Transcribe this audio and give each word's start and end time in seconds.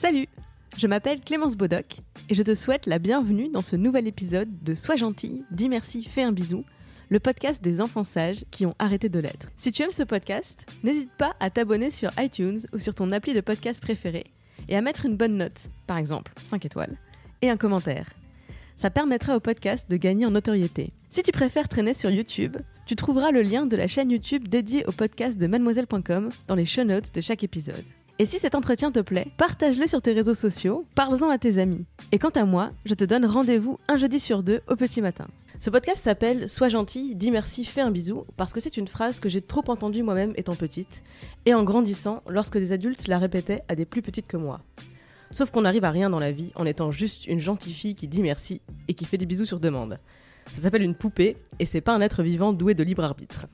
Salut, 0.00 0.28
je 0.78 0.86
m'appelle 0.86 1.20
Clémence 1.20 1.58
Bodoc 1.58 1.98
et 2.30 2.34
je 2.34 2.42
te 2.42 2.54
souhaite 2.54 2.86
la 2.86 2.98
bienvenue 2.98 3.50
dans 3.50 3.60
ce 3.60 3.76
nouvel 3.76 4.06
épisode 4.06 4.48
de 4.62 4.72
Sois 4.72 4.96
gentil, 4.96 5.44
dis 5.50 5.68
merci, 5.68 6.04
fais 6.04 6.22
un 6.22 6.32
bisou, 6.32 6.64
le 7.10 7.20
podcast 7.20 7.62
des 7.62 7.82
enfants 7.82 8.02
sages 8.02 8.46
qui 8.50 8.64
ont 8.64 8.74
arrêté 8.78 9.10
de 9.10 9.18
l'être. 9.18 9.50
Si 9.58 9.70
tu 9.70 9.82
aimes 9.82 9.92
ce 9.92 10.02
podcast, 10.02 10.64
n'hésite 10.84 11.12
pas 11.18 11.34
à 11.38 11.50
t'abonner 11.50 11.90
sur 11.90 12.10
iTunes 12.18 12.60
ou 12.72 12.78
sur 12.78 12.94
ton 12.94 13.10
appli 13.10 13.34
de 13.34 13.42
podcast 13.42 13.82
préféré 13.82 14.24
et 14.70 14.74
à 14.74 14.80
mettre 14.80 15.04
une 15.04 15.18
bonne 15.18 15.36
note, 15.36 15.68
par 15.86 15.98
exemple 15.98 16.32
5 16.42 16.64
étoiles, 16.64 16.96
et 17.42 17.50
un 17.50 17.58
commentaire. 17.58 18.08
Ça 18.76 18.88
permettra 18.88 19.36
au 19.36 19.40
podcast 19.40 19.90
de 19.90 19.98
gagner 19.98 20.24
en 20.24 20.30
notoriété. 20.30 20.94
Si 21.10 21.22
tu 21.22 21.30
préfères 21.30 21.68
traîner 21.68 21.92
sur 21.92 22.08
YouTube, 22.08 22.56
tu 22.86 22.96
trouveras 22.96 23.32
le 23.32 23.42
lien 23.42 23.66
de 23.66 23.76
la 23.76 23.86
chaîne 23.86 24.10
YouTube 24.10 24.48
dédiée 24.48 24.86
au 24.86 24.92
podcast 24.92 25.36
de 25.36 25.46
mademoiselle.com 25.46 26.30
dans 26.48 26.54
les 26.54 26.64
show 26.64 26.84
notes 26.84 27.14
de 27.14 27.20
chaque 27.20 27.44
épisode. 27.44 27.84
Et 28.20 28.26
si 28.26 28.38
cet 28.38 28.54
entretien 28.54 28.92
te 28.92 28.98
plaît, 28.98 29.28
partage-le 29.38 29.86
sur 29.86 30.02
tes 30.02 30.12
réseaux 30.12 30.34
sociaux, 30.34 30.84
parle-en 30.94 31.30
à 31.30 31.38
tes 31.38 31.56
amis. 31.56 31.86
Et 32.12 32.18
quant 32.18 32.28
à 32.28 32.44
moi, 32.44 32.70
je 32.84 32.92
te 32.92 33.04
donne 33.04 33.24
rendez-vous 33.24 33.78
un 33.88 33.96
jeudi 33.96 34.20
sur 34.20 34.42
deux 34.42 34.60
au 34.68 34.76
petit 34.76 35.00
matin. 35.00 35.26
Ce 35.58 35.70
podcast 35.70 36.04
s'appelle 36.04 36.46
Sois 36.46 36.68
gentil, 36.68 37.14
dis 37.14 37.30
merci, 37.30 37.64
fais 37.64 37.80
un 37.80 37.90
bisou, 37.90 38.26
parce 38.36 38.52
que 38.52 38.60
c'est 38.60 38.76
une 38.76 38.88
phrase 38.88 39.20
que 39.20 39.30
j'ai 39.30 39.40
trop 39.40 39.64
entendue 39.68 40.02
moi-même 40.02 40.34
étant 40.36 40.54
petite, 40.54 41.02
et 41.46 41.54
en 41.54 41.64
grandissant 41.64 42.22
lorsque 42.28 42.58
des 42.58 42.72
adultes 42.72 43.08
la 43.08 43.18
répétaient 43.18 43.62
à 43.68 43.74
des 43.74 43.86
plus 43.86 44.02
petites 44.02 44.26
que 44.26 44.36
moi. 44.36 44.60
Sauf 45.30 45.50
qu'on 45.50 45.62
n'arrive 45.62 45.86
à 45.86 45.90
rien 45.90 46.10
dans 46.10 46.18
la 46.18 46.30
vie 46.30 46.52
en 46.56 46.66
étant 46.66 46.90
juste 46.90 47.26
une 47.26 47.40
gentille 47.40 47.72
fille 47.72 47.94
qui 47.94 48.06
dit 48.06 48.20
merci 48.20 48.60
et 48.88 48.92
qui 48.92 49.06
fait 49.06 49.16
des 49.16 49.24
bisous 49.24 49.46
sur 49.46 49.60
demande. 49.60 49.98
Ça 50.44 50.60
s'appelle 50.60 50.82
une 50.82 50.94
poupée, 50.94 51.38
et 51.58 51.64
c'est 51.64 51.80
pas 51.80 51.94
un 51.94 52.02
être 52.02 52.22
vivant 52.22 52.52
doué 52.52 52.74
de 52.74 52.82
libre 52.82 53.02
arbitre. 53.02 53.46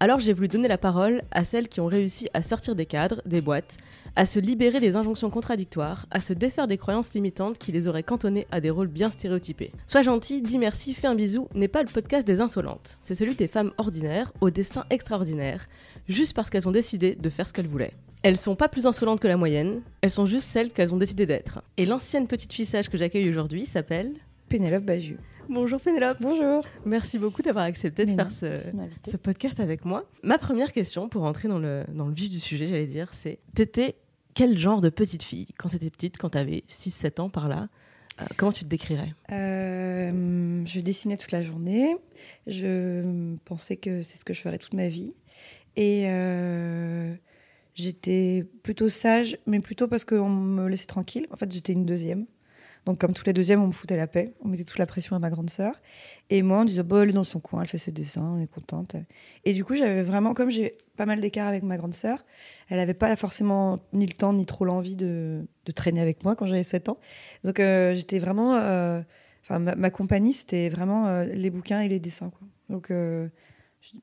Alors 0.00 0.20
j'ai 0.20 0.32
voulu 0.32 0.46
donner 0.46 0.68
la 0.68 0.78
parole 0.78 1.22
à 1.32 1.42
celles 1.42 1.68
qui 1.68 1.80
ont 1.80 1.86
réussi 1.86 2.28
à 2.32 2.40
sortir 2.40 2.76
des 2.76 2.86
cadres, 2.86 3.20
des 3.26 3.40
boîtes, 3.40 3.78
à 4.14 4.26
se 4.26 4.38
libérer 4.38 4.78
des 4.78 4.94
injonctions 4.94 5.28
contradictoires, 5.28 6.06
à 6.12 6.20
se 6.20 6.32
défaire 6.32 6.68
des 6.68 6.78
croyances 6.78 7.12
limitantes 7.14 7.58
qui 7.58 7.72
les 7.72 7.88
auraient 7.88 8.04
cantonnées 8.04 8.46
à 8.52 8.60
des 8.60 8.70
rôles 8.70 8.86
bien 8.86 9.10
stéréotypés. 9.10 9.72
Sois 9.88 10.02
gentil, 10.02 10.40
dis 10.40 10.58
merci, 10.58 10.94
fais 10.94 11.08
un 11.08 11.16
bisou 11.16 11.48
n'est 11.52 11.66
pas 11.66 11.82
le 11.82 11.88
podcast 11.88 12.24
des 12.24 12.40
insolentes, 12.40 12.96
c'est 13.00 13.16
celui 13.16 13.34
des 13.34 13.48
femmes 13.48 13.72
ordinaires 13.76 14.32
au 14.40 14.50
destin 14.50 14.84
extraordinaire, 14.90 15.66
juste 16.08 16.34
parce 16.34 16.48
qu'elles 16.48 16.68
ont 16.68 16.72
décidé 16.72 17.16
de 17.16 17.28
faire 17.28 17.48
ce 17.48 17.52
qu'elles 17.52 17.66
voulaient. 17.66 17.94
Elles 18.22 18.36
sont 18.36 18.54
pas 18.54 18.68
plus 18.68 18.86
insolentes 18.86 19.20
que 19.20 19.28
la 19.28 19.36
moyenne, 19.36 19.80
elles 20.00 20.12
sont 20.12 20.26
juste 20.26 20.46
celles 20.46 20.70
qu'elles 20.70 20.94
ont 20.94 20.98
décidé 20.98 21.26
d'être. 21.26 21.62
Et 21.76 21.86
l'ancienne 21.86 22.28
petite 22.28 22.52
fille 22.52 22.66
sage 22.66 22.88
que 22.88 22.98
j'accueille 22.98 23.28
aujourd'hui 23.28 23.66
s'appelle 23.66 24.12
Pénélope 24.48 24.84
Baju. 24.84 25.16
Bonjour 25.48 25.80
Pénélope. 25.80 26.18
Bonjour. 26.20 26.62
Merci 26.84 27.18
beaucoup 27.18 27.40
d'avoir 27.40 27.64
accepté 27.64 28.04
de 28.04 28.10
Mais 28.10 28.16
faire 28.16 28.28
non, 28.74 28.88
ce, 29.10 29.16
podcast 29.16 29.60
avec 29.60 29.86
moi. 29.86 30.04
Ma 30.22 30.36
première 30.36 30.72
question, 30.72 31.08
pour 31.08 31.24
entrer 31.24 31.48
dans 31.48 31.58
le, 31.58 31.84
dans 31.94 32.06
le 32.06 32.12
vif 32.12 32.28
du 32.28 32.38
sujet, 32.38 32.66
j'allais 32.66 32.86
dire, 32.86 33.08
c'est 33.12 33.38
T'étais 33.54 33.96
quel 34.34 34.58
genre 34.58 34.82
de 34.82 34.90
petite 34.90 35.22
fille 35.22 35.46
quand 35.58 35.70
t'étais 35.70 35.90
petite, 35.90 36.18
quand 36.18 36.30
t'avais 36.30 36.64
6-7 36.68 37.22
ans 37.22 37.30
par 37.30 37.48
là? 37.48 37.68
Euh, 38.20 38.26
Comment 38.36 38.52
tu 38.52 38.64
te 38.64 38.68
décrirais? 38.68 39.14
Euh, 39.32 40.62
je 40.66 40.80
dessinais 40.80 41.16
toute 41.16 41.32
la 41.32 41.42
journée. 41.42 41.96
Je 42.46 43.36
pensais 43.46 43.76
que 43.76 44.02
c'est 44.02 44.18
ce 44.18 44.24
que 44.24 44.34
je 44.34 44.40
ferais 44.40 44.58
toute 44.58 44.74
ma 44.74 44.88
vie. 44.88 45.14
Et 45.76 46.04
euh, 46.08 47.14
j'étais 47.74 48.44
plutôt 48.62 48.90
sage, 48.90 49.38
mais 49.46 49.60
plutôt 49.60 49.88
parce 49.88 50.04
qu'on 50.04 50.28
me 50.28 50.68
laissait 50.68 50.86
tranquille. 50.86 51.26
En 51.30 51.36
fait, 51.36 51.50
j'étais 51.50 51.72
une 51.72 51.86
deuxième. 51.86 52.26
Donc, 52.88 52.96
comme 52.96 53.12
tous 53.12 53.26
les 53.26 53.34
deuxièmes, 53.34 53.62
on 53.62 53.66
me 53.66 53.72
foutait 53.72 53.98
la 53.98 54.06
paix. 54.06 54.32
On 54.42 54.48
mettait 54.48 54.64
toute 54.64 54.78
la 54.78 54.86
pression 54.86 55.14
à 55.14 55.18
ma 55.18 55.28
grande 55.28 55.50
sœur. 55.50 55.74
Et 56.30 56.40
moi, 56.40 56.60
on 56.60 56.64
disait, 56.64 56.82
bah, 56.82 57.02
elle 57.02 57.10
est 57.10 57.12
dans 57.12 57.22
son 57.22 57.38
coin, 57.38 57.60
elle 57.60 57.68
fait 57.68 57.76
ses 57.76 57.92
dessins, 57.92 58.22
on 58.22 58.40
est 58.40 58.46
contente. 58.46 58.96
Et 59.44 59.52
du 59.52 59.62
coup, 59.62 59.74
j'avais 59.74 60.00
vraiment, 60.00 60.32
comme 60.32 60.48
j'ai 60.48 60.78
pas 60.96 61.04
mal 61.04 61.20
d'écart 61.20 61.46
avec 61.48 61.64
ma 61.64 61.76
grande 61.76 61.92
sœur, 61.92 62.24
elle 62.70 62.78
n'avait 62.78 62.94
pas 62.94 63.14
forcément 63.16 63.78
ni 63.92 64.06
le 64.06 64.14
temps 64.14 64.32
ni 64.32 64.46
trop 64.46 64.64
l'envie 64.64 64.96
de, 64.96 65.46
de 65.66 65.72
traîner 65.72 66.00
avec 66.00 66.24
moi 66.24 66.34
quand 66.34 66.46
j'avais 66.46 66.62
7 66.62 66.88
ans. 66.88 66.98
Donc, 67.44 67.60
euh, 67.60 67.94
j'étais 67.94 68.18
vraiment. 68.18 68.56
euh, 68.56 69.02
ma, 69.50 69.90
compagnie, 69.90 70.32
c'était 70.32 70.70
vraiment 70.70 71.08
euh, 71.08 71.24
les 71.24 71.50
bouquins 71.50 71.82
et 71.82 71.88
les 71.88 72.00
dessins. 72.00 72.30
Quoi. 72.30 72.48
Donc, 72.70 72.90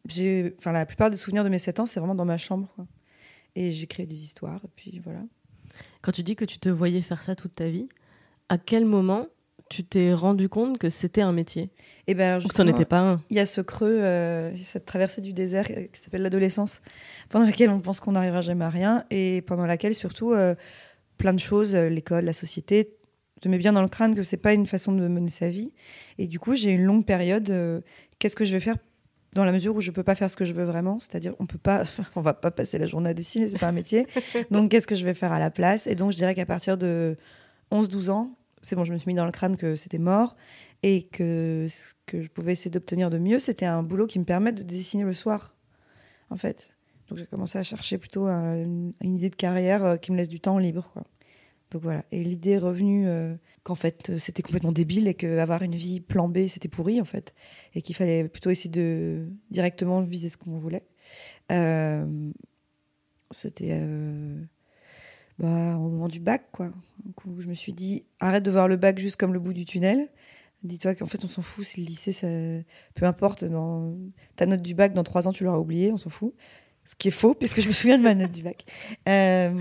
j'ai, 0.05 0.55
la 0.63 0.85
plupart 0.85 1.09
des 1.09 1.17
souvenirs 1.17 1.43
de 1.43 1.49
mes 1.49 1.57
7 1.57 1.79
ans, 1.79 1.85
c'est 1.87 1.99
vraiment 1.99 2.13
dans 2.13 2.25
ma 2.25 2.37
chambre. 2.37 2.71
Et 3.55 3.71
j'ai 3.71 3.87
créé 3.87 4.05
des 4.05 4.21
histoires. 4.23 4.61
Et 4.63 4.69
puis 4.75 5.01
voilà. 5.03 5.21
Quand 6.03 6.11
tu 6.11 6.21
dis 6.21 6.35
que 6.35 6.45
tu 6.45 6.59
te 6.59 6.69
voyais 6.69 7.01
faire 7.01 7.23
ça 7.23 7.35
toute 7.35 7.55
ta 7.55 7.67
vie, 7.67 7.89
à 8.49 8.57
quel 8.57 8.85
moment 8.85 9.27
tu 9.69 9.83
t'es 9.83 10.13
rendu 10.13 10.47
compte 10.47 10.77
que 10.77 10.89
c'était 10.89 11.21
un 11.21 11.31
métier 11.31 11.71
Et 12.07 12.13
ben, 12.13 12.33
alors, 12.33 12.45
Ou 12.45 12.47
que 12.47 12.53
t'en 12.53 12.67
étais 12.67 12.85
pas 12.85 12.99
un 12.99 13.21
Il 13.29 13.37
y 13.37 13.39
a 13.39 13.45
ce 13.45 13.61
creux, 13.61 13.99
euh, 13.99 14.55
cette 14.57 14.85
traversée 14.85 15.21
du 15.21 15.33
désert 15.33 15.65
euh, 15.71 15.85
qui 15.91 15.99
s'appelle 15.99 16.21
l'adolescence, 16.21 16.81
pendant 17.29 17.45
laquelle 17.45 17.69
on 17.69 17.79
pense 17.79 17.99
qu'on 17.99 18.11
n'arrivera 18.11 18.41
jamais 18.41 18.65
à 18.65 18.69
rien, 18.69 19.05
et 19.09 19.41
pendant 19.41 19.65
laquelle 19.65 19.95
surtout 19.95 20.33
euh, 20.33 20.53
plein 21.17 21.33
de 21.33 21.39
choses, 21.39 21.75
l'école, 21.75 22.25
la 22.25 22.33
société, 22.33 22.91
te 23.41 23.49
met 23.49 23.57
bien 23.57 23.73
dans 23.73 23.81
le 23.81 23.87
crâne 23.87 24.15
que 24.15 24.23
c'est 24.23 24.37
pas 24.37 24.53
une 24.53 24.67
façon 24.67 24.91
de 24.93 25.07
mener 25.07 25.29
sa 25.29 25.49
vie. 25.49 25.73
Et 26.17 26.27
du 26.27 26.39
coup, 26.39 26.55
j'ai 26.55 26.71
une 26.71 26.83
longue 26.83 27.05
période. 27.05 27.83
Qu'est-ce 28.19 28.35
que 28.35 28.45
je 28.45 28.51
vais 28.53 28.59
faire 28.59 28.75
dans 29.33 29.43
la 29.43 29.51
mesure 29.51 29.75
où 29.75 29.81
je 29.81 29.91
peux 29.91 30.03
pas 30.03 30.15
faire 30.15 30.31
ce 30.31 30.37
que 30.37 30.45
je 30.45 30.53
veux 30.53 30.63
vraiment, 30.63 30.99
c'est-à-dire 30.99 31.33
on 31.39 31.45
peut 31.45 31.57
pas, 31.57 31.83
on 32.15 32.21
va 32.21 32.33
pas 32.33 32.51
passer 32.51 32.77
la 32.77 32.85
journée 32.85 33.09
à 33.09 33.13
dessiner, 33.13 33.47
c'est 33.47 33.59
pas 33.59 33.67
un 33.67 33.73
métier. 33.73 34.07
donc 34.51 34.71
qu'est-ce 34.71 34.87
que 34.87 34.95
je 34.95 35.03
vais 35.03 35.13
faire 35.13 35.33
à 35.33 35.39
la 35.39 35.51
place? 35.51 35.87
Et 35.87 35.95
donc 35.95 36.11
je 36.11 36.17
dirais 36.17 36.33
qu'à 36.33 36.45
partir 36.45 36.77
de 36.77 37.17
11-12 37.71 38.09
ans, 38.09 38.37
c'est 38.61 38.75
bon, 38.75 38.83
je 38.83 38.93
me 38.93 38.97
suis 38.97 39.07
mis 39.07 39.13
dans 39.13 39.25
le 39.25 39.31
crâne 39.31 39.57
que 39.57 39.75
c'était 39.75 39.99
mort 39.99 40.35
et 40.83 41.03
que 41.03 41.67
ce 41.69 41.93
que 42.05 42.21
je 42.21 42.29
pouvais 42.29 42.53
essayer 42.53 42.71
d'obtenir 42.71 43.09
de 43.09 43.17
mieux, 43.17 43.39
c'était 43.39 43.65
un 43.65 43.83
boulot 43.83 44.07
qui 44.07 44.19
me 44.19 44.25
permette 44.25 44.55
de 44.55 44.63
dessiner 44.63 45.03
le 45.03 45.13
soir, 45.13 45.55
en 46.29 46.35
fait. 46.35 46.75
Donc 47.07 47.19
j'ai 47.19 47.25
commencé 47.25 47.57
à 47.57 47.63
chercher 47.63 47.97
plutôt 47.97 48.25
un- 48.25 48.55
une, 48.63 48.93
idée 49.01 49.29
de 49.29 49.35
carrière 49.35 49.85
euh, 49.85 49.97
qui 49.97 50.11
me 50.11 50.17
laisse 50.17 50.29
du 50.29 50.39
temps 50.39 50.57
libre, 50.57 50.89
quoi. 50.93 51.03
Donc 51.71 51.81
voilà. 51.81 52.05
Et 52.11 52.23
l'idée 52.23 52.51
est 52.51 52.57
revenue 52.59 53.07
euh, 53.07 53.35
qu'en 53.63 53.75
fait 53.75 54.11
euh, 54.11 54.19
c'était 54.19 54.43
complètement 54.43 54.71
débile 54.71 55.07
et 55.07 55.15
qu'avoir 55.15 55.63
une 55.63 55.75
vie 55.75 55.99
plan 55.99 56.29
B 56.29 56.47
c'était 56.47 56.67
pourri 56.69 57.01
en 57.01 57.05
fait 57.05 57.33
et 57.73 57.81
qu'il 57.81 57.95
fallait 57.95 58.27
plutôt 58.29 58.51
essayer 58.51 58.69
de 58.69 59.27
directement 59.49 59.99
viser 60.01 60.29
ce 60.29 60.37
qu'on 60.37 60.57
voulait. 60.57 60.85
C'était 63.31 63.81
bah, 65.39 65.75
au 65.75 65.89
moment 65.89 66.07
du 66.07 66.19
bac 66.19 66.47
quoi. 66.51 66.71
Où 67.25 67.41
je 67.41 67.47
me 67.47 67.53
suis 67.53 67.73
dit 67.73 68.05
arrête 68.19 68.43
de 68.43 68.51
voir 68.51 68.67
le 68.67 68.77
bac 68.77 68.99
juste 68.99 69.17
comme 69.17 69.33
le 69.33 69.39
bout 69.39 69.53
du 69.53 69.65
tunnel. 69.65 70.09
Dis-toi 70.63 70.95
qu'en 70.95 71.05
fait 71.05 71.23
on 71.23 71.27
s'en 71.27 71.41
fout 71.41 71.65
si 71.65 71.81
le 71.81 71.85
lycée 71.85 72.11
ça... 72.11 72.27
peu 72.95 73.05
importe 73.05 73.45
dans 73.45 73.95
ta 74.35 74.45
note 74.45 74.61
du 74.61 74.73
bac 74.73 74.93
dans 74.93 75.03
trois 75.03 75.27
ans 75.27 75.33
tu 75.33 75.43
l'auras 75.43 75.59
oublié 75.59 75.91
on 75.91 75.97
s'en 75.97 76.09
fout. 76.09 76.33
Ce 76.85 76.95
qui 76.95 77.09
est 77.09 77.11
faux 77.11 77.33
puisque 77.39 77.61
je 77.61 77.67
me 77.67 77.73
souviens 77.73 77.97
de 77.97 78.03
ma 78.03 78.15
note 78.15 78.31
du 78.31 78.43
bac. 78.43 78.65
Euh, 79.07 79.53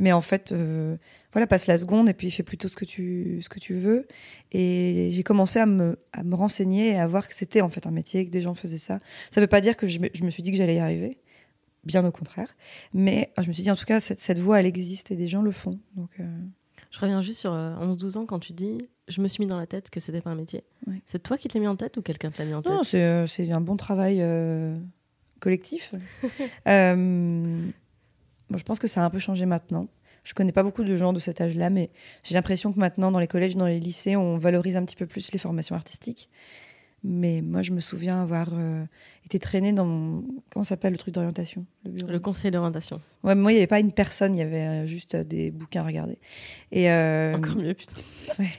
mais 0.00 0.12
en 0.12 0.22
fait, 0.22 0.50
euh, 0.50 0.96
voilà, 1.32 1.46
passe 1.46 1.66
la 1.66 1.76
seconde 1.76 2.08
et 2.08 2.14
puis 2.14 2.30
fais 2.30 2.42
plutôt 2.42 2.68
ce 2.68 2.76
que 2.76 2.86
tu, 2.86 3.40
ce 3.42 3.50
que 3.50 3.60
tu 3.60 3.74
veux. 3.74 4.08
Et 4.50 5.10
j'ai 5.12 5.22
commencé 5.22 5.58
à 5.58 5.66
me, 5.66 5.98
à 6.14 6.22
me 6.22 6.34
renseigner 6.34 6.92
et 6.92 6.98
à 6.98 7.06
voir 7.06 7.28
que 7.28 7.34
c'était 7.34 7.60
en 7.60 7.68
fait 7.68 7.86
un 7.86 7.90
métier, 7.90 8.24
que 8.24 8.30
des 8.30 8.40
gens 8.40 8.54
faisaient 8.54 8.78
ça. 8.78 8.98
Ça 9.30 9.40
ne 9.40 9.44
veut 9.44 9.48
pas 9.48 9.60
dire 9.60 9.76
que 9.76 9.86
je 9.86 9.98
me, 9.98 10.08
je 10.14 10.24
me 10.24 10.30
suis 10.30 10.42
dit 10.42 10.52
que 10.52 10.56
j'allais 10.56 10.76
y 10.76 10.78
arriver, 10.78 11.18
bien 11.84 12.04
au 12.04 12.10
contraire. 12.10 12.54
Mais 12.92 13.32
je 13.40 13.48
me 13.48 13.52
suis 13.52 13.62
dit, 13.62 13.70
en 13.70 13.76
tout 13.76 13.84
cas, 13.84 14.00
cette, 14.00 14.20
cette 14.20 14.38
voie, 14.38 14.60
elle 14.60 14.66
existe 14.66 15.10
et 15.10 15.16
des 15.16 15.28
gens 15.28 15.42
le 15.42 15.50
font. 15.50 15.78
Donc, 15.96 16.10
euh, 16.20 16.24
Je 16.90 16.98
reviens 16.98 17.20
juste 17.20 17.40
sur 17.40 17.52
euh, 17.52 17.74
11-12 17.76 18.18
ans 18.18 18.26
quand 18.26 18.40
tu 18.40 18.52
dis 18.52 18.78
je 19.08 19.20
me 19.20 19.26
suis 19.26 19.42
mis 19.42 19.48
dans 19.48 19.58
la 19.58 19.66
tête 19.66 19.90
que 19.90 19.98
c'était 19.98 20.20
pas 20.20 20.30
un 20.30 20.36
métier. 20.36 20.62
Ouais. 20.86 21.02
C'est 21.04 21.20
toi 21.20 21.36
qui 21.36 21.48
te 21.48 21.54
l'as 21.58 21.60
mis 21.60 21.66
en 21.66 21.74
tête 21.74 21.96
ou 21.96 22.02
quelqu'un 22.02 22.30
te 22.30 22.38
l'a 22.38 22.44
mis 22.44 22.54
en 22.54 22.62
tête? 22.62 22.72
non, 22.72 22.84
c'est 22.84 23.02
euh, 23.02 23.26
c'est 23.26 23.50
un 23.50 23.60
bon 23.60 23.76
travail 23.76 24.18
euh, 24.20 24.78
collectif. 25.40 25.94
Bon, 28.50 28.58
je 28.58 28.64
pense 28.64 28.80
que 28.80 28.88
ça 28.88 29.02
a 29.02 29.04
un 29.04 29.10
peu 29.10 29.20
changé 29.20 29.46
maintenant. 29.46 29.86
Je 30.24 30.34
connais 30.34 30.52
pas 30.52 30.62
beaucoup 30.62 30.82
de 30.82 30.96
gens 30.96 31.12
de 31.12 31.20
cet 31.20 31.40
âge-là, 31.40 31.70
mais 31.70 31.90
j'ai 32.24 32.34
l'impression 32.34 32.72
que 32.72 32.78
maintenant, 32.78 33.10
dans 33.10 33.20
les 33.20 33.28
collèges, 33.28 33.56
dans 33.56 33.66
les 33.66 33.80
lycées, 33.80 34.16
on 34.16 34.36
valorise 34.36 34.76
un 34.76 34.84
petit 34.84 34.96
peu 34.96 35.06
plus 35.06 35.32
les 35.32 35.38
formations 35.38 35.76
artistiques. 35.76 36.28
Mais 37.02 37.40
moi, 37.40 37.62
je 37.62 37.72
me 37.72 37.80
souviens 37.80 38.20
avoir 38.20 38.48
euh, 38.52 38.84
été 39.24 39.38
traînée 39.38 39.72
dans 39.72 39.86
mon... 39.86 40.24
Comment 40.52 40.64
s'appelle 40.64 40.92
le 40.92 40.98
truc 40.98 41.14
d'orientation 41.14 41.64
le, 41.84 42.18
conseil 42.18 42.50
d'orientation. 42.50 43.00
Ouais, 43.22 43.34
mais 43.34 43.40
moi, 43.40 43.52
il 43.52 43.54
n'y 43.54 43.60
avait 43.60 43.66
pas 43.66 43.80
une 43.80 43.92
personne, 43.92 44.34
il 44.34 44.38
y 44.38 44.42
avait 44.42 44.66
euh, 44.66 44.86
juste 44.86 45.14
euh, 45.14 45.24
des 45.24 45.50
bouquins 45.50 45.82
à 45.82 45.86
regarder. 45.86 46.18
Et, 46.72 46.90
euh, 46.90 47.36
Encore 47.36 47.56
mieux, 47.56 47.74
putain. 47.74 47.96
Ouais. 48.38 48.50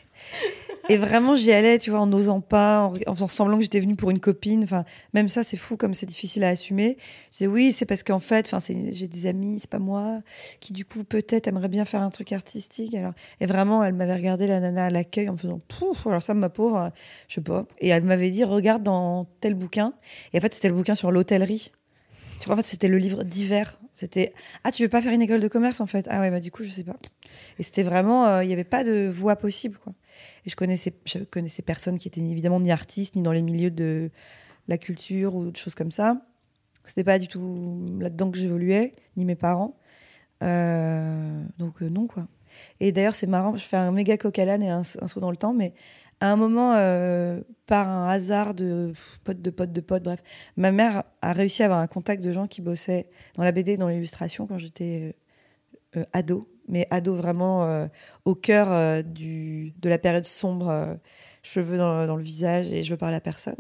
Et 0.92 0.98
vraiment, 0.98 1.36
j'y 1.36 1.54
allais, 1.54 1.80
tu 1.80 1.90
vois, 1.90 2.02
en 2.02 2.06
n'osant 2.06 2.42
pas, 2.42 2.82
en, 3.08 3.16
faisant 3.16 3.30
semblant 3.30 3.56
que 3.56 3.64
j'étais 3.64 3.80
venue 3.80 3.96
pour 3.96 4.12
une 4.12 4.20
copine. 4.20 4.66
Enfin, 4.66 4.84
même 5.14 5.30
ça, 5.30 5.42
c'est 5.42 5.56
fou 5.56 5.78
comme 5.78 5.94
c'est 5.94 6.06
difficile 6.06 6.44
à 6.44 6.50
assumer. 6.50 6.98
Je 7.32 7.38
disais 7.38 7.48
oui, 7.48 7.72
c'est 7.72 7.86
parce 7.86 8.04
qu'en 8.04 8.20
fait, 8.20 8.46
enfin, 8.52 8.60
j'ai 8.60 9.08
des 9.08 9.26
amis, 9.26 9.60
c'est 9.62 9.70
pas 9.70 9.80
moi, 9.80 10.20
qui 10.60 10.74
du 10.74 10.84
coup 10.84 11.06
peut-être 11.06 11.48
aimeraient 11.48 11.70
bien 11.70 11.86
faire 11.86 12.02
un 12.02 12.10
truc 12.10 12.34
artistique. 12.34 12.94
Alors, 12.94 13.14
et 13.40 13.46
vraiment, 13.46 13.86
elle 13.86 13.94
m'avait 13.94 14.16
regardé 14.16 14.48
la 14.48 14.60
nana 14.60 14.88
à 14.88 14.90
l'accueil 14.90 15.30
en 15.30 15.34
me 15.34 15.38
faisant 15.38 15.62
pouf. 15.66 16.06
Alors 16.08 16.22
ça, 16.22 16.34
ma 16.34 16.50
pauvre, 16.50 16.92
je 17.30 17.36
sais 17.36 17.42
pas. 17.42 17.66
Et 17.80 17.88
elle 17.88 18.04
m'avait 18.04 18.30
dit 18.30 18.44
regarde 18.44 18.84
dans 18.84 19.30
tel 19.40 19.54
bouquin. 19.54 19.94
Et 20.34 20.40
en 20.40 20.42
fait, 20.42 20.54
c'était 20.54 20.68
le 20.68 20.76
bouquin 20.76 20.96
sur 20.96 21.10
l'hôtellerie. 21.10 21.72
Tu 22.42 22.48
vois, 22.48 22.56
en 22.56 22.58
fait, 22.58 22.68
c'était 22.68 22.90
le 22.90 22.98
livre 22.98 23.24
d'hiver. 23.24 23.80
C'était 23.94 24.34
ah, 24.66 24.74
tu 24.74 24.84
veux 24.84 24.90
pas 24.90 25.02
faire 25.02 25.14
une 25.14 25.22
école 25.22 25.40
de 25.40 25.48
commerce 25.48 25.80
en 25.80 25.86
fait? 25.86 26.08
Ah 26.10 26.20
ouais, 26.20 26.32
bah 26.32 26.42
du 26.42 26.52
coup, 26.52 26.66
je 26.66 26.70
sais 26.70 26.84
pas. 26.84 26.98
Et 27.60 27.64
c'était 27.64 27.84
vraiment, 27.84 28.28
euh, 28.28 28.44
il 28.44 28.48
n'y 28.48 28.54
avait 28.54 28.66
pas 28.66 28.84
de 28.84 29.08
voie 29.08 29.38
possible, 29.38 29.78
quoi. 29.78 29.94
Et 30.46 30.50
je 30.50 30.56
connaissais, 30.56 30.94
je 31.06 31.20
connaissais 31.20 31.62
personne 31.62 31.98
qui 31.98 32.08
était 32.08 32.22
évidemment 32.22 32.60
ni 32.60 32.72
artiste, 32.72 33.16
ni 33.16 33.22
dans 33.22 33.32
les 33.32 33.42
milieux 33.42 33.72
de 33.72 34.12
la 34.68 34.78
culture 34.78 35.36
ou 35.36 35.52
de 35.52 35.58
choses 35.58 35.76
comme 35.76 35.92
ça. 35.92 36.22
C'était 36.84 37.04
pas 37.04 37.20
du 37.20 37.28
tout 37.28 37.86
là-dedans 38.00 38.32
que 38.32 38.38
j'évoluais, 38.38 38.94
ni 39.18 39.26
mes 39.26 39.36
parents. 39.36 39.78
Euh, 40.44 41.44
donc 41.58 41.82
euh, 41.82 41.90
non, 41.90 42.08
quoi. 42.08 42.28
Et 42.80 42.92
d'ailleurs, 42.92 43.16
c'est 43.16 43.28
marrant, 43.28 43.56
je 43.56 43.64
fais 43.64 43.78
un 43.78 43.92
méga 43.92 44.18
coq 44.18 44.38
à 44.40 44.46
l'âne 44.46 44.64
et 44.64 44.70
un, 44.70 44.84
saut 44.84 45.20
dans 45.20 45.32
le 45.32 45.38
temps, 45.38 45.54
mais 45.54 45.74
à 46.20 46.32
un 46.32 46.36
moment, 46.36 46.74
euh, 46.76 47.42
par 47.66 47.88
un 47.88 48.10
hasard 48.10 48.54
de 48.54 48.94
pote 49.24 49.42
de 49.42 49.50
pote 49.50 49.72
de 49.72 49.82
pote, 49.82 50.04
bref, 50.04 50.22
ma 50.58 50.72
mère 50.72 51.04
a 51.22 51.34
réussi 51.34 51.64
à 51.64 51.68
avoir 51.68 51.80
un 51.80 51.88
contact 51.88 52.24
de 52.24 52.32
gens 52.32 52.48
qui 52.48 52.62
bossaient 52.62 53.08
dans 53.36 53.44
la 53.44 53.52
BD, 53.52 53.78
dans 53.78 53.88
l'illustration 53.88 54.48
quand 54.48 54.58
j'étais 54.58 55.16
ado, 56.14 56.51
mais 56.68 56.88
ado 56.90 57.16
vraiment 57.16 57.66
euh, 57.66 57.88
au 58.26 58.36
cœur 58.36 58.72
euh, 58.72 59.02
du, 59.02 59.74
de 59.80 59.90
la 59.90 59.98
période 59.98 60.26
sombre, 60.26 60.70
euh, 60.70 60.96
cheveux 61.44 61.78
dans, 61.78 62.16
le 62.16 62.24
visage 62.24 62.72
et 62.72 62.84
je 62.84 62.92
veux 62.92 62.98
parler 62.98 63.16
à 63.16 63.22
personne. 63.22 63.56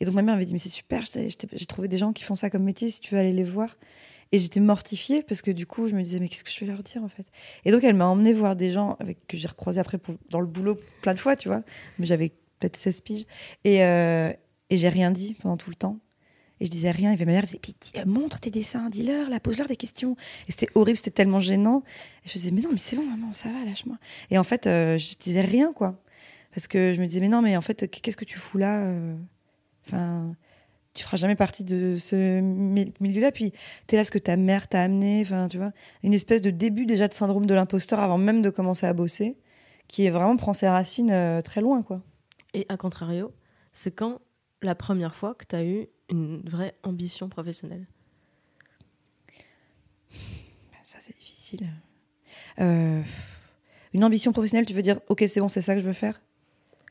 Et 0.00 0.04
donc 0.04 0.14
ma 0.14 0.22
mère 0.22 0.34
m'avait 0.34 0.46
dit 0.46 0.52
mais 0.52 0.58
c'est 0.58 0.68
super, 0.68 1.04
j'ai 1.14 1.66
trouvé 1.66 1.88
des 1.88 1.98
gens 1.98 2.12
qui 2.12 2.24
font 2.24 2.34
ça 2.34 2.50
comme 2.50 2.64
métier, 2.64 2.90
si 2.90 3.00
tu 3.00 3.14
veux 3.14 3.20
aller 3.20 3.32
les 3.32 3.44
voir. 3.44 3.76
Et 4.32 4.38
j'étais 4.38 4.58
mortifiée 4.58 5.22
parce 5.22 5.40
que 5.40 5.52
du 5.52 5.66
coup 5.66 5.86
je 5.86 5.94
me 5.94 6.02
disais 6.02 6.18
mais 6.18 6.28
qu'est-ce 6.28 6.42
que 6.42 6.50
je 6.50 6.60
vais 6.60 6.66
leur 6.66 6.82
dire 6.82 7.02
en 7.04 7.08
fait? 7.08 7.26
Et 7.64 7.70
donc 7.70 7.84
elle 7.84 7.94
m'a 7.94 8.06
emmené 8.06 8.32
voir 8.32 8.56
des 8.56 8.72
gens 8.72 8.96
avec 8.98 9.26
que 9.26 9.36
j'ai 9.36 9.48
recroisés 9.48 9.80
après 9.80 9.98
dans 10.30 10.40
le 10.40 10.46
boulot 10.46 10.78
plein 11.02 11.14
de 11.14 11.20
fois, 11.20 11.36
tu 11.36 11.48
vois. 11.48 11.62
Mais 11.98 12.06
j'avais 12.06 12.30
peut-être 12.58 12.76
16 12.76 13.00
piges 13.02 13.26
et, 13.64 13.76
et 13.76 14.36
j'ai 14.76 14.88
rien 14.88 15.10
dit 15.10 15.34
pendant 15.34 15.56
tout 15.56 15.70
le 15.70 15.76
temps. 15.76 15.98
Et 16.60 16.66
je 16.66 16.70
disais 16.70 16.90
rien. 16.90 17.12
Et 17.12 17.16
ma 17.18 17.24
mère 17.26 17.42
faisait, 17.44 17.60
dis- 17.62 17.74
euh, 17.98 18.04
montre 18.06 18.40
tes 18.40 18.50
dessins, 18.50 18.88
dis-leur, 18.88 19.28
là, 19.28 19.40
pose-leur 19.40 19.68
des 19.68 19.76
questions. 19.76 20.16
Et 20.48 20.52
c'était 20.52 20.68
horrible, 20.74 20.96
c'était 20.96 21.10
tellement 21.10 21.40
gênant. 21.40 21.82
Et 22.24 22.28
je 22.28 22.32
faisais, 22.32 22.50
mais 22.50 22.62
non, 22.62 22.70
mais 22.72 22.78
c'est 22.78 22.96
bon, 22.96 23.04
maman, 23.06 23.32
ça 23.32 23.50
va, 23.50 23.64
lâche-moi. 23.64 23.96
Et 24.30 24.38
en 24.38 24.44
fait, 24.44 24.66
euh, 24.66 24.96
je 24.98 25.14
disais 25.18 25.42
rien, 25.42 25.72
quoi. 25.72 26.00
Parce 26.54 26.66
que 26.66 26.94
je 26.94 27.00
me 27.00 27.06
disais, 27.06 27.20
mais 27.20 27.28
non, 27.28 27.42
mais 27.42 27.56
en 27.56 27.60
fait, 27.60 27.90
qu'est-ce 27.90 28.16
que 28.16 28.24
tu 28.24 28.38
fous 28.38 28.56
là 28.58 28.84
euh? 28.84 29.14
Enfin, 29.86 30.34
tu 30.94 31.04
feras 31.04 31.18
jamais 31.18 31.36
partie 31.36 31.62
de 31.62 31.96
ce 31.98 32.40
mi- 32.40 32.94
milieu-là. 33.00 33.30
Puis, 33.32 33.52
t'es 33.86 33.96
là 33.96 34.04
ce 34.04 34.10
que 34.10 34.18
ta 34.18 34.36
mère 34.36 34.66
t'a 34.66 34.82
amené. 34.82 35.20
Enfin, 35.20 35.48
tu 35.48 35.58
vois, 35.58 35.72
une 36.02 36.14
espèce 36.14 36.40
de 36.40 36.50
début 36.50 36.86
déjà 36.86 37.06
de 37.06 37.12
syndrome 37.12 37.44
de 37.44 37.52
l'imposteur 37.54 38.00
avant 38.00 38.16
même 38.16 38.40
de 38.40 38.48
commencer 38.48 38.86
à 38.86 38.94
bosser, 38.94 39.36
qui 39.88 40.06
est 40.06 40.10
vraiment 40.10 40.36
prend 40.38 40.54
ses 40.54 40.68
racines 40.68 41.42
très 41.44 41.60
loin, 41.60 41.82
quoi. 41.82 42.00
Et 42.54 42.64
à 42.70 42.78
contrario, 42.78 43.32
c'est 43.74 43.90
quand 43.94 44.20
la 44.62 44.74
première 44.74 45.14
fois 45.14 45.34
que 45.34 45.44
tu 45.46 45.54
as 45.54 45.64
eu 45.64 45.88
une 46.10 46.40
vraie 46.48 46.74
ambition 46.82 47.28
professionnelle 47.28 47.84
Ça, 50.82 50.98
c'est 51.00 51.16
difficile. 51.18 51.66
Euh, 52.60 53.02
une 53.92 54.04
ambition 54.04 54.32
professionnelle, 54.32 54.66
tu 54.66 54.74
veux 54.74 54.82
dire, 54.82 55.00
ok, 55.08 55.24
c'est 55.26 55.40
bon, 55.40 55.48
c'est 55.48 55.60
ça 55.60 55.74
que 55.74 55.80
je 55.80 55.86
veux 55.86 55.92
faire? 55.92 56.20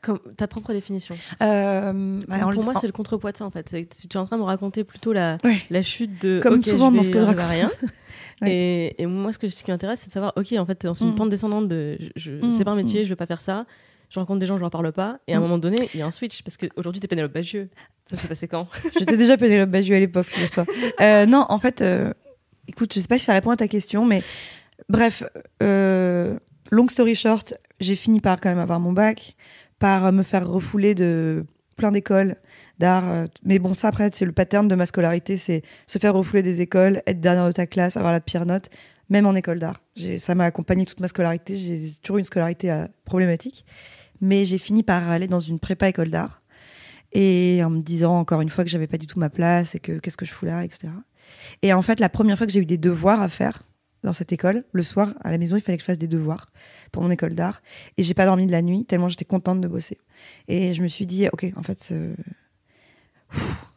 Comme 0.02 0.18
ta 0.36 0.46
propre 0.46 0.72
définition. 0.72 1.16
Euh, 1.42 2.20
bah, 2.28 2.38
pour 2.52 2.62
moi, 2.62 2.74
c'est 2.74 2.86
le 2.86 2.92
contrepoids 2.92 3.32
de 3.32 3.38
ça 3.38 3.46
en 3.46 3.50
fait. 3.50 3.68
C'est 3.68 3.88
Tu 3.88 4.06
es 4.06 4.16
en 4.18 4.26
train 4.26 4.36
de 4.36 4.42
me 4.42 4.46
raconter 4.46 4.84
plutôt 4.84 5.12
la, 5.12 5.38
Ouais. 5.42 5.56
la 5.70 5.82
chute 5.82 6.20
de. 6.22 6.38
Comme 6.42 6.62
souvent 6.62 6.90
je 6.92 6.96
dans 6.98 7.02
ce 7.02 7.10
que 7.10 7.18
je 7.20 7.24
raconte. 7.24 7.46
rien. 7.48 7.70
Ouais. 8.42 8.52
et, 8.54 9.02
et 9.02 9.06
moi, 9.06 9.32
ce, 9.32 9.38
que, 9.38 9.48
ce 9.48 9.64
qui 9.64 9.70
m'intéresse, 9.70 10.00
c'est 10.00 10.08
de 10.08 10.12
savoir 10.12 10.34
ok, 10.36 10.52
en 10.58 10.66
fait, 10.66 10.84
dans 10.84 10.92
une 10.94 11.12
Mm. 11.12 11.14
pente 11.14 11.28
descendante 11.30 11.68
de. 11.68 11.96
Je, 11.98 12.08
je- 12.16 12.32
Mm, 12.32 12.52
C'est 12.52 12.64
pas 12.64 12.72
un 12.72 12.76
métier, 12.76 13.00
mm. 13.00 13.04
je 13.04 13.08
veux 13.08 13.16
pas 13.16 13.24
faire 13.26 13.40
ça. 13.40 13.64
Je 14.08 14.18
rencontre 14.20 14.38
des 14.40 14.46
gens, 14.46 14.56
je 14.56 14.60
leur 14.60 14.70
parle 14.70 14.92
pas. 14.92 15.18
Et 15.26 15.32
à 15.34 15.36
un 15.36 15.40
Mm. 15.40 15.42
moment 15.42 15.58
donné, 15.58 15.76
il 15.94 16.00
y 16.00 16.02
a 16.02 16.06
un 16.06 16.10
switch. 16.10 16.42
Parce 16.42 16.56
qu'aujourd'hui, 16.56 17.00
t'es 17.00 17.08
Pénélope 17.08 17.32
Bagieux. 17.32 17.68
Ça 18.08 18.16
s'est 18.16 18.28
passé 18.28 18.46
quand? 18.48 18.68
J'étais 18.98 19.16
déjà 19.16 19.36
Pénélope 19.36 19.70
Bagieux 19.70 19.96
à 19.96 19.98
l'époque, 20.00 20.26
figure-toi. 20.26 20.64
Euh, 21.00 21.26
non, 21.26 21.44
en 21.48 21.58
fait, 21.58 21.82
euh, 21.82 22.12
écoute, 22.68 22.92
je 22.94 23.00
sais 23.00 23.08
pas 23.08 23.18
si 23.18 23.24
ça 23.24 23.32
répond 23.32 23.50
à 23.50 23.56
ta 23.56 23.66
question, 23.68 24.04
mais 24.04 24.22
bref, 24.88 25.24
euh, 25.62 26.38
long 26.70 26.88
story 26.88 27.14
short, 27.14 27.54
j'ai 27.80 27.96
fini 27.96 28.20
par 28.20 28.40
quand 28.40 28.48
même 28.48 28.58
avoir 28.58 28.80
mon 28.80 28.92
bac, 28.92 29.34
par 29.78 30.12
me 30.12 30.22
faire 30.22 30.48
refouler 30.48 30.94
de 30.94 31.44
plein 31.76 31.90
d'écoles 31.92 32.36
d'art. 32.78 33.04
euh, 33.10 33.26
Mais 33.44 33.58
bon, 33.58 33.74
ça 33.74 33.88
après, 33.88 34.08
c'est 34.12 34.24
le 34.24 34.32
pattern 34.32 34.68
de 34.68 34.74
ma 34.74 34.86
scolarité, 34.86 35.36
c'est 35.36 35.62
se 35.86 35.98
faire 35.98 36.14
refouler 36.14 36.42
des 36.42 36.60
écoles, 36.60 37.02
être 37.06 37.20
dernière 37.20 37.46
de 37.46 37.52
ta 37.52 37.66
classe, 37.66 37.96
avoir 37.96 38.12
la 38.12 38.20
pire 38.20 38.46
note, 38.46 38.70
même 39.10 39.26
en 39.26 39.34
école 39.34 39.58
d'art. 39.58 39.80
Ça 40.18 40.34
m'a 40.34 40.44
accompagné 40.44 40.86
toute 40.86 41.00
ma 41.00 41.08
scolarité. 41.08 41.56
J'ai 41.56 41.90
toujours 42.02 42.16
eu 42.16 42.20
une 42.20 42.24
scolarité 42.24 42.70
euh, 42.70 42.86
problématique, 43.04 43.64
mais 44.20 44.44
j'ai 44.44 44.58
fini 44.58 44.82
par 44.82 45.10
aller 45.10 45.28
dans 45.28 45.40
une 45.40 45.58
prépa 45.58 45.88
école 45.88 46.10
d'art 46.10 46.42
et 47.12 47.62
en 47.64 47.70
me 47.70 47.80
disant 47.80 48.18
encore 48.18 48.40
une 48.40 48.48
fois 48.48 48.64
que 48.64 48.70
j'avais 48.70 48.86
pas 48.86 48.98
du 48.98 49.06
tout 49.06 49.18
ma 49.18 49.30
place 49.30 49.74
et 49.74 49.80
que 49.80 49.98
qu'est-ce 49.98 50.16
que 50.16 50.26
je 50.26 50.32
fous 50.32 50.46
là, 50.46 50.64
etc. 50.64 50.88
Et 51.62 51.72
en 51.72 51.82
fait, 51.82 52.00
la 52.00 52.08
première 52.08 52.36
fois 52.36 52.46
que 52.46 52.52
j'ai 52.52 52.60
eu 52.60 52.66
des 52.66 52.78
devoirs 52.78 53.22
à 53.22 53.28
faire 53.28 53.62
dans 54.02 54.12
cette 54.12 54.32
école, 54.32 54.64
le 54.72 54.82
soir 54.82 55.14
à 55.22 55.30
la 55.30 55.38
maison, 55.38 55.56
il 55.56 55.60
fallait 55.60 55.78
que 55.78 55.82
je 55.82 55.86
fasse 55.86 55.98
des 55.98 56.08
devoirs 56.08 56.46
pour 56.92 57.02
mon 57.02 57.10
école 57.10 57.34
d'art 57.34 57.62
et 57.96 58.02
j'ai 58.02 58.14
pas 58.14 58.26
dormi 58.26 58.46
de 58.46 58.52
la 58.52 58.62
nuit 58.62 58.84
tellement 58.84 59.08
j'étais 59.08 59.24
contente 59.24 59.60
de 59.60 59.68
bosser. 59.68 59.98
Et 60.48 60.74
je 60.74 60.82
me 60.82 60.88
suis 60.88 61.06
dit, 61.06 61.28
ok, 61.32 61.46
en 61.56 61.62
fait, 61.62 61.88
euh, 61.92 62.14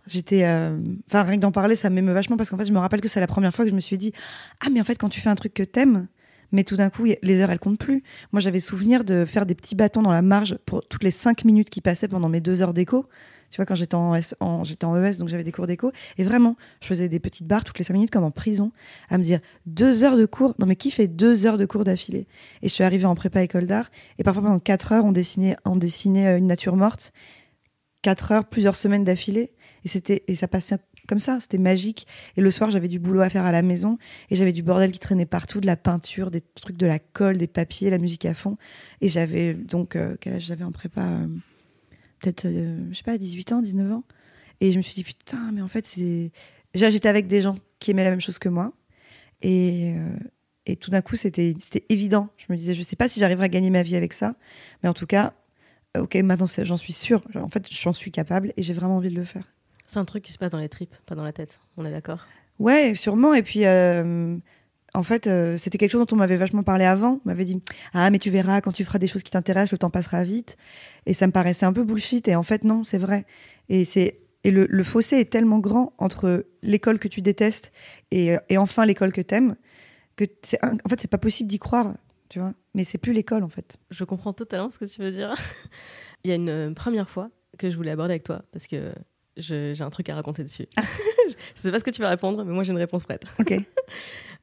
j'étais, 0.08 0.44
euh, 0.44 0.78
enfin 1.08 1.24
rien 1.24 1.38
que 1.38 1.42
d'en 1.42 1.52
parler, 1.52 1.76
ça 1.76 1.90
m'émeut 1.90 2.14
vachement 2.14 2.38
parce 2.38 2.50
qu'en 2.50 2.58
fait, 2.58 2.66
je 2.66 2.74
me 2.74 2.80
rappelle 2.80 3.02
que 3.02 3.08
c'est 3.08 3.20
la 3.20 3.28
première 3.28 3.54
fois 3.54 3.66
que 3.66 3.72
je 3.72 3.76
me 3.76 3.80
suis 3.80 3.98
dit, 3.98 4.12
ah 4.62 4.68
mais 4.72 4.82
en 4.82 4.84
fait, 4.84 4.96
quand 4.96 5.10
tu 5.10 5.22
fais 5.22 5.30
un 5.30 5.36
truc 5.36 5.54
que 5.54 5.64
t'aimes 5.64 6.08
mais 6.52 6.64
tout 6.64 6.76
d'un 6.76 6.90
coup, 6.90 7.06
les 7.06 7.40
heures, 7.40 7.52
elles 7.52 7.60
comptent 7.60 7.80
plus. 7.80 8.04
Moi, 8.32 8.40
j'avais 8.40 8.60
souvenir 8.60 9.04
de 9.04 9.26
faire 9.26 9.46
des 9.46 9.56
petits 9.56 9.76
bâtons 9.76 10.02
dans 10.02 10.12
la 10.12 10.22
marge 10.22 10.58
pour 10.66 10.86
toutes 10.88 11.04
les 11.04 11.12
cinq 11.12 11.46
minutes 11.46 11.70
qui 11.70 11.82
passaient 11.82 12.08
pendant 12.08 12.30
mes 12.30 12.42
deux 12.42 12.62
heures 12.62 12.74
d'écho. 12.74 13.08
Tu 13.52 13.56
vois, 13.56 13.66
quand 13.66 13.74
j'étais 13.74 13.96
en, 13.96 14.14
en- 14.42 14.64
j'étais 14.64 14.86
en 14.86 14.96
ES, 15.04 15.18
donc 15.18 15.28
j'avais 15.28 15.44
des 15.44 15.52
cours 15.52 15.66
d'écho. 15.66 15.92
Et 16.20 16.24
vraiment, 16.24 16.56
je 16.82 16.88
faisais 16.88 17.10
des 17.10 17.20
petites 17.20 17.48
barres 17.48 17.64
toutes 17.64 17.80
les 17.80 17.84
cinq 17.84 17.96
minutes, 17.96 18.12
comme 18.12 18.24
en 18.24 18.30
prison, 18.32 18.72
à 19.10 19.18
me 19.18 19.24
dire 19.24 19.40
deux 19.66 20.04
heures 20.04 20.18
de 20.18 20.28
cours. 20.28 20.54
Non, 20.60 20.68
mais 20.68 20.76
qui 20.76 20.92
fait 20.92 21.08
deux 21.08 21.48
heures 21.48 21.58
de 21.58 21.66
cours 21.66 21.84
d'affilée? 21.84 22.28
Et 22.62 22.70
je 22.70 22.74
suis 22.74 22.84
arrivée 22.84 23.06
en 23.06 23.16
prépa 23.16 23.42
école 23.42 23.66
d'art. 23.66 23.90
Et 24.20 24.24
parfois, 24.24 24.44
pendant 24.44 24.60
quatre 24.60 24.92
heures, 24.92 25.04
on 25.06 25.12
dessinait, 25.12 25.56
on 25.66 25.78
dessinait 25.78 26.28
euh, 26.28 26.38
une 26.38 26.46
nature 26.48 26.76
morte. 26.76 27.12
Quatre 28.04 28.32
heures, 28.32 28.46
plusieurs 28.46 28.76
semaines 28.76 29.04
d'affilée. 29.04 29.52
Et 29.84 29.88
c'était, 29.88 30.24
et 30.28 30.36
ça 30.36 30.48
passait 30.48 30.78
comme 31.10 31.20
ça. 31.20 31.40
C'était 31.40 31.58
magique. 31.58 32.08
Et 32.38 32.42
le 32.42 32.52
soir, 32.52 32.70
j'avais 32.70 32.88
du 32.88 33.00
boulot 33.00 33.22
à 33.22 33.30
faire 33.30 33.44
à 33.44 33.52
la 33.52 33.62
maison. 33.62 33.98
Et 34.30 34.36
j'avais 34.36 34.54
du 34.54 34.64
bordel 34.64 34.92
qui 34.92 35.00
traînait 35.00 35.26
partout, 35.26 35.60
de 35.60 35.66
la 35.66 35.76
peinture, 35.76 36.32
des 36.32 36.42
trucs 36.42 36.78
de 36.78 36.86
la 36.86 37.00
colle, 37.00 37.38
des 37.38 37.48
papiers, 37.48 37.90
la 37.90 37.98
musique 37.98 38.26
à 38.26 38.34
fond. 38.34 38.58
Et 39.02 39.10
j'avais 39.10 39.54
donc, 39.54 39.96
euh, 39.96 40.16
quel 40.22 40.34
âge 40.36 40.44
j'avais 40.44 40.64
en 40.64 40.72
prépa 40.72 41.02
euh, 41.02 41.28
Peut-être, 42.22 42.46
euh, 42.46 42.78
je 42.92 42.98
sais 42.98 43.04
pas, 43.04 43.18
18 43.18 43.52
ans, 43.54 43.62
19 43.62 43.92
ans. 43.92 44.04
Et 44.62 44.72
je 44.72 44.78
me 44.78 44.82
suis 44.82 44.94
dit, 44.94 45.04
putain, 45.04 45.52
mais 45.54 45.62
en 45.62 45.68
fait, 45.68 45.86
c'est. 45.86 46.32
J'étais 46.74 47.10
avec 47.10 47.28
des 47.28 47.42
gens 47.42 47.58
qui 47.80 47.92
aimaient 47.92 48.04
la 48.04 48.12
même 48.12 48.22
chose 48.22 48.40
que 48.40 48.50
moi. 48.50 48.74
Et, 49.42 49.96
euh, 49.96 50.76
tout 50.80 50.92
d'un 50.92 51.02
coup, 51.02 51.16
c'était 51.16 51.56
évident. 51.90 52.30
Je 52.38 52.46
me 52.50 52.58
disais, 52.58 52.76
je 52.76 52.84
sais 52.84 52.96
pas 52.96 53.08
si 53.08 53.20
j'arriverai 53.20 53.46
à 53.46 53.50
gagner 53.50 53.72
ma 53.72 53.82
vie 53.82 53.96
avec 53.96 54.14
ça. 54.14 54.36
Mais 54.84 54.90
en 54.90 54.94
tout 54.94 55.08
cas, 55.08 55.34
ok, 55.98 56.14
maintenant, 56.16 56.46
j'en 56.46 56.78
suis 56.78 56.94
sûre. 56.94 57.24
En 57.36 57.48
fait, 57.48 57.68
j'en 57.72 57.94
suis 57.94 58.12
capable 58.12 58.54
et 58.56 58.62
j'ai 58.62 58.74
vraiment 58.74 58.98
envie 58.98 59.10
de 59.10 59.16
le 59.16 59.24
faire. 59.24 59.52
C'est 59.90 59.98
un 59.98 60.06
truc 60.06 60.24
qui 60.24 60.32
se 60.32 60.38
passe 60.38 60.52
dans 60.52 60.60
les 60.60 60.70
tripes, 60.70 60.94
pas 61.08 61.16
dans 61.16 61.24
la 61.24 61.34
tête. 61.34 61.60
On 61.76 61.84
est 61.84 61.92
d'accord? 61.92 62.28
Ouais, 62.60 62.94
sûrement. 62.94 63.34
Et 63.34 63.42
puis, 63.42 63.66
euh, 63.66 64.38
en 64.94 65.02
fait, 65.02 65.26
euh, 65.26 65.58
c'était 65.58 65.80
quelque 65.80 65.90
chose 65.90 66.06
dont 66.06 66.16
on 66.16 66.20
m'avait 66.20 66.38
vachement 66.38 66.62
parlé 66.62 66.86
avant. 66.86 67.14
On 67.26 67.30
m'avait 67.30 67.46
dit 67.46 67.60
Ah, 67.94 68.12
mais 68.12 68.20
tu 68.20 68.30
verras, 68.30 68.62
quand 68.62 68.72
tu 68.72 68.86
feras 68.86 69.00
des 69.00 69.08
choses 69.08 69.24
qui 69.24 69.32
t'intéressent, 69.32 69.72
le 69.72 69.80
temps 69.80 69.90
passera 69.90 70.24
vite. 70.24 70.58
Et 71.08 71.16
ça 71.16 71.26
me 71.26 71.32
paraissait 71.32 71.66
un 71.66 71.74
peu 71.74 71.84
bullshit. 71.84 72.28
Et 72.28 72.36
en 72.36 72.44
fait, 72.44 72.64
non, 72.64 72.84
c'est 72.84 73.00
vrai. 73.00 73.26
Et, 73.70 73.84
c'est, 73.84 74.20
et 74.44 74.52
le, 74.52 74.68
le 74.70 74.84
fossé 74.84 75.18
est 75.18 75.32
tellement 75.32 75.58
grand 75.58 75.94
entre 75.98 76.46
l'école 76.62 77.00
que 77.00 77.08
tu 77.08 77.22
détestes 77.22 77.72
et, 78.12 78.36
et 78.50 78.58
enfin 78.58 78.86
l'école 78.86 79.12
que 79.12 79.22
t'aimes 79.22 79.56
que 80.16 80.26
c'est, 80.44 80.64
en 80.64 80.90
fait, 80.90 81.00
c'est 81.00 81.10
pas 81.10 81.18
possible 81.18 81.50
d'y 81.50 81.60
croire. 81.60 81.96
Tu 82.30 82.40
vois 82.40 82.54
mais 82.76 82.84
c'est 82.84 82.98
plus 82.98 83.14
l'école, 83.14 83.44
en 83.44 83.50
fait. 83.50 83.78
Je 83.90 84.04
comprends 84.04 84.34
totalement 84.34 84.70
ce 84.70 84.80
que 84.80 84.86
tu 84.86 85.02
veux 85.02 85.12
dire. 85.12 85.36
Il 86.24 86.30
y 86.30 86.32
a 86.32 86.36
une 86.36 86.50
euh, 86.50 86.74
première 86.74 87.10
fois 87.10 87.30
que 87.58 87.70
je 87.70 87.76
voulais 87.76 87.92
aborder 87.92 88.14
avec 88.14 88.24
toi 88.24 88.44
parce 88.52 88.68
que 88.68 88.94
j'ai 89.40 89.82
un 89.82 89.90
truc 89.90 90.10
à 90.10 90.16
raconter 90.16 90.44
dessus. 90.44 90.68
je 90.78 90.84
je 91.56 91.62
sais 91.62 91.72
pas 91.72 91.80
ce 91.80 91.84
que 91.84 91.92
tu 91.92 92.02
vas 92.02 92.10
répondre, 92.10 92.44
mais 92.44 92.54
moi 92.54 92.64
j'ai 92.64 92.72
une 92.72 92.78
réponse 92.78 93.04
prête. 93.04 93.26
Ok. 93.40 93.54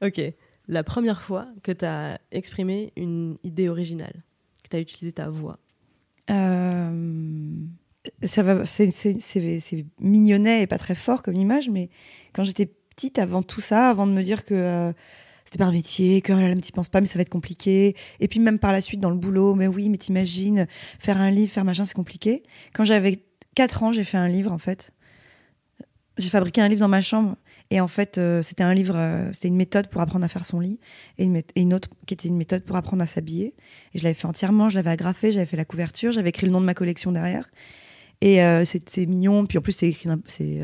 Ok. 0.03 0.21
La 0.67 0.83
première 0.83 1.23
fois 1.23 1.47
que 1.63 1.71
tu 1.71 1.85
as 1.85 2.19
exprimé 2.31 2.93
une 2.95 3.39
idée 3.43 3.67
originale, 3.67 4.23
que 4.63 4.69
tu 4.69 4.75
as 4.75 4.79
utilisé 4.79 5.11
ta 5.11 5.27
voix. 5.27 5.57
Euh, 6.29 7.49
ça 8.21 8.43
va, 8.43 8.65
c'est, 8.65 8.91
mignonnet 9.99 10.61
et 10.61 10.67
pas 10.67 10.77
très 10.77 10.93
fort 10.93 11.23
comme 11.23 11.35
image, 11.35 11.69
mais 11.69 11.89
quand 12.33 12.43
j'étais 12.43 12.65
petite, 12.65 13.17
avant 13.17 13.41
tout 13.41 13.61
ça, 13.61 13.89
avant 13.89 14.05
de 14.05 14.11
me 14.11 14.21
dire 14.21 14.45
que 14.45 14.53
euh, 14.53 14.93
c'était 15.45 15.59
pas 15.59 15.65
un 15.65 15.71
métier, 15.71 16.21
que 16.21 16.33
là, 16.33 16.53
tu 16.57 16.71
penses 16.73 16.89
pas, 16.89 16.99
mais 16.99 17.07
ça 17.07 17.17
va 17.17 17.21
être 17.21 17.29
compliqué. 17.29 17.95
Et 18.19 18.27
puis 18.27 18.39
même 18.41 18.59
par 18.59 18.73
la 18.73 18.81
suite 18.81 18.99
dans 18.99 19.09
le 19.09 19.15
boulot, 19.15 19.55
mais 19.55 19.67
oui, 19.67 19.87
mais 19.89 19.97
t'imagines, 19.97 20.67
faire 20.99 21.21
un 21.21 21.31
livre, 21.31 21.51
faire 21.51 21.63
machin, 21.63 21.85
c'est 21.85 21.93
compliqué. 21.93 22.43
Quand 22.73 22.83
j'avais 22.83 23.23
4 23.57 23.81
ans, 23.81 23.91
j'ai 23.91 24.03
fait 24.03 24.17
un 24.17 24.27
livre 24.27 24.51
en 24.51 24.59
fait. 24.59 24.91
J'ai 26.19 26.29
fabriqué 26.29 26.61
un 26.61 26.67
livre 26.67 26.81
dans 26.81 26.87
ma 26.87 27.01
chambre. 27.01 27.37
Et 27.71 27.81
en 27.81 27.87
fait, 27.87 28.19
euh, 28.19 28.43
c'était 28.43 28.61
un 28.61 28.75
livre, 28.75 28.95
euh, 28.95 29.33
c'était 29.33 29.47
une 29.47 29.55
méthode 29.55 29.87
pour 29.87 29.99
apprendre 29.99 30.23
à 30.23 30.27
faire 30.27 30.45
son 30.45 30.59
lit, 30.59 30.79
et 31.17 31.23
une, 31.23 31.37
et 31.37 31.43
une, 31.55 31.73
autre 31.73 31.89
qui 32.05 32.13
était 32.13 32.27
une 32.27 32.37
méthode 32.37 32.63
pour 32.63 32.75
apprendre 32.75 33.01
à 33.01 33.07
s'habiller. 33.07 33.55
Et 33.95 33.97
je 33.97 34.03
l'avais 34.03 34.13
fait 34.13 34.27
entièrement, 34.27 34.69
je 34.69 34.75
l'avais 34.75 34.91
agrafé, 34.91 35.31
j'avais 35.31 35.47
fait 35.47 35.57
la 35.57 35.65
couverture, 35.65 36.11
j'avais 36.11 36.29
écrit 36.29 36.45
le 36.45 36.51
nom 36.51 36.61
de 36.61 36.67
ma 36.67 36.75
collection 36.75 37.11
derrière. 37.11 37.49
Et 38.21 38.43
euh, 38.43 38.63
c'est 38.63 39.07
mignon. 39.07 39.47
Puis 39.47 39.57
en 39.57 39.61
plus, 39.61 39.73
c'est 39.73 39.87
écrit, 39.87 40.07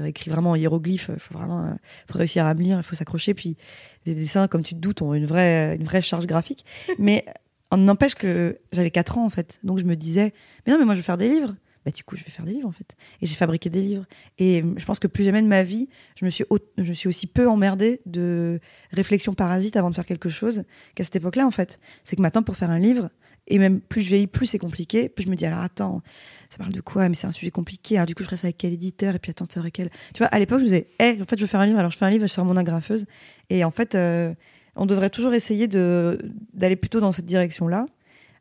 écrit 0.06 0.30
vraiment 0.30 0.52
en 0.52 0.56
hiéroglyphe. 0.56 1.10
Il 1.12 1.20
faut 1.20 1.34
vraiment 1.34 1.76
faut 2.12 2.20
réussir 2.20 2.46
à 2.46 2.54
me 2.54 2.62
lire, 2.62 2.78
il 2.78 2.84
faut 2.84 2.96
s'accrocher. 2.96 3.34
Puis 3.34 3.58
les 4.06 4.14
dessins, 4.14 4.48
comme 4.48 4.62
tu 4.62 4.76
te 4.76 4.80
doutes, 4.80 5.02
ont 5.02 5.16
une 5.16 5.26
vraie, 5.26 5.76
une 5.78 5.84
vraie 5.84 6.04
charge 6.04 6.28
graphique. 6.28 6.64
Mais 7.00 7.26
on 7.72 7.78
n'empêche 7.78 8.14
que 8.14 8.60
j'avais 8.72 8.92
4 8.92 9.18
ans 9.18 9.26
en 9.26 9.32
fait. 9.32 9.60
Donc 9.64 9.80
je 9.80 9.84
me 9.84 9.96
disais, 9.96 10.32
mais 10.66 10.74
non, 10.74 10.78
mais 10.78 10.86
moi 10.86 10.94
je 10.94 11.00
vais 11.00 11.04
faire 11.04 11.18
des 11.18 11.28
livres. 11.28 11.56
Bah, 11.86 11.92
du 11.92 12.04
coup, 12.04 12.16
je 12.16 12.24
vais 12.24 12.32
faire 12.32 12.46
des 12.46 12.54
livres 12.54 12.68
en 12.68 12.72
fait. 12.72 12.96
Et 13.22 13.26
j'ai 13.26 13.36
fabriqué 13.36 13.70
des 13.70 13.82
livres. 13.82 14.06
Et 14.38 14.64
je 14.78 14.86
pense 14.86 15.00
que 15.00 15.08
plus 15.08 15.24
jamais 15.24 15.42
de 15.42 15.48
ma 15.48 15.64
vie, 15.64 15.90
je 16.18 16.26
me 16.26 16.30
suis, 16.30 16.46
je 16.78 16.94
suis 16.94 17.10
aussi 17.10 17.28
peu 17.28 17.48
emmerdée 17.48 18.02
de 18.06 18.60
réflexion 18.92 19.34
parasite 19.34 19.76
avant 19.76 19.90
de 19.90 19.96
faire 19.96 20.06
quelque 20.06 20.30
chose 20.30 20.64
qu'à 20.96 21.04
cette 21.04 21.16
époque-là 21.16 21.46
en 21.46 21.52
fait. 21.52 21.80
C'est 22.04 22.16
que 22.16 22.22
maintenant, 22.22 22.44
pour 22.44 22.56
faire 22.56 22.70
un 22.70 22.80
livre, 22.80 23.10
et 23.48 23.60
même 23.60 23.82
plus 23.82 24.02
je 24.02 24.08
vieillis, 24.08 24.28
plus 24.28 24.46
c'est 24.46 24.60
compliqué. 24.60 25.10
Plus 25.10 25.26
je 25.26 25.30
me 25.30 25.36
dis, 25.36 25.46
alors 25.46 25.60
attends, 25.60 26.02
ça 26.50 26.58
parle 26.58 26.72
de 26.72 26.82
quoi? 26.82 27.10
Mais 27.10 27.16
c'est 27.16 27.28
un 27.28 27.32
sujet 27.32 27.52
compliqué. 27.52 27.98
Alors 27.98 28.06
du 28.06 28.16
coup, 28.16 28.24
je 28.24 28.28
ferai 28.28 28.38
ça 28.38 28.48
avec 28.48 28.58
quel 28.58 28.74
éditeur? 28.74 29.16
Et 29.16 29.20
puis 29.20 29.32
attends, 29.32 29.46
avec 29.56 29.74
quel. 29.74 29.90
Tu 30.14 30.20
vois, 30.20 30.28
à 30.28 30.40
l'époque, 30.40 30.60
je 30.60 30.64
me 30.64 30.70
disais, 30.70 30.88
hé, 31.00 31.22
en 31.22 31.26
fait, 31.26 31.38
je 31.38 31.42
veux 31.42 31.48
faire 31.48 31.60
un 31.60 31.66
livre. 31.66 31.80
Alors 31.80 31.92
je 31.92 31.98
fais 31.98 32.06
un 32.06 32.10
livre, 32.10 32.26
je 32.26 32.32
sors 32.32 32.46
mon 32.46 32.56
agrafeuse. 32.56 33.06
Et 33.50 33.64
en 33.64 33.72
fait, 33.72 33.96
euh, 33.96 34.34
on 34.76 34.86
devrait 34.86 35.10
toujours 35.10 35.34
essayer 35.34 35.68
d'aller 35.68 36.76
plutôt 36.78 37.00
dans 37.02 37.12
cette 37.12 37.26
direction-là. 37.26 37.86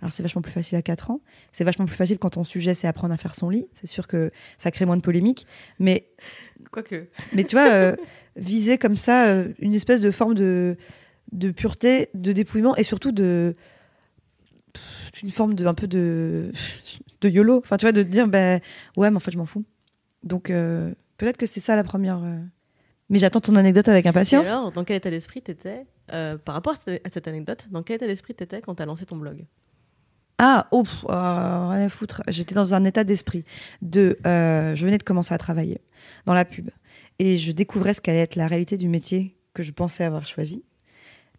Alors 0.02 0.12
c'est 0.12 0.22
vachement 0.22 0.42
plus 0.42 0.52
facile 0.52 0.76
à 0.76 0.82
4 0.82 1.10
ans. 1.10 1.20
C'est 1.52 1.64
vachement 1.64 1.86
plus 1.86 1.96
facile 1.96 2.18
quand 2.18 2.30
ton 2.30 2.44
sujet, 2.44 2.74
c'est 2.74 2.86
apprendre 2.86 3.14
à 3.14 3.16
faire 3.16 3.34
son 3.34 3.48
lit. 3.48 3.68
C'est 3.72 3.86
sûr 3.86 4.06
que 4.06 4.30
ça 4.58 4.70
crée 4.70 4.84
moins 4.84 4.96
de 4.96 5.02
polémique. 5.02 5.46
Mais. 5.78 6.08
Quoique. 6.70 7.08
Mais 7.32 7.44
tu 7.44 7.54
vois, 7.54 7.72
euh, 7.72 7.96
viser 8.36 8.78
comme 8.78 8.96
ça 8.96 9.26
euh, 9.26 9.48
une 9.60 9.74
espèce 9.74 10.00
de 10.00 10.10
forme 10.10 10.34
de, 10.34 10.76
de 11.32 11.50
pureté, 11.50 12.10
de 12.14 12.32
dépouillement 12.32 12.76
et 12.76 12.84
surtout 12.84 13.12
de 13.12 13.54
une 15.22 15.30
forme 15.30 15.54
de 15.54 15.66
un 15.66 15.74
peu 15.74 15.86
de 15.86 16.50
de 17.20 17.28
yolo 17.28 17.58
enfin 17.58 17.76
tu 17.76 17.84
vois 17.84 17.92
de 17.92 18.02
te 18.02 18.08
dire 18.08 18.26
ben 18.26 18.60
ouais 18.96 19.10
mais 19.10 19.16
en 19.16 19.20
fait 19.20 19.30
je 19.30 19.36
m'en 19.38 19.44
fous 19.44 19.64
donc 20.24 20.50
euh, 20.50 20.92
peut-être 21.18 21.36
que 21.36 21.44
c'est 21.46 21.60
ça 21.60 21.76
la 21.76 21.84
première 21.84 22.22
mais 23.12 23.18
j'attends 23.18 23.40
ton 23.40 23.56
anecdote 23.56 23.88
avec 23.88 24.06
impatience 24.06 24.46
Et 24.46 24.50
alors 24.50 24.72
dans 24.72 24.84
quel 24.84 24.96
état 24.96 25.10
d'esprit 25.10 25.42
t'étais 25.42 25.86
euh, 26.12 26.38
par 26.38 26.54
rapport 26.54 26.72
à 26.72 27.08
cette 27.10 27.28
anecdote 27.28 27.68
dans 27.70 27.82
quel 27.82 27.96
état 27.96 28.06
d'esprit 28.06 28.34
t'étais 28.34 28.62
quand 28.62 28.76
t'as 28.76 28.86
lancé 28.86 29.04
ton 29.04 29.16
blog? 29.16 29.44
Ah, 30.44 30.66
oh, 30.72 30.82
rien 31.06 31.86
à 31.86 31.88
foutre. 31.88 32.22
J'étais 32.28 32.54
dans 32.54 32.74
un 32.74 32.84
état 32.84 33.04
d'esprit 33.04 33.44
de. 33.80 34.18
je 34.24 34.84
venais 34.84 34.98
de 34.98 35.02
commencer 35.02 35.32
à 35.32 35.38
travailler 35.38 35.80
dans 36.26 36.34
la 36.34 36.44
pub 36.44 36.70
et 37.18 37.36
je 37.36 37.52
découvrais 37.52 37.94
ce 37.94 38.00
qu'allait 38.00 38.18
être 38.18 38.34
la 38.36 38.48
réalité 38.48 38.76
du 38.76 38.88
métier 38.88 39.36
que 39.54 39.62
je 39.62 39.70
pensais 39.70 40.02
avoir 40.02 40.26
choisi. 40.26 40.64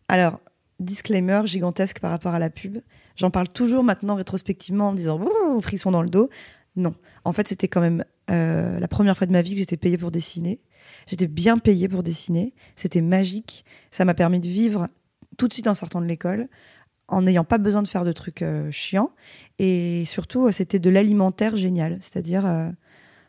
Alors, 0.07 0.39
disclaimer 0.79 1.41
gigantesque 1.45 1.99
par 1.99 2.11
rapport 2.11 2.33
à 2.33 2.39
la 2.39 2.49
pub. 2.49 2.77
J'en 3.15 3.31
parle 3.31 3.49
toujours 3.49 3.83
maintenant 3.83 4.15
rétrospectivement 4.15 4.89
en 4.89 4.93
disant 4.93 5.19
frisson 5.61 5.91
dans 5.91 6.01
le 6.01 6.09
dos. 6.09 6.29
Non, 6.75 6.95
en 7.25 7.33
fait, 7.33 7.47
c'était 7.47 7.67
quand 7.67 7.81
même 7.81 8.03
euh, 8.29 8.79
la 8.79 8.87
première 8.87 9.17
fois 9.17 9.27
de 9.27 9.31
ma 9.31 9.41
vie 9.41 9.53
que 9.53 9.59
j'étais 9.59 9.77
payée 9.77 9.97
pour 9.97 10.11
dessiner. 10.11 10.59
J'étais 11.07 11.27
bien 11.27 11.57
payée 11.57 11.87
pour 11.87 12.03
dessiner. 12.03 12.53
C'était 12.75 13.01
magique. 13.01 13.65
Ça 13.91 14.05
m'a 14.05 14.13
permis 14.13 14.39
de 14.39 14.47
vivre 14.47 14.87
tout 15.37 15.47
de 15.47 15.53
suite 15.53 15.67
en 15.67 15.75
sortant 15.75 15.99
de 15.99 16.05
l'école, 16.05 16.47
en 17.07 17.21
n'ayant 17.23 17.43
pas 17.43 17.57
besoin 17.57 17.81
de 17.81 17.87
faire 17.87 18.05
de 18.05 18.11
trucs 18.11 18.41
euh, 18.41 18.71
chiants. 18.71 19.11
Et 19.59 20.03
surtout, 20.05 20.51
c'était 20.51 20.79
de 20.79 20.89
l'alimentaire 20.89 21.55
génial. 21.55 21.99
C'est-à-dire, 22.01 22.45
euh, 22.45 22.69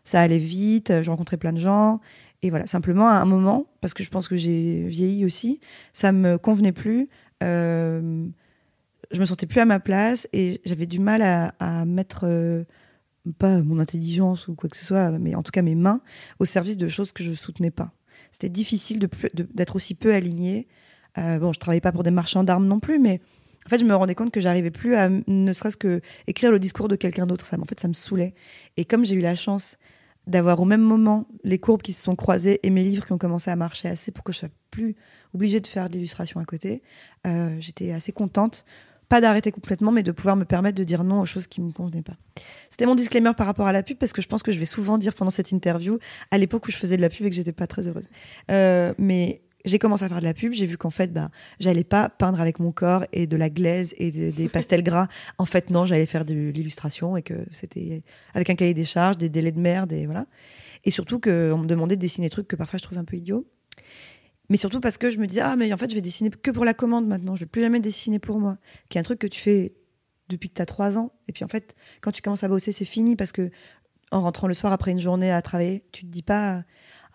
ça 0.04 0.20
allait 0.20 0.38
vite, 0.38 1.02
je 1.02 1.10
rencontrais 1.10 1.36
plein 1.36 1.52
de 1.52 1.60
gens. 1.60 2.00
Et 2.42 2.50
voilà, 2.50 2.66
simplement 2.66 3.08
à 3.08 3.14
un 3.14 3.24
moment, 3.24 3.66
parce 3.80 3.94
que 3.94 4.04
je 4.04 4.10
pense 4.10 4.28
que 4.28 4.36
j'ai 4.36 4.86
vieilli 4.86 5.24
aussi, 5.24 5.60
ça 5.94 6.12
me 6.12 6.36
convenait 6.36 6.72
plus. 6.72 7.08
Euh, 7.42 8.26
je 9.10 9.20
me 9.20 9.24
sentais 9.24 9.46
plus 9.46 9.60
à 9.60 9.64
ma 9.64 9.80
place 9.80 10.28
et 10.34 10.60
j'avais 10.66 10.84
du 10.84 10.98
mal 10.98 11.22
à, 11.22 11.84
mettre 11.86 12.24
euh, 12.24 12.64
pas 13.38 13.62
mon 13.62 13.78
intelligence 13.78 14.46
ou 14.48 14.54
quoi 14.54 14.68
que 14.68 14.76
ce 14.76 14.84
soit, 14.84 15.10
mais 15.12 15.34
en 15.34 15.42
tout 15.42 15.52
cas 15.52 15.62
mes 15.62 15.74
mains 15.74 16.02
au 16.38 16.44
service 16.44 16.76
de 16.76 16.86
choses 16.86 17.12
que 17.12 17.22
je 17.22 17.32
soutenais 17.32 17.70
pas. 17.70 17.92
C'était 18.30 18.50
difficile 18.50 19.08
d'être 19.32 19.76
aussi 19.76 19.94
peu 19.94 20.12
aligné. 20.12 20.68
Euh, 21.16 21.38
bon, 21.38 21.52
je 21.54 21.60
travaillais 21.60 21.80
pas 21.80 21.92
pour 21.92 22.02
des 22.02 22.10
marchands 22.10 22.44
d'armes 22.44 22.66
non 22.66 22.80
plus, 22.80 22.98
mais 22.98 23.20
en 23.66 23.70
fait, 23.70 23.78
je 23.78 23.84
me 23.84 23.94
rendais 23.94 24.14
compte 24.14 24.30
que 24.30 24.40
j'arrivais 24.40 24.70
plus 24.70 24.94
à 24.94 25.08
ne 25.08 25.52
serait-ce 25.52 25.76
que 25.76 26.00
écrire 26.26 26.50
le 26.50 26.58
discours 26.58 26.88
de 26.88 26.96
quelqu'un 26.96 27.26
d'autre. 27.26 27.46
Ça, 27.46 27.58
en 27.58 27.64
fait, 27.64 27.80
ça 27.80 27.88
me 27.88 27.94
saoulait. 27.94 28.34
Et 28.76 28.84
comme 28.84 29.04
j'ai 29.04 29.14
eu 29.14 29.20
la 29.20 29.34
chance 29.34 29.78
d'avoir 30.26 30.60
au 30.60 30.64
même 30.64 30.80
moment 30.80 31.26
les 31.42 31.58
courbes 31.58 31.82
qui 31.82 31.92
se 31.92 32.02
sont 32.02 32.16
croisées 32.16 32.60
et 32.62 32.70
mes 32.70 32.82
livres 32.82 33.04
qui 33.06 33.12
ont 33.12 33.18
commencé 33.18 33.50
à 33.50 33.56
marcher 33.56 33.88
assez 33.88 34.10
pour 34.10 34.24
que 34.24 34.32
je 34.32 34.38
sois 34.38 34.48
plus 34.70 34.96
obligée 35.34 35.60
de 35.60 35.66
faire 35.66 35.88
de 35.88 35.94
l'illustration 35.94 36.40
à 36.40 36.44
côté, 36.44 36.82
euh, 37.26 37.56
j'étais 37.60 37.92
assez 37.92 38.12
contente. 38.12 38.64
Pas 39.08 39.20
d'arrêter 39.20 39.52
complètement, 39.52 39.92
mais 39.92 40.02
de 40.02 40.12
pouvoir 40.12 40.34
me 40.34 40.44
permettre 40.44 40.78
de 40.78 40.84
dire 40.84 41.04
non 41.04 41.20
aux 41.20 41.26
choses 41.26 41.46
qui 41.46 41.60
ne 41.60 41.66
me 41.66 41.72
convenaient 41.72 42.02
pas. 42.02 42.16
C'était 42.70 42.86
mon 42.86 42.94
disclaimer 42.94 43.32
par 43.36 43.46
rapport 43.46 43.66
à 43.66 43.72
la 43.72 43.82
pub, 43.82 43.98
parce 43.98 44.14
que 44.14 44.22
je 44.22 44.28
pense 44.28 44.42
que 44.42 44.50
je 44.50 44.58
vais 44.58 44.64
souvent 44.64 44.96
dire 44.96 45.14
pendant 45.14 45.30
cette 45.30 45.52
interview, 45.52 45.98
à 46.30 46.38
l'époque 46.38 46.66
où 46.66 46.70
je 46.70 46.76
faisais 46.76 46.96
de 46.96 47.02
la 47.02 47.10
pub 47.10 47.26
et 47.26 47.30
que 47.30 47.36
j'étais 47.36 47.52
pas 47.52 47.66
très 47.66 47.86
heureuse. 47.86 48.08
Euh, 48.50 48.94
mais 48.96 49.42
j'ai 49.64 49.78
commencé 49.78 50.04
à 50.04 50.08
faire 50.08 50.20
de 50.20 50.24
la 50.24 50.34
pub, 50.34 50.52
j'ai 50.52 50.66
vu 50.66 50.76
qu'en 50.76 50.90
fait, 50.90 51.12
bah, 51.12 51.30
j'allais 51.58 51.84
pas 51.84 52.08
peindre 52.08 52.40
avec 52.40 52.58
mon 52.58 52.72
corps 52.72 53.04
et 53.12 53.26
de 53.26 53.36
la 53.36 53.50
glaise 53.50 53.94
et 53.96 54.10
des 54.10 54.48
pastels 54.48 54.82
gras. 54.82 55.08
En 55.38 55.46
fait, 55.46 55.70
non, 55.70 55.86
j'allais 55.86 56.06
faire 56.06 56.24
de 56.24 56.34
l'illustration 56.34 57.16
et 57.16 57.22
que 57.22 57.34
c'était 57.50 58.02
avec 58.34 58.50
un 58.50 58.54
cahier 58.54 58.74
des 58.74 58.84
charges, 58.84 59.16
des 59.16 59.28
délais 59.28 59.52
de 59.52 59.60
merde 59.60 59.92
et 59.92 60.06
voilà. 60.06 60.26
Et 60.84 60.90
surtout 60.90 61.18
qu'on 61.18 61.58
me 61.58 61.66
demandait 61.66 61.96
de 61.96 62.00
dessiner 62.00 62.26
des 62.26 62.30
trucs 62.30 62.48
que 62.48 62.56
parfois 62.56 62.78
je 62.78 62.84
trouve 62.84 62.98
un 62.98 63.04
peu 63.04 63.16
idiots. 63.16 63.46
Mais 64.50 64.58
surtout 64.58 64.80
parce 64.80 64.98
que 64.98 65.08
je 65.08 65.18
me 65.18 65.26
disais, 65.26 65.40
ah, 65.40 65.56
mais 65.56 65.72
en 65.72 65.78
fait, 65.78 65.88
je 65.88 65.94
vais 65.94 66.02
dessiner 66.02 66.28
que 66.28 66.50
pour 66.50 66.66
la 66.66 66.74
commande 66.74 67.06
maintenant, 67.06 67.34
je 67.34 67.40
vais 67.40 67.46
plus 67.46 67.62
jamais 67.62 67.80
dessiner 67.80 68.18
pour 68.18 68.38
moi. 68.38 68.58
Qui 68.90 68.98
est 68.98 69.00
un 69.00 69.04
truc 69.04 69.18
que 69.18 69.26
tu 69.26 69.40
fais 69.40 69.74
depuis 70.28 70.48
que 70.50 70.54
tu 70.54 70.62
as 70.62 70.66
trois 70.66 70.98
ans. 70.98 71.12
Et 71.28 71.32
puis 71.32 71.44
en 71.44 71.48
fait, 71.48 71.74
quand 72.02 72.12
tu 72.12 72.20
commences 72.20 72.44
à 72.44 72.48
bosser, 72.48 72.72
c'est 72.72 72.84
fini 72.84 73.16
parce 73.16 73.32
que 73.32 73.50
en 74.14 74.22
rentrant 74.22 74.46
le 74.46 74.54
soir 74.54 74.72
après 74.72 74.92
une 74.92 75.00
journée 75.00 75.32
à 75.32 75.42
travailler, 75.42 75.84
tu 75.92 76.04
te 76.04 76.10
dis 76.10 76.22
pas 76.22 76.62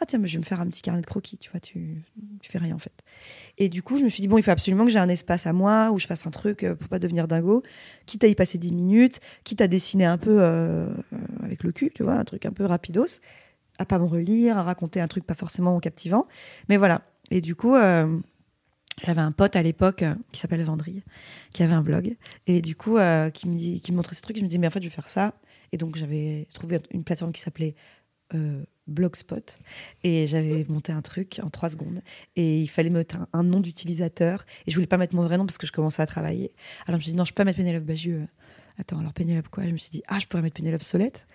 ah 0.02 0.06
tiens, 0.06 0.20
mais 0.20 0.28
je 0.30 0.34
vais 0.34 0.40
me 0.40 0.46
faire 0.46 0.62
un 0.62 0.68
petit 0.68 0.82
carnet 0.82 1.02
de 1.02 1.06
croquis, 1.06 1.38
tu 1.38 1.52
vois, 1.52 1.60
tu, 1.60 2.04
fais 2.42 2.58
rien 2.58 2.74
en 2.74 2.80
fait. 2.80 3.04
Et 3.58 3.68
du 3.68 3.84
coup, 3.84 3.98
je 3.98 4.04
me 4.04 4.10
suis 4.10 4.22
dit, 4.22 4.30
bon, 4.30 4.38
il 4.38 4.44
faut 4.44 4.52
absolument 4.52 4.86
que 4.86 4.92
j'ai 4.92 5.00
un 5.00 5.10
espace 5.10 5.46
à 5.46 5.52
moi 5.52 5.92
où 5.92 6.00
je 6.00 6.08
fasse 6.08 6.26
un 6.26 6.32
truc 6.32 6.64
euh, 6.64 6.76
pour 6.76 6.88
pas 6.88 7.00
devenir 7.00 7.28
dingo, 7.28 7.64
quitte 8.06 8.24
à 8.24 8.28
y 8.28 8.36
passer 8.36 8.58
10 8.58 8.72
minutes, 8.72 9.20
quitte 9.44 9.60
à 9.60 9.68
dessiner 9.68 10.06
un 10.06 10.18
peu 10.18 10.38
euh, 10.40 10.90
avec 11.44 11.64
le 11.64 11.74
cul, 11.74 11.92
tu 11.94 12.04
vois, 12.04 12.14
un 12.14 12.24
truc 12.24 12.46
un 12.46 12.52
peu 12.52 12.66
rapidos, 12.66 13.20
à 13.78 13.86
pas 13.86 14.00
me 14.00 14.06
relire, 14.06 14.58
à 14.58 14.64
raconter 14.64 15.02
un 15.02 15.10
truc 15.10 15.26
pas 15.26 15.34
forcément 15.34 15.78
captivant. 15.82 16.28
Mais 16.70 16.78
voilà. 16.78 17.02
Et 17.30 17.42
du 17.42 17.56
coup, 17.56 17.76
euh, 17.76 18.18
j'avais 19.06 19.22
un 19.22 19.34
pote 19.34 19.58
à 19.58 19.62
l'époque 19.62 20.06
qui 20.32 20.40
s'appelle 20.40 20.64
Vendry, 20.64 21.04
qui 21.54 21.62
avait 21.62 21.74
un 21.74 21.82
blog, 21.82 22.16
et 22.48 22.62
du 22.62 22.76
coup, 22.76 22.98
qui, 23.34 23.50
me 23.50 23.56
dit, 23.56 23.82
qui 23.82 23.92
me 23.92 23.98
montrait 23.98 24.16
ces 24.16 24.22
trucs, 24.22 24.38
je 24.38 24.44
me 24.44 24.48
dis, 24.48 24.60
mais 24.60 24.68
en 24.68 24.72
fait, 24.72 24.82
je 24.82 24.88
vais 24.88 24.96
faire 24.96 25.10
ça. 25.10 25.34
Et 25.72 25.78
donc, 25.78 25.96
j'avais 25.96 26.48
trouvé 26.54 26.80
une 26.92 27.04
plateforme 27.04 27.32
qui 27.32 27.42
s'appelait 27.42 27.76
Blogspot. 28.90 29.60
Et 30.04 30.28
j'avais 30.28 30.66
monté 30.68 30.92
un 30.92 31.02
truc 31.02 31.40
en 31.44 31.50
trois 31.50 31.70
secondes. 31.70 32.02
Et 32.36 32.62
il 32.62 32.68
fallait 32.68 32.90
mettre 32.90 33.18
un, 33.32 33.44
nom 33.44 33.60
d'utilisateur. 33.60 34.46
Et 34.66 34.72
je 34.72 34.76
voulais 34.76 34.88
pas 34.88 34.98
mettre 34.98 35.16
mon 35.16 35.24
vrai 35.24 35.38
nom 35.38 35.46
parce 35.46 35.58
que 35.58 35.68
je 35.68 35.72
commençais 35.72 36.02
à 36.02 36.06
travailler. 36.06 36.52
Alors 36.88 36.94
je 36.94 36.98
me 36.98 37.02
suis 37.02 37.12
dit 37.12 37.18
non, 37.18 37.26
je 37.26 37.32
peux 37.32 37.38
pas 37.38 37.46
mettre 37.46 37.58
Pénélope 37.58 37.84
Bagieux. 37.84 38.28
Attends, 38.78 39.00
alors 39.00 39.14
Pénélope 39.14 39.48
quoi? 39.50 39.66
Je 39.66 39.72
me 39.72 39.78
suis 39.78 39.92
dit 39.92 40.04
ah, 40.08 40.20
je 40.20 40.28
pourrais 40.28 40.42
mettre 40.42 40.56
Pénélope 40.56 40.84
Solette 40.84 41.26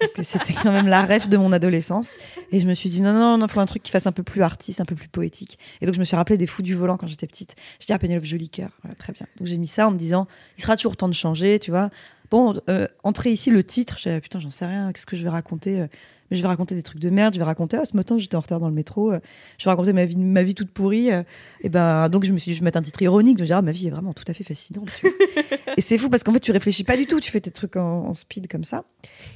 parce 0.00 0.12
que 0.12 0.22
c'était 0.22 0.54
quand 0.54 0.72
même 0.72 0.88
la 0.88 1.02
rêve 1.02 1.28
de 1.28 1.36
mon 1.36 1.52
adolescence 1.52 2.14
et 2.50 2.60
je 2.60 2.66
me 2.66 2.74
suis 2.74 2.88
dit 2.88 3.02
non 3.02 3.12
non 3.12 3.38
non, 3.38 3.46
faut 3.46 3.60
un 3.60 3.66
truc 3.66 3.82
qui 3.82 3.92
fasse 3.92 4.06
un 4.06 4.12
peu 4.12 4.22
plus 4.22 4.42
artiste, 4.42 4.80
un 4.80 4.84
peu 4.84 4.94
plus 4.94 5.08
poétique. 5.08 5.58
Et 5.80 5.86
donc 5.86 5.94
je 5.94 6.00
me 6.00 6.04
suis 6.04 6.16
rappelé 6.16 6.38
des 6.38 6.46
fous 6.46 6.62
du 6.62 6.74
volant 6.74 6.96
quand 6.96 7.06
j'étais 7.06 7.26
petite. 7.26 7.54
Je 7.80 7.86
dis 7.86 7.92
ah 7.92 7.98
Pénélope 7.98 8.24
joli 8.24 8.48
cœur, 8.48 8.70
très 8.98 9.12
bien. 9.12 9.26
Donc 9.38 9.46
j'ai 9.46 9.58
mis 9.58 9.66
ça 9.66 9.86
en 9.86 9.90
me 9.90 9.98
disant 9.98 10.26
il 10.56 10.62
sera 10.62 10.76
toujours 10.76 10.96
temps 10.96 11.08
de 11.08 11.14
changer, 11.14 11.58
tu 11.58 11.70
vois. 11.70 11.90
Bon, 12.30 12.54
euh, 12.68 12.86
entrer 13.02 13.30
ici 13.30 13.50
le 13.50 13.64
titre, 13.64 13.98
je 13.98 14.18
putain, 14.20 14.38
j'en 14.38 14.50
sais 14.50 14.66
rien, 14.66 14.92
qu'est-ce 14.92 15.06
que 15.06 15.16
je 15.16 15.22
vais 15.22 15.30
raconter 15.30 15.86
euh, 16.30 16.36
je 16.36 16.42
vais 16.42 16.48
raconter 16.48 16.74
des 16.74 16.82
trucs 16.82 17.00
de 17.00 17.10
merde, 17.10 17.34
je 17.34 17.38
vais 17.38 17.44
raconter, 17.44 17.76
ah, 17.76 17.84
ce 17.84 17.96
matin, 17.96 18.18
j'étais 18.18 18.36
en 18.36 18.40
retard 18.40 18.60
dans 18.60 18.68
le 18.68 18.74
métro, 18.74 19.12
euh, 19.12 19.20
je 19.58 19.64
vais 19.64 19.70
raconter 19.70 19.92
ma 19.92 20.04
vie, 20.04 20.16
ma 20.16 20.42
vie 20.42 20.54
toute 20.54 20.70
pourrie. 20.70 21.12
Euh, 21.12 21.22
et 21.60 21.68
ben, 21.68 22.08
donc, 22.08 22.24
je 22.24 22.32
me 22.32 22.38
suis 22.38 22.50
dit, 22.50 22.54
je 22.54 22.60
vais 22.60 22.64
mettre 22.64 22.78
un 22.78 22.82
titre 22.82 23.02
ironique, 23.02 23.38
je 23.38 23.42
vais 23.42 23.48
dire, 23.48 23.56
ah, 23.56 23.62
ma 23.62 23.72
vie 23.72 23.88
est 23.88 23.90
vraiment 23.90 24.12
tout 24.12 24.24
à 24.26 24.34
fait 24.34 24.44
fascinante. 24.44 24.88
et 25.76 25.80
c'est 25.80 25.98
fou 25.98 26.08
parce 26.08 26.22
qu'en 26.22 26.32
fait, 26.32 26.40
tu 26.40 26.52
réfléchis 26.52 26.84
pas 26.84 26.96
du 26.96 27.06
tout, 27.06 27.20
tu 27.20 27.30
fais 27.30 27.40
tes 27.40 27.50
trucs 27.50 27.76
en, 27.76 28.14
speed 28.14 28.48
comme 28.48 28.64
ça. 28.64 28.84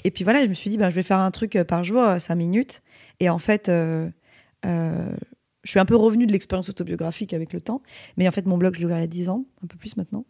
Et 0.05 0.11
puis 0.11 0.25
voilà, 0.25 0.43
je 0.43 0.49
me 0.49 0.55
suis 0.55 0.71
dit, 0.71 0.79
ben, 0.79 0.91
je 0.91 0.95
vais 0.95 1.03
faire 1.03 1.19
un 1.19 1.31
truc 1.31 1.57
euh, 1.57 1.65
par 1.65 1.85
jour, 1.85 2.03
5 2.19 2.35
minutes. 2.35 2.83
Et 3.21 3.29
en 3.29 3.39
fait, 3.39 3.71
je 3.71 4.11
suis 5.65 5.79
un 5.79 5.85
peu 5.85 5.97
revenue 5.97 6.27
de 6.27 6.33
l'expérience 6.33 6.69
autobiographique 6.69 7.33
avec 7.33 7.53
le 7.53 7.61
temps. 7.61 7.83
Mais 8.17 8.27
en 8.29 8.31
fait, 8.31 8.47
mon 8.47 8.59
blog, 8.59 8.75
je 8.75 8.81
l'ai 8.81 8.87
ouvert 8.87 8.99
il 8.99 9.03
y 9.03 9.05
a 9.05 9.09
10 9.09 9.29
ans, 9.29 9.45
un 9.63 9.67
peu 9.67 9.77
plus 9.77 9.97
maintenant. 9.97 10.25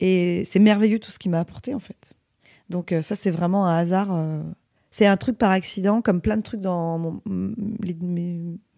Et 0.00 0.44
c'est 0.46 0.60
merveilleux 0.60 0.98
tout 0.98 1.10
ce 1.10 1.18
qu'il 1.18 1.30
m'a 1.30 1.40
apporté, 1.40 1.74
en 1.74 1.80
fait. 1.80 2.14
Donc, 2.70 2.94
ça, 3.02 3.16
c'est 3.16 3.30
vraiment 3.30 3.66
un 3.66 3.76
hasard 3.76 4.10
c'est 4.98 5.06
un 5.06 5.16
truc 5.16 5.38
par 5.38 5.52
accident, 5.52 6.02
comme 6.02 6.20
plein 6.20 6.36
de 6.36 6.42
trucs 6.42 6.60
dans 6.60 6.98
mon, 6.98 7.22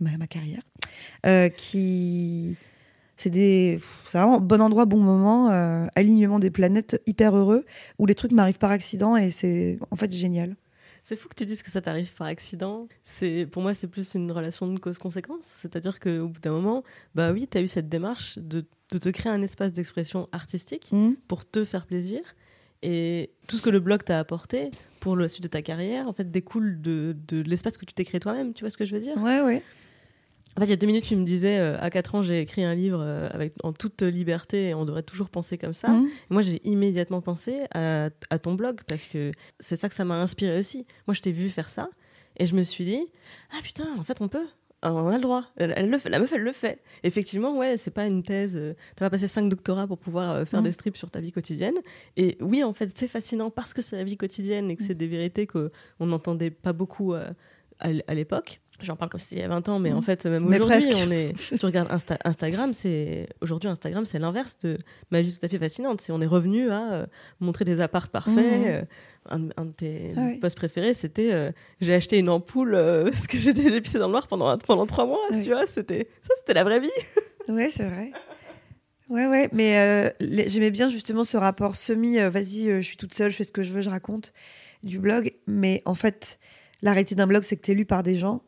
ma, 0.01 0.27
carrière, 0.27 0.61
euh, 1.25 1.49
qui 1.49 2.57
C'est 3.17 3.31
des, 3.31 3.81
c'est 4.07 4.19
vraiment 4.19 4.39
bon 4.39 4.61
endroit, 4.61 4.85
bon 4.85 4.99
moment, 4.99 5.51
euh, 5.51 5.87
alignement 5.97 6.39
des 6.39 6.51
planètes, 6.51 7.01
hyper 7.07 7.35
heureux, 7.35 7.65
où 7.99 8.05
les 8.05 8.15
trucs 8.15 8.33
m'arrivent 8.33 8.59
par 8.59 8.71
accident 8.71 9.17
et 9.17 9.31
c'est 9.31 9.79
en 9.91 9.97
fait 9.97 10.13
génial. 10.13 10.57
C'est 11.05 11.17
fou 11.17 11.27
que 11.31 11.35
tu 11.35 11.47
dises 11.47 11.63
que 11.63 11.71
ça 11.71 11.81
t'arrive 11.81 12.13
par 12.15 12.27
accident. 12.27 12.87
C'est 13.03 13.47
pour 13.51 13.63
moi 13.63 13.73
c'est 13.73 13.89
plus 13.89 14.13
une 14.15 14.31
relation 14.31 14.71
de 14.71 14.79
cause-conséquence. 14.79 15.57
C'est-à-dire 15.63 15.99
qu'au 16.01 16.29
bout 16.29 16.41
d'un 16.41 16.53
moment, 16.53 16.85
bah 17.15 17.33
oui, 17.33 17.49
tu 17.51 17.57
as 17.57 17.63
eu 17.63 17.67
cette 17.67 17.89
démarche 17.89 18.39
de, 18.39 18.67
de 18.93 18.99
te 18.99 19.09
créer 19.09 19.33
un 19.33 19.41
espace 19.41 19.73
d'expression 19.73 20.29
artistique 20.33 20.91
Mhm. 20.93 21.17
pour 21.29 21.49
te 21.49 21.65
faire 21.65 21.87
plaisir. 21.87 22.21
Et 22.83 23.31
tout 23.47 23.57
ce 23.57 23.63
que 23.63 23.71
le 23.71 23.81
blog 23.81 24.05
t'a 24.05 24.19
apporté 24.19 24.71
pour 25.01 25.17
la 25.17 25.29
suite 25.29 25.43
de 25.43 25.49
ta 25.49 25.63
carrière, 25.63 26.09
en 26.09 26.13
fait, 26.13 26.31
découle 26.31 26.81
de, 26.81 27.17
de 27.29 27.43
l'espace 27.43 27.77
que 27.79 27.85
tu 27.85 27.95
t'es 27.95 28.05
créé 28.05 28.21
toi-même. 28.21 28.55
Tu 28.55 28.65
vois 28.65 28.71
ce 28.71 28.79
que 28.79 28.85
je 28.85 28.95
veux 28.95 29.01
dire? 29.01 29.17
Ouais, 29.19 29.41
ouais. 29.41 29.63
En 30.57 30.61
fait, 30.61 30.67
il 30.67 30.71
y 30.71 30.73
a 30.73 30.77
deux 30.77 30.87
minutes, 30.87 31.05
tu 31.05 31.17
me 31.17 31.25
disais, 31.25 31.59
euh, 31.59 31.79
à 31.81 31.91
4 31.91 32.17
ans, 32.17 32.23
j'ai 32.23 32.41
écrit 32.41 32.65
un 32.65 32.75
livre 32.75 33.01
euh, 33.01 33.29
avec, 33.33 33.55
en 33.63 33.73
toute 33.73 34.03
liberté 34.03 34.69
et 34.69 34.75
on 34.75 34.85
devrait 34.85 35.03
toujours 35.05 35.31
penser 35.31 35.59
comme 35.59 35.73
ça. 35.73 35.89
Mhm. 35.89 36.09
Moi, 36.29 36.43
j'ai 36.43 36.61
immédiatement 36.69 37.21
pensé 37.21 37.63
à, 37.73 38.11
à 38.31 38.39
ton 38.39 38.55
blog 38.55 38.81
parce 38.87 39.07
que 39.07 39.31
c'est 39.61 39.77
ça 39.77 39.89
que 39.89 39.95
ça 39.95 40.05
m'a 40.05 40.17
inspiré 40.17 40.59
aussi. 40.59 40.87
Moi, 41.07 41.15
je 41.15 41.21
t'ai 41.21 41.33
vu 41.33 41.51
faire 41.51 41.69
ça 41.69 41.89
et 42.37 42.47
je 42.47 42.55
me 42.57 42.63
suis 42.63 42.85
dit, 42.85 43.07
ah 43.53 43.61
putain, 43.63 43.87
en 43.99 44.03
fait, 44.03 44.21
on 44.21 44.29
peut. 44.29 44.47
Ah, 44.83 44.95
On 44.95 45.09
a 45.09 45.17
le 45.17 45.21
droit. 45.21 45.45
Elle, 45.57 45.75
elle 45.77 45.91
le 45.91 45.99
fait. 45.99 46.09
La 46.09 46.19
meuf, 46.19 46.33
elle 46.33 46.41
le 46.43 46.53
fait. 46.53 46.81
Effectivement, 47.03 47.57
ouais, 47.59 47.77
c'est 47.77 47.91
pas 47.91 48.07
une 48.07 48.23
thèse. 48.23 48.57
euh, 48.57 48.75
T'as 48.97 49.05
pas 49.07 49.11
passé 49.11 49.29
cinq 49.29 49.49
doctorats 49.51 49.87
pour 49.87 49.99
pouvoir 49.99 50.31
euh, 50.33 50.45
faire 50.47 50.63
des 50.63 50.73
strips 50.73 50.97
sur 50.97 51.11
ta 51.11 51.21
vie 51.21 51.33
quotidienne. 51.33 51.75
Et 52.17 52.39
oui, 52.41 52.65
en 52.65 52.73
fait, 52.73 52.91
c'est 52.97 53.07
fascinant 53.09 53.51
parce 53.51 53.75
que 53.75 53.83
c'est 53.83 53.97
la 53.97 54.05
vie 54.05 54.17
quotidienne 54.17 54.71
et 54.71 54.77
que 54.77 54.83
c'est 54.83 54.95
des 54.95 55.07
vérités 55.07 55.47
qu'on 55.47 55.71
n'entendait 56.07 56.51
pas 56.51 56.73
beaucoup 56.73 57.13
euh, 57.13 57.31
à 57.79 58.15
l'époque. 58.15 58.61
J'en 58.83 58.97
parle 58.97 59.11
comme 59.11 59.21
si 59.21 59.27
c'était 59.29 59.41
il 59.41 59.43
y 59.43 59.45
a 59.45 59.49
20 59.49 59.69
ans, 59.69 59.79
mais 59.79 59.93
en 59.93 60.01
fait, 60.03 60.25
même 60.27 60.47
aujourd'hui, 60.47 60.89
on 61.07 61.11
est. 61.11 61.35
Tu 61.59 61.67
regardes 61.67 61.91
Insta- 61.91 62.19
Instagram, 62.25 62.73
c'est 62.73 63.29
aujourd'hui 63.41 63.69
Instagram, 63.69 64.05
c'est 64.05 64.19
l'inverse 64.19 64.59
de 64.59 64.79
ma 65.11 65.21
vie 65.23 65.33
tout 65.39 65.45
à 65.45 65.49
fait 65.49 65.59
fascinante. 65.59 66.01
C'est 66.01 66.13
on 66.13 66.21
est 66.21 66.27
revenu 66.27 66.71
à 66.71 66.93
euh, 66.93 67.07
montrer 67.41 67.65
des 67.65 67.81
apparts 67.81 68.09
parfaits. 68.09 68.35
Mhm. 68.37 68.65
euh, 68.67 68.83
un, 69.29 69.49
un 69.59 69.65
de 69.67 69.73
tes 69.73 70.13
Ah 70.17 70.29
posts 70.41 70.57
préférés, 70.57 70.95
c'était 70.95 71.33
euh, 71.33 71.53
j'ai 71.81 71.93
acheté 71.95 72.19
une 72.19 72.31
ampoule 72.31 72.73
parce 73.13 73.27
que 73.27 73.37
j'ai 73.39 73.53
pissé 73.81 73.99
dans 73.99 74.07
le 74.07 74.13
noir 74.13 74.27
pendant 74.29 74.57
pendant 74.59 74.87
trois 74.87 75.05
mois. 75.07 75.21
Ouais. 75.31 75.43
Tu 75.43 75.51
vois, 75.51 75.67
c'était 75.67 76.09
ça, 76.23 76.33
c'était 76.39 76.55
la 76.55 76.65
vraie 76.65 76.81
vie. 76.81 76.89
Ouais, 77.49 77.69
c'est 77.69 77.85
vrai. 77.85 78.13
Ouais, 79.09 79.27
ouais, 79.27 79.49
mais 79.53 80.15
j'aimais 80.21 80.71
bien 80.71 80.87
justement 80.89 81.25
ce 81.25 81.37
rapport 81.37 81.75
semi, 81.75 82.19
vas-y, 82.19 82.67
je 82.77 82.81
suis 82.81 82.97
toute 82.97 83.13
seule, 83.13 83.33
je 83.33 83.37
fais 83.37 83.45
ce 83.45 83.51
que 83.51 83.65
je 83.65 83.73
veux, 83.73 83.83
je 83.83 83.91
raconte 83.91 84.33
du 84.85 85.01
blog. 85.01 85.33
Mais 85.49 85.83
en 85.85 85.95
fait, 85.97 86.39
la 86.81 86.93
réalité 86.93 87.17
d'un 87.17 87.27
blog, 87.27 87.43
c'est 87.43 87.57
que 87.57 87.63
tu 87.63 87.73
es 87.73 87.75
lu 87.75 87.87
par 87.87 88.05
des 88.05 88.15
gens. 88.17 88.43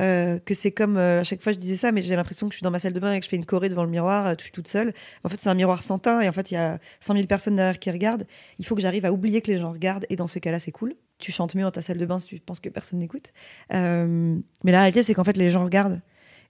Euh, 0.00 0.40
que 0.40 0.54
c'est 0.54 0.72
comme, 0.72 0.96
euh, 0.96 1.20
à 1.20 1.24
chaque 1.24 1.40
fois 1.40 1.52
je 1.52 1.58
disais 1.58 1.76
ça, 1.76 1.92
mais 1.92 2.02
j'ai 2.02 2.16
l'impression 2.16 2.48
que 2.48 2.52
je 2.52 2.56
suis 2.56 2.64
dans 2.64 2.72
ma 2.72 2.80
salle 2.80 2.92
de 2.92 2.98
bain 2.98 3.12
et 3.12 3.20
que 3.20 3.24
je 3.24 3.30
fais 3.30 3.36
une 3.36 3.46
choré 3.46 3.68
devant 3.68 3.84
le 3.84 3.90
miroir, 3.90 4.26
euh, 4.26 4.34
je 4.36 4.42
suis 4.42 4.52
toute 4.52 4.66
seule. 4.66 4.92
En 5.22 5.28
fait, 5.28 5.40
c'est 5.40 5.48
un 5.48 5.54
miroir 5.54 5.82
sans 5.82 5.98
teint 5.98 6.20
et 6.20 6.28
en 6.28 6.32
fait, 6.32 6.50
il 6.50 6.54
y 6.54 6.56
a 6.56 6.80
100 6.98 7.14
000 7.14 7.26
personnes 7.26 7.54
derrière 7.54 7.78
qui 7.78 7.90
regardent. 7.92 8.26
Il 8.58 8.66
faut 8.66 8.74
que 8.74 8.80
j'arrive 8.80 9.04
à 9.04 9.12
oublier 9.12 9.40
que 9.40 9.52
les 9.52 9.58
gens 9.58 9.70
regardent 9.70 10.06
et 10.10 10.16
dans 10.16 10.26
ces 10.26 10.40
cas-là, 10.40 10.58
c'est 10.58 10.72
cool. 10.72 10.94
Tu 11.18 11.30
chantes 11.30 11.54
mieux 11.54 11.62
dans 11.62 11.70
ta 11.70 11.82
salle 11.82 11.98
de 11.98 12.06
bain 12.06 12.18
si 12.18 12.28
tu 12.28 12.40
penses 12.40 12.58
que 12.58 12.68
personne 12.68 12.98
n'écoute. 12.98 13.32
Euh, 13.72 14.36
mais 14.64 14.72
la 14.72 14.80
réalité, 14.80 15.04
c'est 15.04 15.14
qu'en 15.14 15.24
fait, 15.24 15.36
les 15.36 15.50
gens 15.50 15.64
regardent. 15.64 16.00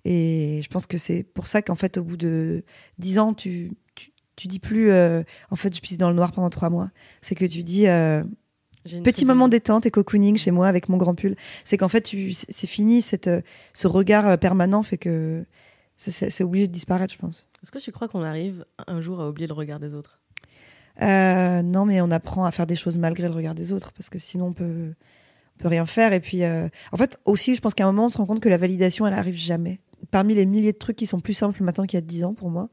Et 0.06 0.60
je 0.62 0.68
pense 0.68 0.86
que 0.86 0.96
c'est 0.96 1.22
pour 1.22 1.46
ça 1.46 1.60
qu'en 1.60 1.74
fait, 1.74 1.98
au 1.98 2.04
bout 2.04 2.16
de 2.16 2.64
10 2.98 3.18
ans, 3.18 3.34
tu, 3.34 3.72
tu, 3.94 4.10
tu 4.36 4.48
dis 4.48 4.58
plus, 4.58 4.90
en 4.92 5.56
fait, 5.56 5.74
je 5.74 5.80
pisse 5.80 5.98
dans 5.98 6.08
le 6.08 6.16
noir 6.16 6.32
pendant 6.32 6.50
3 6.50 6.70
mois. 6.70 6.90
C'est 7.20 7.34
que 7.34 7.44
tu 7.44 7.62
dis, 7.62 7.86
petit 9.02 9.24
moment 9.24 9.48
détente 9.48 9.86
et 9.86 9.90
cocooning 9.90 10.36
chez 10.36 10.50
moi 10.50 10.68
avec 10.68 10.88
mon 10.88 10.96
grand 10.96 11.14
pull. 11.14 11.36
C'est 11.64 11.76
qu'en 11.76 11.88
fait, 11.88 12.08
c'est 12.48 12.66
fini, 12.66 13.02
cette, 13.02 13.28
euh, 13.28 13.40
ce 13.72 13.86
regard 13.86 14.26
euh, 14.28 14.36
permanent 14.36 14.82
fait 14.82 14.98
que 14.98 15.44
c'est- 15.96 16.42
obligé 16.42 16.66
de 16.68 16.72
disparaître, 16.72 17.12
je 17.14 17.18
pense. 17.18 17.46
Est-ce 17.62 17.70
que 17.70 17.78
tu 17.78 17.92
crois 17.92 18.08
qu'on 18.08 18.22
arrive 18.22 18.64
un 18.86 19.00
jour 19.00 19.20
à 19.20 19.28
oublier 19.28 19.46
le 19.46 19.54
regard 19.54 19.80
des 19.80 19.94
autres? 19.94 20.20
Euh, 21.02 21.62
non, 21.62 21.84
mais 21.86 22.00
on 22.00 22.10
apprend 22.10 22.44
à 22.44 22.50
faire 22.50 22.66
des 22.66 22.76
choses 22.76 22.98
malgré 22.98 23.26
le 23.28 23.34
regard 23.34 23.54
des 23.54 23.72
autres, 23.72 23.92
parce 23.92 24.10
que 24.10 24.18
sinon 24.18 24.46
on 24.48 24.52
peut, 24.52 24.92
on 25.58 25.62
peut 25.62 25.68
rien 25.68 25.86
faire. 25.86 26.12
Et 26.12 26.20
puis, 26.20 26.44
euh, 26.44 26.68
en 26.92 26.96
fait, 26.96 27.18
aussi, 27.24 27.54
je 27.54 27.60
pense 27.60 27.74
qu'à 27.74 27.84
un 27.84 27.92
moment, 27.92 28.06
on 28.06 28.08
se 28.08 28.18
rend 28.18 28.26
compte 28.26 28.40
que 28.40 28.48
la 28.48 28.56
validation, 28.56 29.06
elle 29.06 29.14
arrive 29.14 29.36
jamais. 29.36 29.80
Parmi 30.10 30.34
les 30.34 30.46
milliers 30.46 30.72
de 30.72 30.78
trucs 30.78 30.96
qui 30.96 31.06
sont 31.06 31.20
plus 31.20 31.34
simples 31.34 31.62
maintenant 31.62 31.86
qu'il 31.86 31.96
y 31.96 32.02
a 32.02 32.06
10 32.06 32.24
ans 32.24 32.34
pour 32.34 32.50
moi, 32.50 32.68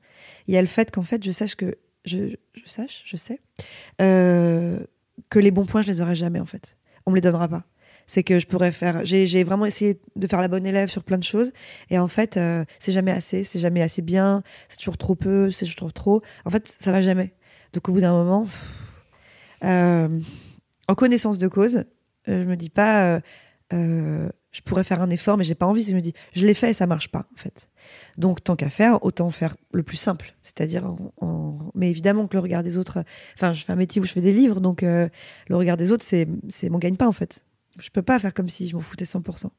il 0.47 0.53
y 0.53 0.57
a 0.57 0.61
le 0.61 0.67
fait 0.67 0.91
qu'en 0.91 1.01
fait, 1.01 1.23
je 1.23 1.31
sache 1.31 1.55
que 1.55 1.77
je, 2.03 2.35
je 2.53 2.61
sache, 2.69 3.03
je 3.05 3.15
sais, 3.15 3.39
euh, 4.01 4.79
que 5.29 5.39
les 5.39 5.51
bons 5.51 5.65
points, 5.65 5.81
je 5.81 5.87
les 5.87 6.01
aurai 6.01 6.15
jamais 6.15 6.39
en 6.39 6.45
fait. 6.45 6.77
On 7.05 7.11
me 7.11 7.15
les 7.15 7.21
donnera 7.21 7.47
pas. 7.47 7.63
C'est 8.07 8.23
que 8.23 8.39
je 8.39 8.47
pourrais 8.47 8.71
faire. 8.71 9.05
J'ai 9.05 9.43
vraiment 9.43 9.65
essayé 9.65 9.99
de 10.15 10.27
faire 10.27 10.41
la 10.41 10.47
bonne 10.47 10.65
élève 10.65 10.89
sur 10.89 11.03
plein 11.03 11.17
de 11.17 11.23
choses, 11.23 11.53
et 11.89 11.97
en 11.97 12.07
fait, 12.07 12.35
euh, 12.35 12.65
c'est 12.79 12.91
jamais 12.91 13.11
assez, 13.11 13.43
c'est 13.43 13.59
jamais 13.59 13.81
assez 13.81 14.01
bien, 14.01 14.43
c'est 14.67 14.77
toujours 14.77 14.97
trop 14.97 15.15
peu, 15.15 15.51
c'est 15.51 15.65
toujours 15.65 15.93
trop. 15.93 16.21
En 16.45 16.49
fait, 16.49 16.75
ça 16.79 16.91
va 16.91 17.01
jamais. 17.01 17.33
Donc 17.73 17.87
au 17.87 17.93
bout 17.93 18.01
d'un 18.01 18.11
moment, 18.11 18.47
euh, 19.63 20.19
en 20.87 20.95
connaissance 20.95 21.37
de 21.37 21.47
cause, 21.47 21.77
euh, 22.27 22.43
je 22.43 22.43
me 22.43 22.55
dis 22.55 22.69
pas, 22.69 23.21
je 24.51 24.61
pourrais 24.61 24.83
faire 24.83 25.01
un 25.01 25.09
effort, 25.09 25.37
mais 25.37 25.43
j'ai 25.43 25.55
pas 25.55 25.65
envie. 25.65 25.83
Je 25.83 25.95
me 25.95 26.01
dis, 26.01 26.13
je 26.33 26.45
l'ai 26.45 26.53
fait 26.53 26.71
et 26.71 26.73
ça 26.73 26.87
marche 26.87 27.09
pas 27.09 27.25
en 27.33 27.37
fait. 27.37 27.69
Donc 28.17 28.43
tant 28.43 28.55
qu'à 28.55 28.69
faire, 28.69 29.03
autant 29.03 29.29
faire 29.31 29.55
le 29.71 29.83
plus 29.83 29.97
simple, 29.97 30.35
c'est-à-dire, 30.41 30.93
mais 31.73 31.89
évidemment 31.89 32.27
que 32.27 32.35
le 32.35 32.41
regard 32.41 32.63
des 32.63 32.77
autres. 32.77 33.03
Enfin, 33.35 33.53
je 33.53 33.63
fais 33.63 33.71
un 33.71 33.77
métier 33.77 34.01
où 34.01 34.05
je 34.05 34.11
fais 34.11 34.21
des 34.21 34.33
livres, 34.33 34.59
donc 34.59 34.83
euh, 34.83 35.07
le 35.47 35.55
regard 35.55 35.77
des 35.77 35.91
autres, 35.91 36.03
c'est 36.03 36.27
mon 36.69 36.77
gagne-pain 36.79 37.07
en 37.07 37.13
fait. 37.13 37.45
Je 37.79 37.89
peux 37.89 38.01
pas 38.01 38.19
faire 38.19 38.33
comme 38.33 38.49
si 38.49 38.67
je 38.67 38.75
m'en 38.75 38.81
foutais 38.81 39.05
100%. 39.05 39.49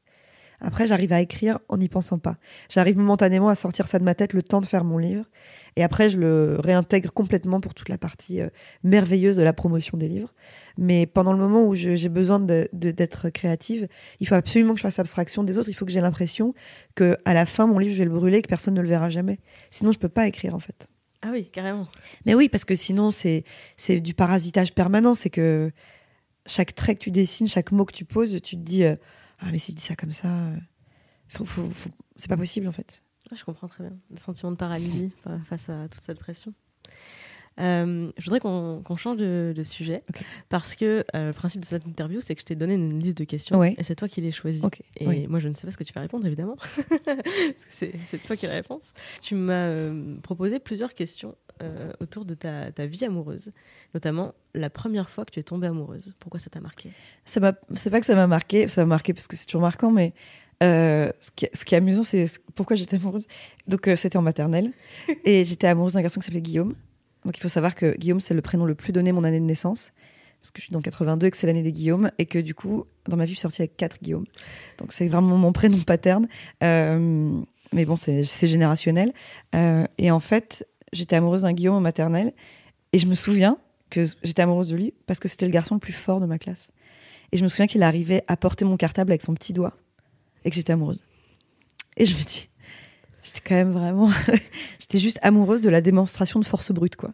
Après, 0.63 0.87
j'arrive 0.87 1.11
à 1.11 1.21
écrire 1.21 1.59
en 1.67 1.77
n'y 1.77 1.89
pensant 1.89 2.17
pas. 2.17 2.37
J'arrive 2.69 2.97
momentanément 2.97 3.49
à 3.49 3.55
sortir 3.55 3.87
ça 3.87 3.99
de 3.99 4.03
ma 4.03 4.15
tête 4.15 4.33
le 4.33 4.41
temps 4.41 4.61
de 4.61 4.65
faire 4.65 4.85
mon 4.85 4.97
livre. 4.97 5.25
Et 5.75 5.83
après, 5.83 6.07
je 6.07 6.19
le 6.19 6.57
réintègre 6.59 7.11
complètement 7.11 7.59
pour 7.59 7.73
toute 7.73 7.89
la 7.89 7.97
partie 7.97 8.41
euh, 8.41 8.49
merveilleuse 8.83 9.35
de 9.35 9.43
la 9.43 9.51
promotion 9.51 9.97
des 9.97 10.07
livres. 10.07 10.33
Mais 10.77 11.05
pendant 11.05 11.33
le 11.33 11.39
moment 11.39 11.65
où 11.65 11.75
j'ai 11.75 12.09
besoin 12.09 12.39
d'être 12.39 13.29
créative, 13.29 13.87
il 14.19 14.27
faut 14.27 14.35
absolument 14.35 14.73
que 14.73 14.79
je 14.79 14.83
fasse 14.83 14.99
abstraction 14.99 15.43
des 15.43 15.57
autres. 15.57 15.69
Il 15.69 15.73
faut 15.73 15.85
que 15.85 15.91
j'ai 15.91 16.01
l'impression 16.01 16.53
que 16.95 17.17
à 17.25 17.33
la 17.33 17.45
fin, 17.45 17.67
mon 17.67 17.77
livre, 17.77 17.93
je 17.93 17.99
vais 17.99 18.05
le 18.05 18.11
brûler 18.11 18.37
et 18.37 18.41
que 18.41 18.47
personne 18.47 18.73
ne 18.73 18.81
le 18.81 18.87
verra 18.87 19.09
jamais. 19.09 19.39
Sinon, 19.69 19.91
je 19.91 19.99
peux 19.99 20.09
pas 20.09 20.27
écrire, 20.27 20.55
en 20.55 20.59
fait. 20.59 20.87
Ah 21.21 21.29
oui, 21.31 21.45
carrément. 21.45 21.87
Mais 22.25 22.35
oui, 22.35 22.49
parce 22.49 22.65
que 22.65 22.75
sinon, 22.75 23.11
c'est 23.11 23.43
c'est 23.77 23.99
du 23.99 24.13
parasitage 24.13 24.73
permanent. 24.73 25.13
C'est 25.13 25.29
que 25.29 25.71
chaque 26.45 26.75
trait 26.75 26.95
que 26.95 26.99
tu 26.99 27.11
dessines, 27.11 27.47
chaque 27.47 27.71
mot 27.71 27.85
que 27.85 27.93
tu 27.93 28.05
poses, 28.05 28.41
tu 28.41 28.57
te 28.57 28.61
dis 28.61 28.83
euh, 28.83 28.95
Ah, 29.43 29.49
mais 29.51 29.57
si 29.59 29.71
je 29.71 29.77
dis 29.77 29.83
ça 29.83 29.95
comme 29.95 30.11
ça, 30.11 30.27
euh, 30.27 30.55
c'est 32.15 32.27
pas 32.29 32.37
possible, 32.37 32.67
en 32.67 32.71
fait. 32.71 33.01
Je 33.35 33.43
comprends 33.43 33.67
très 33.67 33.83
bien 33.85 33.97
le 34.11 34.17
sentiment 34.17 34.51
de 34.51 34.55
paralysie 34.57 35.11
fa- 35.23 35.39
face 35.39 35.69
à 35.69 35.87
toute 35.89 36.03
cette 36.03 36.19
pression. 36.19 36.53
Euh, 37.59 38.11
je 38.17 38.23
voudrais 38.25 38.39
qu'on 38.39 38.95
change 38.97 39.17
de, 39.17 39.53
de 39.55 39.63
sujet 39.63 40.03
parce 40.49 40.75
que 40.75 41.05
euh, 41.15 41.27
le 41.27 41.33
principe 41.33 41.61
de 41.61 41.65
cette 41.65 41.85
interview, 41.85 42.19
c'est 42.19 42.33
que 42.33 42.41
je 42.41 42.45
t'ai 42.45 42.55
donné 42.55 42.73
une 42.73 42.99
liste 42.99 43.17
de 43.17 43.23
questions 43.25 43.59
Ouais. 43.59 43.75
et 43.77 43.83
c'est 43.83 43.95
toi 43.95 44.07
qui 44.07 44.21
les 44.21 44.31
choisis. 44.31 44.63
Ok, 44.63 44.81
Et 44.97 45.07
oui. 45.07 45.27
moi, 45.27 45.39
je 45.39 45.47
ne 45.49 45.53
sais 45.53 45.67
pas 45.67 45.71
ce 45.71 45.77
que 45.77 45.83
tu 45.83 45.93
vas 45.93 46.01
répondre, 46.01 46.25
évidemment, 46.25 46.55
parce 47.05 47.65
que 47.79 47.87
c'est 48.09 48.23
toi 48.25 48.35
qui 48.35 48.45
as 48.45 48.49
la 48.49 48.55
réponse. 48.55 48.91
Tu 49.21 49.35
m'as 49.35 49.67
euh, 49.67 50.15
proposé 50.23 50.59
plusieurs 50.59 50.93
questions 50.93 51.35
autour 52.01 52.25
de 52.25 52.33
ta, 52.33 52.73
ta 52.73 52.85
vie 52.85 53.05
amoureuse, 53.05 53.53
notamment 53.93 54.33
la 54.53 54.69
première 54.69 55.09
fois 55.09 55.23
que 55.23 55.31
tu 55.31 55.39
es 55.39 55.43
tombée 55.43 55.67
amoureuse. 55.67 56.13
Pourquoi 56.19 56.37
ça 56.37 56.49
t'a 56.49 56.59
marqué? 56.59 56.89
C'est 57.23 57.39
pas 57.39 57.53
que 57.53 58.05
ça 58.05 58.15
m'a 58.15 58.27
marqué, 58.27 58.67
ça 58.67 58.81
m'a 58.81 58.87
marqué 58.87 59.13
parce 59.13 59.27
que 59.27 59.37
c'est 59.37 59.45
toujours 59.45 59.61
marquant, 59.61 59.89
mais 59.89 60.13
euh, 60.61 61.09
ce, 61.21 61.29
qui, 61.33 61.47
ce 61.53 61.63
qui 61.63 61.75
est 61.75 61.77
amusant, 61.77 62.03
c'est 62.03 62.27
ce- 62.27 62.39
pourquoi 62.55 62.75
j'étais 62.75 62.97
amoureuse? 62.97 63.27
Donc, 63.67 63.87
euh, 63.87 63.95
c'était 63.95 64.17
en 64.17 64.21
maternelle 64.21 64.73
et 65.23 65.45
j'étais 65.45 65.67
amoureuse 65.67 65.93
d'un 65.93 66.01
garçon 66.01 66.19
qui 66.19 66.25
s'appelait 66.25 66.41
Guillaume. 66.41 66.75
Donc, 67.25 67.37
il 67.37 67.41
faut 67.41 67.49
savoir 67.49 67.75
que 67.75 67.95
Guillaume, 67.97 68.19
c'est 68.19 68.33
le 68.33 68.41
prénom 68.41 68.65
le 68.65 68.75
plus 68.75 68.93
donné 68.93 69.11
mon 69.11 69.23
année 69.23 69.39
de 69.39 69.45
naissance, 69.45 69.91
parce 70.41 70.51
que 70.51 70.59
je 70.59 70.65
suis 70.65 70.73
dans 70.73 70.81
82 70.81 71.27
et 71.27 71.31
que 71.31 71.37
c'est 71.37 71.47
l'année 71.47 71.63
des 71.63 71.71
Guillaume, 71.71 72.11
et 72.17 72.25
que 72.25 72.39
du 72.39 72.53
coup, 72.53 72.85
dans 73.07 73.17
ma 73.17 73.25
vie, 73.25 73.31
je 73.31 73.37
suis 73.37 73.41
sortie 73.41 73.61
avec 73.61 73.77
quatre 73.77 73.97
Guillaume. 74.01 74.25
Donc, 74.77 74.93
c'est 74.93 75.07
vraiment 75.07 75.37
mon 75.37 75.53
prénom 75.53 75.79
paterne. 75.79 76.27
Euh, 76.63 77.41
mais 77.71 77.85
bon, 77.85 77.95
c'est 77.95 78.23
générationnel. 78.23 79.13
Euh, 79.55 79.85
et 79.97 80.11
en 80.11 80.19
fait, 80.19 80.67
j'étais 80.91 81.15
amoureuse 81.15 81.41
d'un 81.43 81.53
Guillaume 81.53 81.75
en 81.75 81.81
maternelle, 81.81 82.33
et 82.91 82.99
je 82.99 83.07
me 83.07 83.15
souviens 83.15 83.57
que 83.89 84.03
j'étais 84.23 84.41
amoureuse 84.41 84.69
de 84.69 84.75
lui 84.75 84.93
parce 85.05 85.19
que 85.19 85.27
c'était 85.27 85.45
le 85.45 85.51
garçon 85.51 85.75
le 85.75 85.79
plus 85.79 85.93
fort 85.93 86.19
de 86.19 86.25
ma 86.25 86.39
classe. 86.39 86.71
Et 87.31 87.37
je 87.37 87.43
me 87.43 87.49
souviens 87.49 87.67
qu'il 87.67 87.83
arrivait 87.83 88.23
à 88.27 88.37
porter 88.37 88.65
mon 88.65 88.77
cartable 88.77 89.11
avec 89.11 89.21
son 89.21 89.33
petit 89.33 89.53
doigt 89.53 89.73
et 90.45 90.49
que 90.49 90.55
j'étais 90.55 90.73
amoureuse. 90.73 91.03
Et 91.97 92.05
je 92.05 92.15
me 92.15 92.23
dis, 92.23 92.49
j'étais 93.23 93.39
quand 93.45 93.55
même 93.55 93.71
vraiment. 93.71 94.09
j'étais 94.79 94.99
juste 94.99 95.19
amoureuse 95.21 95.61
de 95.61 95.69
la 95.69 95.81
démonstration 95.81 96.39
de 96.39 96.45
force 96.45 96.71
brute, 96.71 96.95
quoi. 96.95 97.13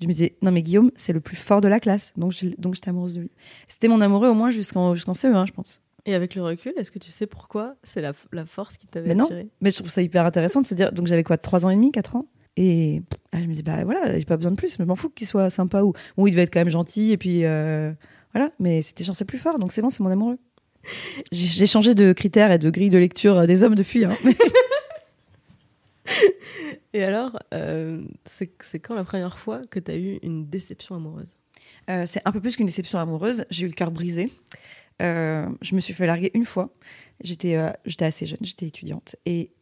Je 0.00 0.06
me 0.06 0.12
disais, 0.12 0.36
non 0.40 0.50
mais 0.52 0.62
Guillaume, 0.62 0.90
c'est 0.96 1.12
le 1.12 1.20
plus 1.20 1.36
fort 1.36 1.60
de 1.60 1.68
la 1.68 1.80
classe, 1.80 2.12
donc 2.16 2.32
j'étais 2.32 2.88
amoureuse 2.88 3.14
de 3.14 3.20
lui. 3.22 3.30
C'était 3.68 3.88
mon 3.88 4.00
amoureux 4.00 4.28
au 4.28 4.34
moins 4.34 4.50
jusqu'en 4.50 4.94
jusqu'en 4.94 5.12
CE1, 5.12 5.46
je 5.46 5.52
pense. 5.52 5.80
Et 6.06 6.14
avec 6.14 6.34
le 6.34 6.42
recul, 6.42 6.72
est-ce 6.76 6.90
que 6.90 6.98
tu 6.98 7.10
sais 7.10 7.26
pourquoi 7.26 7.74
c'est 7.82 8.00
la, 8.00 8.12
la 8.32 8.46
force 8.46 8.78
qui 8.78 8.86
t'avait 8.86 9.08
Mais 9.08 9.14
non. 9.14 9.28
Mais 9.60 9.70
je 9.70 9.76
trouve 9.76 9.90
ça 9.90 10.00
hyper 10.00 10.24
intéressant 10.24 10.60
de 10.62 10.66
se 10.66 10.74
dire, 10.74 10.92
donc 10.92 11.06
j'avais 11.06 11.24
quoi, 11.24 11.36
3 11.36 11.66
ans 11.66 11.70
et 11.70 11.74
demi, 11.74 11.92
4 11.92 12.16
ans? 12.16 12.26
Et 12.56 13.02
ah, 13.32 13.38
je 13.42 13.46
me 13.46 13.52
dis, 13.52 13.62
bah 13.62 13.84
voilà, 13.84 14.18
j'ai 14.18 14.24
pas 14.24 14.36
besoin 14.36 14.52
de 14.52 14.56
plus, 14.56 14.76
je 14.78 14.82
m'en 14.82 14.94
fous 14.96 15.10
qu'il 15.10 15.26
soit 15.26 15.50
sympa 15.50 15.82
ou. 15.82 15.92
Bon, 16.16 16.26
il 16.26 16.30
devait 16.30 16.42
être 16.42 16.52
quand 16.52 16.60
même 16.60 16.70
gentil, 16.70 17.10
et 17.12 17.16
puis 17.18 17.44
euh, 17.44 17.92
voilà, 18.32 18.50
mais 18.58 18.80
c'était 18.82 19.04
genre 19.04 19.16
c'est 19.16 19.24
plus 19.24 19.38
fort, 19.38 19.58
donc 19.58 19.72
c'est 19.72 19.82
bon, 19.82 19.90
c'est 19.90 20.02
mon 20.02 20.10
amoureux. 20.10 20.38
J'ai 21.32 21.66
changé 21.66 21.94
de 21.94 22.12
critères 22.12 22.50
et 22.52 22.58
de 22.58 22.70
grille 22.70 22.90
de 22.90 22.98
lecture 22.98 23.38
euh, 23.38 23.46
des 23.46 23.62
hommes 23.64 23.74
depuis. 23.74 24.04
Hein, 24.04 24.16
mais- 24.24 24.36
Et 26.92 27.02
alors, 27.04 27.38
euh, 27.54 28.04
c'est 28.26 28.78
quand 28.80 28.94
la 28.94 29.04
première 29.04 29.38
fois 29.38 29.62
que 29.70 29.78
tu 29.78 29.90
as 29.90 29.96
eu 29.96 30.18
une 30.22 30.48
déception 30.48 30.96
amoureuse? 30.96 31.36
Euh, 31.88 32.04
c'est 32.06 32.22
un 32.24 32.32
peu 32.32 32.40
plus 32.40 32.56
qu'une 32.56 32.66
déception 32.66 32.98
amoureuse. 32.98 33.44
J'ai 33.50 33.64
eu 33.64 33.68
le 33.68 33.74
cœur 33.74 33.90
brisé. 33.90 34.30
Euh, 35.02 35.48
je 35.62 35.74
me 35.74 35.80
suis 35.80 35.94
fait 35.94 36.06
larguer 36.06 36.30
une 36.34 36.44
fois. 36.44 36.70
J'étais 37.22 37.56
assez 38.00 38.26
jeune, 38.26 38.38
j'étais 38.42 38.66
étudiante. 38.66 39.16
Et 39.26 39.52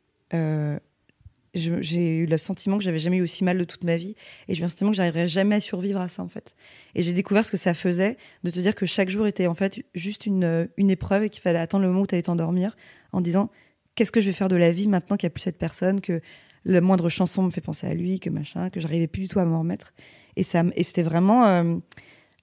j'ai 1.55 2.19
eu 2.19 2.27
le 2.27 2.39
sentiment 2.39 2.79
que 2.79 2.85
j'avais 2.85 2.99
jamais 2.99 3.17
eu 3.19 3.23
aussi 3.23 3.45
mal 3.45 3.59
de 3.59 3.65
toute 3.65 3.85
ma 3.85 3.97
vie. 3.97 4.15
Et 4.49 4.55
j'ai 4.55 4.61
eu 4.61 4.65
le 4.65 4.71
sentiment 4.71 4.91
que 4.91 4.97
j'arriverais 4.97 5.29
jamais 5.29 5.57
à 5.57 5.61
survivre 5.61 6.01
à 6.01 6.09
ça, 6.09 6.23
en 6.23 6.29
fait. 6.29 6.55
Et 6.95 7.03
j'ai 7.03 7.13
découvert 7.13 7.45
ce 7.45 7.51
que 7.51 7.57
ça 7.57 7.75
faisait 7.75 8.17
de 8.45 8.51
te 8.51 8.61
dire 8.61 8.75
que 8.75 8.87
chaque 8.87 9.09
jour 9.09 9.27
était 9.27 9.47
en 9.47 9.55
fait 9.55 9.83
juste 9.95 10.27
une, 10.27 10.69
une 10.77 10.91
épreuve 10.91 11.25
et 11.25 11.31
qu'il 11.31 11.43
fallait 11.43 11.59
attendre 11.59 11.83
le 11.83 11.89
moment 11.89 12.03
où 12.03 12.07
tu 12.07 12.15
allais 12.15 12.23
t'endormir 12.23 12.77
en 13.13 13.21
disant 13.21 13.51
qu'est-ce 13.99 14.13
que 14.13 14.21
je 14.21 14.27
vais 14.27 14.33
faire 14.33 14.49
de 14.49 14.55
la 14.55 14.71
vie 14.71 14.87
maintenant 14.87 15.17
qu'il 15.17 15.27
n'y 15.27 15.33
a 15.33 15.35
plus 15.35 15.43
cette 15.43 15.59
personne, 15.59 16.01
que 16.01 16.21
la 16.65 16.81
moindre 16.81 17.09
chanson 17.09 17.43
me 17.43 17.51
fait 17.51 17.61
penser 17.61 17.85
à 17.89 17.95
lui, 17.95 18.21
que 18.21 18.31
machin, 18.31 18.71
que 18.71 18.79
j'arrivais 18.79 19.09
plus 19.09 19.23
du 19.23 19.29
tout 19.29 19.41
à 19.41 19.45
m'en 19.45 19.59
remettre. 19.59 19.93
Et, 20.37 20.45
ça, 20.45 20.63
et 20.77 20.85
c'était 20.85 21.03
vraiment 21.03 21.47
euh, 21.47 21.79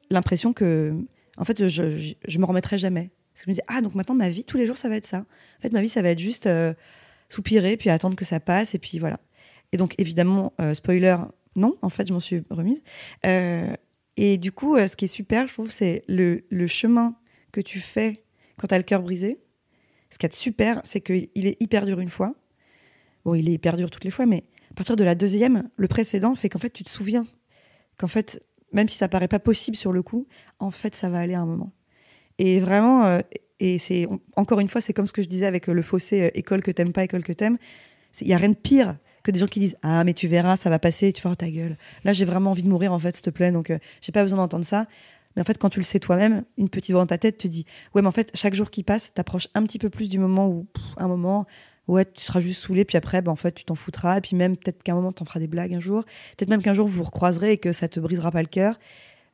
l'impression 0.10 0.52
que, 0.52 0.94
en 1.38 1.46
fait, 1.46 1.66
je, 1.70 1.98
je, 1.98 2.14
je 2.28 2.40
me 2.40 2.46
remettrai 2.46 2.78
jamais. 2.78 3.10
Parce 3.32 3.40
que 3.40 3.46
je 3.46 3.50
me 3.52 3.54
disais, 3.54 3.64
ah, 3.68 3.80
donc 3.80 3.96
maintenant, 3.96 4.16
ma 4.16 4.28
vie, 4.28 4.44
tous 4.44 4.58
les 4.58 4.66
jours, 4.66 4.78
ça 4.78 4.90
va 4.90 4.98
être 4.98 5.06
ça. 5.06 5.20
En 5.20 5.62
fait, 5.62 5.72
ma 5.72 5.82
vie, 5.82 5.88
ça 5.88 6.02
va 6.02 6.10
être 6.10 6.20
juste 6.20 6.46
euh, 6.46 6.74
soupirer, 7.30 7.78
puis 7.78 7.90
attendre 7.90 8.18
que 8.18 8.26
ça 8.26 8.42
passe, 8.42 8.76
et 8.76 8.80
puis 8.80 9.00
voilà. 9.00 9.22
Et 9.72 9.78
donc, 9.78 9.96
évidemment, 9.98 10.52
euh, 10.60 10.74
spoiler, 10.74 11.16
non, 11.56 11.78
en 11.82 11.90
fait, 11.90 12.06
je 12.06 12.12
m'en 12.12 12.20
suis 12.20 12.44
remise. 12.50 12.84
Et 14.18 14.38
du 14.38 14.52
coup, 14.52 14.78
ce 14.78 14.96
qui 14.98 15.06
est 15.06 15.10
super, 15.10 15.48
je 15.48 15.54
trouve, 15.54 15.72
c'est 15.72 16.04
le, 16.10 16.44
le 16.50 16.68
chemin 16.68 17.16
que 17.54 17.62
tu 17.62 17.80
fais 17.80 18.26
quand 18.58 18.68
tu 18.68 18.74
as 18.74 18.78
le 18.78 18.84
cœur 18.84 19.02
brisé. 19.02 19.40
Ce 20.10 20.18
qui 20.18 20.26
est 20.26 20.36
super, 20.36 20.82
c'est 20.84 21.02
qu'il 21.02 21.30
est 21.36 21.62
hyper 21.62 21.86
dur 21.86 22.00
une 22.00 22.10
fois. 22.10 22.36
Bon, 23.26 23.34
il 23.34 23.50
est 23.50 23.54
hyper 23.54 23.76
dur 23.76 23.90
toutes 23.90 24.04
les 24.04 24.12
fois, 24.12 24.26
mais 24.26 24.44
à 24.72 24.74
partir 24.76 24.96
de 24.96 25.04
la 25.04 25.16
deuxième, 25.16 25.70
le 25.76 25.88
précédent 25.88 26.36
fait 26.36 26.50
qu'en 26.50 26.60
fait, 26.60 26.70
tu 26.70 26.84
te 26.84 26.90
souviens 26.90 27.26
qu'en 27.98 28.08
fait, 28.08 28.44
même 28.72 28.88
si 28.88 28.98
ça 28.98 29.08
paraît 29.08 29.28
pas 29.28 29.40
possible 29.40 29.78
sur 29.78 29.92
le 29.92 30.04
coup, 30.04 30.28
en 30.60 30.72
fait, 30.72 30.96
ça 30.96 31.10
va 31.10 31.20
aller 31.20 31.34
à 31.34 31.42
un 31.42 31.46
moment. 31.46 31.72
Et 32.38 32.60
vraiment, 32.60 33.06
euh, 33.06 33.22
et 33.60 33.78
c'est 33.78 34.08
encore 34.36 34.60
une 34.60 34.68
fois, 34.68 34.82
c'est 34.82 34.94
comme 34.94 35.08
ce 35.08 35.14
que 35.14 35.22
je 35.22 35.28
disais 35.28 35.46
avec 35.46 35.68
le 35.68 35.82
fossé 35.82 36.24
euh, 36.24 36.30
école 36.34 36.62
que 36.62 36.72
t'aimes 36.72 36.92
pas, 36.92 37.04
école 37.04 37.24
que 37.24 37.34
t'aimes. 37.34 37.58
Il 38.22 38.28
y 38.28 38.34
a 38.34 38.38
rien 38.38 38.50
de 38.50 38.56
pire 38.56 38.98
que 39.24 39.32
des 39.32 39.40
gens 39.40 39.48
qui 39.48 39.60
disent 39.60 39.78
ah 39.82 40.04
mais 40.04 40.14
tu 40.14 40.28
verras, 40.28 40.56
ça 40.56 40.70
va 40.70 40.80
passer, 40.80 41.12
tu 41.12 41.22
feras 41.22 41.36
ta 41.36 41.50
gueule. 41.50 41.78
Là, 42.04 42.14
j'ai 42.14 42.26
vraiment 42.26 42.52
envie 42.52 42.64
de 42.64 42.70
mourir 42.70 42.94
en 42.94 43.00
fait, 43.00 43.16
s'il 43.16 43.24
te 43.24 43.30
plaît, 43.30 43.52
donc 43.52 43.70
euh, 43.72 43.80
j'ai 44.02 44.12
pas 44.12 44.24
besoin 44.24 44.38
d'entendre 44.38 44.66
ça. 44.66 44.88
Mais 45.36 45.42
en 45.42 45.46
fait, 45.46 45.58
quand 45.58 45.70
tu 45.70 45.80
le 45.80 45.86
sais 45.86 46.00
toi-même, 46.00 46.44
une 46.58 46.70
petite 46.70 46.92
voix 46.92 47.02
dans 47.02 47.08
ta 47.08 47.18
tête 47.18 47.38
te 47.38 47.48
dit 47.48 47.66
ouais, 47.94 48.02
mais 48.02 48.08
en 48.08 48.12
fait, 48.12 48.32
chaque 48.34 48.54
jour 48.54 48.72
qui 48.72 48.84
passe, 48.84 49.14
t'approches 49.14 49.50
un 49.54 49.64
petit 49.64 49.80
peu 49.80 49.90
plus 49.90 50.10
du 50.10 50.20
moment 50.20 50.48
où 50.48 50.68
un 50.98 51.08
moment 51.08 51.46
ouais, 51.88 52.06
tu 52.06 52.26
seras 52.26 52.40
juste 52.40 52.64
saoulé, 52.64 52.86
puis 52.86 52.98
après, 52.98 53.22
ben, 53.22 53.32
en 53.32 53.36
fait, 53.36 53.52
tu 53.52 53.64
t'en 53.64 53.76
foutras, 53.76 54.18
et 54.18 54.22
puis 54.22 54.36
même 54.36 54.58
peut-être 54.58 54.82
qu'à 54.84 54.94
un 54.94 54.96
moment, 54.96 55.12
t'en 55.12 55.26
feras 55.26 55.40
des 55.40 55.48
blagues 55.48 55.74
un 55.74 55.80
jour, 55.80 56.04
peut-être 56.36 56.50
même 56.50 56.64
qu'un 56.64 56.74
jour, 56.74 56.88
vous 56.88 56.98
vous 56.98 57.04
recroiserez 57.04 57.54
et 57.54 57.58
que 57.58 57.72
ça 57.72 57.88
te 57.88 58.00
brisera 58.00 58.32
pas 58.32 58.42
le 58.42 58.48
cœur. 58.48 58.80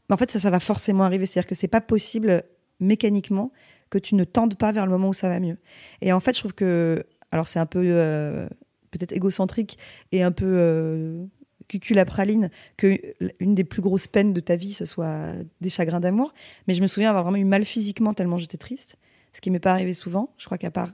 Mais 0.09 0.13
en 0.15 0.17
fait, 0.17 0.31
ça, 0.31 0.39
ça 0.39 0.49
va 0.49 0.59
forcément 0.59 1.03
arriver. 1.03 1.25
C'est-à-dire 1.25 1.47
que 1.47 1.55
c'est 1.55 1.67
pas 1.67 1.81
possible 1.81 2.43
mécaniquement 2.79 3.51
que 3.89 3.97
tu 3.97 4.15
ne 4.15 4.23
tendes 4.23 4.55
pas 4.55 4.71
vers 4.71 4.85
le 4.85 4.91
moment 4.91 5.09
où 5.09 5.13
ça 5.13 5.29
va 5.29 5.39
mieux. 5.39 5.57
Et 6.01 6.11
en 6.11 6.19
fait, 6.19 6.33
je 6.33 6.39
trouve 6.39 6.53
que, 6.53 7.05
alors 7.31 7.47
c'est 7.47 7.59
un 7.59 7.65
peu 7.65 7.83
euh, 7.83 8.47
peut-être 8.91 9.11
égocentrique 9.13 9.77
et 10.11 10.23
un 10.23 10.31
peu 10.31 10.45
euh, 10.47 11.25
cucul 11.71 11.99
à 11.99 12.05
praline 12.05 12.49
que 12.77 12.99
une 13.39 13.55
des 13.55 13.63
plus 13.63 13.81
grosses 13.81 14.07
peines 14.07 14.33
de 14.33 14.39
ta 14.39 14.55
vie 14.55 14.73
ce 14.73 14.85
soit 14.85 15.33
des 15.61 15.69
chagrins 15.69 15.99
d'amour. 15.99 16.33
Mais 16.67 16.73
je 16.73 16.81
me 16.81 16.87
souviens 16.87 17.09
avoir 17.09 17.23
vraiment 17.23 17.37
eu 17.37 17.45
mal 17.45 17.63
physiquement 17.63 18.13
tellement 18.13 18.37
j'étais 18.37 18.57
triste, 18.57 18.97
ce 19.33 19.41
qui 19.41 19.51
m'est 19.51 19.59
pas 19.59 19.71
arrivé 19.71 19.93
souvent. 19.93 20.33
Je 20.37 20.45
crois 20.45 20.57
qu'à 20.57 20.71
part, 20.71 20.91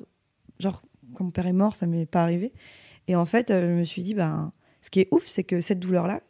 genre 0.60 0.82
quand 1.16 1.24
mon 1.24 1.32
père 1.32 1.48
est 1.48 1.54
mort, 1.54 1.76
ça 1.76 1.88
m'est 1.88 2.06
pas 2.06 2.22
arrivé. 2.22 2.54
Et 3.08 3.16
en 3.16 3.26
fait, 3.26 3.50
euh, 3.50 3.70
je 3.70 3.80
me 3.80 3.84
suis 3.86 4.04
dit, 4.04 4.14
ben, 4.14 4.52
ce 4.82 4.90
qui 4.90 5.00
est 5.00 5.08
ouf, 5.12 5.26
c'est 5.26 5.44
que 5.44 5.62
cette 5.62 5.80
douleur-là, 5.80 6.22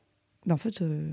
ben, 0.45 0.53
en 0.53 0.57
fait, 0.57 0.81
euh, 0.81 1.10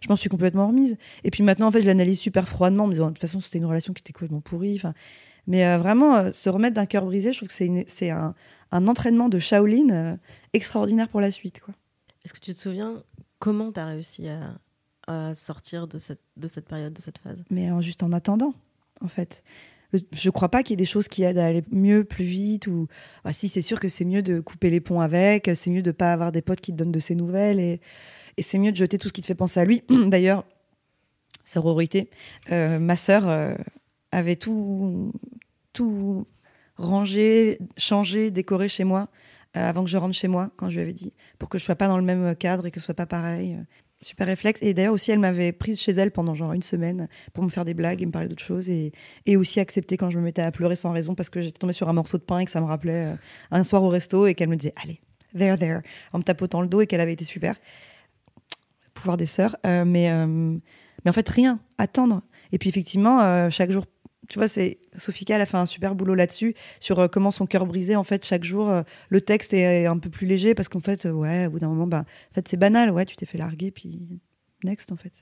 je 0.00 0.08
m'en 0.08 0.16
suis 0.16 0.30
complètement 0.30 0.68
remise. 0.68 0.96
Et 1.24 1.30
puis 1.30 1.42
maintenant, 1.42 1.66
en 1.66 1.70
fait, 1.72 1.82
je 1.82 1.86
l'analyse 1.86 2.20
super 2.20 2.48
froidement, 2.48 2.84
en 2.84 2.86
me 2.86 2.92
disant, 2.92 3.08
de 3.08 3.12
toute 3.12 3.20
façon, 3.20 3.40
c'était 3.40 3.58
une 3.58 3.66
relation 3.66 3.92
qui 3.92 4.00
était 4.00 4.12
complètement 4.12 4.40
pourrie. 4.40 4.76
Enfin, 4.76 4.94
mais 5.46 5.66
euh, 5.66 5.78
vraiment, 5.78 6.16
euh, 6.16 6.32
se 6.32 6.48
remettre 6.48 6.74
d'un 6.74 6.86
cœur 6.86 7.04
brisé, 7.04 7.32
je 7.32 7.38
trouve 7.38 7.48
que 7.48 7.84
c'est, 7.86 8.10
un, 8.10 8.34
entraînement 8.72 9.28
de 9.28 9.38
Shaolin 9.38 9.90
euh, 9.90 10.16
extraordinaire 10.52 11.08
pour 11.08 11.20
la 11.20 11.30
suite. 11.30 11.60
Quoi. 11.60 11.74
Est-ce 12.24 12.32
que 12.32 12.40
tu 12.40 12.54
te 12.54 12.58
souviens 12.58 13.02
comment 13.38 13.72
tu 13.72 13.80
as 13.80 13.86
réussi 13.86 14.28
à, 15.06 15.34
sortir 15.34 15.86
de 15.86 15.98
cette, 15.98 16.22
de 16.38 16.48
cette 16.48 16.66
période, 16.66 16.94
de 16.94 17.00
cette 17.02 17.18
phase? 17.18 17.44
Mais 17.50 17.70
euh, 17.70 17.80
juste 17.82 18.02
en 18.02 18.12
attendant, 18.12 18.54
en 19.02 19.08
fait. 19.08 19.42
Le- 19.92 20.00
Je 20.12 20.30
crois 20.30 20.48
pas 20.48 20.62
qu'il 20.62 20.72
y 20.72 20.74
ait 20.74 20.76
des 20.76 20.86
choses 20.86 21.08
qui 21.08 21.22
aident 21.22 21.38
à 21.38 21.46
aller 21.46 21.62
mieux, 21.70 22.04
plus 22.04 22.24
vite. 22.24 22.66
Ou 22.66 22.88
ah, 23.24 23.34
si, 23.34 23.48
c'est 23.48 23.60
sûr 23.60 23.78
que 23.78 23.88
c'est 23.88 24.06
mieux 24.06 24.22
de 24.22 24.40
couper 24.40 24.70
les 24.70 24.80
ponts 24.80 25.00
avec. 25.00 25.50
C'est 25.54 25.70
mieux 25.70 25.82
de 25.82 25.92
pas 25.92 26.12
avoir 26.12 26.32
des 26.32 26.40
potes 26.40 26.62
qui 26.62 26.72
te 26.72 26.76
donnent 26.78 26.92
de 26.92 27.00
ses 27.00 27.14
nouvelles. 27.14 27.60
Et, 27.60 27.80
c'est 28.38 28.58
mieux 28.58 28.72
de 28.72 28.76
jeter 28.76 28.96
tout 28.98 29.08
ce 29.08 29.12
qui 29.12 29.20
te 29.20 29.26
fait 29.26 29.34
penser 29.34 29.60
à 29.60 29.64
lui. 29.66 29.82
D'ailleurs, 30.06 30.44
sororité, 31.44 32.08
euh, 32.50 32.78
ma 32.78 32.96
sœur 32.96 33.28
euh, 33.28 33.54
avait 34.10 34.36
tout, 34.36 35.12
tout 35.74 36.26
rangé, 36.76 37.58
changé, 37.76 38.30
décoré 38.30 38.68
chez 38.68 38.84
moi 38.84 39.08
avant 39.54 39.84
que 39.84 39.90
je 39.90 39.96
rentre 39.96 40.14
chez 40.14 40.28
moi, 40.28 40.50
quand 40.56 40.68
je 40.68 40.74
lui 40.74 40.82
avais 40.82 40.92
dit, 40.92 41.12
pour 41.38 41.48
que 41.48 41.58
je 41.58 41.64
sois 41.64 41.76
pas 41.76 41.88
dans 41.88 41.96
le 41.96 42.04
même 42.04 42.34
cadre 42.36 42.66
et 42.66 42.70
que 42.70 42.80
ce 42.80 42.86
soit 42.86 42.94
pas 42.94 43.06
pareil. 43.06 43.58
Super 44.02 44.26
réflexe. 44.26 44.60
Et 44.62 44.74
d'ailleurs 44.74 44.92
aussi, 44.92 45.12
elle 45.12 45.18
m'avait 45.18 45.52
prise 45.52 45.80
chez 45.80 45.92
elle 45.92 46.10
pendant 46.10 46.34
genre 46.34 46.52
une 46.52 46.62
semaine 46.62 47.08
pour 47.32 47.42
me 47.42 47.48
faire 47.48 47.64
des 47.64 47.72
blagues 47.72 48.02
et 48.02 48.06
me 48.06 48.10
parler 48.10 48.28
d'autres 48.28 48.42
choses. 48.42 48.68
Et, 48.68 48.92
et 49.24 49.36
aussi 49.36 49.60
accepter 49.60 49.96
quand 49.96 50.10
je 50.10 50.18
me 50.18 50.24
mettais 50.24 50.42
à 50.42 50.50
pleurer 50.50 50.76
sans 50.76 50.92
raison 50.92 51.14
parce 51.14 51.30
que 51.30 51.40
j'étais 51.40 51.58
tombée 51.58 51.72
sur 51.72 51.88
un 51.88 51.94
morceau 51.94 52.18
de 52.18 52.22
pain 52.22 52.40
et 52.40 52.44
que 52.44 52.50
ça 52.50 52.60
me 52.60 52.66
rappelait 52.66 53.12
euh, 53.12 53.16
un 53.50 53.64
soir 53.64 53.82
au 53.82 53.88
resto 53.88 54.26
et 54.26 54.34
qu'elle 54.34 54.50
me 54.50 54.56
disait 54.56 54.74
allez, 54.82 55.00
there, 55.36 55.58
there, 55.58 55.80
en 56.12 56.18
me 56.18 56.22
tapotant 56.22 56.60
le 56.60 56.68
dos 56.68 56.80
et 56.80 56.86
qu'elle 56.86 57.00
avait 57.00 57.12
été 57.12 57.24
super. 57.24 57.56
Pouvoir 58.94 59.16
des 59.16 59.26
sœurs. 59.26 59.56
Euh, 59.66 59.84
mais, 59.84 60.10
euh, 60.10 60.26
mais 60.26 61.10
en 61.10 61.12
fait, 61.12 61.28
rien. 61.28 61.60
Attendre. 61.78 62.22
Et 62.52 62.58
puis 62.58 62.68
effectivement, 62.68 63.20
euh, 63.22 63.50
chaque 63.50 63.70
jour, 63.70 63.84
tu 64.28 64.38
vois, 64.38 64.48
c'est 64.48 64.78
elle 65.28 65.40
a 65.40 65.46
fait 65.46 65.56
un 65.56 65.66
super 65.66 65.94
boulot 65.94 66.14
là-dessus 66.14 66.54
sur 66.80 66.98
euh, 66.98 67.08
comment 67.08 67.30
son 67.30 67.46
cœur 67.46 67.66
brisé. 67.66 67.96
En 67.96 68.04
fait, 68.04 68.24
chaque 68.24 68.44
jour, 68.44 68.68
euh, 68.68 68.82
le 69.08 69.20
texte 69.20 69.52
est, 69.52 69.82
est 69.82 69.86
un 69.86 69.98
peu 69.98 70.10
plus 70.10 70.26
léger 70.26 70.54
parce 70.54 70.68
qu'en 70.68 70.80
fait, 70.80 71.06
euh, 71.06 71.12
ouais, 71.12 71.46
au 71.46 71.50
bout 71.50 71.58
d'un 71.58 71.68
moment, 71.68 71.86
bah, 71.86 72.04
en 72.30 72.34
fait, 72.34 72.46
c'est 72.48 72.56
banal. 72.56 72.90
Ouais, 72.90 73.04
tu 73.04 73.16
t'es 73.16 73.26
fait 73.26 73.38
larguer, 73.38 73.70
puis 73.70 74.20
next, 74.62 74.92
en 74.92 74.96
fait. 74.96 75.12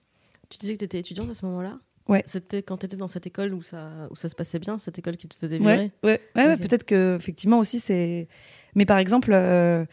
Tu 0.49 0.59
disais 0.59 0.75
que 0.75 0.79
tu 0.81 0.85
étais 0.85 0.99
étudiante 0.99 1.31
à 1.31 1.35
ce 1.35 1.45
moment-là? 1.47 1.79
Ouais. 2.09 2.23
C'était 2.27 2.63
quand 2.63 2.79
tu 2.79 2.87
étais 2.87 2.97
dans 2.97 3.07
cette 3.07 3.27
école 3.27 3.55
où 3.55 3.63
ça, 3.63 4.09
où 4.11 4.17
ça 4.17 4.29
se 4.29 4.35
passait 4.35 4.59
bien, 4.59 4.79
cette 4.79 4.99
école 4.99 5.17
qui 5.17 5.29
te 5.29 5.37
faisait 5.37 5.59
virer? 5.59 5.93
ouais, 6.03 6.21
ouais, 6.37 6.47
ouais, 6.47 6.57
peut-être 6.57 6.85
que 6.85 7.17
effectivement 7.19 7.59
aussi 7.59 7.79
c'est. 7.79 8.27
Mais 8.75 8.85
par 8.85 8.99
exemple, 8.99 9.31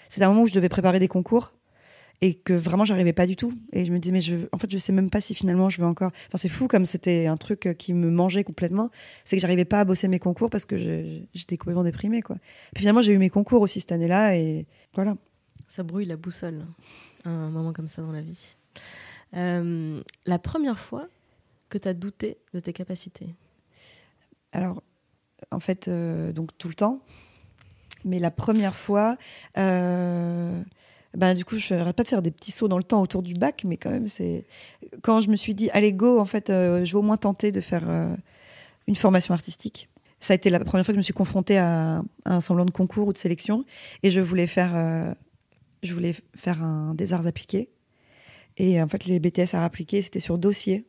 c'était 0.09 0.25
un 0.25 0.29
moment 0.29 0.41
où 0.41 0.47
je 0.47 0.53
devais 0.53 0.69
préparer 0.69 0.97
des 0.97 1.07
concours 1.07 1.53
et 2.21 2.35
que 2.35 2.53
vraiment 2.53 2.83
j'arrivais 2.85 3.13
pas 3.13 3.25
du 3.25 3.35
tout. 3.35 3.53
Et 3.71 3.85
je 3.85 3.91
me 3.91 3.99
disais 3.99 4.11
mais 4.11 4.21
je, 4.21 4.35
en 4.51 4.57
fait 4.57 4.71
je 4.71 4.77
sais 4.77 4.91
même 4.91 5.09
pas 5.09 5.21
si 5.21 5.35
finalement 5.35 5.69
je 5.69 5.81
veux 5.81 5.87
encore. 5.87 6.11
Enfin 6.27 6.37
c'est 6.37 6.49
fou 6.49 6.67
comme 6.67 6.85
c'était 6.85 7.27
un 7.27 7.37
truc 7.37 7.65
euh, 7.65 7.73
qui 7.73 7.93
me 7.93 8.09
mangeait 8.09 8.43
complètement. 8.43 8.89
C'est 9.23 9.37
que 9.37 9.41
j'arrivais 9.41 9.65
pas 9.65 9.81
à 9.81 9.85
bosser 9.85 10.07
mes 10.07 10.19
concours 10.19 10.49
parce 10.49 10.65
que 10.65 10.77
j'étais 11.33 11.57
complètement 11.57 11.83
déprimée 11.83 12.21
quoi. 12.21 12.37
Puis 12.73 12.81
finalement 12.81 13.01
j'ai 13.01 13.13
eu 13.13 13.17
mes 13.17 13.29
concours 13.29 13.61
aussi 13.61 13.79
cette 13.79 13.91
année-là 13.91 14.35
et 14.35 14.65
voilà. 14.93 15.15
Ça 15.67 15.83
brouille 15.83 16.05
la 16.05 16.17
boussole, 16.17 16.65
un 17.25 17.49
moment 17.49 17.73
comme 17.73 17.87
ça 17.87 18.01
dans 18.01 18.11
la 18.11 18.21
vie. 18.21 18.55
Euh, 19.35 20.01
la 20.25 20.39
première 20.39 20.79
fois 20.79 21.07
que 21.69 21.77
tu 21.77 21.87
as 21.87 21.93
douté 21.93 22.37
de 22.53 22.59
tes 22.59 22.73
capacités? 22.73 23.35
Alors, 24.51 24.81
en 25.51 25.59
fait, 25.59 25.87
euh, 25.87 26.31
donc 26.31 26.57
tout 26.57 26.67
le 26.67 26.73
temps. 26.73 27.01
Mais 28.05 28.19
la 28.19 28.31
première 28.31 28.75
fois, 28.75 29.17
euh, 29.57 30.63
ben, 31.15 31.33
du 31.33 31.43
coup, 31.43 31.57
je 31.57 31.73
n'arrête 31.73 31.95
pas 31.95 32.03
de 32.03 32.07
faire 32.07 32.21
des 32.21 32.31
petits 32.31 32.51
sauts 32.51 32.67
dans 32.67 32.77
le 32.77 32.83
temps 32.83 33.01
autour 33.01 33.23
du 33.23 33.33
bac, 33.33 33.63
mais 33.65 33.77
quand 33.77 33.89
même, 33.89 34.07
c'est. 34.07 34.45
Quand 35.01 35.19
je 35.19 35.29
me 35.29 35.35
suis 35.35 35.55
dit, 35.55 35.69
allez, 35.71 35.91
go, 35.91 36.19
en 36.19 36.25
fait, 36.25 36.49
euh, 36.49 36.85
je 36.85 36.91
vais 36.91 36.97
au 36.97 37.01
moins 37.01 37.17
tenter 37.17 37.51
de 37.51 37.61
faire 37.61 37.89
euh, 37.89 38.15
une 38.87 38.95
formation 38.95 39.33
artistique. 39.33 39.89
Ça 40.19 40.33
a 40.33 40.35
été 40.35 40.49
la 40.49 40.59
première 40.59 40.85
fois 40.85 40.93
que 40.93 40.97
je 40.97 40.99
me 40.99 41.03
suis 41.03 41.13
confrontée 41.13 41.57
à, 41.57 42.03
un 42.25 42.41
semblant 42.41 42.65
de 42.65 42.71
concours 42.71 43.07
ou 43.07 43.13
de 43.13 43.17
sélection. 43.17 43.65
Et 44.03 44.11
je 44.11 44.19
voulais 44.21 44.47
faire, 44.47 44.71
euh, 44.75 45.13
je 45.81 45.93
voulais 45.93 46.13
faire 46.35 46.61
un, 46.63 46.93
des 46.93 47.13
arts 47.13 47.25
appliqués. 47.25 47.69
Et 48.57 48.81
en 48.81 48.87
fait, 48.87 49.05
les 49.05 49.19
BTS 49.19 49.53
arts 49.55 49.63
appliqués, 49.63 50.01
c'était 50.01 50.19
sur 50.19 50.37
dossier 50.37 50.85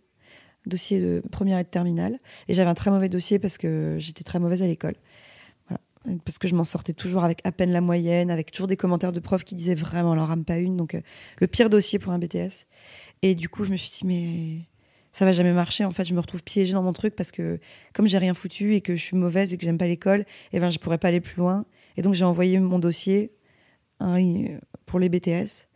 dossier 0.66 1.00
de 1.00 1.22
première 1.32 1.58
et 1.58 1.64
de 1.64 1.68
terminale. 1.68 2.18
Et 2.46 2.54
j'avais 2.54 2.68
un 2.70 2.74
très 2.74 2.90
mauvais 2.90 3.08
dossier 3.08 3.38
parce 3.38 3.56
que 3.56 3.96
j'étais 3.98 4.24
très 4.24 4.38
mauvaise 4.38 4.62
à 4.62 4.66
l'école. 4.66 4.94
Parce 6.24 6.38
que 6.38 6.48
je 6.48 6.54
m'en 6.54 6.64
sortais 6.64 6.94
toujours 6.94 7.24
avec 7.24 7.40
à 7.44 7.52
peine 7.52 7.72
la 7.72 7.82
moyenne, 7.82 8.30
avec 8.30 8.52
toujours 8.52 8.68
des 8.68 8.76
commentaires 8.76 9.12
de 9.12 9.20
profs 9.20 9.44
qui 9.44 9.54
disaient 9.54 9.74
vraiment, 9.74 10.14
leur 10.14 10.28
rame 10.28 10.44
pas 10.44 10.58
une. 10.58 10.76
Donc, 10.76 10.94
euh, 10.94 11.00
le 11.38 11.46
pire 11.46 11.68
dossier 11.68 11.98
pour 11.98 12.12
un 12.12 12.18
BTS. 12.18 12.66
Et 13.22 13.34
du 13.34 13.50
coup, 13.50 13.64
je 13.64 13.70
me 13.70 13.76
suis 13.76 13.90
dit, 13.90 14.06
mais 14.06 14.68
ça 15.12 15.26
va 15.26 15.32
jamais 15.32 15.52
marcher. 15.52 15.84
En 15.84 15.90
fait, 15.90 16.04
je 16.04 16.14
me 16.14 16.20
retrouve 16.20 16.42
piégée 16.42 16.72
dans 16.72 16.82
mon 16.82 16.94
truc 16.94 17.14
parce 17.14 17.32
que 17.32 17.60
comme 17.92 18.06
j'ai 18.06 18.18
rien 18.18 18.32
foutu 18.32 18.74
et 18.74 18.80
que 18.80 18.96
je 18.96 19.02
suis 19.02 19.16
mauvaise 19.16 19.52
et 19.52 19.58
que 19.58 19.64
j'aime 19.64 19.76
pas 19.76 19.86
l'école, 19.86 20.24
et 20.52 20.60
ben, 20.60 20.70
je 20.70 20.78
pourrais 20.78 20.98
pas 20.98 21.08
aller 21.08 21.20
plus 21.20 21.36
loin. 21.36 21.66
Et 21.98 22.02
donc, 22.02 22.14
j'ai 22.14 22.24
envoyé 22.24 22.58
mon 22.60 22.78
dossier 22.78 23.32
hein, 24.00 24.16
pour 24.86 25.00
les 25.00 25.10
BTS. 25.10 25.68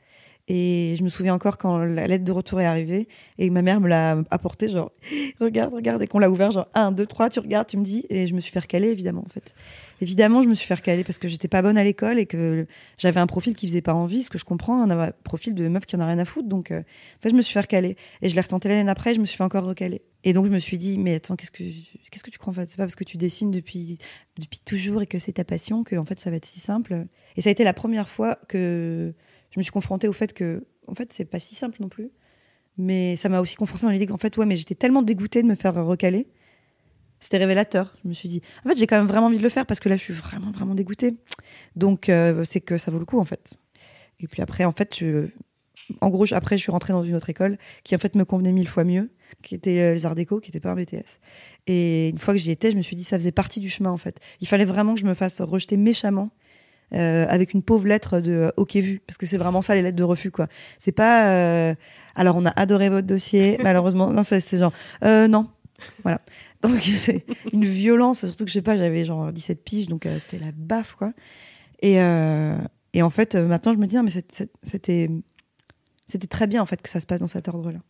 Et 0.47 0.95
je 0.99 1.03
me 1.03 1.09
souviens 1.09 1.35
encore 1.35 1.57
quand 1.57 1.79
la 1.79 2.07
lettre 2.07 2.25
de 2.25 2.33
retour 2.33 2.61
est 2.61 2.67
arrivée 2.67 3.09
et 3.39 3.49
ma 3.49 3.63
mère 3.63 3.81
me 3.81 3.89
l'a 3.89 4.19
apporté, 4.31 4.69
genre, 4.69 4.93
regarde, 5.41 5.73
regarde, 5.73 6.03
et 6.03 6.07
qu'on 6.07 6.19
l'a 6.19 6.31
ouvert, 6.31 6.51
genre, 6.51 6.69
1, 6.75 6.93
2, 6.93 7.07
3, 7.07 7.31
tu 7.31 7.41
regardes, 7.41 7.67
tu 7.67 7.79
me 7.79 7.85
dis, 7.85 8.05
et 8.11 8.27
je 8.27 8.35
me 8.35 8.41
suis 8.41 8.53
fait 8.53 8.61
recaler, 8.61 8.89
évidemment, 8.89 9.23
en 9.25 9.31
fait. 9.31 9.55
Évidemment, 10.01 10.43
je 10.43 10.49
me 10.49 10.55
suis 10.55 10.67
fait 10.67 10.75
recaler 10.75 11.05
parce 11.05 11.19
que 11.19 11.29
j'étais 11.29 11.49
pas 11.49 11.63
bonne 11.63 11.79
à 11.79 11.85
l'école 11.85 12.19
et 12.19 12.27
que 12.27 12.67
j'avais 12.99 13.21
un 13.21 13.27
profil 13.27 13.55
qui 13.55 13.67
faisait 13.69 13.81
pas 13.81 13.95
envie, 13.95 14.23
ce 14.23 14.31
que 14.31 14.39
je 14.39 14.45
comprends, 14.45 14.89
un 14.89 15.11
profil 15.25 15.55
de 15.55 15.69
meuf 15.69 15.87
qui 15.87 15.97
en 15.97 16.01
a 16.01 16.07
rien 16.07 16.19
à 16.19 16.25
foutre. 16.25 16.49
Donc, 16.49 16.71
euh, 16.71 16.81
en 16.81 17.23
fait, 17.23 17.31
je 17.31 17.35
me 17.35 17.43
suis 17.43 17.53
fait 17.53 17.61
recaler. 17.61 17.97
Et 18.23 18.29
je 18.29 18.35
l'ai 18.35 18.41
retenté 18.41 18.69
l'année 18.69 18.91
après, 18.91 19.15
je 19.15 19.21
me 19.21 19.27
suis 19.27 19.37
fait 19.37 19.45
encore 19.45 19.65
recaler. 19.65 20.03
Et 20.25 20.33
donc, 20.33 20.47
je 20.47 20.51
me 20.51 20.59
suis 20.59 20.79
dit, 20.79 20.99
mais 20.99 21.15
attends, 21.15 21.37
qu'est-ce 21.37 21.51
que, 21.51 21.65
qu'est-ce 22.11 22.25
que 22.25 22.31
tu 22.31 22.39
crois 22.39 22.51
en 22.51 22.55
fait? 22.55 22.69
C'est 22.69 22.77
pas 22.77 22.85
parce 22.85 22.97
que 22.97 23.05
tu 23.05 23.17
dessines 23.17 23.51
depuis, 23.51 23.99
depuis 24.39 24.61
toujours 24.65 25.03
et 25.03 25.07
que 25.07 25.19
c'est 25.19 25.33
ta 25.33 25.45
passion 25.45 25.85
que, 25.85 25.97
en 25.97 26.05
fait, 26.05 26.19
ça 26.19 26.31
va 26.31 26.37
être 26.37 26.47
si 26.47 26.61
simple. 26.61 27.07
Et 27.37 27.43
ça 27.43 27.51
a 27.51 27.53
été 27.53 27.65
la 27.65 27.75
première 27.75 28.09
fois 28.09 28.39
que 28.49 29.13
je 29.51 29.59
me 29.59 29.63
suis 29.63 29.73
confrontée 29.73 30.09
au 30.09 30.13
fait 30.13 30.33
que, 30.33 30.67
en 30.87 30.95
fait, 30.95 31.13
c'est 31.13 31.25
pas 31.25 31.39
si 31.39 31.55
simple 31.55 31.79
non 31.81 31.89
plus. 31.89 32.11
Mais 32.77 33.17
ça 33.17 33.29
m'a 33.29 33.41
aussi 33.41 33.55
confrontée 33.55 33.87
dans 33.87 33.91
l'idée 33.91 34.07
qu'en 34.07 34.17
fait, 34.17 34.37
ouais, 34.37 34.47
mais 34.47 34.57
j'étais 34.57 34.75
tellement 34.75 35.03
dégoûtée 35.03 35.43
de 35.43 35.47
me 35.47 35.55
faire 35.55 35.75
recaler 35.75 36.27
c'était 37.25 37.39
révélateur. 37.39 37.95
Je 38.05 38.09
me 38.09 38.15
suis 38.15 38.29
dit, 38.29 38.43
en 38.65 38.69
fait, 38.69 38.77
j'ai 38.77 38.87
quand 38.87 38.99
même 38.99 39.07
vraiment 39.07 39.27
envie 39.29 39.39
de 39.39 39.43
le 39.43 39.49
faire 39.49 39.65
parce 39.65 39.81
que 39.81 39.89
là, 39.89 39.97
je 39.97 40.03
suis 40.03 40.13
vraiment, 40.13 40.51
vraiment 40.51 40.75
dégoûtée. 40.75 41.17
Donc, 41.75 42.09
euh, 42.09 42.45
c'est 42.45 42.61
que 42.61 42.77
ça 42.77 42.91
vaut 42.91 42.99
le 42.99 43.07
coup, 43.07 43.19
en 43.19 43.25
fait. 43.25 43.55
Et 44.21 44.29
puis 44.29 44.43
après, 44.43 44.65
en 44.65 44.73
fait, 44.73 45.03
en 46.01 46.11
gros, 46.11 46.33
après, 46.35 46.59
je 46.59 46.63
suis 46.63 46.71
rentrée 46.71 46.93
dans 46.93 47.03
une 47.03 47.15
autre 47.15 47.31
école 47.31 47.57
qui, 47.83 47.95
en 47.95 47.99
fait, 47.99 48.15
me 48.15 48.25
convenait 48.25 48.53
mille 48.53 48.69
fois 48.69 48.85
mieux, 48.85 49.11
qui 49.43 49.55
était 49.55 49.79
euh, 49.79 49.95
les 49.95 50.07
Arts 50.07 50.15
Déco, 50.15 50.39
qui 50.39 50.51
n'était 50.51 50.61
pas 50.61 50.71
un 50.71 50.75
BTS. 50.75 51.19
Et 51.67 52.11
une 52.11 52.19
fois 52.19 52.35
que 52.35 52.41
j'y 52.41 52.51
étais, 52.51 52.71
je 52.71 52.77
me 52.77 52.83
suis 52.83 52.95
dit, 52.95 53.05
ça 53.05 53.17
faisait 53.17 53.33
partie 53.33 53.61
du 53.61 53.71
chemin, 53.71 53.91
en 53.91 53.97
fait. 53.97 54.21
Il 54.41 54.47
fallait 54.47 54.67
vraiment 54.67 54.95
que 54.95 55.01
je 55.01 55.07
me 55.07 55.15
fasse 55.15 55.41
rejeter 55.41 55.77
méchamment. 55.77 56.31
Euh, 56.93 57.25
avec 57.31 57.55
une 57.55 57.63
pauvre 57.63 57.89
lettre 57.89 58.21
de 58.21 58.53
OK 58.59 58.77
vu 58.77 59.01
parce 59.07 59.17
que 59.17 59.25
c'est 59.25 59.39
vraiment 59.39 59.63
ça 59.63 59.75
les 59.75 59.81
lettres 59.81 59.97
de 59.97 60.05
refus 60.05 60.31
quoi 60.31 60.49
c'est 60.79 60.93
pas 60.93 61.75
alors 62.15 62.37
on 62.37 62.45
a 62.45 62.51
adoré 62.51 62.91
votre 62.91 63.07
dossier 63.07 63.57
malheureusement 63.63 64.11
non 64.13 64.23
c'est 64.23 64.59
genre 64.59 64.73
non 65.03 65.49
voilà 66.03 66.21
donc 66.65 66.81
c'est 66.97 67.25
une 67.53 67.65
violence, 67.65 68.25
surtout 68.25 68.45
que 68.45 68.51
je 68.51 68.55
sais 68.55 68.63
pas, 68.63 68.77
j'avais 68.77 69.05
genre 69.05 69.31
17 69.33 69.63
piges, 69.63 69.87
donc 69.87 70.07
euh, 70.07 70.19
c'était 70.19 70.39
la 70.39 70.51
baffe, 70.53 70.95
quoi. 70.95 71.13
Et, 71.81 72.01
euh, 72.01 72.57
et 72.95 73.03
en 73.03 73.11
fait, 73.11 73.35
euh, 73.35 73.47
maintenant, 73.47 73.75
je 73.75 73.79
me 73.79 73.87
dis, 73.87 73.99
mais 73.99 74.11
c'était, 74.11 75.11
c'était 76.07 76.27
très 76.27 76.47
bien, 76.47 76.63
en 76.63 76.67
fait, 76.67 76.81
que 76.81 76.89
ça 76.89 77.01
se 77.01 77.07
passe 77.07 77.21
dans 77.21 77.27
cet 77.27 77.49
ordre-là. 77.49 77.81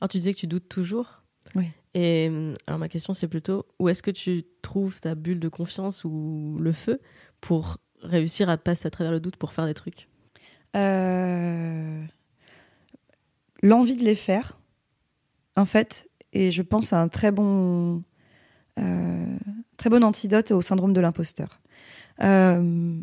Alors, 0.00 0.08
tu 0.08 0.16
disais 0.16 0.32
que 0.32 0.38
tu 0.38 0.46
doutes 0.46 0.68
toujours. 0.68 1.22
Oui. 1.54 1.66
Et 1.92 2.30
alors, 2.66 2.78
ma 2.78 2.88
question, 2.88 3.12
c'est 3.12 3.28
plutôt, 3.28 3.66
où 3.78 3.90
est-ce 3.90 4.02
que 4.02 4.10
tu 4.10 4.44
trouves 4.62 5.00
ta 5.00 5.14
bulle 5.14 5.40
de 5.40 5.48
confiance 5.48 6.04
ou 6.04 6.56
le 6.58 6.72
feu 6.72 7.00
pour 7.42 7.78
réussir 8.02 8.48
à 8.48 8.56
passer 8.56 8.86
à 8.86 8.90
travers 8.90 9.12
le 9.12 9.20
doute 9.20 9.36
pour 9.36 9.52
faire 9.52 9.66
des 9.66 9.74
trucs? 9.74 10.08
L'envie 13.62 13.96
de 13.96 14.04
les 14.04 14.14
faire, 14.14 14.58
en 15.56 15.66
fait, 15.66 16.09
et 16.32 16.50
je 16.50 16.62
pense 16.62 16.92
à 16.92 17.00
un 17.00 17.08
très 17.08 17.30
bon, 17.30 18.02
euh, 18.78 19.36
très 19.76 19.90
bon 19.90 20.04
antidote 20.04 20.50
au 20.52 20.62
syndrome 20.62 20.92
de 20.92 21.00
l'imposteur. 21.00 21.60
Il 22.18 22.26
euh, 22.26 23.00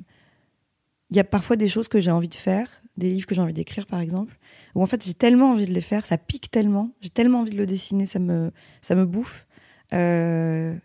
y 1.11 1.19
a 1.19 1.23
parfois 1.23 1.55
des 1.55 1.67
choses 1.67 1.87
que 1.87 1.99
j'ai 1.99 2.11
envie 2.11 2.29
de 2.29 2.35
faire, 2.35 2.81
des 2.97 3.09
livres 3.09 3.27
que 3.27 3.35
j'ai 3.35 3.41
envie 3.41 3.53
d'écrire 3.53 3.85
par 3.85 3.99
exemple, 3.99 4.37
où 4.75 4.83
en 4.83 4.85
fait 4.85 5.03
j'ai 5.05 5.13
tellement 5.13 5.51
envie 5.51 5.65
de 5.65 5.73
les 5.73 5.81
faire, 5.81 6.05
ça 6.05 6.17
pique 6.17 6.51
tellement, 6.51 6.91
j'ai 7.01 7.09
tellement 7.09 7.41
envie 7.41 7.51
de 7.51 7.57
le 7.57 7.65
dessiner, 7.65 8.05
ça 8.05 8.19
me, 8.19 8.51
ça 8.81 8.95
me 8.95 9.05
bouffe. 9.05 9.45
Euh, 9.93 10.75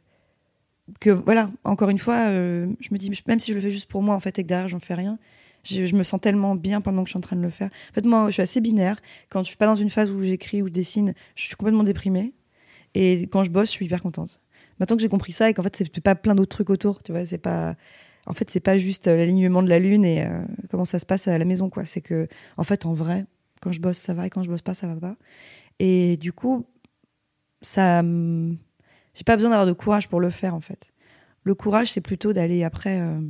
que 1.01 1.11
voilà, 1.11 1.51
encore 1.65 1.91
une 1.91 1.99
fois, 1.99 2.27
je 2.27 2.89
me 2.91 2.97
dis, 2.97 3.11
même 3.27 3.39
si 3.39 3.53
je 3.53 3.57
le 3.57 3.63
fais 3.63 3.71
juste 3.71 3.89
pour 3.89 4.03
moi 4.03 4.15
en 4.15 4.21
fait 4.21 4.39
et 4.39 4.43
que 4.43 4.49
derrière 4.49 4.69
j'en 4.69 4.81
fais 4.81 4.95
rien, 4.95 5.19
je, 5.65 5.95
me 5.95 6.03
sens 6.03 6.21
tellement 6.21 6.55
bien 6.55 6.81
pendant 6.81 7.03
que 7.03 7.09
je 7.09 7.13
suis 7.13 7.19
en 7.19 7.23
train 7.23 7.37
de 7.37 7.43
le 7.43 7.51
faire. 7.51 7.71
En 7.91 7.95
fait, 7.95 8.05
moi, 8.05 8.27
je 8.29 8.33
suis 8.33 8.43
assez 8.43 8.61
binaire. 8.61 9.01
Quand 9.29 9.43
je 9.43 9.49
suis 9.49 9.57
pas 9.57 9.67
dans 9.67 9.75
une 9.75 9.91
phase 9.91 10.11
où 10.11 10.23
j'écris 10.23 10.63
ou 10.63 10.67
je 10.67 10.73
dessine, 10.73 11.15
je 11.37 11.43
suis 11.43 11.55
complètement 11.55 11.85
déprimée. 11.85 12.33
Et 12.95 13.23
quand 13.23 13.43
je 13.43 13.51
bosse, 13.51 13.69
je 13.69 13.73
suis 13.73 13.87
hyper 13.87 14.03
contente. 14.03 14.41
Maintenant 14.79 14.97
que 14.97 15.03
j'ai 15.03 15.09
compris 15.09 15.33
ça 15.33 15.49
et 15.49 15.55
qu'en 15.55 15.63
fait, 15.63 15.77
c'est 15.77 16.01
pas 16.01 16.15
plein 16.15 16.35
d'autres 16.35 16.51
trucs 16.51 16.71
autour, 16.71 17.03
tu 17.03 17.13
vois, 17.13 17.25
c'est 17.25 17.39
pas. 17.39 17.77
En 18.27 18.35
fait, 18.35 18.51
c'est 18.51 18.61
pas 18.61 18.79
juste 18.79 19.09
euh, 19.09 19.17
l'alignement 19.17 19.63
de 19.63 19.69
la 19.69 19.79
lune 19.79 20.05
et 20.05 20.25
euh, 20.25 20.43
comment 20.71 20.85
ça 20.85 20.99
se 20.99 21.07
passe 21.07 21.27
à 21.27 21.39
la 21.39 21.45
maison, 21.45 21.71
quoi. 21.71 21.85
C'est 21.85 22.01
que, 22.01 22.29
en 22.57 22.65
fait, 22.65 22.87
en 22.87 22.95
vrai, 22.95 23.27
quand 23.61 23.73
je 23.73 23.81
bosse, 23.81 23.99
ça 23.99 24.15
va 24.15 24.27
et 24.27 24.31
quand 24.31 24.43
je 24.43 24.49
bosse 24.49 24.63
pas, 24.63 24.75
ça 24.75 24.87
va 24.87 24.97
pas. 24.97 25.17
Et 25.79 26.17
du 26.17 26.33
coup, 26.33 26.67
ça. 27.61 28.03
J'ai 29.15 29.25
pas 29.25 29.37
besoin 29.37 29.51
d'avoir 29.51 29.67
de 29.67 29.73
courage 29.73 30.09
pour 30.09 30.21
le 30.21 30.31
faire, 30.31 30.55
en 30.55 30.61
fait. 30.61 30.93
Le 31.45 31.55
courage, 31.55 31.93
c'est 31.93 32.01
plutôt 32.01 32.33
d'aller 32.33 32.65
après. 32.65 32.99
Euh, 33.01 33.21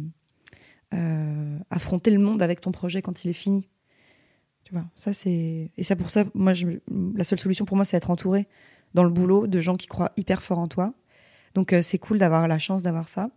euh, 0.92 1.58
affronter 1.70 2.10
le 2.10 2.18
monde 2.18 2.42
avec 2.42 2.60
ton 2.60 2.72
projet 2.72 3.02
quand 3.02 3.24
il 3.24 3.30
est 3.30 3.34
fini. 3.34 3.68
Tu 4.64 4.72
vois, 4.72 4.84
ça 4.94 5.12
c'est 5.12 5.70
et 5.76 5.84
ça 5.84 5.96
pour 5.96 6.10
ça, 6.10 6.24
moi, 6.34 6.54
je... 6.54 6.66
la 7.14 7.24
seule 7.24 7.38
solution 7.38 7.64
pour 7.64 7.76
moi, 7.76 7.84
c'est 7.84 7.96
être 7.96 8.10
entouré 8.10 8.46
dans 8.94 9.04
le 9.04 9.10
boulot 9.10 9.46
de 9.46 9.60
gens 9.60 9.76
qui 9.76 9.86
croient 9.86 10.12
hyper 10.16 10.42
fort 10.42 10.58
en 10.58 10.68
toi. 10.68 10.94
Donc 11.54 11.72
euh, 11.72 11.82
c'est 11.82 11.98
cool 11.98 12.18
d'avoir 12.18 12.48
la 12.48 12.58
chance 12.58 12.82
d'avoir 12.82 13.08
ça, 13.08 13.30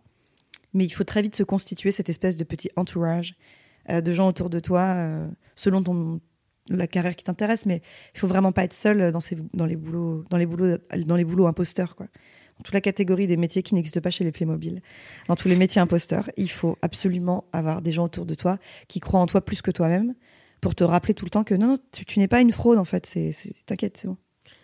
mais 0.74 0.84
il 0.84 0.90
faut 0.90 1.04
très 1.04 1.22
vite 1.22 1.36
se 1.36 1.42
constituer 1.42 1.90
cette 1.90 2.08
espèce 2.08 2.36
de 2.36 2.44
petit 2.44 2.70
entourage 2.76 3.34
euh, 3.88 4.00
de 4.00 4.12
gens 4.12 4.28
autour 4.28 4.50
de 4.50 4.60
toi 4.60 4.96
selon 5.54 5.82
ton 5.82 6.20
la 6.68 6.88
carrière 6.88 7.14
qui 7.14 7.22
t'intéresse, 7.22 7.64
mais 7.64 7.80
il 8.12 8.18
faut 8.18 8.26
vraiment 8.26 8.50
pas 8.50 8.64
être 8.64 8.72
seul 8.72 9.12
dans, 9.12 9.20
ces, 9.20 9.36
dans 9.54 9.66
les 9.66 9.76
boulots, 9.76 10.24
dans 10.30 10.36
les 10.36 10.46
boulots, 10.46 10.78
dans 11.06 11.14
les 11.14 11.24
boulots 11.24 11.46
imposteurs, 11.46 11.94
quoi 11.94 12.08
toute 12.64 12.74
la 12.74 12.80
catégorie 12.80 13.26
des 13.26 13.36
métiers 13.36 13.62
qui 13.62 13.74
n'existent 13.74 14.00
pas 14.00 14.10
chez 14.10 14.24
les 14.24 14.32
Playmobil, 14.32 14.80
dans 15.28 15.36
tous 15.36 15.48
les 15.48 15.56
métiers 15.56 15.80
imposteurs, 15.80 16.30
il 16.36 16.50
faut 16.50 16.78
absolument 16.82 17.44
avoir 17.52 17.82
des 17.82 17.92
gens 17.92 18.04
autour 18.04 18.26
de 18.26 18.34
toi 18.34 18.58
qui 18.88 19.00
croient 19.00 19.20
en 19.20 19.26
toi 19.26 19.40
plus 19.40 19.62
que 19.62 19.70
toi-même 19.70 20.14
pour 20.60 20.74
te 20.74 20.84
rappeler 20.84 21.14
tout 21.14 21.24
le 21.24 21.30
temps 21.30 21.44
que 21.44 21.54
non, 21.54 21.68
non 21.68 21.76
tu, 21.92 22.18
n'es 22.18 22.28
pas 22.28 22.40
une 22.40 22.52
fraude 22.52 22.78
en 22.78 22.84
fait. 22.84 23.06
C'est, 23.06 23.32
t'inquiète, 23.66 23.96
c'est 23.98 24.08
bon. 24.08 24.16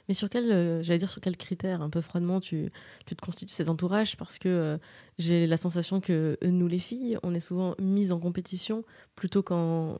Mais 0.08 0.14
sur 0.14 0.28
quel, 0.28 0.50
euh, 0.50 0.82
j'allais 0.82 0.98
dire 0.98 1.10
sur 1.10 1.20
quel 1.20 1.36
critère, 1.36 1.80
un 1.82 1.90
peu 1.90 2.00
froidement, 2.00 2.40
tu, 2.40 2.70
tu 3.06 3.14
te 3.14 3.20
constitues 3.20 3.54
cet 3.54 3.68
entourage 3.68 4.16
Parce 4.16 4.38
que 4.38 4.48
euh, 4.48 4.78
j'ai 5.18 5.46
la 5.46 5.56
sensation 5.56 6.00
que 6.00 6.38
nous, 6.42 6.66
les 6.66 6.78
filles, 6.78 7.18
on 7.22 7.34
est 7.34 7.40
souvent 7.40 7.74
mises 7.78 8.12
en 8.12 8.18
compétition 8.18 8.84
plutôt 9.14 9.42
qu'en, 9.42 9.98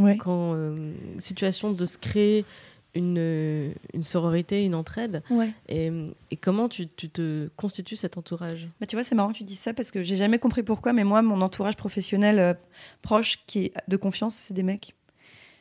euh, 0.00 0.92
situation 1.18 1.72
de 1.72 1.86
se 1.86 1.98
créer 1.98 2.44
une, 2.94 3.74
une 3.94 4.02
sororité, 4.02 4.64
une 4.64 4.74
entraide. 4.74 5.22
Et, 5.68 5.90
et, 6.30 6.36
comment 6.36 6.68
tu, 6.68 6.88
tu, 6.88 7.08
te 7.08 7.48
constitues 7.56 7.96
cet 7.96 8.18
entourage? 8.18 8.68
Bah, 8.80 8.86
Tu 8.86 8.96
vois, 8.96 9.02
c'est 9.02 9.14
marrant 9.14 9.32
que 9.32 9.38
tu 9.38 9.44
dises 9.44 9.60
ça 9.60 9.72
parce 9.74 9.90
que 9.90 10.02
j'ai 10.02 10.16
jamais 10.16 10.38
compris 10.38 10.62
pourquoi, 10.62 10.92
mais 10.92 11.04
moi, 11.04 11.22
mon 11.22 11.40
entourage 11.40 11.76
professionnel 11.76 12.38
euh, 12.38 12.54
proche 13.00 13.40
qui 13.46 13.66
est 13.66 13.74
de 13.88 13.96
confiance, 13.96 14.34
c'est 14.34 14.54
des 14.54 14.62
mecs. 14.62 14.94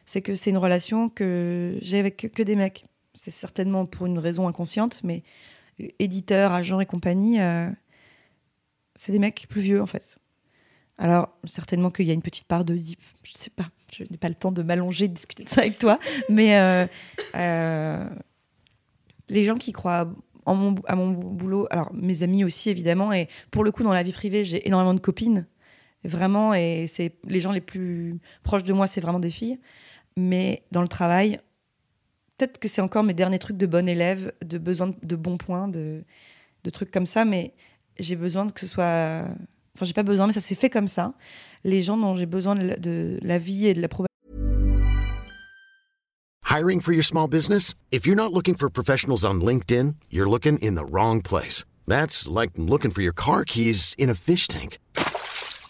C'est 0.05 0.21
que 0.21 0.35
c'est 0.35 0.49
une 0.49 0.57
relation 0.57 1.09
que 1.09 1.77
j'ai 1.81 1.99
avec 1.99 2.31
que, 2.33 2.43
des 2.43 2.55
mecs. 2.55 2.85
C'est 3.13 3.31
certainement 3.31 3.85
pour 3.85 4.07
une 4.07 4.19
raison 4.19 4.47
inconsciente, 4.47 5.01
mais 5.03 5.23
éditeurs, 5.99 6.51
agents 6.51 6.79
et 6.79 6.85
compagnie, 6.85 7.39
euh, 7.39 7.69
c'est 8.95 9.11
des 9.11 9.19
mecs 9.19 9.47
plus 9.49 9.61
vieux 9.61 9.81
en 9.81 9.85
fait. 9.85 10.17
Alors, 11.01 11.35
certainement 11.45 11.89
qu'il 11.89 12.05
y 12.05 12.11
a 12.11 12.13
une 12.13 12.21
petite 12.21 12.45
part 12.45 12.63
de 12.63 12.77
je 12.77 13.33
sais 13.33 13.49
pas, 13.49 13.65
je 13.91 14.03
n'ai 14.03 14.17
pas 14.17 14.29
le 14.29 14.35
temps 14.35 14.51
de 14.51 14.61
m'allonger, 14.61 15.07
de 15.07 15.15
discuter 15.15 15.43
de 15.43 15.49
ça 15.49 15.61
avec 15.61 15.79
toi, 15.79 15.97
mais 16.29 16.59
euh, 16.59 16.85
euh, 17.33 18.07
les 19.27 19.43
gens 19.43 19.55
qui 19.55 19.71
croient 19.71 20.07
en 20.45 20.53
mon, 20.53 20.75
à 20.85 20.95
mon 20.95 21.09
boulot, 21.09 21.65
alors 21.71 21.91
mes 21.91 22.21
amis 22.21 22.43
aussi 22.43 22.69
évidemment, 22.69 23.11
et 23.11 23.29
pour 23.49 23.63
le 23.63 23.71
coup, 23.71 23.81
dans 23.81 23.93
la 23.93 24.03
vie 24.03 24.11
privée, 24.11 24.43
j'ai 24.43 24.67
énormément 24.67 24.93
de 24.93 24.99
copines, 24.99 25.47
vraiment, 26.03 26.53
et 26.53 26.85
c'est 26.87 27.15
les 27.25 27.39
gens 27.39 27.51
les 27.51 27.61
plus 27.61 28.19
proches 28.43 28.63
de 28.63 28.71
moi, 28.71 28.85
c'est 28.85 29.01
vraiment 29.01 29.19
des 29.19 29.31
filles, 29.31 29.59
mais 30.15 30.61
dans 30.71 30.83
le 30.83 30.87
travail, 30.87 31.39
peut-être 32.37 32.59
que 32.59 32.67
c'est 32.67 32.81
encore 32.81 33.01
mes 33.01 33.15
derniers 33.15 33.39
trucs 33.39 33.57
de 33.57 33.65
bon 33.65 33.89
élève, 33.89 34.33
de 34.45 34.59
besoin 34.59 34.93
de 35.01 35.15
bons 35.15 35.37
points, 35.37 35.67
de 35.67 36.03
trucs 36.71 36.91
comme 36.91 37.07
ça, 37.07 37.25
mais 37.25 37.55
j'ai 37.97 38.15
besoin 38.15 38.47
que 38.49 38.59
ce 38.59 38.67
soit 38.67 39.25
Enfin, 39.75 39.85
j'ai 39.85 39.93
pas 39.93 40.03
besoin, 40.03 40.27
mais 40.27 40.33
ça 40.33 40.41
s'est 40.41 40.55
fait 40.55 40.69
comme 40.69 40.87
ça. 40.87 41.13
Les 41.63 41.81
gens 41.81 41.97
dont 41.97 42.15
j'ai 42.15 42.25
besoin 42.25 42.55
de, 42.55 42.75
de 42.77 43.19
la 43.21 43.37
vie 43.37 43.67
et 43.67 43.73
de 43.73 43.81
la. 43.81 43.87
Hiring 46.45 46.81
for 46.81 46.91
your 46.91 47.03
small 47.03 47.29
business? 47.29 47.73
If 47.91 48.05
you're 48.05 48.17
not 48.17 48.33
looking 48.33 48.55
for 48.55 48.69
professionals 48.69 49.23
on 49.23 49.39
LinkedIn, 49.39 49.95
you're 50.09 50.29
looking 50.29 50.59
in 50.59 50.75
the 50.75 50.83
wrong 50.83 51.21
place. 51.21 51.63
That's 51.87 52.27
like 52.27 52.51
looking 52.57 52.91
for 52.91 53.01
your 53.01 53.13
car 53.13 53.45
keys 53.45 53.95
in 53.97 54.09
a 54.09 54.15
fish 54.15 54.47
tank. 54.49 54.77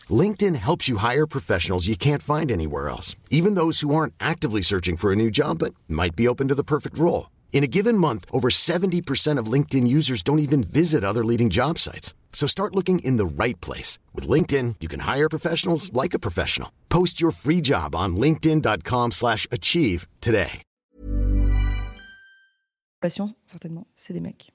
LinkedIn 0.10 0.56
helps 0.56 0.90
you 0.90 0.98
hire 0.98 1.28
professionals 1.28 1.88
you 1.88 1.96
can't 1.96 2.24
find 2.24 2.52
anywhere 2.52 2.90
else, 2.90 3.16
even 3.30 3.54
those 3.54 3.82
who 3.82 3.94
aren't 3.94 4.16
actively 4.20 4.64
searching 4.64 4.98
for 4.98 5.12
a 5.12 5.16
new 5.16 5.30
job 5.30 5.60
but 5.60 5.76
might 5.88 6.16
be 6.16 6.28
open 6.28 6.48
to 6.48 6.56
the 6.56 6.64
perfect 6.64 6.98
role. 6.98 7.30
In 7.54 7.64
a 7.64 7.68
given 7.68 7.98
month, 7.98 8.26
over 8.32 8.50
70% 8.50 9.38
of 9.38 9.46
LinkedIn 9.52 9.88
users 9.88 10.24
don't 10.24 10.40
even 10.40 10.64
visit 10.64 11.04
other 11.04 11.24
leading 11.24 11.52
job 11.52 11.78
sites. 11.78 12.16
So 12.34 12.48
start 12.48 12.74
looking 12.74 12.98
in 13.04 13.18
the 13.18 13.26
right 13.26 13.60
place. 13.62 14.00
With 14.16 14.28
LinkedIn, 14.28 14.78
you 14.82 14.90
can 14.90 15.02
hire 15.02 15.30
professionals 15.30 15.94
like 15.94 16.16
a 16.16 16.20
professional. 16.20 16.70
Post 16.90 17.22
your 17.22 17.32
free 17.32 17.62
job 17.62 17.96
on 17.96 18.16
linkedin.com 18.18 19.12
slash 19.12 19.48
achieve 19.52 20.08
today. 20.22 20.64
Certainement, 23.48 23.88
c'est 23.96 24.14
des 24.14 24.22
mecs. 24.22 24.52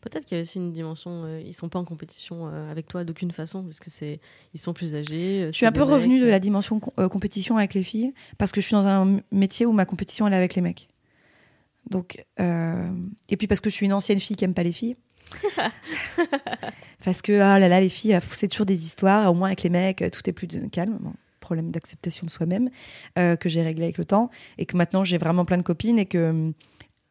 Peut-être 0.00 0.24
qu'il 0.24 0.36
y 0.36 0.38
a 0.38 0.42
aussi 0.42 0.58
une 0.58 0.72
dimension, 0.72 1.24
euh, 1.24 1.40
ils 1.40 1.54
sont 1.54 1.68
pas 1.68 1.78
en 1.78 1.84
compétition 1.84 2.48
euh, 2.48 2.70
avec 2.70 2.86
toi 2.86 3.04
d'aucune 3.04 3.30
façon, 3.32 3.64
parce 3.64 3.80
que 3.80 3.90
c'est, 3.90 4.20
ils 4.54 4.60
sont 4.60 4.72
plus 4.72 4.94
âgés. 4.94 5.42
Euh, 5.42 5.46
je 5.46 5.56
suis 5.56 5.66
un 5.66 5.72
peu 5.72 5.82
revenue 5.82 6.20
de 6.20 6.26
la 6.26 6.38
dimension 6.38 6.80
euh, 6.98 7.08
compétition 7.08 7.56
avec 7.56 7.74
les 7.74 7.82
filles, 7.82 8.12
parce 8.38 8.52
que 8.52 8.60
je 8.60 8.66
suis 8.66 8.74
dans 8.74 8.86
un 8.86 9.20
métier 9.32 9.66
où 9.66 9.72
ma 9.72 9.84
compétition 9.84 10.26
elle 10.26 10.32
est 10.32 10.36
avec 10.36 10.54
les 10.54 10.62
mecs. 10.62 10.88
Donc, 11.90 12.24
euh, 12.40 12.90
et 13.28 13.36
puis 13.36 13.46
parce 13.46 13.60
que 13.60 13.70
je 13.70 13.74
suis 13.74 13.86
une 13.86 13.92
ancienne 13.92 14.20
fille 14.20 14.36
qui 14.36 14.44
aime 14.44 14.54
pas 14.54 14.62
les 14.62 14.72
filles. 14.72 14.96
Parce 17.04 17.22
que, 17.22 17.40
ah 17.40 17.58
là 17.58 17.68
là, 17.68 17.80
les 17.80 17.88
filles, 17.88 18.18
c'est 18.22 18.48
toujours 18.48 18.66
des 18.66 18.84
histoires. 18.84 19.30
Au 19.30 19.34
moins, 19.34 19.48
avec 19.48 19.62
les 19.62 19.70
mecs, 19.70 20.04
tout 20.12 20.28
est 20.28 20.32
plus 20.32 20.48
calme. 20.70 20.98
Problème 21.40 21.70
d'acceptation 21.70 22.26
de 22.26 22.30
soi-même 22.30 22.70
euh, 23.18 23.36
que 23.36 23.48
j'ai 23.48 23.62
réglé 23.62 23.84
avec 23.84 23.98
le 23.98 24.04
temps. 24.04 24.30
Et 24.58 24.66
que 24.66 24.76
maintenant, 24.76 25.04
j'ai 25.04 25.18
vraiment 25.18 25.44
plein 25.44 25.58
de 25.58 25.62
copines 25.62 25.98
et 25.98 26.06
que 26.06 26.30
hum, 26.30 26.52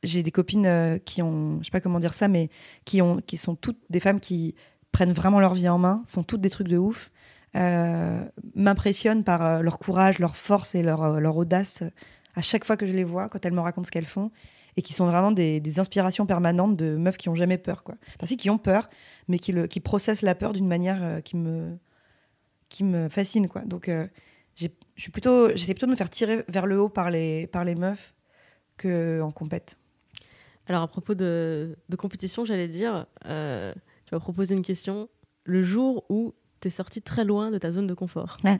j'ai 0.03 0.23
des 0.23 0.31
copines 0.31 0.65
euh, 0.65 0.97
qui 0.97 1.21
ont, 1.21 1.59
je 1.59 1.65
sais 1.65 1.71
pas 1.71 1.81
comment 1.81 1.99
dire 1.99 2.13
ça, 2.13 2.27
mais 2.27 2.49
qui, 2.83 3.01
ont, 3.01 3.21
qui 3.25 3.37
sont 3.37 3.55
toutes 3.55 3.79
des 3.89 3.99
femmes 3.99 4.19
qui 4.19 4.55
prennent 4.91 5.13
vraiment 5.13 5.39
leur 5.39 5.53
vie 5.53 5.69
en 5.69 5.77
main, 5.77 6.03
font 6.07 6.23
toutes 6.23 6.41
des 6.41 6.49
trucs 6.49 6.67
de 6.67 6.77
ouf, 6.77 7.11
euh, 7.55 8.23
m'impressionnent 8.55 9.23
par 9.23 9.63
leur 9.63 9.79
courage, 9.79 10.19
leur 10.19 10.35
force 10.35 10.75
et 10.75 10.83
leur, 10.83 11.19
leur 11.19 11.37
audace 11.37 11.83
à 12.35 12.41
chaque 12.41 12.65
fois 12.65 12.77
que 12.77 12.85
je 12.85 12.93
les 12.93 13.03
vois, 13.03 13.29
quand 13.29 13.45
elles 13.45 13.53
me 13.53 13.61
racontent 13.61 13.85
ce 13.85 13.91
qu'elles 13.91 14.05
font 14.05 14.31
et 14.77 14.81
qui 14.81 14.93
sont 14.93 15.05
vraiment 15.05 15.31
des, 15.31 15.79
inspirations 15.79 16.25
permanentes 16.25 16.75
de 16.75 16.97
meufs 16.97 17.17
qui 17.17 17.29
ont 17.29 17.35
jamais 17.35 17.57
peur, 17.57 17.83
quoi. 17.83 17.95
Enfin, 18.15 18.25
si, 18.25 18.37
qui 18.37 18.49
ont 18.49 18.57
peur, 18.57 18.89
mais 19.27 19.39
qui, 19.39 19.51
le, 19.51 19.67
qui 19.67 19.79
processent 19.79 20.21
la 20.21 20.35
peur 20.35 20.53
d'une 20.53 20.67
manière 20.67 21.03
euh, 21.03 21.21
qui, 21.21 21.37
me, 21.37 21.77
qui 22.69 22.83
me 22.83 23.07
fascine, 23.09 23.47
quoi. 23.47 23.61
Donc, 23.61 23.87
euh, 23.87 24.07
je 24.55 24.67
suis 24.97 25.11
plutôt, 25.11 25.49
j'essaie 25.49 25.73
plutôt 25.73 25.85
de 25.85 25.91
me 25.91 25.95
faire 25.95 26.09
tirer 26.09 26.43
vers 26.47 26.65
le 26.65 26.79
haut 26.79 26.89
par 26.89 27.09
les, 27.09 27.47
par 27.47 27.63
les 27.63 27.75
meufs 27.75 28.13
qu'en 28.77 29.31
compète. 29.31 29.77
Alors, 30.67 30.81
à 30.81 30.87
propos 30.87 31.13
de, 31.13 31.77
de 31.89 31.95
compétition, 31.95 32.43
j'allais 32.43 32.67
dire, 32.67 33.05
euh, 33.25 33.73
tu 34.05 34.11
vas 34.11 34.19
proposer 34.19 34.55
une 34.55 34.63
question. 34.63 35.09
Le 35.43 35.63
jour 35.63 36.05
où 36.09 36.33
tu 36.61 36.67
es 36.67 36.71
sorti 36.71 37.01
très 37.01 37.23
loin 37.23 37.51
de 37.51 37.57
ta 37.57 37.71
zone 37.71 37.87
de 37.87 37.93
confort. 37.93 38.37
Ah. 38.43 38.57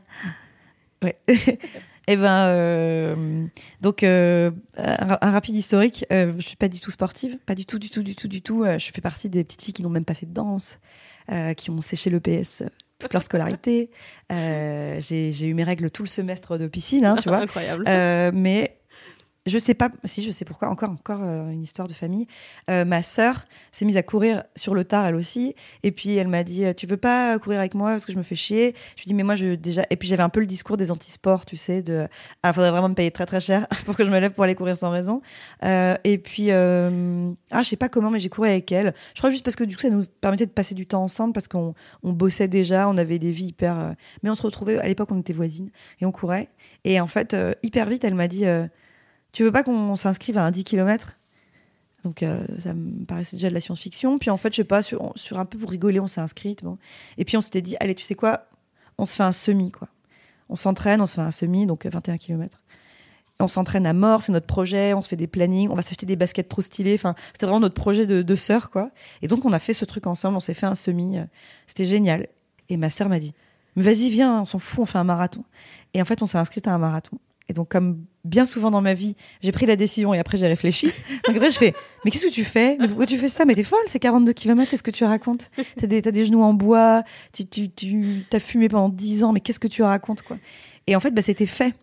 Ouais. 1.02 1.18
Eh 2.08 2.16
ben, 2.16 2.46
euh, 2.46 3.46
donc 3.80 4.02
euh, 4.02 4.52
un, 4.76 5.30
rapide 5.30 5.56
historique. 5.56 6.04
Euh, 6.12 6.32
je 6.36 6.46
suis 6.46 6.56
pas 6.56 6.68
du 6.68 6.78
tout 6.78 6.90
sportive, 6.92 7.38
pas 7.46 7.56
du 7.56 7.66
tout, 7.66 7.78
du 7.78 7.90
tout, 7.90 8.02
du 8.02 8.14
tout, 8.14 8.28
du 8.28 8.42
tout. 8.42 8.64
je 8.64 8.90
fais 8.92 9.00
partie 9.00 9.28
des 9.28 9.42
petites 9.42 9.62
filles 9.62 9.74
qui 9.74 9.82
n'ont 9.82 9.90
même 9.90 10.04
pas 10.04 10.14
fait 10.14 10.26
de 10.26 10.32
danse, 10.32 10.78
qui 11.56 11.70
ont 11.70 11.80
séché 11.80 12.10
le 12.10 12.20
PS 12.20 12.62
toute 12.98 13.12
leur 13.12 13.22
scolarité. 13.22 13.90
j'ai 14.30 15.46
eu 15.46 15.54
mes 15.54 15.64
règles 15.64 15.90
tout 15.90 16.02
le 16.02 16.08
semestre 16.08 16.58
de 16.58 16.68
piscine, 16.68 17.04
hein, 17.04 17.16
tu 17.20 17.28
vois. 17.28 17.38
Incroyable. 17.42 17.84
mais 18.34 18.75
je 19.46 19.58
sais 19.58 19.74
pas, 19.74 19.90
si 20.04 20.22
je 20.24 20.30
sais 20.32 20.44
pourquoi, 20.44 20.68
encore, 20.68 20.90
encore 20.90 21.20
euh, 21.22 21.50
une 21.50 21.62
histoire 21.62 21.86
de 21.86 21.92
famille. 21.92 22.26
Euh, 22.68 22.84
ma 22.84 23.00
sœur 23.02 23.44
s'est 23.70 23.84
mise 23.84 23.96
à 23.96 24.02
courir 24.02 24.42
sur 24.56 24.74
le 24.74 24.84
tard, 24.84 25.06
elle 25.06 25.14
aussi. 25.14 25.54
Et 25.84 25.92
puis 25.92 26.16
elle 26.16 26.26
m'a 26.26 26.42
dit 26.42 26.64
euh, 26.64 26.74
Tu 26.74 26.86
veux 26.86 26.96
pas 26.96 27.38
courir 27.38 27.60
avec 27.60 27.74
moi 27.74 27.90
parce 27.90 28.04
que 28.04 28.12
je 28.12 28.18
me 28.18 28.24
fais 28.24 28.34
chier? 28.34 28.74
Je 28.96 29.02
lui 29.02 29.08
dis 29.08 29.14
Mais 29.14 29.22
moi, 29.22 29.36
je 29.36 29.54
déjà. 29.54 29.84
Et 29.90 29.96
puis 29.96 30.08
j'avais 30.08 30.24
un 30.24 30.28
peu 30.28 30.40
le 30.40 30.46
discours 30.46 30.76
des 30.76 30.90
antisports, 30.90 31.46
tu 31.46 31.56
sais. 31.56 31.82
De... 31.82 31.94
Alors, 31.94 32.08
il 32.44 32.52
faudrait 32.54 32.70
vraiment 32.72 32.88
me 32.88 32.94
payer 32.94 33.12
très 33.12 33.26
très 33.26 33.40
cher 33.40 33.66
pour 33.86 33.96
que 33.96 34.04
je 34.04 34.10
me 34.10 34.18
lève 34.18 34.32
pour 34.32 34.42
aller 34.42 34.56
courir 34.56 34.76
sans 34.76 34.90
raison. 34.90 35.22
et 35.62 36.18
puis, 36.18 36.50
ah, 36.50 37.62
je 37.62 37.62
sais 37.62 37.76
pas 37.76 37.88
comment, 37.88 38.10
mais 38.10 38.18
j'ai 38.18 38.28
couru 38.28 38.48
avec 38.48 38.70
elle. 38.72 38.94
Je 39.14 39.20
crois 39.20 39.30
juste 39.30 39.44
parce 39.44 39.56
que 39.56 39.64
du 39.64 39.76
coup, 39.76 39.82
ça 39.82 39.90
nous 39.90 40.04
permettait 40.20 40.46
de 40.46 40.50
passer 40.50 40.74
du 40.74 40.86
temps 40.86 41.04
ensemble 41.04 41.32
parce 41.32 41.46
qu'on 41.46 41.74
on 42.02 42.12
bossait 42.12 42.48
déjà, 42.48 42.88
on 42.88 42.96
avait 42.96 43.20
des 43.20 43.30
vies 43.30 43.46
hyper. 43.46 43.94
Mais 44.22 44.30
on 44.30 44.34
se 44.34 44.42
retrouvait, 44.42 44.78
à 44.78 44.88
l'époque, 44.88 45.10
on 45.12 45.20
était 45.20 45.32
voisines 45.32 45.70
et 46.00 46.06
on 46.06 46.12
courait. 46.12 46.48
Et 46.84 47.00
en 47.00 47.06
fait, 47.06 47.36
hyper 47.62 47.88
vite, 47.88 48.04
elle 48.04 48.14
m'a 48.14 48.28
dit 48.28 48.44
tu 49.36 49.42
veux 49.42 49.52
pas 49.52 49.62
qu'on 49.62 49.96
s'inscrive 49.96 50.38
à 50.38 50.46
un 50.46 50.50
10 50.50 50.64
km 50.64 51.18
donc 52.04 52.22
euh, 52.22 52.46
ça 52.60 52.72
me 52.72 53.04
paraissait 53.04 53.36
déjà 53.36 53.48
de 53.48 53.54
la 53.54 53.60
science-fiction. 53.60 54.18
Puis 54.18 54.30
en 54.30 54.36
fait, 54.36 54.52
je 54.52 54.58
sais 54.58 54.64
pas, 54.64 54.80
sur, 54.80 55.12
un 55.32 55.44
peu 55.44 55.58
pour 55.58 55.70
rigoler, 55.70 55.98
on 55.98 56.06
s'est 56.06 56.20
inscrite. 56.20 56.62
Bon. 56.62 56.78
Et 57.18 57.24
puis 57.24 57.36
on 57.36 57.40
s'était 57.40 57.62
dit, 57.62 57.76
allez, 57.80 57.96
tu 57.96 58.04
sais 58.04 58.14
quoi, 58.14 58.46
on 58.96 59.06
se 59.06 59.16
fait 59.16 59.24
un 59.24 59.32
semi, 59.32 59.72
quoi. 59.72 59.88
On 60.48 60.54
s'entraîne, 60.54 61.00
on 61.02 61.06
se 61.06 61.16
fait 61.16 61.20
un 61.20 61.32
semi, 61.32 61.66
donc 61.66 61.84
21 61.84 62.16
km. 62.16 62.62
On 63.40 63.48
s'entraîne 63.48 63.86
à 63.86 63.92
mort, 63.92 64.22
c'est 64.22 64.30
notre 64.30 64.46
projet, 64.46 64.94
on 64.94 65.02
se 65.02 65.08
fait 65.08 65.16
des 65.16 65.26
plannings, 65.26 65.68
on 65.68 65.74
va 65.74 65.82
s'acheter 65.82 66.06
des 66.06 66.14
baskets 66.14 66.48
trop 66.48 66.62
stylées. 66.62 66.94
Enfin, 66.94 67.16
c'était 67.32 67.46
vraiment 67.46 67.58
notre 67.58 67.74
projet 67.74 68.06
de, 68.06 68.22
de 68.22 68.36
sœur, 68.36 68.70
quoi. 68.70 68.92
Et 69.20 69.26
donc 69.26 69.44
on 69.44 69.52
a 69.52 69.58
fait 69.58 69.74
ce 69.74 69.84
truc 69.84 70.06
ensemble, 70.06 70.36
on 70.36 70.40
s'est 70.40 70.54
fait 70.54 70.66
un 70.66 70.76
semi. 70.76 71.18
Euh, 71.18 71.24
c'était 71.66 71.86
génial. 71.86 72.28
Et 72.68 72.76
ma 72.76 72.88
sœur 72.88 73.08
m'a 73.08 73.18
dit, 73.18 73.34
vas-y, 73.74 74.10
viens, 74.10 74.42
on 74.42 74.44
s'en 74.44 74.60
fout, 74.60 74.82
on 74.82 74.86
fait 74.86 74.98
un 74.98 75.04
marathon. 75.04 75.44
Et 75.92 76.00
en 76.00 76.04
fait, 76.04 76.22
on 76.22 76.26
s'est 76.26 76.38
inscrite 76.38 76.68
à 76.68 76.72
un 76.72 76.78
marathon. 76.78 77.18
Et 77.48 77.52
donc, 77.52 77.68
comme 77.68 78.04
bien 78.24 78.44
souvent 78.44 78.70
dans 78.70 78.80
ma 78.80 78.94
vie, 78.94 79.14
j'ai 79.40 79.52
pris 79.52 79.66
la 79.66 79.76
décision 79.76 80.12
et 80.12 80.18
après 80.18 80.36
j'ai 80.36 80.48
réfléchi. 80.48 80.86
Donc 81.26 81.36
après, 81.36 81.50
je 81.50 81.58
fais, 81.58 81.74
mais 82.04 82.10
qu'est-ce 82.10 82.26
que 82.26 82.32
tu 82.32 82.44
fais? 82.44 82.76
Mais 82.80 82.88
Pourquoi 82.88 83.06
tu 83.06 83.16
fais 83.18 83.28
ça? 83.28 83.44
Mais 83.44 83.54
t'es 83.54 83.62
folle, 83.62 83.84
c'est 83.86 84.00
42 84.00 84.32
km, 84.32 84.70
qu'est-ce 84.70 84.82
que 84.82 84.90
tu 84.90 85.04
racontes? 85.04 85.50
T'as 85.78 85.86
des, 85.86 86.24
genoux 86.24 86.42
en 86.42 86.54
bois, 86.54 87.04
tu, 87.32 87.46
tu, 87.46 87.70
tu 87.70 88.24
fumé 88.40 88.68
pendant 88.68 88.88
10 88.88 89.24
ans, 89.24 89.32
mais 89.32 89.40
qu'est-ce 89.40 89.60
que 89.60 89.68
tu 89.68 89.82
racontes 89.82 90.22
quoi 90.22 90.38
Et 90.86 90.96
en 90.96 91.00
fait, 91.00 91.12
bah, 91.12 91.22
c'était 91.22 91.46
fait. 91.46 91.74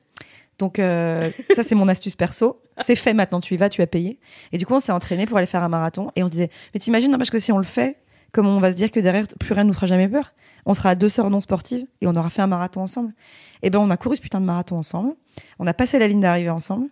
Donc 0.60 0.80
euh, 0.80 1.32
ça, 1.56 1.64
c'est 1.64 1.76
mon 1.76 1.88
astuce 1.88 2.16
perso. 2.16 2.60
C'est 2.82 2.96
fait 2.96 3.14
maintenant, 3.14 3.40
tu 3.40 3.54
y 3.54 3.58
vas, 3.58 3.70
tu 3.70 3.82
as 3.82 3.88
payé. 3.88 4.20
Et 4.52 4.58
du 4.58 4.66
coup, 4.66 4.74
on 4.74 4.80
s'est 4.80 4.92
entraîné 4.92 5.26
pour 5.26 5.38
aller 5.38 5.48
faire 5.48 5.64
un 5.64 5.70
marathon. 5.70 6.12
Et 6.16 6.24
on 6.24 6.30
disait, 6.30 6.50
mais 6.74 6.80
t'imagines, 6.80 7.16
parce 7.18 7.30
que 7.30 7.40
si 7.40 7.52
on 7.52 7.58
le 7.58 7.64
fait, 7.64 7.98
comme 8.32 8.48
on 8.48 8.60
va 8.60 8.72
se 8.72 8.76
dire 8.76 8.92
que 8.92 9.00
derrière, 9.00 9.28
plus 9.40 9.54
rien 9.54 9.64
ne 9.64 9.70
nous 9.70 9.74
fera 9.74 9.86
jamais 9.86 10.08
peur 10.08 10.34
on 10.66 10.74
sera 10.74 10.90
à 10.90 10.96
deux 10.96 11.10
sœurs 11.10 11.30
non 11.30 11.42
sportives 11.42 11.86
et 12.02 12.08
on 12.08 12.16
aura 12.16 12.30
fait 12.30 12.42
un 12.42 12.48
marathon 12.48 12.82
ensemble. 12.82 13.14
Et 13.62 13.68
eh 13.68 13.70
ben 13.70 13.80
on 13.80 13.90
a 13.90 13.98
couru 13.98 14.16
ce 14.16 14.22
putain 14.22 14.42
de 14.42 14.46
marathon 14.46 14.78
ensemble. 14.78 15.14
On 15.60 15.68
a 15.68 15.74
passé 15.74 16.00
la 16.00 16.08
ligne 16.08 16.20
d'arrivée 16.20 16.50
ensemble. 16.50 16.88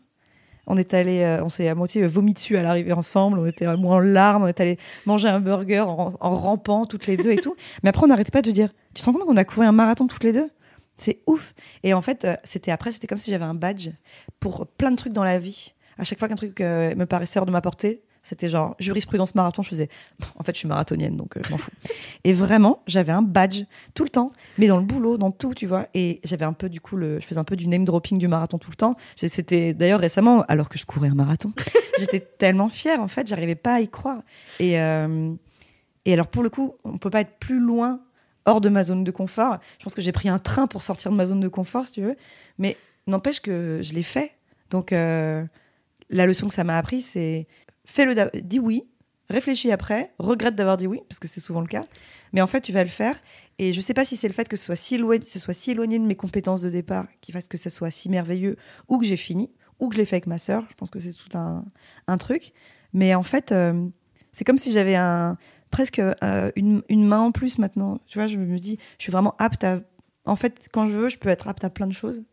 On 0.67 0.77
est 0.77 0.93
allé, 0.93 1.21
euh, 1.21 1.43
on 1.43 1.49
s'est 1.49 1.67
à 1.67 1.75
moitié 1.75 2.05
vomi 2.05 2.33
dessus 2.33 2.55
à 2.57 2.63
l'arrivée 2.63 2.93
ensemble. 2.93 3.39
On 3.39 3.45
était 3.45 3.75
moins 3.77 3.97
en 3.97 3.99
larmes. 3.99 4.43
On 4.43 4.47
est 4.47 4.59
allé 4.59 4.77
manger 5.05 5.27
un 5.27 5.39
burger 5.39 5.81
en, 5.81 6.11
rampant 6.19 6.85
toutes 6.85 7.07
les 7.07 7.17
deux 7.17 7.31
et 7.31 7.37
tout. 7.37 7.55
Mais 7.83 7.89
après, 7.89 8.03
on 8.03 8.07
n'arrêtait 8.07 8.31
pas 8.31 8.41
de 8.41 8.51
dire, 8.51 8.69
tu 8.93 9.01
te 9.01 9.05
rends 9.05 9.13
compte 9.13 9.25
qu'on 9.25 9.37
a 9.37 9.43
couru 9.43 9.65
un 9.65 9.71
marathon 9.71 10.07
toutes 10.07 10.23
les 10.23 10.33
deux? 10.33 10.49
C'est 10.97 11.21
ouf. 11.25 11.53
Et 11.83 11.93
en 11.93 12.01
fait, 12.01 12.25
euh, 12.25 12.35
c'était 12.43 12.71
après, 12.71 12.91
c'était 12.91 13.07
comme 13.07 13.17
si 13.17 13.31
j'avais 13.31 13.45
un 13.45 13.55
badge 13.55 13.89
pour 14.39 14.67
plein 14.67 14.91
de 14.91 14.95
trucs 14.95 15.13
dans 15.13 15.23
la 15.23 15.39
vie. 15.39 15.73
À 15.97 16.03
chaque 16.03 16.19
fois 16.19 16.27
qu'un 16.27 16.35
truc 16.35 16.61
euh, 16.61 16.95
me 16.95 17.05
paraissait 17.05 17.39
hors 17.39 17.45
de 17.45 17.51
ma 17.51 17.61
portée, 17.61 18.03
c'était 18.23 18.49
genre 18.49 18.75
jurisprudence 18.79 19.35
marathon. 19.35 19.63
Je 19.63 19.69
faisais, 19.69 19.89
en 20.37 20.43
fait, 20.43 20.53
je 20.53 20.59
suis 20.59 20.67
marathonienne, 20.67 21.17
donc 21.17 21.37
euh, 21.37 21.41
je 21.45 21.51
m'en 21.51 21.57
fous. 21.57 21.71
Et 22.23 22.33
vraiment, 22.33 22.83
j'avais 22.87 23.11
un 23.11 23.21
badge 23.21 23.63
tout 23.93 24.03
le 24.03 24.09
temps, 24.09 24.31
mais 24.57 24.67
dans 24.67 24.77
le 24.77 24.83
boulot, 24.83 25.17
dans 25.17 25.31
tout, 25.31 25.53
tu 25.53 25.65
vois. 25.65 25.87
Et 25.93 26.21
j'avais 26.23 26.45
un 26.45 26.53
peu, 26.53 26.69
du 26.69 26.81
coup, 26.81 26.97
le, 26.97 27.19
je 27.19 27.25
faisais 27.25 27.39
un 27.39 27.43
peu 27.43 27.55
du 27.55 27.67
name 27.67 27.85
dropping 27.85 28.19
du 28.19 28.27
marathon 28.27 28.57
tout 28.57 28.69
le 28.69 28.75
temps. 28.75 28.95
C'était 29.15 29.73
d'ailleurs 29.73 29.99
récemment, 29.99 30.43
alors 30.47 30.69
que 30.69 30.77
je 30.77 30.85
courais 30.85 31.09
un 31.09 31.15
marathon, 31.15 31.51
j'étais 31.99 32.19
tellement 32.19 32.69
fière, 32.69 33.01
en 33.01 33.07
fait, 33.07 33.27
j'arrivais 33.27 33.55
pas 33.55 33.75
à 33.75 33.79
y 33.81 33.89
croire. 33.89 34.21
Et, 34.59 34.79
euh, 34.79 35.33
et 36.05 36.13
alors, 36.13 36.27
pour 36.27 36.43
le 36.43 36.49
coup, 36.49 36.75
on 36.83 36.97
peut 36.97 37.09
pas 37.09 37.21
être 37.21 37.37
plus 37.39 37.59
loin 37.59 38.01
hors 38.45 38.61
de 38.61 38.69
ma 38.69 38.83
zone 38.83 39.03
de 39.03 39.11
confort. 39.11 39.57
Je 39.79 39.83
pense 39.83 39.95
que 39.95 40.01
j'ai 40.01 40.11
pris 40.11 40.29
un 40.29 40.39
train 40.39 40.67
pour 40.67 40.83
sortir 40.83 41.11
de 41.11 41.15
ma 41.15 41.25
zone 41.25 41.39
de 41.39 41.47
confort, 41.47 41.87
si 41.87 41.93
tu 41.93 42.01
veux. 42.01 42.15
Mais 42.57 42.77
n'empêche 43.07 43.39
que 43.39 43.79
je 43.81 43.93
l'ai 43.93 44.03
fait. 44.03 44.31
Donc, 44.69 44.93
euh, 44.93 45.43
la 46.09 46.25
leçon 46.25 46.47
que 46.47 46.53
ça 46.53 46.63
m'a 46.63 46.77
appris, 46.77 47.01
c'est 47.01 47.47
fais-le, 47.85 48.29
dis 48.41 48.59
oui, 48.59 48.83
réfléchis 49.29 49.71
après, 49.71 50.13
regrette 50.19 50.55
d'avoir 50.55 50.77
dit 50.77 50.87
oui, 50.87 51.01
parce 51.09 51.19
que 51.19 51.27
c'est 51.27 51.39
souvent 51.39 51.61
le 51.61 51.67
cas, 51.67 51.83
mais 52.33 52.41
en 52.41 52.47
fait, 52.47 52.61
tu 52.61 52.71
vas 52.71 52.83
le 52.83 52.89
faire. 52.89 53.19
Et 53.59 53.73
je 53.73 53.77
ne 53.77 53.81
sais 53.81 53.93
pas 53.93 54.05
si 54.05 54.15
c'est 54.15 54.27
le 54.27 54.33
fait 54.33 54.47
que 54.47 54.57
ce 54.57 54.65
soit, 54.65 54.75
si 54.75 54.95
éloigné, 54.95 55.23
soit 55.25 55.53
si 55.53 55.71
éloigné 55.71 55.99
de 55.99 56.05
mes 56.05 56.15
compétences 56.15 56.61
de 56.61 56.69
départ 56.69 57.05
qui 57.21 57.31
fasse 57.31 57.47
que 57.47 57.57
ce 57.57 57.69
soit 57.69 57.91
si 57.91 58.09
merveilleux, 58.09 58.55
ou 58.87 58.97
que 58.97 59.05
j'ai 59.05 59.17
fini, 59.17 59.51
ou 59.79 59.89
que 59.89 59.95
je 59.95 59.99
l'ai 59.99 60.05
fait 60.05 60.15
avec 60.15 60.27
ma 60.27 60.37
sœur. 60.37 60.65
Je 60.69 60.75
pense 60.75 60.89
que 60.89 60.99
c'est 60.99 61.13
tout 61.13 61.37
un, 61.37 61.65
un, 62.07 62.17
truc. 62.17 62.53
Mais 62.93 63.13
en 63.15 63.23
fait, 63.23 63.51
euh, 63.51 63.87
c'est 64.31 64.45
comme 64.45 64.57
si 64.57 64.71
j'avais 64.71 64.95
un, 64.95 65.37
presque 65.69 65.99
euh, 65.99 66.51
une, 66.55 66.83
une, 66.89 67.05
main 67.05 67.19
en 67.19 67.31
plus 67.31 67.57
maintenant. 67.57 67.99
Tu 68.07 68.17
vois, 68.17 68.27
je 68.27 68.37
me 68.37 68.57
dis, 68.57 68.77
je 68.97 69.03
suis 69.03 69.11
vraiment 69.11 69.35
apte 69.37 69.63
à. 69.63 69.81
En 70.25 70.35
fait, 70.35 70.69
quand 70.71 70.85
je 70.85 70.91
veux, 70.91 71.09
je 71.09 71.17
peux 71.17 71.29
être 71.29 71.47
apte 71.47 71.63
à 71.63 71.69
plein 71.69 71.87
de 71.87 71.93
choses. 71.93 72.23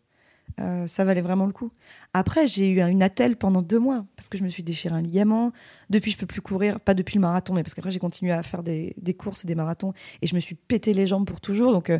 Euh, 0.60 0.86
ça 0.86 1.04
valait 1.04 1.20
vraiment 1.20 1.46
le 1.46 1.52
coup. 1.52 1.70
Après, 2.14 2.46
j'ai 2.46 2.70
eu 2.70 2.80
une 2.80 3.02
attelle 3.02 3.36
pendant 3.36 3.62
deux 3.62 3.78
mois 3.78 4.04
parce 4.16 4.28
que 4.28 4.38
je 4.38 4.44
me 4.44 4.48
suis 4.48 4.62
déchiré 4.62 4.94
un 4.94 5.00
ligament. 5.00 5.52
Depuis, 5.90 6.10
je 6.10 6.18
peux 6.18 6.26
plus 6.26 6.40
courir, 6.40 6.80
pas 6.80 6.94
depuis 6.94 7.16
le 7.16 7.20
marathon, 7.20 7.54
mais 7.54 7.62
parce 7.62 7.74
qu'après, 7.74 7.90
j'ai 7.90 8.00
continué 8.00 8.32
à 8.32 8.42
faire 8.42 8.62
des, 8.62 8.94
courses 9.16 9.44
et 9.44 9.46
des 9.46 9.54
marathons 9.54 9.92
et 10.22 10.26
je 10.26 10.34
me 10.34 10.40
suis 10.40 10.54
pété 10.54 10.92
les 10.92 11.06
jambes 11.06 11.26
pour 11.26 11.40
toujours. 11.40 11.72
Donc, 11.72 11.90
euh, 11.90 11.98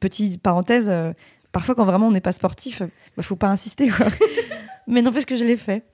petite 0.00 0.42
parenthèse, 0.42 0.88
euh, 0.88 1.12
parfois, 1.52 1.74
quand 1.74 1.84
vraiment 1.84 2.08
on 2.08 2.12
n'est 2.12 2.20
pas 2.20 2.32
sportif, 2.32 2.80
il 2.80 2.90
bah, 3.16 3.22
faut 3.22 3.36
pas 3.36 3.48
insister. 3.48 3.90
mais 4.86 5.02
n'empêche 5.02 5.26
que 5.26 5.36
je 5.36 5.44
l'ai 5.44 5.56
fait. 5.56 5.84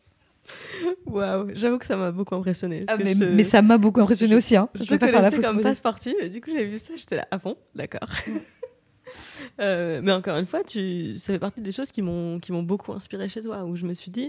Waouh, 1.07 1.51
j'avoue 1.55 1.79
que 1.79 1.87
ça 1.87 1.97
m'a 1.97 2.11
beaucoup 2.11 2.35
impressionné. 2.35 2.85
Ah, 2.89 2.97
mais, 2.97 3.43
ça 3.43 3.63
m'a 3.63 3.79
beaucoup 3.79 4.01
impressionné 4.01 4.35
aussi. 4.35 4.57
Hein. 4.57 4.69
Je, 4.75 4.83
ne 4.83 4.99
pas 4.99 5.09
faire 5.09 5.23
la 5.23 5.31
comme 5.31 5.61
pas 5.61 5.75
sportive, 5.75 6.31
du 6.31 6.41
coup 6.41 6.51
j'ai 6.51 6.65
vu 6.65 6.79
ça, 6.79 6.95
j'étais 6.97 7.17
là, 7.17 7.29
à 7.31 7.39
fond, 7.39 7.57
d'accord. 7.75 8.09
Euh, 9.59 10.01
mais 10.03 10.13
encore 10.13 10.37
une 10.37 10.47
fois, 10.47 10.63
tu, 10.65 11.17
ça 11.17 11.33
fait 11.33 11.39
partie 11.39 11.61
des 11.61 11.73
choses 11.73 11.91
qui 11.91 12.03
m'ont 12.03 12.39
qui 12.41 12.53
m'ont 12.53 12.63
beaucoup 12.63 12.93
inspiré 12.93 13.29
chez 13.29 13.43
toi, 13.43 13.65
où 13.65 13.77
je 13.77 13.87
me 13.87 13.95
suis 13.95 14.11
dit 14.11 14.29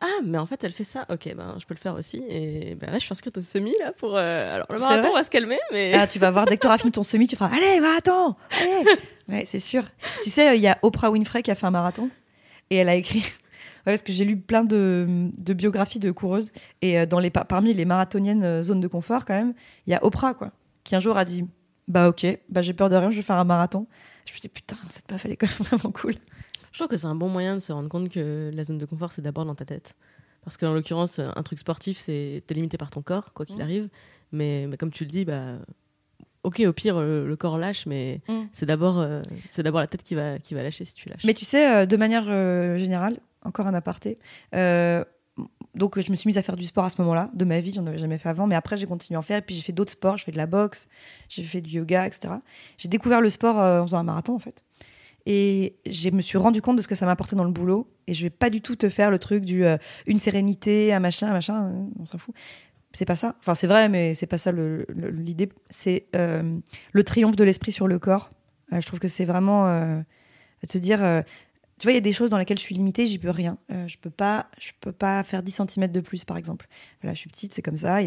ah 0.00 0.20
mais 0.24 0.38
en 0.38 0.46
fait 0.46 0.62
elle 0.64 0.72
fait 0.72 0.84
ça, 0.84 1.06
ok 1.08 1.34
ben 1.36 1.56
je 1.58 1.66
peux 1.66 1.74
le 1.74 1.80
faire 1.80 1.94
aussi. 1.94 2.22
Et 2.28 2.74
ben 2.74 2.90
là 2.90 2.98
je 2.98 3.04
suis 3.04 3.12
inscrite 3.12 3.36
au 3.38 3.42
semi 3.42 3.72
là 3.80 3.92
pour 3.92 4.16
euh, 4.16 4.54
alors 4.54 4.66
le 4.70 4.78
marathon 4.78 5.12
va 5.12 5.24
se 5.24 5.30
calmer, 5.30 5.58
mais 5.72 5.92
ah, 5.94 6.06
tu 6.06 6.18
vas 6.18 6.30
voir 6.30 6.46
dès 6.46 6.56
que 6.56 6.62
tu 6.62 6.66
auras 6.66 6.78
fini 6.78 6.92
ton 6.92 7.02
semi, 7.02 7.26
tu 7.26 7.36
feras 7.36 7.50
allez 7.54 7.80
marathon, 7.80 8.34
allez 8.60 8.84
ouais 9.28 9.44
c'est 9.44 9.60
sûr. 9.60 9.84
Tu 10.22 10.30
sais 10.30 10.56
il 10.56 10.62
y 10.62 10.68
a 10.68 10.78
Oprah 10.82 11.10
Winfrey 11.10 11.42
qui 11.42 11.50
a 11.50 11.54
fait 11.54 11.66
un 11.66 11.70
marathon 11.70 12.08
et 12.70 12.76
elle 12.76 12.88
a 12.88 12.94
écrit 12.94 13.24
Ouais, 13.84 13.94
parce 13.94 14.02
que 14.02 14.12
j'ai 14.12 14.24
lu 14.24 14.36
plein 14.36 14.62
de, 14.62 15.28
de, 15.40 15.54
biographies 15.54 15.98
de 15.98 16.12
coureuses 16.12 16.52
et 16.82 17.00
euh, 17.00 17.04
dans 17.04 17.18
les, 17.18 17.30
parmi 17.30 17.74
les 17.74 17.84
marathoniennes 17.84 18.62
zones 18.62 18.80
de 18.80 18.86
confort 18.86 19.24
quand 19.24 19.34
même, 19.34 19.54
il 19.88 19.90
y 19.90 19.94
a 19.94 20.04
Oprah 20.04 20.34
quoi, 20.34 20.52
qui 20.84 20.94
un 20.94 21.00
jour 21.00 21.18
a 21.18 21.24
dit 21.24 21.44
bah 21.88 22.08
ok, 22.08 22.26
bah 22.48 22.62
j'ai 22.62 22.72
peur 22.72 22.88
de 22.88 22.96
rien, 22.96 23.10
je 23.10 23.16
vais 23.16 23.22
faire 23.22 23.36
un 23.36 23.44
marathon. 23.44 23.86
Je 24.26 24.32
me 24.32 24.38
dis, 24.38 24.48
putain, 24.48 24.76
cette 24.88 25.10
meuf, 25.10 25.24
elle 25.24 25.32
est 25.32 25.36
quand 25.36 25.46
même 25.46 25.68
vraiment 25.68 25.92
cool. 25.92 26.14
Je 26.72 26.78
trouve 26.78 26.88
que 26.88 26.96
c'est 26.96 27.06
un 27.06 27.14
bon 27.14 27.28
moyen 27.28 27.54
de 27.54 27.60
se 27.60 27.72
rendre 27.72 27.88
compte 27.88 28.08
que 28.08 28.50
la 28.54 28.64
zone 28.64 28.78
de 28.78 28.86
confort, 28.86 29.12
c'est 29.12 29.22
d'abord 29.22 29.44
dans 29.44 29.54
ta 29.54 29.64
tête. 29.64 29.94
Parce 30.44 30.56
qu'en 30.56 30.72
l'occurrence, 30.72 31.18
un 31.20 31.42
truc 31.42 31.58
sportif, 31.58 31.98
c'est 31.98 32.42
t'es 32.46 32.54
limité 32.54 32.76
par 32.78 32.90
ton 32.90 33.02
corps, 33.02 33.32
quoi 33.32 33.46
qu'il 33.46 33.58
mmh. 33.58 33.60
arrive. 33.60 33.88
Mais, 34.32 34.66
mais 34.68 34.76
comme 34.76 34.90
tu 34.90 35.04
le 35.04 35.10
dis, 35.10 35.24
bah, 35.24 35.58
ok, 36.42 36.60
au 36.66 36.72
pire, 36.72 36.98
le, 37.00 37.28
le 37.28 37.36
corps 37.36 37.58
lâche, 37.58 37.86
mais 37.86 38.20
Mm. 38.28 38.42
c'est 38.52 38.66
d'abord 38.66 38.98
euh, 38.98 39.20
c'est 39.50 39.62
d'abord 39.62 39.80
la 39.80 39.86
tête 39.86 40.02
qui 40.02 40.14
va, 40.14 40.38
qui 40.38 40.54
va 40.54 40.62
lâcher 40.62 40.84
si 40.84 40.94
tu 40.94 41.08
lâches. 41.08 41.24
Mais 41.24 41.34
tu 41.34 41.44
sais, 41.44 41.68
euh, 41.82 41.86
de 41.86 41.96
manière 41.96 42.24
euh, 42.28 42.78
générale, 42.78 43.18
encore 43.44 43.66
un 43.66 43.74
aparté, 43.74 44.18
euh, 44.54 45.04
donc 45.74 45.98
je 45.98 46.10
me 46.10 46.16
suis 46.16 46.28
mise 46.28 46.38
à 46.38 46.42
faire 46.42 46.56
du 46.56 46.64
sport 46.64 46.84
à 46.84 46.90
ce 46.90 47.00
moment-là, 47.00 47.30
de 47.34 47.44
ma 47.44 47.60
vie, 47.60 47.72
j'en 47.74 47.86
avais 47.86 47.98
jamais 47.98 48.18
fait 48.18 48.28
avant, 48.28 48.46
mais 48.46 48.54
après 48.54 48.76
j'ai 48.76 48.86
continué 48.86 49.16
à 49.16 49.18
en 49.20 49.22
faire, 49.22 49.38
et 49.38 49.42
puis 49.42 49.54
j'ai 49.54 49.62
fait 49.62 49.72
d'autres 49.72 49.92
sports, 49.92 50.16
je 50.16 50.24
fais 50.24 50.32
de 50.32 50.36
la 50.36 50.46
boxe, 50.46 50.88
j'ai 51.28 51.44
fait 51.44 51.60
du 51.60 51.76
yoga, 51.76 52.06
etc. 52.06 52.34
J'ai 52.78 52.88
découvert 52.88 53.20
le 53.20 53.30
sport 53.30 53.58
euh, 53.58 53.80
en 53.80 53.86
faisant 53.86 53.98
un 53.98 54.04
marathon 54.04 54.34
en 54.34 54.38
fait. 54.38 54.64
Et 55.26 55.76
je 55.86 56.10
me 56.10 56.20
suis 56.20 56.38
rendu 56.38 56.62
compte 56.62 56.76
de 56.76 56.82
ce 56.82 56.88
que 56.88 56.94
ça 56.94 57.06
m'apportait 57.06 57.36
dans 57.36 57.44
le 57.44 57.52
boulot. 57.52 57.88
Et 58.06 58.14
je 58.14 58.24
vais 58.24 58.30
pas 58.30 58.50
du 58.50 58.60
tout 58.60 58.76
te 58.76 58.88
faire 58.88 59.10
le 59.10 59.18
truc 59.18 59.44
du 59.44 59.64
euh, 59.64 59.76
une 60.06 60.18
sérénité, 60.18 60.92
un 60.92 61.00
machin, 61.00 61.28
un 61.28 61.32
machin, 61.32 61.64
euh, 61.64 61.84
on 62.00 62.06
s'en 62.06 62.18
fout. 62.18 62.34
C'est 62.92 63.04
pas 63.04 63.16
ça. 63.16 63.36
Enfin, 63.40 63.54
c'est 63.54 63.66
vrai, 63.66 63.88
mais 63.88 64.14
c'est 64.14 64.26
pas 64.26 64.38
ça 64.38 64.52
l'idée. 64.52 65.48
C'est 65.70 66.06
euh, 66.14 66.58
le 66.92 67.04
triomphe 67.04 67.36
de 67.36 67.44
l'esprit 67.44 67.72
sur 67.72 67.88
le 67.88 67.98
corps. 67.98 68.30
Je 68.70 68.84
trouve 68.86 68.98
que 68.98 69.08
c'est 69.08 69.24
vraiment 69.24 70.02
te 70.66 70.78
dire. 70.78 71.22
Tu 71.82 71.86
vois, 71.86 71.94
il 71.94 71.96
y 71.96 71.98
a 71.98 72.00
des 72.00 72.12
choses 72.12 72.30
dans 72.30 72.38
lesquelles 72.38 72.58
je 72.58 72.62
suis 72.62 72.76
limitée, 72.76 73.06
j'y 73.06 73.18
peux 73.18 73.30
rien. 73.30 73.58
Euh, 73.72 73.88
je 73.88 73.98
peux 73.98 74.08
pas, 74.08 74.46
je 74.56 74.70
peux 74.80 74.92
pas 74.92 75.20
faire 75.24 75.42
10 75.42 75.62
cm 75.66 75.88
de 75.88 75.98
plus, 75.98 76.24
par 76.24 76.36
exemple. 76.36 76.68
Voilà, 77.00 77.12
je 77.12 77.18
suis 77.18 77.28
petite, 77.28 77.54
c'est 77.54 77.60
comme 77.60 77.76
ça. 77.76 77.98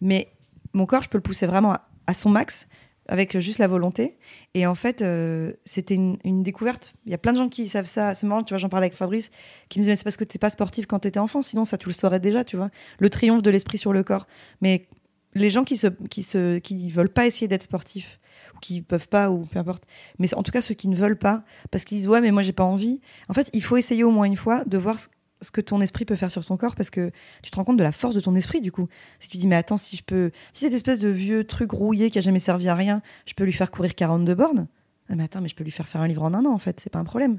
Mais 0.00 0.28
mon 0.72 0.86
corps, 0.86 1.02
je 1.02 1.08
peux 1.08 1.18
le 1.18 1.22
pousser 1.22 1.48
vraiment 1.48 1.76
à, 2.06 2.14
son 2.14 2.30
max 2.30 2.68
avec 3.08 3.36
juste 3.40 3.58
la 3.58 3.66
volonté. 3.66 4.16
Et 4.54 4.68
en 4.68 4.76
fait, 4.76 5.02
euh, 5.02 5.54
c'était 5.64 5.96
une, 5.96 6.16
une 6.22 6.44
découverte. 6.44 6.94
Il 7.06 7.10
y 7.10 7.14
a 7.16 7.18
plein 7.18 7.32
de 7.32 7.38
gens 7.38 7.48
qui 7.48 7.66
savent 7.68 7.86
ça. 7.86 8.14
C'est 8.14 8.28
marrant, 8.28 8.44
tu 8.44 8.54
vois, 8.54 8.58
j'en 8.58 8.68
parlais 8.68 8.84
avec 8.84 8.96
Fabrice, 8.96 9.32
qui 9.68 9.80
me 9.80 9.82
disait, 9.82 9.90
mais 9.90 9.96
c'est 9.96 10.04
parce 10.04 10.16
que 10.16 10.22
t'es 10.22 10.38
pas 10.38 10.50
sportif 10.50 10.86
quand 10.86 11.00
t'étais 11.00 11.18
enfant, 11.18 11.42
sinon 11.42 11.64
ça, 11.64 11.78
tu 11.78 11.88
le 11.88 11.92
saurais 11.92 12.20
déjà, 12.20 12.44
tu 12.44 12.56
vois. 12.56 12.70
Le 13.00 13.10
triomphe 13.10 13.42
de 13.42 13.50
l'esprit 13.50 13.78
sur 13.78 13.92
le 13.92 14.04
corps. 14.04 14.28
Mais 14.60 14.86
les 15.34 15.50
gens 15.50 15.64
qui 15.64 15.76
se, 15.76 15.88
qui 16.08 16.22
se, 16.22 16.58
qui 16.58 16.88
veulent 16.90 17.12
pas 17.12 17.26
essayer 17.26 17.48
d'être 17.48 17.64
sportifs, 17.64 18.20
qui 18.60 18.82
peuvent 18.82 19.08
pas, 19.08 19.30
ou 19.30 19.46
peu 19.46 19.58
importe, 19.58 19.84
mais 20.18 20.32
en 20.34 20.42
tout 20.42 20.52
cas 20.52 20.60
ceux 20.60 20.74
qui 20.74 20.88
ne 20.88 20.96
veulent 20.96 21.18
pas, 21.18 21.44
parce 21.70 21.84
qu'ils 21.84 21.98
disent, 21.98 22.08
ouais, 22.08 22.20
mais 22.20 22.30
moi 22.30 22.42
j'ai 22.42 22.52
pas 22.52 22.64
envie. 22.64 23.00
En 23.28 23.34
fait, 23.34 23.48
il 23.52 23.62
faut 23.62 23.76
essayer 23.76 24.04
au 24.04 24.10
moins 24.10 24.24
une 24.24 24.36
fois 24.36 24.64
de 24.64 24.78
voir 24.78 24.98
ce, 24.98 25.08
ce 25.42 25.50
que 25.50 25.60
ton 25.60 25.80
esprit 25.80 26.04
peut 26.04 26.16
faire 26.16 26.30
sur 26.30 26.44
ton 26.44 26.56
corps, 26.56 26.74
parce 26.74 26.90
que 26.90 27.10
tu 27.42 27.50
te 27.50 27.56
rends 27.56 27.64
compte 27.64 27.76
de 27.76 27.82
la 27.82 27.92
force 27.92 28.14
de 28.14 28.20
ton 28.20 28.34
esprit, 28.34 28.60
du 28.60 28.72
coup. 28.72 28.88
Si 29.18 29.28
tu 29.28 29.36
dis, 29.36 29.46
mais 29.46 29.56
attends, 29.56 29.76
si 29.76 29.96
je 29.96 30.02
peux, 30.02 30.30
si 30.52 30.64
cette 30.64 30.72
espèce 30.72 30.98
de 30.98 31.08
vieux 31.08 31.44
truc 31.44 31.72
rouillé 31.72 32.10
qui 32.10 32.18
a 32.18 32.20
jamais 32.20 32.38
servi 32.38 32.68
à 32.68 32.74
rien, 32.74 33.02
je 33.26 33.34
peux 33.34 33.44
lui 33.44 33.52
faire 33.52 33.70
courir 33.70 33.94
42 33.94 34.34
bornes. 34.34 34.66
Ah, 35.08 35.14
mais 35.14 35.24
attends, 35.24 35.40
mais 35.40 35.48
je 35.48 35.54
peux 35.54 35.64
lui 35.64 35.70
faire 35.70 35.88
faire 35.88 36.00
un 36.00 36.08
livre 36.08 36.22
en 36.22 36.34
un 36.34 36.44
an, 36.44 36.52
en 36.52 36.58
fait, 36.58 36.80
c'est 36.80 36.90
pas 36.90 36.98
un 36.98 37.04
problème. 37.04 37.38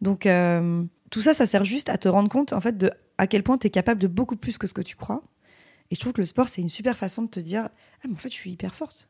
Donc, 0.00 0.26
euh, 0.26 0.84
tout 1.10 1.20
ça, 1.20 1.34
ça 1.34 1.46
sert 1.46 1.64
juste 1.64 1.88
à 1.88 1.98
te 1.98 2.08
rendre 2.08 2.28
compte, 2.28 2.52
en 2.52 2.60
fait, 2.60 2.78
de 2.78 2.90
à 3.18 3.26
quel 3.26 3.42
point 3.42 3.58
tu 3.58 3.66
es 3.66 3.70
capable 3.70 4.00
de 4.00 4.08
beaucoup 4.08 4.36
plus 4.36 4.56
que 4.56 4.66
ce 4.66 4.74
que 4.74 4.80
tu 4.80 4.96
crois. 4.96 5.22
Et 5.90 5.94
je 5.94 6.00
trouve 6.00 6.14
que 6.14 6.22
le 6.22 6.26
sport, 6.26 6.48
c'est 6.48 6.62
une 6.62 6.70
super 6.70 6.96
façon 6.96 7.22
de 7.22 7.28
te 7.28 7.40
dire, 7.40 7.64
ah, 7.64 8.08
mais 8.08 8.14
en 8.14 8.18
fait, 8.18 8.30
je 8.30 8.34
suis 8.34 8.50
hyper 8.50 8.74
forte. 8.74 9.08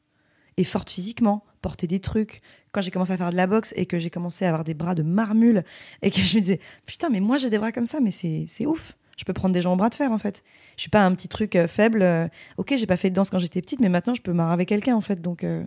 Et 0.57 0.64
forte 0.64 0.90
physiquement, 0.90 1.44
porter 1.62 1.86
des 1.86 2.00
trucs. 2.00 2.42
Quand 2.72 2.80
j'ai 2.80 2.90
commencé 2.90 3.12
à 3.12 3.16
faire 3.16 3.30
de 3.30 3.36
la 3.36 3.46
boxe 3.46 3.72
et 3.76 3.86
que 3.86 3.98
j'ai 3.98 4.11
commencé 4.11 4.44
à 4.44 4.48
avoir 4.48 4.64
des 4.64 4.74
bras 4.74 4.94
de 4.94 5.03
marmule 5.03 5.64
et 6.03 6.11
que 6.11 6.20
je 6.20 6.36
me 6.36 6.40
disais, 6.40 6.61
putain, 6.86 7.09
mais 7.09 7.20
moi, 7.20 7.36
j'ai 7.38 7.50
des 7.50 7.59
bras 7.59 7.72
comme 7.72 7.86
ça, 7.86 8.00
mais 8.00 8.11
c'est 8.11 8.44
c'est 8.48 8.66
ouf. 8.66 8.96
Je 9.18 9.24
peux 9.24 9.32
prendre 9.34 9.55
des 9.55 9.61
gens 9.61 9.74
au 9.74 9.76
bras 9.76 9.90
de 9.90 9.94
fer, 9.94 10.11
en 10.11 10.18
fait. 10.18 10.42
Je 10.76 10.82
suis 10.82 10.90
pas 10.90 11.05
un 11.05 11.14
petit 11.14 11.28
truc 11.28 11.55
euh, 11.55 11.68
faible. 11.68 12.03
euh, 12.03 12.28
ok, 12.57 12.74
j'ai 12.76 12.86
pas 12.86 12.96
fait 12.96 13.11
de 13.11 13.14
danse 13.14 13.30
quand 13.30 13.38
j'étais 13.38 13.61
petite, 13.61 13.80
mais 13.80 13.90
maintenant, 13.90 14.14
je 14.14 14.22
peux 14.22 14.32
marrer 14.32 14.53
avec 14.55 14.68
quelqu'un, 14.68 14.96
en 14.96 15.00
fait. 15.03 15.20
Donc, 15.20 15.44
euh, 15.44 15.64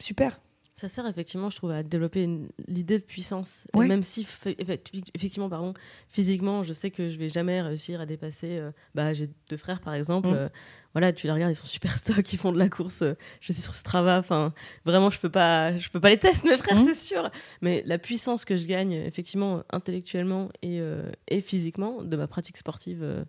super. 0.00 0.40
Ça 0.74 0.88
sert 0.88 1.06
effectivement, 1.06 1.50
je 1.50 1.56
trouve, 1.56 1.70
à 1.70 1.84
développer 1.84 2.28
l'idée 2.66 2.98
de 2.98 3.04
puissance. 3.04 3.64
Et 3.74 3.78
même 3.78 4.02
si, 4.02 4.26
effectivement, 5.14 5.48
pardon, 5.48 5.74
physiquement, 6.08 6.64
je 6.64 6.72
sais 6.72 6.90
que 6.90 7.08
je 7.08 7.18
vais 7.18 7.28
jamais 7.28 7.62
réussir 7.62 8.00
à 8.00 8.06
dépasser. 8.06 8.58
euh, 8.58 8.72
bah, 8.94 9.12
j'ai 9.12 9.30
deux 9.48 9.56
frères, 9.56 9.80
par 9.80 9.94
exemple. 9.94 10.28
Mm. 10.28 10.34
euh, 10.34 10.48
voilà, 10.94 11.12
tu 11.12 11.26
les 11.26 11.32
regardes, 11.32 11.52
ils 11.52 11.56
sont 11.56 11.66
super 11.66 11.96
stocks, 11.96 12.32
ils 12.32 12.38
font 12.38 12.52
de 12.52 12.58
la 12.58 12.68
course. 12.68 13.02
euh, 13.02 13.14
je 13.40 13.52
suis 13.52 13.62
sur 13.62 13.74
Strava. 13.74 14.18
Enfin, 14.18 14.52
vraiment, 14.84 15.08
je 15.10 15.18
peux 15.20 15.30
pas, 15.30 15.76
je 15.78 15.88
peux 15.90 16.00
pas 16.00 16.10
les 16.10 16.18
tester, 16.18 16.48
mes 16.50 16.56
frères, 16.58 16.76
Mm. 16.80 16.84
c'est 16.84 16.94
sûr. 16.94 17.30
Mais 17.62 17.82
la 17.86 17.98
puissance 17.98 18.44
que 18.44 18.56
je 18.56 18.66
gagne, 18.66 18.92
effectivement, 18.92 19.62
intellectuellement 19.70 20.48
et, 20.62 20.80
euh, 20.80 21.02
et 21.28 21.40
physiquement, 21.40 22.02
de 22.02 22.16
ma 22.16 22.26
pratique 22.26 22.56
sportive 22.56 23.02
euh, 23.02 23.24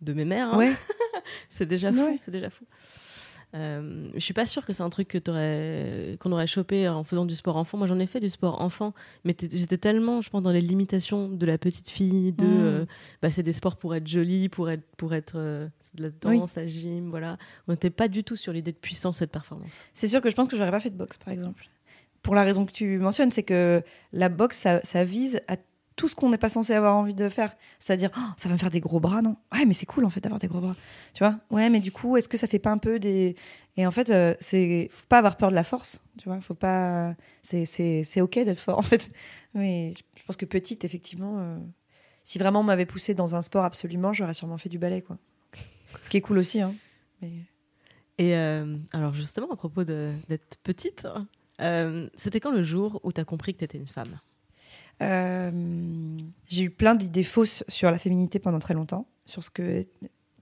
de 0.00 0.12
mes 0.12 0.24
mères, 0.24 0.54
hein, 0.54 0.58
Ouais. 0.58 0.72
c'est 1.50 1.66
déjà 1.66 1.92
fou. 1.92 2.00
Ouais. 2.04 2.18
C'est 2.22 2.30
déjà 2.32 2.50
fou. 2.50 2.64
Euh, 3.54 4.08
je 4.14 4.18
suis 4.18 4.34
pas 4.34 4.46
sûre 4.46 4.66
que 4.66 4.72
c'est 4.72 4.82
un 4.82 4.90
truc 4.90 5.06
que 5.06 6.16
qu'on 6.16 6.32
aurait 6.32 6.46
chopé 6.48 6.88
en 6.88 7.04
faisant 7.04 7.24
du 7.24 7.36
sport 7.36 7.56
enfant. 7.56 7.78
Moi, 7.78 7.86
j'en 7.86 8.00
ai 8.00 8.06
fait 8.06 8.18
du 8.18 8.28
sport 8.28 8.60
enfant, 8.60 8.94
mais 9.22 9.36
j'étais 9.40 9.78
tellement, 9.78 10.20
je 10.20 10.28
pense, 10.30 10.42
dans 10.42 10.50
les 10.50 10.60
limitations 10.60 11.28
de 11.28 11.46
la 11.46 11.56
petite 11.56 11.88
fille, 11.88 12.32
de, 12.32 12.44
euh, 12.44 12.84
bah, 13.22 13.30
c'est 13.30 13.44
des 13.44 13.52
sports 13.52 13.76
pour 13.76 13.94
être 13.94 14.08
jolie, 14.08 14.48
pour 14.48 14.70
être, 14.70 14.82
pour 14.96 15.14
être, 15.14 15.34
euh, 15.36 15.68
de 15.94 16.02
la 16.04 16.08
Oui. 16.30 16.38
danse, 16.38 16.54
la 16.56 16.66
gym, 16.66 17.10
voilà. 17.10 17.38
On 17.68 17.72
n'était 17.72 17.90
pas 17.90 18.08
du 18.08 18.24
tout 18.24 18.36
sur 18.36 18.52
l'idée 18.52 18.72
de 18.72 18.76
puissance 18.76 19.22
et 19.22 19.26
de 19.26 19.30
performance. 19.30 19.86
C'est 19.94 20.08
sûr 20.08 20.20
que 20.20 20.30
je 20.30 20.34
pense 20.34 20.48
que 20.48 20.56
j'aurais 20.56 20.70
pas 20.70 20.80
fait 20.80 20.90
de 20.90 20.96
boxe, 20.96 21.18
par 21.18 21.32
exemple. 21.32 21.68
Pour 22.22 22.34
la 22.34 22.42
raison 22.42 22.64
que 22.64 22.72
tu 22.72 22.98
mentionnes, 22.98 23.30
c'est 23.30 23.42
que 23.42 23.82
la 24.12 24.28
boxe, 24.28 24.56
ça, 24.58 24.80
ça 24.82 25.04
vise 25.04 25.40
à 25.48 25.56
tout 25.96 26.08
ce 26.08 26.16
qu'on 26.16 26.28
n'est 26.30 26.38
pas 26.38 26.48
censé 26.48 26.72
avoir 26.72 26.96
envie 26.96 27.14
de 27.14 27.28
faire. 27.28 27.54
C'est-à-dire, 27.78 28.10
Oh, 28.16 28.20
ça 28.36 28.48
va 28.48 28.54
me 28.54 28.58
faire 28.58 28.70
des 28.70 28.80
gros 28.80 28.98
bras, 28.98 29.22
non? 29.22 29.36
Ouais, 29.52 29.64
mais 29.64 29.74
c'est 29.74 29.86
cool 29.86 30.04
en 30.04 30.10
fait 30.10 30.20
d'avoir 30.20 30.40
des 30.40 30.48
gros 30.48 30.60
bras. 30.60 30.74
Tu 31.12 31.22
vois? 31.22 31.38
Ouais, 31.50 31.70
mais 31.70 31.78
du 31.78 31.92
coup, 31.92 32.16
est-ce 32.16 32.28
que 32.28 32.36
ça 32.36 32.46
fait 32.48 32.58
pas 32.58 32.70
un 32.70 32.78
peu 32.78 32.98
des. 32.98 33.36
Et 33.76 33.86
en 33.86 33.90
fait, 33.92 34.10
euh, 34.10 34.34
c'est 34.40 34.88
faut 34.90 35.06
pas 35.08 35.18
avoir 35.18 35.36
peur 35.36 35.50
de 35.50 35.54
la 35.54 35.62
force. 35.64 36.00
Tu 36.18 36.28
vois 36.28 36.40
Faut 36.40 36.54
pas. 36.54 37.14
C'est 37.42 38.20
ok 38.20 38.34
d'être 38.44 38.58
fort 38.58 38.78
en 38.78 38.82
fait. 38.82 39.08
Mais 39.54 39.92
je 40.18 40.22
pense 40.24 40.36
que 40.36 40.46
petite, 40.46 40.84
effectivement, 40.84 41.36
euh, 41.38 41.58
si 42.24 42.38
vraiment 42.38 42.60
on 42.60 42.64
m'avait 42.64 42.86
poussé 42.86 43.14
dans 43.14 43.34
un 43.36 43.42
sport 43.42 43.64
absolument, 43.64 44.12
j'aurais 44.12 44.34
sûrement 44.34 44.58
fait 44.58 44.68
du 44.70 44.78
ballet, 44.78 45.02
quoi. 45.02 45.16
Ce 46.02 46.08
qui 46.08 46.16
est 46.16 46.20
cool 46.20 46.38
aussi, 46.38 46.60
hein. 46.60 46.74
Mais... 47.22 47.32
Et 48.18 48.36
euh, 48.36 48.76
alors, 48.92 49.12
justement, 49.12 49.50
à 49.50 49.56
propos 49.56 49.84
d'être 49.84 50.56
petite, 50.62 51.06
euh, 51.60 52.08
c'était 52.14 52.40
quand 52.40 52.52
le 52.52 52.62
jour 52.62 53.00
où 53.02 53.12
tu 53.12 53.20
as 53.20 53.24
compris 53.24 53.54
que 53.54 53.58
tu 53.58 53.64
étais 53.64 53.78
une 53.78 53.88
femme? 53.88 54.20
Euh, 55.02 55.50
j'ai 56.46 56.62
eu 56.62 56.70
plein 56.70 56.94
d'idées 56.94 57.24
fausses 57.24 57.64
sur 57.68 57.90
la 57.90 57.98
féminité 57.98 58.38
pendant 58.38 58.60
très 58.60 58.74
longtemps, 58.74 59.08
sur 59.26 59.42
ce 59.42 59.50
que 59.50 59.82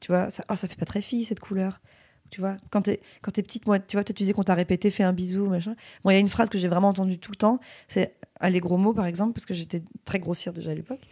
tu 0.00 0.12
vois, 0.12 0.30
ça, 0.30 0.44
oh, 0.50 0.56
ça 0.56 0.68
fait 0.68 0.78
pas 0.78 0.84
très 0.84 1.00
fille 1.00 1.24
cette 1.24 1.40
couleur. 1.40 1.80
Tu 2.28 2.40
vois, 2.40 2.56
quand 2.70 2.82
t'es 2.82 3.00
quand 3.22 3.30
t'es 3.30 3.42
petite, 3.42 3.66
moi, 3.66 3.78
tu 3.78 3.96
vois, 3.96 4.04
tu 4.04 4.12
disais 4.12 4.32
qu'on 4.32 4.42
t'a 4.42 4.54
répété, 4.54 4.90
fais 4.90 5.02
un 5.02 5.12
bisou, 5.12 5.46
machin. 5.46 5.74
Moi, 6.04 6.12
il 6.12 6.16
y 6.16 6.18
a 6.18 6.20
une 6.20 6.28
phrase 6.28 6.50
que 6.50 6.58
j'ai 6.58 6.68
vraiment 6.68 6.88
entendue 6.88 7.18
tout 7.18 7.30
le 7.30 7.36
temps, 7.36 7.60
c'est 7.88 8.14
les 8.42 8.60
gros 8.60 8.78
mots, 8.78 8.94
par 8.94 9.06
exemple, 9.06 9.32
parce 9.32 9.46
que 9.46 9.54
j'étais 9.54 9.82
très 10.04 10.18
grossière 10.18 10.52
déjà 10.52 10.70
à 10.70 10.74
l'époque. 10.74 11.06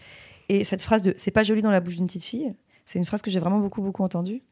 Et 0.49 0.65
cette 0.65 0.83
phrase 0.83 1.03
de 1.03 1.15
c'est 1.17 1.31
pas 1.31 1.43
joli 1.43 1.63
dans 1.63 1.71
la 1.71 1.81
bouche 1.81 1.97
d'une 1.97 2.07
petite 2.07 2.25
fille, 2.25 2.55
c'est 2.91 2.99
une 2.99 3.05
phrase 3.05 3.23
que 3.23 3.31
j'ai 3.31 3.39
vraiment 3.39 3.61
beaucoup 3.61 3.83
beaucoup 3.83 4.03
entendue. 4.03 4.43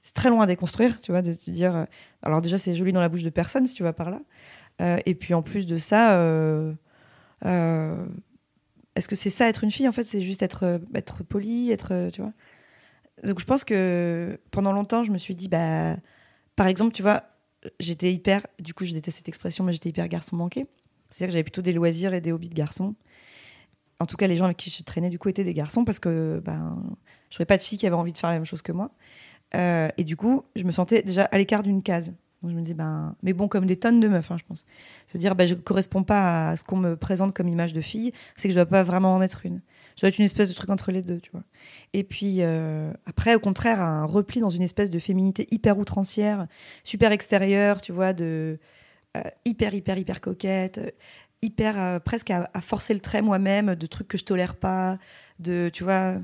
C'est 0.00 0.12
très 0.12 0.28
loin 0.28 0.42
à 0.42 0.46
déconstruire, 0.46 1.00
tu 1.00 1.12
vois, 1.12 1.22
de 1.22 1.32
te 1.32 1.50
dire. 1.52 1.76
euh, 1.76 1.84
alors 2.20 2.42
déjà, 2.42 2.58
c'est 2.58 2.74
joli 2.74 2.92
dans 2.92 3.00
la 3.00 3.08
bouche 3.08 3.22
de 3.22 3.30
personne 3.30 3.64
si 3.64 3.74
tu 3.74 3.84
vas 3.84 3.92
par 3.92 4.10
là. 4.10 4.20
Euh, 4.82 4.98
et 5.06 5.14
puis 5.14 5.34
en 5.34 5.42
plus 5.42 5.66
de 5.66 5.78
ça. 5.78 6.14
euh, 6.18 6.74
est-ce 8.96 9.06
que 9.06 9.14
c'est 9.14 9.30
ça 9.30 9.48
être 9.48 9.62
une 9.62 9.70
fille 9.70 9.86
en 9.86 9.92
fait? 9.92 10.02
C'est 10.02 10.20
juste 10.20 10.42
être 10.42 10.80
être 10.94 11.22
poli 11.22 11.70
être 11.70 12.10
tu 12.12 12.22
vois? 12.22 12.32
Donc 13.22 13.38
je 13.38 13.44
pense 13.44 13.62
que 13.62 14.40
pendant 14.50 14.72
longtemps 14.72 15.04
je 15.04 15.12
me 15.12 15.18
suis 15.18 15.36
dit 15.36 15.48
bah 15.48 15.96
par 16.56 16.66
exemple 16.66 16.92
tu 16.92 17.02
vois 17.02 17.22
j'étais 17.78 18.12
hyper 18.12 18.46
du 18.58 18.74
coup 18.74 18.84
je 18.84 18.94
déteste 18.94 19.18
cette 19.18 19.28
expression 19.28 19.64
mais 19.64 19.72
j'étais 19.72 19.90
hyper 19.90 20.08
garçon 20.08 20.34
manqué 20.36 20.66
c'est-à-dire 21.08 21.28
que 21.28 21.32
j'avais 21.32 21.44
plutôt 21.44 21.62
des 21.62 21.72
loisirs 21.72 22.14
et 22.14 22.20
des 22.20 22.32
hobbies 22.32 22.48
de 22.48 22.54
garçons 22.54 22.94
en 24.00 24.06
tout 24.06 24.16
cas 24.16 24.26
les 24.26 24.36
gens 24.36 24.46
avec 24.46 24.56
qui 24.56 24.70
je 24.70 24.82
traînais 24.82 25.10
du 25.10 25.18
coup 25.18 25.28
étaient 25.28 25.44
des 25.44 25.54
garçons 25.54 25.84
parce 25.84 25.98
que 25.98 26.42
ben 26.44 26.78
je 27.30 27.36
trouvais 27.36 27.46
pas 27.46 27.56
de 27.56 27.62
filles 27.62 27.78
qui 27.78 27.86
avaient 27.86 27.96
envie 27.96 28.12
de 28.12 28.18
faire 28.18 28.30
la 28.30 28.36
même 28.36 28.46
chose 28.46 28.62
que 28.62 28.72
moi 28.72 28.90
Euh, 29.54 29.88
et 29.96 30.02
du 30.04 30.16
coup 30.16 30.42
je 30.56 30.64
me 30.64 30.72
sentais 30.72 31.02
déjà 31.02 31.24
à 31.24 31.38
l'écart 31.38 31.62
d'une 31.62 31.80
case 31.80 32.12
donc 32.42 32.50
je 32.50 32.56
me 32.56 32.62
disais 32.62 32.74
ben 32.74 33.14
mais 33.22 33.32
bon 33.32 33.46
comme 33.46 33.64
des 33.64 33.76
tonnes 33.78 34.00
de 34.00 34.08
meufs 34.08 34.30
hein, 34.32 34.36
je 34.36 34.44
pense 34.44 34.66
se 35.06 35.18
dire 35.18 35.36
ben 35.36 35.46
je 35.46 35.54
corresponds 35.54 36.02
pas 36.02 36.50
à 36.50 36.56
ce 36.56 36.64
qu'on 36.64 36.76
me 36.76 36.96
présente 36.96 37.32
comme 37.32 37.46
image 37.48 37.72
de 37.72 37.80
fille 37.80 38.12
c'est 38.34 38.48
que 38.48 38.54
je 38.54 38.58
dois 38.58 38.66
pas 38.66 38.82
vraiment 38.82 39.14
en 39.14 39.22
être 39.22 39.46
une. 39.46 39.60
Je 39.94 40.02
dois 40.02 40.08
être 40.10 40.18
une 40.18 40.26
espèce 40.26 40.48
de 40.50 40.54
truc 40.54 40.68
entre 40.68 40.92
les 40.92 41.00
deux, 41.00 41.20
tu 41.20 41.30
vois. 41.30 41.44
Et 41.94 42.04
puis 42.04 42.38
euh, 42.40 42.92
après, 43.06 43.34
au 43.34 43.40
contraire, 43.40 43.80
un 43.80 44.04
repli 44.04 44.40
dans 44.42 44.50
une 44.50 44.60
espèce 44.62 44.90
de 44.90 44.98
féminité 44.98 45.46
hyper 45.50 45.78
outrancière, 45.78 46.48
super 46.84 47.12
extérieure, 47.12 47.80
tu 47.80 47.92
vois, 47.92 48.12
de 48.12 48.58
euh, 49.16 49.22
hyper, 49.46 49.72
hyper, 49.72 49.96
hyper 49.96 50.20
coquette, 50.20 50.94
hyper 51.40 52.00
presque 52.02 52.30
à, 52.30 52.50
à 52.52 52.60
forcer 52.60 52.92
le 52.92 53.00
trait 53.00 53.22
moi-même, 53.22 53.74
de 53.74 53.86
trucs 53.86 54.08
que 54.08 54.18
je 54.18 54.24
tolère 54.24 54.56
pas, 54.56 54.98
de, 55.38 55.70
tu 55.72 55.82
vois, 55.84 56.16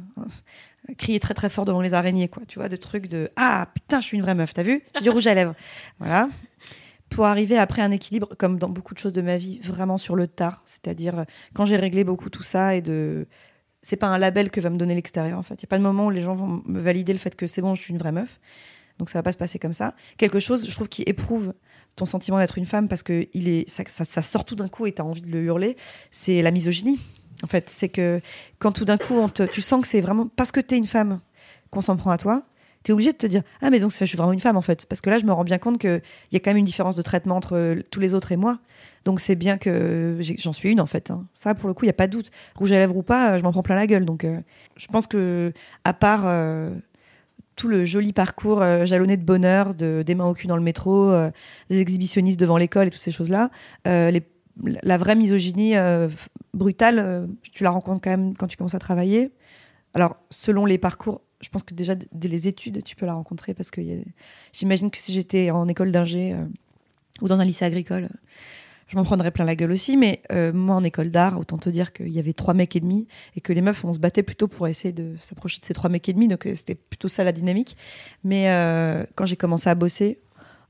crier 0.98 1.20
très 1.20 1.34
très 1.34 1.48
fort 1.48 1.64
devant 1.64 1.80
les 1.80 1.94
araignées, 1.94 2.28
quoi, 2.28 2.42
tu 2.46 2.58
vois, 2.58 2.68
de 2.68 2.76
trucs 2.76 3.06
de 3.08 3.30
ah 3.36 3.68
putain, 3.74 4.00
je 4.00 4.06
suis 4.06 4.16
une 4.16 4.22
vraie 4.22 4.34
meuf, 4.34 4.52
t'as 4.52 4.62
vu? 4.62 4.82
J'ai 4.96 5.02
du 5.02 5.10
rouge 5.10 5.26
à 5.26 5.34
lèvres, 5.34 5.54
voilà 5.98 6.28
pour 7.12 7.26
arriver 7.26 7.58
après 7.58 7.82
un 7.82 7.90
équilibre, 7.90 8.34
comme 8.38 8.58
dans 8.58 8.68
beaucoup 8.68 8.94
de 8.94 8.98
choses 8.98 9.12
de 9.12 9.20
ma 9.20 9.36
vie, 9.36 9.58
vraiment 9.60 9.98
sur 9.98 10.16
le 10.16 10.26
tard. 10.26 10.62
C'est-à-dire, 10.64 11.20
euh, 11.20 11.24
quand 11.54 11.66
j'ai 11.66 11.76
réglé 11.76 12.04
beaucoup 12.04 12.30
tout 12.30 12.42
ça 12.42 12.74
et 12.74 12.82
de. 12.82 13.26
C'est 13.82 13.96
pas 13.96 14.06
un 14.06 14.16
label 14.16 14.50
que 14.50 14.60
va 14.60 14.70
me 14.70 14.78
donner 14.78 14.94
l'extérieur, 14.94 15.38
en 15.38 15.42
fait. 15.42 15.54
Il 15.54 15.64
n'y 15.64 15.68
a 15.68 15.68
pas 15.68 15.78
de 15.78 15.82
moment 15.82 16.06
où 16.06 16.10
les 16.10 16.20
gens 16.20 16.34
vont 16.34 16.62
me 16.64 16.78
valider 16.78 17.12
le 17.12 17.18
fait 17.18 17.34
que 17.34 17.46
c'est 17.46 17.60
bon, 17.60 17.74
je 17.74 17.82
suis 17.82 17.92
une 17.92 17.98
vraie 17.98 18.12
meuf. 18.12 18.40
Donc 18.98 19.10
ça 19.10 19.18
va 19.18 19.24
pas 19.24 19.32
se 19.32 19.38
passer 19.38 19.58
comme 19.58 19.72
ça. 19.72 19.94
Quelque 20.18 20.38
chose, 20.38 20.66
je 20.68 20.70
trouve, 20.70 20.88
qui 20.88 21.02
éprouve 21.02 21.52
ton 21.96 22.06
sentiment 22.06 22.38
d'être 22.38 22.58
une 22.58 22.66
femme 22.66 22.88
parce 22.88 23.02
que 23.02 23.26
il 23.32 23.48
est, 23.48 23.68
ça, 23.68 23.82
ça, 23.88 24.04
ça 24.04 24.22
sort 24.22 24.44
tout 24.44 24.54
d'un 24.54 24.68
coup 24.68 24.86
et 24.86 24.92
tu 24.92 25.02
as 25.02 25.04
envie 25.04 25.20
de 25.20 25.30
le 25.30 25.42
hurler, 25.42 25.76
c'est 26.10 26.42
la 26.42 26.52
misogynie. 26.52 27.00
En 27.42 27.46
fait, 27.46 27.68
c'est 27.70 27.88
que 27.88 28.20
quand 28.58 28.72
tout 28.72 28.84
d'un 28.84 28.98
coup, 28.98 29.14
on 29.14 29.28
te- 29.28 29.42
tu 29.42 29.60
sens 29.62 29.82
que 29.82 29.88
c'est 29.88 30.00
vraiment 30.00 30.28
parce 30.36 30.52
que 30.52 30.60
tu 30.60 30.74
es 30.74 30.78
une 30.78 30.86
femme 30.86 31.20
qu'on 31.70 31.80
s'en 31.80 31.96
prend 31.96 32.10
à 32.10 32.18
toi, 32.18 32.42
tu 32.84 32.90
es 32.90 32.92
obligé 32.94 33.12
de 33.12 33.16
te 33.16 33.26
dire 33.26 33.42
Ah, 33.60 33.70
mais 33.70 33.78
donc 33.80 33.92
je 33.96 34.04
suis 34.04 34.16
vraiment 34.16 34.32
une 34.32 34.40
femme 34.40 34.56
en 34.56 34.62
fait. 34.62 34.86
Parce 34.86 35.00
que 35.00 35.10
là, 35.10 35.18
je 35.18 35.24
me 35.24 35.32
rends 35.32 35.44
bien 35.44 35.58
compte 35.58 35.78
qu'il 35.78 36.02
y 36.32 36.36
a 36.36 36.40
quand 36.40 36.50
même 36.50 36.56
une 36.56 36.64
différence 36.64 36.96
de 36.96 37.02
traitement 37.02 37.36
entre 37.36 37.56
euh, 37.56 37.80
tous 37.90 38.00
les 38.00 38.14
autres 38.14 38.32
et 38.32 38.36
moi. 38.36 38.58
Donc 39.04 39.20
c'est 39.20 39.34
bien 39.36 39.56
que 39.58 40.18
j'en 40.38 40.52
suis 40.52 40.70
une 40.70 40.80
en 40.80 40.86
fait. 40.86 41.10
Hein. 41.10 41.24
Ça, 41.32 41.54
pour 41.54 41.68
le 41.68 41.74
coup, 41.74 41.84
il 41.84 41.88
n'y 41.88 41.90
a 41.90 41.94
pas 41.94 42.06
de 42.06 42.12
doute. 42.12 42.30
Rouge 42.56 42.72
à 42.72 42.78
lèvres 42.78 42.96
ou 42.96 43.02
pas, 43.02 43.38
je 43.38 43.42
m'en 43.42 43.52
prends 43.52 43.62
plein 43.62 43.76
la 43.76 43.86
gueule. 43.86 44.04
Donc 44.04 44.26
je 44.76 44.86
pense 44.86 45.06
que, 45.06 45.52
à 45.84 45.92
part 45.92 46.26
tout 47.56 47.68
le 47.68 47.84
joli 47.84 48.12
parcours 48.12 48.60
jalonné 48.84 49.16
de 49.16 49.24
bonheur, 49.24 49.74
de, 49.74 50.02
des 50.06 50.14
mains 50.14 50.26
au 50.26 50.34
cul 50.34 50.46
dans 50.46 50.56
le 50.56 50.62
métro, 50.62 51.12
des 51.68 51.80
exhibitionnistes 51.80 52.38
devant 52.40 52.56
l'école 52.56 52.86
et 52.86 52.90
toutes 52.90 53.00
ces 53.00 53.10
choses-là, 53.10 53.50
les 53.84 54.22
la 54.60 54.98
vraie 54.98 55.14
misogynie 55.14 55.76
euh, 55.76 56.08
brutale, 56.54 56.98
euh, 56.98 57.26
tu 57.52 57.64
la 57.64 57.70
rencontres 57.70 58.00
quand 58.02 58.10
même 58.10 58.36
quand 58.36 58.46
tu 58.46 58.56
commences 58.56 58.74
à 58.74 58.78
travailler. 58.78 59.32
Alors, 59.94 60.16
selon 60.30 60.66
les 60.66 60.78
parcours, 60.78 61.22
je 61.40 61.48
pense 61.48 61.62
que 61.62 61.74
déjà 61.74 61.94
dès 62.12 62.28
les 62.28 62.48
études, 62.48 62.82
tu 62.84 62.96
peux 62.96 63.06
la 63.06 63.14
rencontrer 63.14 63.54
parce 63.54 63.70
que 63.70 63.80
j'imagine 64.52 64.90
que 64.90 64.98
si 64.98 65.12
j'étais 65.12 65.50
en 65.50 65.68
école 65.68 65.92
d'ingé 65.92 66.32
euh, 66.32 66.44
ou 67.20 67.28
dans 67.28 67.40
un 67.40 67.44
lycée 67.44 67.64
agricole, 67.64 68.08
je 68.88 68.96
m'en 68.96 69.04
prendrais 69.04 69.30
plein 69.30 69.44
la 69.44 69.56
gueule 69.56 69.72
aussi. 69.72 69.96
Mais 69.96 70.20
moi, 70.52 70.76
en 70.76 70.84
école 70.84 71.10
d'art, 71.10 71.38
autant 71.40 71.56
te 71.56 71.70
dire 71.70 71.94
qu'il 71.94 72.10
y 72.10 72.18
avait 72.18 72.34
trois 72.34 72.52
mecs 72.52 72.76
et 72.76 72.80
demi 72.80 73.08
et 73.36 73.40
que 73.40 73.54
les 73.54 73.62
meufs, 73.62 73.82
on 73.86 73.92
se 73.94 73.98
battait 73.98 74.22
plutôt 74.22 74.48
pour 74.48 74.68
essayer 74.68 74.92
de 74.92 75.16
s'approcher 75.18 75.60
de 75.60 75.64
ces 75.64 75.72
trois 75.72 75.88
mecs 75.88 76.06
et 76.10 76.12
demi. 76.12 76.28
Donc, 76.28 76.46
c'était 76.54 76.74
plutôt 76.74 77.08
ça 77.08 77.24
la 77.24 77.32
dynamique. 77.32 77.74
Mais 78.22 78.48
quand 79.14 79.24
j'ai 79.24 79.36
commencé 79.36 79.70
à 79.70 79.74
bosser, 79.74 80.20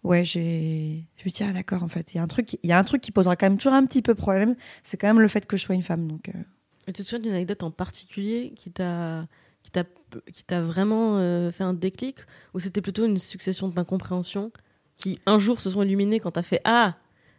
ouais, 0.04 0.24
j'ai, 0.24 1.04
je 1.16 1.24
me 1.24 1.30
dis 1.30 1.42
ah 1.42 1.52
d'accord 1.52 1.82
en 1.82 1.88
fait, 1.88 2.14
il 2.14 2.16
y 2.16 2.20
a 2.20 2.22
un 2.22 2.26
truc, 2.26 2.54
il 2.54 2.68
y 2.68 2.72
a 2.72 2.78
un 2.78 2.84
truc 2.84 3.00
qui 3.00 3.12
posera 3.12 3.36
quand 3.36 3.46
même 3.46 3.58
toujours 3.58 3.74
un 3.74 3.86
petit 3.86 4.02
peu 4.02 4.14
problème, 4.14 4.56
c'est 4.82 4.96
quand 4.96 5.06
même 5.06 5.20
le 5.20 5.28
fait 5.28 5.46
que 5.46 5.56
je 5.56 5.62
sois 5.62 5.74
une 5.74 5.82
femme. 5.82 6.06
Donc. 6.06 6.28
Euh. 6.28 6.42
Et 6.88 6.92
tu 6.92 7.02
te 7.02 7.08
souviens 7.08 7.20
d'une 7.20 7.32
anecdote 7.32 7.62
en 7.62 7.70
particulier 7.70 8.52
qui 8.56 8.70
t'a, 8.70 9.26
qui 9.62 9.70
t'a, 9.70 9.84
qui 10.32 10.44
t'a 10.44 10.60
vraiment 10.60 11.18
euh, 11.18 11.50
fait 11.52 11.64
un 11.64 11.74
déclic, 11.74 12.18
ou 12.54 12.60
c'était 12.60 12.80
plutôt 12.80 13.04
une 13.06 13.18
succession 13.18 13.68
d'incompréhensions 13.68 14.52
qui 14.96 15.20
un 15.26 15.38
jour 15.38 15.60
se 15.60 15.70
sont 15.70 15.82
illuminées 15.82 16.20
quand 16.20 16.32
t'as 16.32 16.42
fait 16.42 16.60
ah, 16.64 16.96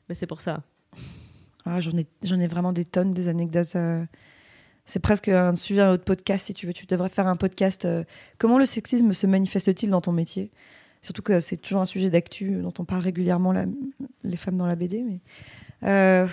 mais 0.09 0.15
c'est 0.15 0.27
pour 0.27 0.41
ça. 0.41 0.63
Ah, 1.65 1.79
j'en 1.79 1.97
ai, 1.97 2.05
j'en 2.23 2.39
ai 2.39 2.47
vraiment 2.47 2.73
des 2.73 2.83
tonnes 2.83 3.13
des 3.13 3.29
anecdotes. 3.29 3.75
Euh. 3.75 4.05
C'est 4.85 4.99
presque 4.99 5.29
un 5.29 5.55
sujet 5.55 5.81
d'un 5.81 5.93
autre 5.93 6.03
podcast 6.03 6.45
si 6.45 6.53
tu 6.53 6.67
veux. 6.67 6.73
Tu 6.73 6.85
devrais 6.85 7.07
faire 7.07 7.27
un 7.27 7.37
podcast. 7.37 7.87
comment 8.37 8.57
le 8.57 8.65
sexisme 8.65 9.13
se 9.13 9.25
manifeste-t-il 9.25 9.89
dans 9.89 10.01
ton 10.01 10.11
métier? 10.11 10.51
Surtout 11.03 11.21
que 11.21 11.41
c'est 11.41 11.57
toujours 11.57 11.81
un 11.81 11.85
sujet 11.85 12.09
d'actu 12.09 12.61
dont 12.61 12.73
on 12.79 12.85
parle 12.85 13.01
régulièrement, 13.01 13.53
les 14.23 14.37
femmes 14.37 14.55
dans 14.55 14.65
la 14.65 14.77
BD. 14.77 15.03
Mais, 15.03 15.19
euh, 15.83 16.27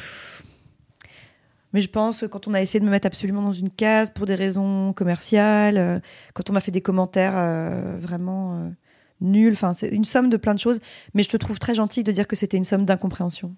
mais 1.73 1.81
je 1.81 1.89
pense 1.89 2.21
que 2.21 2.27
quand 2.27 2.47
on 2.47 2.55
a 2.55 2.63
essayé 2.63 2.79
de 2.79 2.85
me 2.85 2.91
mettre 2.91 3.09
absolument 3.09 3.43
dans 3.43 3.53
une 3.53 3.69
case 3.69 4.13
pour 4.13 4.27
des 4.27 4.37
raisons 4.37 4.93
commerciales, 4.93 5.77
euh, 5.77 5.99
quand 6.35 6.51
on 6.51 6.53
m'a 6.53 6.61
fait 6.61 6.71
des 6.71 6.83
commentaires 6.83 7.35
euh, 7.35 7.99
vraiment 8.01 8.73
nuls, 9.21 9.55
enfin, 9.55 9.73
c'est 9.73 9.89
une 9.89 10.05
somme 10.05 10.31
de 10.31 10.37
plein 10.37 10.55
de 10.55 10.61
choses. 10.61 10.79
Mais 11.15 11.25
je 11.25 11.31
te 11.31 11.37
trouve 11.37 11.59
très 11.59 11.75
gentil 11.75 12.05
de 12.05 12.13
dire 12.13 12.29
que 12.29 12.37
c'était 12.37 12.57
une 12.57 12.65
somme 12.65 12.85
d'incompréhension. 12.85 13.57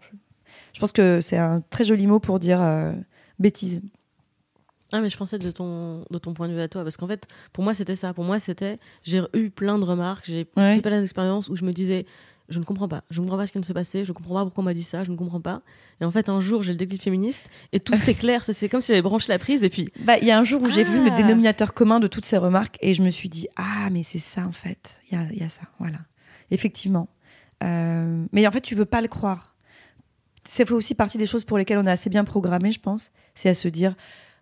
Je, 0.73 0.81
pense 0.81 0.93
que 0.93 1.21
c'est 1.21 1.37
un 1.37 1.61
très 1.61 1.85
joli 1.85 2.07
mot 2.07 2.21
pour 2.21 2.39
dire 2.39 2.61
bêtise. 3.39 3.83
Ah, 4.93 5.01
mais 5.01 5.09
je 5.09 5.17
pensais 5.17 5.39
de 5.39 5.51
ton, 5.51 6.05
de 6.11 6.19
ton 6.19 6.35
point 6.35 6.49
de 6.49 6.55
vue 6.55 6.61
à 6.61 6.69
toi. 6.69 6.83
Parce 6.83 6.97
qu'en 6.97 7.07
fait, 7.07 7.27
pour 7.53 7.65
moi, 7.65 7.75
c'était 7.75 7.97
ça. 7.97 8.13
Pour 8.13 8.25
moi, 8.25 8.39
c'était. 8.39 8.79
J'ai 9.03 9.23
eu 9.35 9.51
plein 9.51 9.79
de 9.79 9.85
remarques, 9.85 10.25
j'ai 10.27 10.47
ouais. 10.57 10.79
eu 10.79 10.83
plein 10.83 11.01
d'expériences 11.01 11.49
où 11.49 11.57
je 11.57 11.65
me 11.65 11.73
disais 11.73 12.07
je 12.49 12.59
ne 12.59 12.65
comprends 12.65 12.89
pas. 12.89 13.03
Je 13.11 13.21
ne 13.21 13.25
comprends 13.25 13.39
pas 13.39 13.47
ce 13.47 13.53
qui 13.53 13.57
vient 13.57 13.63
de 13.63 13.67
se 13.67 13.73
passer. 13.73 14.05
Je 14.05 14.11
ne 14.11 14.15
comprends 14.15 14.35
pas 14.35 14.45
pourquoi 14.45 14.63
on 14.63 14.65
m'a 14.65 14.75
dit 14.75 14.83
ça. 14.83 15.05
Je 15.05 15.11
ne 15.11 15.17
comprends 15.17 15.41
pas. 15.41 15.63
Et 16.01 16.05
en 16.05 16.11
fait, 16.11 16.29
un 16.29 16.41
jour, 16.41 16.63
j'ai 16.63 16.73
le 16.73 16.79
déclic 16.79 17.03
féministe 17.03 17.49
et 17.73 17.81
tout 17.81 17.97
s'éclaire. 17.97 18.45
C'est 18.45 18.69
comme 18.69 18.81
si 18.81 18.89
j'avais 18.89 19.03
branché 19.03 19.33
la 19.33 19.39
prise 19.39 19.65
et 19.65 19.71
puis. 19.71 19.89
Bah, 20.05 20.19
il 20.19 20.27
y 20.27 20.31
a 20.31 20.39
un 20.39 20.45
jour 20.45 20.63
où 20.63 20.69
j'ai 20.69 20.85
vu 20.85 21.03
le 21.03 21.11
ah. 21.11 21.17
dénominateur 21.17 21.75
commun 21.75 22.01
de 22.01 22.07
toutes 22.07 22.25
ces 22.25 22.37
remarques 22.37 22.77
et 22.81 22.95
je 22.95 23.03
me 23.03 23.11
suis 23.11 23.29
dit 23.29 23.49
ah 23.57 23.89
mais 23.91 24.03
c'est 24.03 24.19
ça 24.19 24.47
en 24.47 24.53
fait. 24.53 24.97
Il 25.11 25.19
y 25.19 25.21
a, 25.21 25.33
y 25.33 25.43
a, 25.43 25.49
ça. 25.49 25.63
Voilà. 25.79 25.99
Effectivement. 26.51 27.09
Euh, 27.65 28.25
mais 28.33 28.47
en 28.47 28.51
fait, 28.51 28.61
tu 28.61 28.75
veux 28.75 28.85
pas 28.85 29.01
le 29.01 29.09
croire. 29.09 29.55
Ça 30.47 30.67
fait 30.67 30.75
aussi 30.75 30.95
partie 30.95 31.19
des 31.19 31.27
choses 31.27 31.45
pour 31.45 31.57
lesquelles 31.57 31.79
on 31.79 31.87
est 31.87 31.91
assez 31.91 32.11
bien 32.11 32.25
programmé, 32.25 32.73
je 32.73 32.81
pense. 32.81 33.13
C'est 33.35 33.49
à 33.49 33.55
se 33.55 33.69
dire 33.69 33.95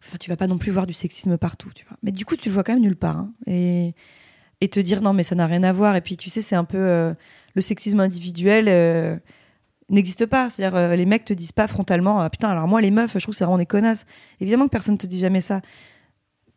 Enfin, 0.07 0.17
tu 0.19 0.31
vas 0.31 0.37
pas 0.37 0.47
non 0.47 0.59
plus 0.59 0.71
voir 0.71 0.87
du 0.87 0.93
sexisme 0.93 1.37
partout, 1.37 1.71
tu 1.75 1.85
vois. 1.87 1.97
Mais 2.03 2.13
du 2.13 2.25
coup, 2.25 2.37
tu 2.37 2.49
le 2.49 2.55
vois 2.55 2.65
quand 2.65 2.73
même 2.73 2.83
nulle 2.83 2.97
part. 2.97 3.19
Hein. 3.19 3.33
Et, 3.47 3.95
te 4.69 4.81
dire 4.81 5.03
non, 5.03 5.13
mais 5.13 5.23
ça 5.23 5.35
n'a 5.35 5.47
rien 5.47 5.63
à 5.63 5.73
voir. 5.73 5.97
Et 5.97 6.01
puis, 6.01 6.17
tu 6.17 6.31
sais, 6.31 6.43
c'est 6.43 6.57
un 6.57 6.65
peu 6.65 6.79
euh, 6.79 7.15
le 7.55 7.61
sexisme 7.61 8.01
individuel 8.01 8.67
euh, 8.69 9.17
n'existe 9.91 10.27
pas. 10.27 10.49
C'est-à-dire, 10.49 10.77
euh, 10.77 10.97
les 10.97 11.07
mecs 11.07 11.25
te 11.25 11.33
disent 11.33 11.53
pas 11.53 11.67
frontalement, 11.67 12.21
ah, 12.21 12.31
putain, 12.31 12.49
alors 12.49 12.67
moi, 12.67 12.81
les 12.81 12.91
meufs, 12.91 13.13
je 13.15 13.19
trouve 13.19 13.35
que 13.35 13.39
c'est 13.39 13.45
vraiment 13.45 13.59
des 13.59 13.67
connasses. 13.67 14.07
Évidemment 14.41 14.67
que 14.67 14.71
personne 14.71 14.99
te 14.99 15.07
dit 15.07 15.21
jamais 15.21 15.41
ça. 15.41 15.61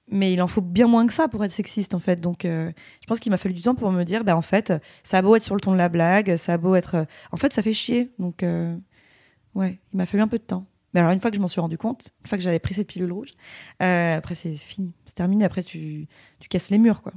Mais 0.09 0.33
il 0.33 0.41
en 0.41 0.47
faut 0.47 0.61
bien 0.61 0.87
moins 0.87 1.05
que 1.07 1.13
ça 1.13 1.27
pour 1.27 1.43
être 1.43 1.51
sexiste, 1.51 1.93
en 1.95 1.99
fait. 1.99 2.19
Donc, 2.19 2.41
je 2.43 2.73
pense 3.07 3.19
qu'il 3.19 3.31
m'a 3.31 3.37
fallu 3.37 3.55
du 3.55 3.61
temps 3.61 3.75
pour 3.75 3.91
me 3.91 4.03
dire, 4.03 4.23
bah, 4.23 4.35
en 4.35 4.41
fait, 4.41 4.73
ça 5.01 5.17
a 5.17 5.21
beau 5.21 5.35
être 5.35 5.43
sur 5.43 5.55
le 5.55 5.61
ton 5.61 5.71
de 5.71 5.77
la 5.77 5.89
blague, 5.89 6.35
ça 6.35 6.53
a 6.53 6.57
beau 6.57 6.75
être. 6.75 7.07
En 7.31 7.37
fait, 7.37 7.53
ça 7.53 7.61
fait 7.61 7.73
chier. 7.73 8.11
Donc, 8.19 8.43
ouais, 9.55 9.79
il 9.93 9.97
m'a 9.97 10.05
fallu 10.05 10.21
un 10.21 10.27
peu 10.27 10.37
de 10.37 10.43
temps. 10.43 10.65
Mais 10.93 10.99
alors, 10.99 11.11
une 11.11 11.19
fois 11.19 11.31
que 11.31 11.37
je 11.37 11.41
m'en 11.41 11.47
suis 11.47 11.61
rendu 11.61 11.77
compte, 11.77 12.09
une 12.21 12.27
fois 12.27 12.37
que 12.37 12.43
j'avais 12.43 12.59
pris 12.59 12.75
cette 12.75 12.87
pilule 12.87 13.11
rouge, 13.11 13.33
euh, 13.81 14.17
après, 14.17 14.35
c'est 14.35 14.55
fini. 14.55 14.93
C'est 15.05 15.15
terminé. 15.15 15.45
Après, 15.45 15.63
tu, 15.63 16.07
tu 16.39 16.49
casses 16.49 16.69
les 16.69 16.77
murs, 16.77 17.01
quoi. 17.01 17.13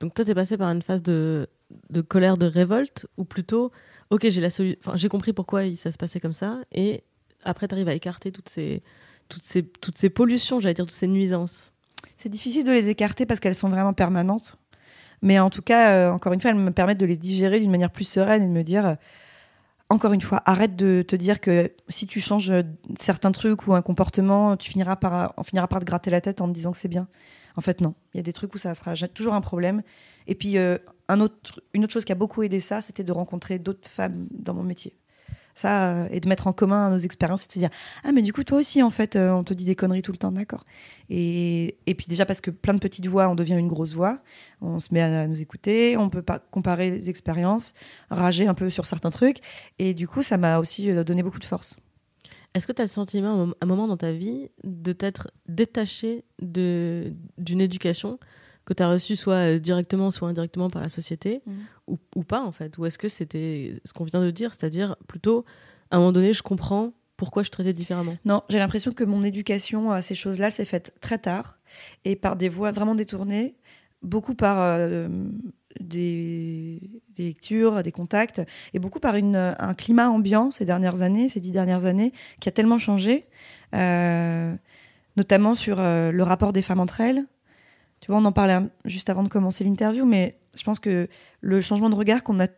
Donc, 0.00 0.14
toi, 0.14 0.24
t'es 0.24 0.34
passé 0.34 0.56
par 0.56 0.70
une 0.70 0.82
phase 0.82 1.02
de, 1.02 1.48
de 1.90 2.00
colère, 2.00 2.36
de 2.36 2.46
révolte, 2.46 3.06
ou 3.16 3.24
plutôt, 3.24 3.72
ok, 4.10 4.28
j'ai 4.28 4.40
la 4.40 4.48
enfin, 4.48 4.96
j'ai 4.96 5.08
compris 5.08 5.32
pourquoi 5.32 5.72
ça 5.74 5.92
se 5.92 5.98
passait 5.98 6.20
comme 6.20 6.32
ça, 6.32 6.60
et 6.72 7.04
après, 7.44 7.68
t'arrives 7.68 7.88
à 7.88 7.94
écarter 7.94 8.32
toutes 8.32 8.48
ces, 8.48 8.82
toutes 9.28 9.42
ces, 9.42 9.64
toutes 9.64 9.98
ces 9.98 10.10
pollutions, 10.10 10.60
j'allais 10.60 10.74
dire, 10.74 10.86
toutes 10.86 10.94
ces 10.94 11.08
nuisances. 11.08 11.72
C'est 12.16 12.28
difficile 12.28 12.64
de 12.64 12.72
les 12.72 12.88
écarter 12.88 13.26
parce 13.26 13.40
qu'elles 13.40 13.54
sont 13.54 13.68
vraiment 13.68 13.92
permanentes. 13.92 14.56
Mais 15.22 15.38
en 15.38 15.50
tout 15.50 15.62
cas, 15.62 15.92
euh, 15.92 16.10
encore 16.10 16.32
une 16.32 16.40
fois, 16.40 16.50
elles 16.50 16.56
me 16.56 16.70
permettent 16.70 16.98
de 16.98 17.06
les 17.06 17.16
digérer 17.16 17.60
d'une 17.60 17.70
manière 17.70 17.90
plus 17.90 18.04
sereine 18.04 18.42
et 18.42 18.46
de 18.46 18.52
me 18.52 18.62
dire 18.62 18.96
encore 19.90 20.12
une 20.12 20.20
fois, 20.20 20.42
arrête 20.44 20.76
de 20.76 21.02
te 21.02 21.16
dire 21.16 21.40
que 21.40 21.72
si 21.88 22.06
tu 22.06 22.20
changes 22.20 22.52
certains 23.00 23.32
trucs 23.32 23.66
ou 23.66 23.74
un 23.74 23.82
comportement, 23.82 24.56
tu 24.56 24.70
finiras 24.70 24.96
par, 24.96 25.32
on 25.36 25.42
finira 25.42 25.66
par 25.66 25.80
te 25.80 25.84
gratter 25.84 26.10
la 26.10 26.20
tête 26.20 26.40
en 26.40 26.48
te 26.48 26.52
disant 26.52 26.72
que 26.72 26.76
c'est 26.76 26.88
bien. 26.88 27.08
En 27.56 27.60
fait, 27.60 27.80
non. 27.80 27.94
Il 28.12 28.18
y 28.18 28.20
a 28.20 28.22
des 28.22 28.32
trucs 28.32 28.54
où 28.54 28.58
ça 28.58 28.74
sera 28.74 28.94
toujours 29.08 29.34
un 29.34 29.40
problème. 29.40 29.82
Et 30.26 30.34
puis, 30.34 30.58
euh, 30.58 30.78
un 31.08 31.20
autre, 31.20 31.62
une 31.72 31.84
autre 31.84 31.92
chose 31.92 32.04
qui 32.04 32.12
a 32.12 32.16
beaucoup 32.16 32.42
aidé 32.42 32.60
ça, 32.60 32.80
c'était 32.80 33.02
de 33.02 33.12
rencontrer 33.12 33.58
d'autres 33.58 33.88
femmes 33.88 34.26
dans 34.30 34.54
mon 34.54 34.62
métier 34.62 34.94
euh, 35.64 36.08
et 36.10 36.20
de 36.20 36.28
mettre 36.28 36.46
en 36.46 36.52
commun 36.52 36.90
nos 36.90 36.98
expériences 36.98 37.44
et 37.44 37.48
de 37.48 37.52
se 37.52 37.58
dire 37.58 37.70
ah 38.04 38.12
mais 38.12 38.22
du 38.22 38.32
coup 38.32 38.44
toi 38.44 38.58
aussi 38.58 38.82
en 38.82 38.90
fait 38.90 39.16
euh, 39.16 39.30
on 39.30 39.44
te 39.44 39.54
dit 39.54 39.64
des 39.64 39.74
conneries 39.74 40.02
tout 40.02 40.12
le 40.12 40.18
temps. 40.18 40.32
D'accord. 40.32 40.64
Et, 41.10 41.76
et 41.86 41.94
puis 41.94 42.06
déjà 42.08 42.26
parce 42.26 42.40
que 42.40 42.50
plein 42.50 42.74
de 42.74 42.78
petites 42.78 43.06
voix 43.06 43.28
on 43.28 43.34
devient 43.34 43.54
une 43.54 43.68
grosse 43.68 43.94
voix. 43.94 44.20
On 44.60 44.80
se 44.80 44.92
met 44.92 45.02
à 45.02 45.26
nous 45.26 45.40
écouter. 45.40 45.96
On 45.96 46.10
peut 46.10 46.22
pas 46.22 46.38
comparer 46.38 46.90
les 46.90 47.10
expériences 47.10 47.74
rager 48.10 48.46
un 48.46 48.54
peu 48.54 48.70
sur 48.70 48.86
certains 48.86 49.10
trucs. 49.10 49.38
Et 49.78 49.94
du 49.94 50.08
coup 50.08 50.22
ça 50.22 50.36
m'a 50.36 50.58
aussi 50.58 50.90
euh, 50.90 51.04
donné 51.04 51.22
beaucoup 51.22 51.38
de 51.38 51.44
force. 51.44 51.76
Est-ce 52.54 52.66
que 52.66 52.72
tu 52.72 52.80
as 52.80 52.84
le 52.84 52.88
sentiment, 52.88 53.44
à 53.44 53.54
un 53.60 53.66
moment 53.66 53.86
dans 53.86 53.96
ta 53.96 54.10
vie, 54.10 54.50
de 54.64 54.92
t'être 54.92 55.30
détaché 55.46 56.24
d'une 56.40 57.60
éducation 57.60 58.18
que 58.68 58.74
tu 58.74 58.82
as 58.82 58.90
reçu 58.90 59.16
soit 59.16 59.54
euh, 59.54 59.58
directement, 59.58 60.10
soit 60.10 60.28
indirectement 60.28 60.68
par 60.68 60.82
la 60.82 60.90
société, 60.90 61.40
mmh. 61.46 61.52
ou, 61.86 61.98
ou, 62.16 62.22
pas 62.22 62.42
en 62.42 62.52
fait? 62.52 62.76
Ou 62.76 62.84
est-ce 62.84 62.98
que 62.98 63.08
c'était 63.08 63.72
ce 63.82 63.94
qu'on 63.94 64.04
vient 64.04 64.20
de 64.20 64.30
dire, 64.30 64.52
c'est-à-dire 64.52 64.94
plutôt, 65.06 65.46
à 65.90 65.96
un 65.96 66.00
moment 66.00 66.12
donné, 66.12 66.34
je 66.34 66.42
comprends 66.42 66.92
pourquoi 67.16 67.42
je 67.42 67.48
traitais 67.48 67.72
différemment? 67.72 68.18
Non, 68.26 68.42
j'ai 68.50 68.58
l'impression 68.58 68.92
que 68.92 69.04
mon 69.04 69.24
éducation 69.24 69.90
à 69.90 70.02
ces 70.02 70.14
choses-là 70.14 70.50
s'est 70.50 70.66
faite 70.66 70.94
très 71.00 71.16
tard 71.16 71.58
et 72.04 72.14
par 72.14 72.36
des 72.36 72.50
voies 72.50 72.70
vraiment 72.70 72.94
détournées, 72.94 73.54
beaucoup 74.02 74.34
par 74.34 74.58
euh, 74.60 75.08
des, 75.80 76.78
des, 77.16 77.24
lectures, 77.24 77.82
des 77.82 77.90
contacts, 77.90 78.42
et 78.74 78.78
beaucoup 78.78 79.00
par 79.00 79.16
une, 79.16 79.54
un 79.58 79.72
climat 79.72 80.10
ambiant 80.10 80.50
ces 80.50 80.66
dernières 80.66 81.00
années, 81.00 81.30
ces 81.30 81.40
dix 81.40 81.52
dernières 81.52 81.86
années, 81.86 82.12
qui 82.38 82.50
a 82.50 82.52
tellement 82.52 82.78
changé, 82.78 83.24
euh, 83.74 84.54
notamment 85.16 85.54
sur 85.54 85.78
le 85.78 86.22
rapport 86.22 86.52
des 86.52 86.60
femmes 86.60 86.80
entre 86.80 87.00
elles, 87.00 87.24
tu 88.00 88.10
vois, 88.10 88.20
on 88.20 88.24
en 88.24 88.32
parlait 88.32 88.58
juste 88.84 89.10
avant 89.10 89.22
de 89.22 89.28
commencer 89.28 89.64
l'interview, 89.64 90.04
mais 90.06 90.38
je 90.56 90.62
pense 90.64 90.78
que 90.78 91.08
le 91.40 91.60
changement 91.60 91.90
de 91.90 91.94
regard 91.94 92.22
qu'on 92.22 92.40
a 92.40 92.48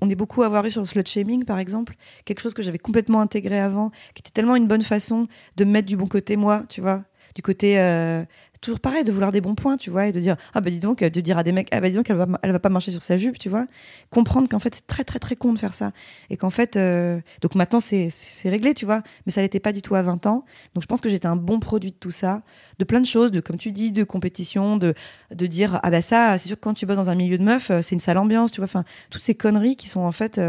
on 0.00 0.10
est 0.10 0.14
beaucoup 0.14 0.42
à 0.42 0.46
avoir 0.46 0.66
eu 0.66 0.70
sur 0.70 0.80
le 0.80 0.86
slut 0.86 1.06
shaming, 1.06 1.44
par 1.44 1.58
exemple, 1.58 1.94
quelque 2.24 2.40
chose 2.40 2.54
que 2.54 2.62
j'avais 2.62 2.78
complètement 2.78 3.20
intégré 3.20 3.60
avant, 3.60 3.90
qui 4.14 4.20
était 4.20 4.30
tellement 4.32 4.56
une 4.56 4.66
bonne 4.66 4.82
façon 4.82 5.28
de 5.56 5.64
me 5.64 5.70
mettre 5.70 5.86
du 5.86 5.96
bon 5.96 6.06
côté 6.06 6.36
moi, 6.36 6.64
tu 6.68 6.80
vois, 6.80 7.04
du 7.34 7.42
côté 7.42 7.78
euh, 7.78 8.24
toujours 8.64 8.80
pareil 8.80 9.04
de 9.04 9.12
vouloir 9.12 9.30
des 9.30 9.40
bons 9.40 9.54
points 9.54 9.76
tu 9.76 9.90
vois 9.90 10.06
et 10.06 10.12
de 10.12 10.20
dire 10.20 10.36
ah 10.54 10.60
bah 10.60 10.70
dis 10.70 10.78
donc 10.78 11.04
de 11.04 11.20
dire 11.20 11.36
à 11.38 11.42
des 11.42 11.52
mecs 11.52 11.68
ah 11.72 11.80
bah 11.80 11.88
dis 11.88 11.96
donc 11.96 12.08
elle 12.08 12.16
va 12.16 12.26
elle 12.42 12.52
va 12.52 12.58
pas 12.58 12.68
marcher 12.70 12.90
sur 12.90 13.02
sa 13.02 13.16
jupe 13.16 13.38
tu 13.38 13.48
vois. 13.48 13.66
Comprendre 14.10 14.48
qu'en 14.48 14.58
fait 14.58 14.74
c'est 14.74 14.86
très 14.86 15.04
très 15.04 15.18
très 15.18 15.36
con 15.36 15.52
de 15.52 15.58
faire 15.58 15.74
ça. 15.74 15.92
Et 16.30 16.36
qu'en 16.36 16.50
fait 16.50 16.76
euh, 16.76 17.20
donc 17.42 17.54
maintenant 17.54 17.80
c'est 17.80 18.08
c'est 18.10 18.48
réglé 18.48 18.74
tu 18.74 18.84
vois. 18.86 19.02
Mais 19.26 19.32
ça 19.32 19.42
l'était 19.42 19.60
pas 19.60 19.72
du 19.72 19.82
tout 19.82 19.94
à 19.94 20.02
20 20.02 20.26
ans. 20.26 20.44
Donc 20.74 20.82
je 20.82 20.86
pense 20.86 21.00
que 21.00 21.08
j'étais 21.08 21.26
un 21.26 21.36
bon 21.36 21.60
produit 21.60 21.90
de 21.92 21.96
tout 21.96 22.10
ça 22.10 22.42
de 22.78 22.84
plein 22.84 23.00
de 23.00 23.06
choses 23.06 23.30
de 23.30 23.40
comme 23.40 23.58
tu 23.58 23.70
dis 23.70 23.92
de 23.92 24.04
compétition 24.04 24.76
de 24.76 24.94
de 25.30 25.46
dire 25.46 25.80
ah 25.82 25.90
bah 25.90 26.02
ça 26.02 26.38
c'est 26.38 26.48
sûr 26.48 26.56
que 26.56 26.62
quand 26.62 26.74
tu 26.74 26.86
bosses 26.86 26.96
dans 26.96 27.10
un 27.10 27.14
milieu 27.14 27.38
de 27.38 27.44
meufs 27.44 27.70
euh, 27.70 27.82
c'est 27.82 27.94
une 27.94 28.00
sale 28.00 28.18
ambiance 28.18 28.52
tu 28.52 28.60
vois. 28.60 28.66
Enfin 28.66 28.84
toutes 29.10 29.22
ces 29.22 29.34
conneries 29.34 29.76
qui 29.76 29.88
sont 29.88 30.00
en 30.00 30.12
fait 30.12 30.40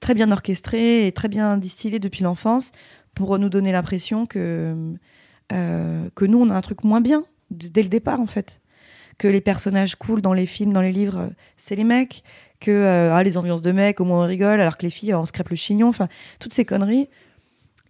très 0.00 0.14
bien 0.14 0.30
orchestrées 0.30 1.06
et 1.06 1.12
très 1.12 1.28
bien 1.28 1.56
distillées 1.56 1.98
depuis 1.98 2.22
l'enfance 2.22 2.72
pour 3.14 3.36
nous 3.38 3.48
donner 3.48 3.72
l'impression 3.72 4.26
que 4.26 4.94
euh, 5.52 6.08
que 6.14 6.24
nous, 6.24 6.40
on 6.40 6.50
a 6.50 6.54
un 6.54 6.60
truc 6.60 6.84
moins 6.84 7.00
bien 7.00 7.24
dès 7.50 7.82
le 7.82 7.88
départ, 7.88 8.20
en 8.20 8.26
fait. 8.26 8.60
que 9.16 9.26
les 9.26 9.40
personnages 9.40 9.96
cool 9.96 10.22
dans 10.22 10.32
les 10.32 10.46
films, 10.46 10.72
dans 10.72 10.80
les 10.80 10.92
livres, 10.92 11.18
euh, 11.18 11.28
c'est 11.56 11.74
les 11.74 11.82
mecs, 11.82 12.22
que 12.60 12.70
euh, 12.70 13.12
ah, 13.12 13.22
les 13.24 13.36
ambiances 13.36 13.62
de 13.62 13.72
mecs, 13.72 14.00
au 14.00 14.04
moins 14.04 14.24
on 14.24 14.26
rigole, 14.26 14.60
alors 14.60 14.76
que 14.76 14.84
les 14.84 14.90
filles, 14.90 15.12
on 15.14 15.26
se 15.26 15.32
crêpe 15.32 15.48
le 15.48 15.56
chignon, 15.56 15.88
enfin, 15.88 16.08
toutes 16.38 16.52
ces 16.52 16.64
conneries, 16.64 17.08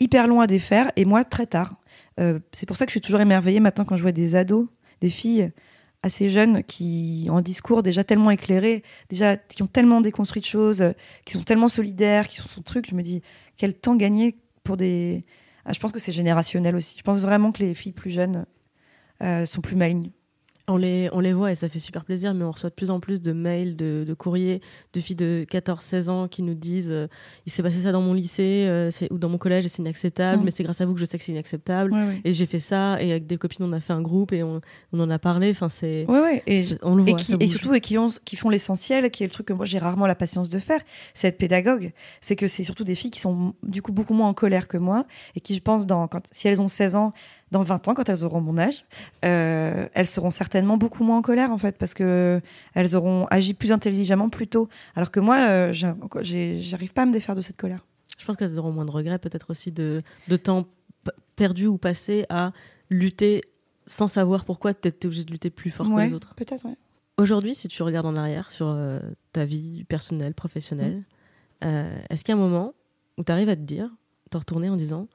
hyper 0.00 0.26
loin 0.26 0.44
à 0.44 0.46
défaire, 0.46 0.90
et 0.96 1.04
moi, 1.04 1.24
très 1.24 1.46
tard. 1.46 1.74
C'est 2.52 2.66
pour 2.66 2.76
ça 2.76 2.84
que 2.84 2.90
je 2.90 2.94
suis 2.94 3.00
toujours 3.00 3.20
émerveillée 3.20 3.61
maintenant 3.61 3.84
quand 3.84 3.96
je 3.96 4.02
vois 4.02 4.11
des 4.11 4.34
ados, 4.34 4.66
des 5.00 5.11
filles 5.11 5.52
assez 6.02 6.28
jeunes 6.30 6.64
qui 6.64 7.28
ont 7.30 7.36
un 7.36 7.42
discours 7.42 7.84
déjà 7.84 8.02
tellement 8.02 8.32
éclairé, 8.32 8.82
déjà 9.09 9.36
qui 9.36 9.62
ont 9.62 9.68
tellement 9.68 10.00
déconstruit 10.00 10.40
de 10.40 10.46
choses, 10.46 10.82
qui 11.24 11.34
sont 11.34 11.44
tellement 11.44 11.68
solidaires, 11.68 12.26
qui 12.26 12.38
sont 12.38 12.48
son 12.48 12.62
truc. 12.62 12.88
Je 12.90 12.96
me 12.96 13.02
dis 13.02 13.22
quel 13.56 13.72
temps 13.72 13.94
gagner 13.94 14.36
pour 14.64 14.76
des. 14.76 15.24
Ah, 15.69 15.75
je 15.75 15.81
pense 15.81 15.93
que 15.93 15.99
c'est 15.99 16.12
générationnel 16.12 16.75
aussi. 16.77 16.97
Je 16.97 17.03
pense 17.03 17.19
vraiment 17.19 17.53
que 17.53 17.62
les 17.62 17.75
filles 17.75 17.93
plus 17.93 18.11
jeunes 18.11 18.47
euh, 19.23 19.45
sont 19.45 19.61
plus 19.61 19.77
malignes. 19.77 20.12
On 20.69 20.77
les, 20.77 21.09
on 21.12 21.21
les 21.21 21.33
voit 21.33 21.51
et 21.53 21.55
ça 21.55 21.69
fait 21.69 21.79
super 21.79 22.05
plaisir, 22.05 22.35
mais 22.35 22.45
on 22.45 22.51
reçoit 22.51 22.71
de 22.71 22.75
plus 22.75 22.91
en 22.91 23.01
plus 23.01 23.21
de 23.21 23.33
mails, 23.33 23.77
de, 23.77 24.05
de 24.07 24.14
courriers 24.14 24.61
de 24.93 25.01
filles 25.01 25.16
de 25.16 25.47
14-16 25.51 26.09
ans 26.09 26.29
qui 26.29 26.43
nous 26.43 26.55
disent 26.55 26.93
euh, 26.93 27.07
il 27.47 27.53
s'est 27.53 27.62
passé 27.62 27.79
ça 27.79 27.93
dans 27.93 28.03
mon 28.03 28.14
lycée 28.14 28.64
euh, 28.66 28.91
ou 29.11 29.19
dans 29.19 29.29
mon 29.29 29.39
collège 29.39 29.64
et 29.64 29.69
c'est 29.69 29.81
inacceptable, 29.81 30.43
mais 30.45 30.51
c'est 30.51 30.62
grâce 30.62 30.81
à 30.81 30.87
vous 30.87 30.95
que 30.95 31.01
je 31.01 31.05
sais 31.05 31.19
que 31.19 31.25
c'est 31.25 31.33
inacceptable. 31.33 31.93
Ouais, 31.93 32.07
ouais. 32.07 32.21
Et 32.25 32.33
j'ai 32.33 32.47
fait 32.47 32.61
ça, 32.61 33.01
et 33.03 33.11
avec 33.11 33.27
des 33.27 33.37
copines, 33.37 33.64
on 33.64 33.73
a 33.73 33.81
fait 33.81 33.93
un 33.93 34.03
groupe 34.03 34.33
et 34.33 34.43
on, 34.43 34.61
on 34.93 35.01
en 35.01 35.11
a 35.11 35.19
parlé. 35.19 35.51
Enfin, 35.51 35.69
c'est. 35.69 36.05
Ouais. 36.09 36.43
Et, 36.47 36.64
on 36.83 36.95
le 36.95 37.03
voit. 37.03 37.12
et, 37.12 37.14
qui, 37.14 37.49
surtout 37.49 37.75
et 37.75 37.81
qui, 37.81 37.99
ont, 37.99 38.09
qui 38.25 38.37
font 38.37 38.51
l'essentiel, 38.51 39.11
qui 39.11 39.25
est 39.25 39.27
le 39.27 39.33
truc 39.33 39.47
que 39.47 39.53
moi 39.53 39.64
j'ai 39.64 39.79
rarement 39.79 40.07
la 40.07 40.14
patience 40.14 40.49
de 40.49 40.59
faire, 40.59 40.81
c'est 41.14 41.29
être 41.29 41.39
pédagogue. 41.39 41.93
C'est 42.21 42.37
que 42.37 42.47
c'est 42.47 42.64
surtout 42.64 42.85
des 42.85 42.95
filles 42.95 43.11
qui 43.11 43.21
sont 43.21 43.55
du 43.62 43.83
coup 43.83 43.93
beaucoup 43.93 44.14
moins 44.14 44.29
en 44.29 44.35
colère 44.35 44.69
que 44.69 44.79
moi 44.79 45.07
et 45.35 45.41
qui, 45.41 45.55
je 45.55 45.61
pense, 45.61 45.87
dans, 45.87 46.09
quand, 46.09 46.23
si 46.33 46.49
elles 46.49 46.61
ont 46.61 46.69
16 46.69 46.97
ans, 46.97 47.12
dans 47.51 47.62
20 47.62 47.88
ans, 47.88 47.94
quand 47.94 48.09
elles 48.09 48.24
auront 48.24 48.40
mon 48.40 48.59
âge, 48.59 48.84
euh, 49.24 49.88
elles 49.94 50.07
seront 50.07 50.30
certainement 50.30 50.76
beaucoup 50.76 51.05
moins 51.05 51.18
en 51.18 51.22
colère 51.22 51.51
en 51.51 51.59
fait 51.59 51.78
parce 51.78 51.94
que 51.94 52.40
elles 52.74 52.94
auront 52.94 53.26
agi 53.26 53.55
plus 53.55 53.72
intelligemment 53.72 54.28
plus 54.28 54.49
tôt. 54.49 54.68
Alors 54.94 55.11
que 55.11 55.20
moi, 55.20 55.38
euh, 55.49 55.72
j'arrive 55.72 56.92
pas 56.92 57.03
à 57.03 57.07
me 57.07 57.12
défaire 57.12 57.34
de 57.34 57.40
cette 57.40 57.57
colère. 57.57 57.86
Je 58.18 58.24
pense 58.24 58.36
qu'elles 58.36 58.59
auront 58.59 58.72
moins 58.72 58.84
de 58.84 58.90
regrets, 58.90 59.18
peut-être 59.18 59.51
aussi 59.51 59.72
de, 59.72 60.03
de 60.26 60.36
temps 60.36 60.66
perdu 61.36 61.66
ou 61.66 61.78
passé 61.78 62.26
à 62.28 62.53
lutter 62.90 63.42
sans 63.86 64.09
savoir 64.09 64.44
pourquoi 64.44 64.74
tu 64.74 64.88
étais 64.88 65.07
obligé 65.07 65.24
de 65.24 65.30
lutter 65.30 65.51
plus 65.51 65.70
fort 65.70 65.88
que 65.88 66.01
les 66.01 66.12
autres. 66.12 66.34
Peut-être, 66.34 66.64
ouais. 66.66 66.76
Aujourd'hui, 67.16 67.55
si 67.55 67.66
tu 67.66 67.82
regardes 67.82 68.07
en 68.07 68.14
arrière 68.14 68.51
sur 68.51 68.68
euh, 68.68 69.01
ta 69.32 69.44
vie 69.44 69.84
personnelle, 69.84 70.34
professionnelle, 70.34 71.03
euh, 71.64 71.99
est-ce 72.11 72.22
qu'il 72.22 72.34
y 72.34 72.38
a 72.38 72.40
un 72.40 72.44
moment 72.44 72.74
où 73.16 73.24
tu 73.24 73.32
arrives 73.32 73.49
à 73.49 73.57
te 73.57 73.62
dire, 73.62 73.90
te 74.30 74.36
retourner 74.36 74.68
en 74.68 74.76
disant 74.76 75.09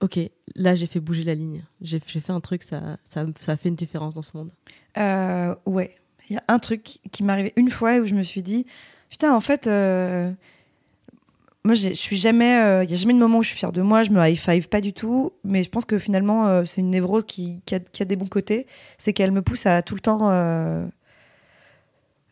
Ok, 0.00 0.20
là 0.54 0.74
j'ai 0.76 0.86
fait 0.86 1.00
bouger 1.00 1.24
la 1.24 1.34
ligne, 1.34 1.64
j'ai 1.80 1.98
fait 1.98 2.30
un 2.30 2.40
truc, 2.40 2.62
ça, 2.62 2.98
ça, 3.04 3.26
ça 3.40 3.52
a 3.52 3.56
fait 3.56 3.68
une 3.68 3.74
différence 3.74 4.14
dans 4.14 4.22
ce 4.22 4.36
monde 4.36 4.52
Euh, 4.96 5.54
ouais. 5.66 5.96
Il 6.30 6.34
y 6.34 6.36
a 6.36 6.44
un 6.48 6.58
truc 6.58 7.00
qui- 7.10 7.24
m'est 7.24 7.32
arrivé 7.32 7.52
une 7.56 7.70
fois 7.70 7.96
où 7.98 8.06
je 8.06 8.14
me 8.14 8.22
suis 8.22 8.42
dit, 8.42 8.66
putain, 9.10 9.34
en 9.34 9.40
fait, 9.40 9.66
euh, 9.66 10.30
moi, 11.64 11.74
je 11.74 11.92
suis 11.94 12.16
jamais, 12.16 12.60
euh, 12.60 12.84
il 12.84 12.90
y 12.90 12.94
a 12.94 12.96
jamais 12.96 13.14
de 13.14 13.18
moment 13.18 13.38
où 13.38 13.42
je 13.42 13.48
suis 13.48 13.56
fière 13.58 13.72
de 13.72 13.82
moi, 13.82 14.02
je 14.04 14.10
me 14.10 14.20
high 14.24 14.36
five 14.38 14.68
pas 14.68 14.80
du 14.80 14.92
tout, 14.92 15.32
mais 15.42 15.62
je 15.62 15.70
pense 15.70 15.84
que 15.84 15.98
finalement, 15.98 16.46
euh, 16.46 16.64
c'est 16.64 16.80
une 16.80 16.90
névrose 16.90 17.24
qui 17.26 17.60
a, 17.72 17.80
qui 17.80 18.02
a 18.02 18.06
des 18.06 18.16
bons 18.16 18.26
côtés, 18.28 18.66
c'est 18.98 19.12
qu'elle 19.12 19.32
me 19.32 19.42
pousse 19.42 19.66
à 19.66 19.82
tout 19.82 19.94
le 19.94 20.00
temps. 20.00 20.28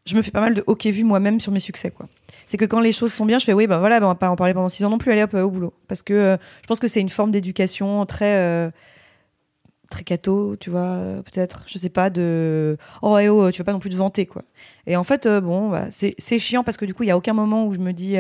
Je 0.06 0.16
me 0.16 0.22
fais 0.22 0.30
pas 0.30 0.40
mal 0.40 0.54
de 0.54 0.64
hockey 0.66 0.90
vu 0.90 1.04
moi-même 1.04 1.40
sur 1.40 1.52
mes 1.52 1.60
succès, 1.60 1.90
quoi. 1.90 2.08
C'est 2.46 2.56
que 2.56 2.64
quand 2.64 2.80
les 2.80 2.92
choses 2.92 3.12
sont 3.12 3.26
bien, 3.26 3.38
je 3.38 3.44
fais 3.44 3.52
oui, 3.52 3.66
ben 3.66 3.78
voilà, 3.78 3.98
ben 4.00 4.06
on 4.06 4.10
va 4.10 4.14
pas 4.14 4.30
en 4.30 4.36
parler 4.36 4.54
pendant 4.54 4.68
six 4.68 4.84
ans 4.84 4.90
non 4.90 4.98
plus, 4.98 5.10
allez 5.12 5.22
hop, 5.22 5.34
euh, 5.34 5.42
au 5.42 5.50
boulot. 5.50 5.74
Parce 5.88 6.02
que 6.02 6.14
euh, 6.14 6.36
je 6.62 6.66
pense 6.66 6.78
que 6.78 6.88
c'est 6.88 7.00
une 7.00 7.08
forme 7.08 7.30
d'éducation 7.32 8.06
très. 8.06 8.36
euh, 8.36 8.70
très 9.90 10.02
catho, 10.02 10.56
tu 10.56 10.68
vois, 10.68 10.98
peut-être, 11.24 11.64
je 11.68 11.78
sais 11.78 11.90
pas, 11.90 12.10
de 12.10 12.76
oh, 13.02 13.18
eh 13.18 13.28
oh, 13.28 13.52
tu 13.52 13.58
vas 13.58 13.64
pas 13.64 13.72
non 13.72 13.78
plus 13.78 13.90
te 13.90 13.94
vanter, 13.96 14.26
quoi. 14.26 14.42
Et 14.86 14.96
en 14.96 15.04
fait, 15.04 15.28
bon, 15.28 15.70
bah, 15.70 15.86
c'est 15.90 16.38
chiant 16.40 16.64
parce 16.64 16.76
que 16.76 16.84
du 16.84 16.92
coup, 16.92 17.04
il 17.04 17.06
y 17.06 17.12
a 17.12 17.16
aucun 17.16 17.34
moment 17.34 17.66
où 17.66 17.72
je 17.72 17.78
me 17.78 17.92
dis 17.92 18.16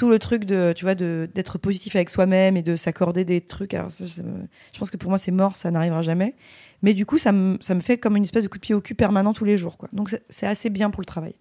tout 0.00 0.08
le 0.08 0.18
truc 0.18 0.46
de, 0.46 0.72
tu 0.74 0.86
vois, 0.86 0.94
d'être 0.94 1.58
positif 1.58 1.94
avec 1.94 2.08
soi-même 2.08 2.56
et 2.56 2.62
de 2.62 2.74
s'accorder 2.74 3.26
des 3.26 3.42
trucs. 3.42 3.74
Alors, 3.74 3.90
je 3.90 4.78
pense 4.78 4.90
que 4.90 4.96
pour 4.96 5.10
moi, 5.10 5.18
c'est 5.18 5.30
mort, 5.30 5.56
ça 5.56 5.70
n'arrivera 5.70 6.00
jamais. 6.00 6.36
Mais 6.80 6.94
du 6.94 7.04
coup, 7.04 7.18
ça 7.18 7.32
me, 7.32 7.58
ça 7.60 7.74
me 7.74 7.80
fait 7.80 7.98
comme 7.98 8.16
une 8.16 8.22
espèce 8.22 8.44
de 8.44 8.48
coup 8.48 8.56
de 8.56 8.62
pied 8.62 8.74
au 8.74 8.80
cul 8.80 8.94
permanent 8.94 9.34
tous 9.34 9.44
les 9.44 9.58
jours, 9.58 9.76
quoi. 9.76 9.90
Donc, 9.92 10.08
c'est- 10.30 10.46
assez 10.46 10.70
bien 10.70 10.88
pour 10.88 11.02
le 11.02 11.04
travail. 11.04 11.34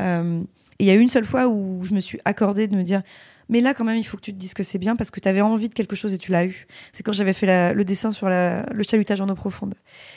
Euh, 0.00 0.40
et 0.80 0.84
il 0.84 0.86
y 0.86 0.90
a 0.90 0.94
une 0.94 1.08
seule 1.08 1.26
fois 1.26 1.46
où 1.46 1.84
je 1.84 1.94
me 1.94 2.00
suis 2.00 2.18
accordée 2.24 2.66
de 2.66 2.74
me 2.74 2.82
dire, 2.82 3.02
mais 3.48 3.60
là, 3.60 3.72
quand 3.72 3.84
même, 3.84 3.98
il 3.98 4.04
faut 4.04 4.16
que 4.16 4.22
tu 4.22 4.32
te 4.32 4.38
dises 4.38 4.52
que 4.54 4.64
c'est 4.64 4.78
bien 4.78 4.96
parce 4.96 5.12
que 5.12 5.20
tu 5.20 5.28
avais 5.28 5.40
envie 5.40 5.68
de 5.68 5.74
quelque 5.74 5.94
chose 5.94 6.12
et 6.12 6.18
tu 6.18 6.32
l'as 6.32 6.44
eu. 6.44 6.66
C'est 6.92 7.04
quand 7.04 7.12
j'avais 7.12 7.34
fait 7.34 7.72
le 7.72 7.84
dessin 7.84 8.10
sur 8.10 8.28
le 8.28 8.82
chalutage 8.82 9.20
en 9.20 9.28
eau 9.28 9.36
profonde. 9.36 9.74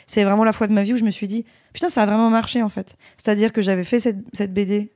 C'est 0.08 0.24
vraiment 0.24 0.44
la 0.44 0.54
fois 0.54 0.66
de 0.66 0.74
ma 0.74 0.82
vie 0.82 0.94
où 0.94 0.98
je 0.98 1.04
me 1.04 1.12
suis 1.12 1.28
dit, 1.28 1.46
putain, 1.72 1.90
ça 1.90 2.02
a 2.02 2.06
vraiment 2.08 2.32
marché 2.32 2.64
en 2.64 2.70
fait. 2.70 2.96
C'est-à-dire 3.18 3.54
que 3.54 3.62
j'avais 3.62 3.84
fait 3.84 4.00
cette 4.00 4.54
BD 4.56 4.92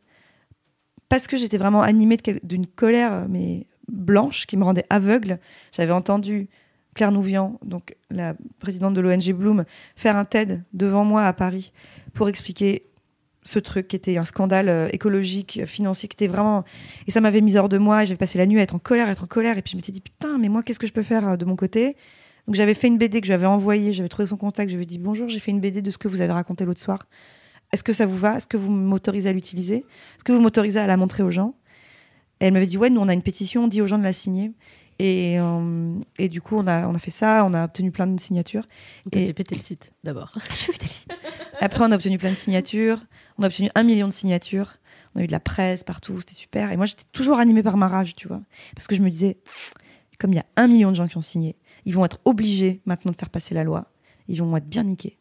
parce 1.10 1.28
que 1.28 1.38
j'étais 1.38 1.58
vraiment 1.58 1.82
animée 1.82 2.18
d'une 2.44 2.68
colère, 2.68 3.26
mais 3.28 3.68
blanche, 3.92 4.46
qui 4.46 4.58
me 4.58 4.64
rendait 4.64 4.86
aveugle. 4.90 5.40
J'avais 5.72 5.92
entendu 5.92 6.48
Claire 6.96 7.12
Nouvian, 7.12 7.60
donc 7.64 7.96
la 8.10 8.36
présidente 8.60 8.94
de 8.94 9.02
l'ONG 9.02 9.34
Bloom, 9.34 9.66
faire 9.96 10.18
un 10.18 10.26
TED 10.26 10.64
devant 10.74 11.04
moi 11.04 11.26
à 11.26 11.34
Paris 11.34 11.72
pour 12.14 12.30
expliquer 12.30 12.84
ce 13.44 13.60
truc 13.60 13.88
qui 13.88 13.96
était 13.96 14.18
un 14.18 14.26
scandale 14.26 14.70
euh, 14.70 14.90
écologique, 14.92 15.60
euh, 15.64 15.66
financier, 15.66 16.10
qui 16.10 16.16
était 16.16 16.28
vraiment. 16.28 16.66
Et 17.08 17.12
ça 17.12 17.22
m'avait 17.22 17.42
mis 17.42 17.58
hors 17.58 17.70
de 17.70 17.78
moi. 17.78 18.04
J'avais 18.04 18.18
passé 18.18 18.38
la 18.38 18.46
nuit 18.46 18.60
à 18.60 18.64
être 18.64 18.76
en 18.76 18.80
colère, 18.80 19.08
à 19.08 19.12
être 19.12 19.24
en 19.24 19.28
colère. 19.28 19.58
Et 19.58 19.62
puis 19.62 19.72
je 19.72 19.78
m'étais 19.78 19.92
dit, 19.92 20.02
putain, 20.02 20.38
mais 20.38 20.50
moi, 20.50 20.62
qu'est-ce 20.62 20.80
que 20.80 20.88
je 20.88 20.94
peux 20.94 21.04
faire 21.04 21.28
euh, 21.30 21.38
de 21.38 21.46
mon 21.46 21.56
côté? 21.56 21.96
Donc 22.46 22.56
j'avais 22.56 22.74
fait 22.74 22.88
une 22.88 22.98
BD 22.98 23.22
que 23.22 23.28
j'avais 23.28 23.46
envoyée, 23.46 23.94
j'avais 23.94 24.10
trouvé 24.10 24.26
son 24.26 24.38
contact, 24.38 24.72
je 24.72 24.76
lui 24.76 24.84
ai 24.84 24.86
dit, 24.86 24.98
bonjour, 24.98 25.30
j'ai 25.30 25.40
fait 25.40 25.52
une 25.52 25.60
BD 25.60 25.82
de 25.82 25.92
ce 25.92 25.98
que 25.98 26.08
vous 26.08 26.22
avez 26.22 26.34
raconté 26.34 26.66
l'autre 26.66 26.80
soir. 26.80 27.06
Est-ce 27.72 27.84
que 27.84 27.94
ça 27.94 28.06
vous 28.06 28.18
va? 28.18 28.38
Est-ce 28.38 28.48
que 28.48 28.58
vous 28.58 28.72
m'autorisez 28.72 29.30
à 29.30 29.34
l'utiliser? 29.34 29.78
Est-ce 30.16 30.24
que 30.24 30.32
vous 30.32 30.40
m'autorisez 30.42 30.80
à 30.80 30.88
la 30.88 30.98
montrer 30.98 31.24
aux 31.24 31.32
gens? 31.32 31.56
Et 32.42 32.46
elle 32.46 32.54
m'avait 32.54 32.66
dit, 32.68 32.78
ouais, 32.78 32.90
nous, 32.90 33.02
on 33.02 33.08
a 33.08 33.14
une 33.14 33.22
pétition, 33.22 33.66
on 33.66 33.68
dit 33.68 33.82
aux 33.82 33.88
gens 33.88 33.98
de 33.98 34.04
la 34.04 34.14
signer. 34.14 34.52
Et, 34.98 35.40
euh, 35.40 35.94
et 36.18 36.28
du 36.30 36.42
coup, 36.42 36.58
on 36.58 36.68
a, 36.68 36.88
on 36.88 36.94
a 36.96 37.00
fait 37.00 37.12
ça, 37.12 37.46
on 37.46 37.54
a 37.54 37.66
obtenu 37.66 37.92
plein 37.92 38.08
de 38.08 38.20
signatures. 38.20 38.66
Et- 39.12 39.28
fait 39.28 39.34
péter 39.34 39.56
le 39.56 39.62
site 39.62 39.94
d'abord. 40.04 40.34
Après, 41.62 41.84
on 41.84 41.92
a 41.92 41.96
obtenu 41.96 42.18
plein 42.18 42.32
de 42.32 42.36
signatures. 42.36 43.02
On 43.38 43.44
a 43.44 43.48
obtenu 43.48 43.70
un 43.76 43.84
million 43.84 44.08
de 44.08 44.14
signatures. 44.14 44.78
On 45.16 45.20
a 45.20 45.24
eu 45.24 45.28
de 45.28 45.32
la 45.32 45.40
presse 45.40 45.84
partout, 45.84 46.20
c'était 46.20 46.34
super. 46.36 46.72
Et 46.72 46.78
moi, 46.78 46.86
j'étais 46.86 47.04
toujours 47.12 47.40
animée 47.40 47.64
par 47.64 47.78
ma 47.78 47.88
rage, 47.88 48.16
tu 48.16 48.28
vois. 48.28 48.42
Parce 48.76 48.88
que 48.88 48.96
je 48.96 49.02
me 49.02 49.10
disais, 49.10 49.38
comme 50.20 50.32
il 50.34 50.38
y 50.38 50.40
a 50.40 50.46
un 50.56 50.68
million 50.68 50.90
de 50.92 50.96
gens 50.96 51.08
qui 51.08 51.18
ont 51.18 51.22
signé, 51.22 51.56
ils 51.86 51.94
vont 51.94 52.06
être 52.06 52.20
obligés 52.26 52.82
maintenant 52.86 53.12
de 53.12 53.18
faire 53.18 53.30
passer 53.30 53.54
la 53.56 53.64
loi. 53.64 53.92
Ils 54.28 54.40
vont 54.42 54.56
être 54.58 54.68
bien 54.68 54.84
niqués. 54.84 55.18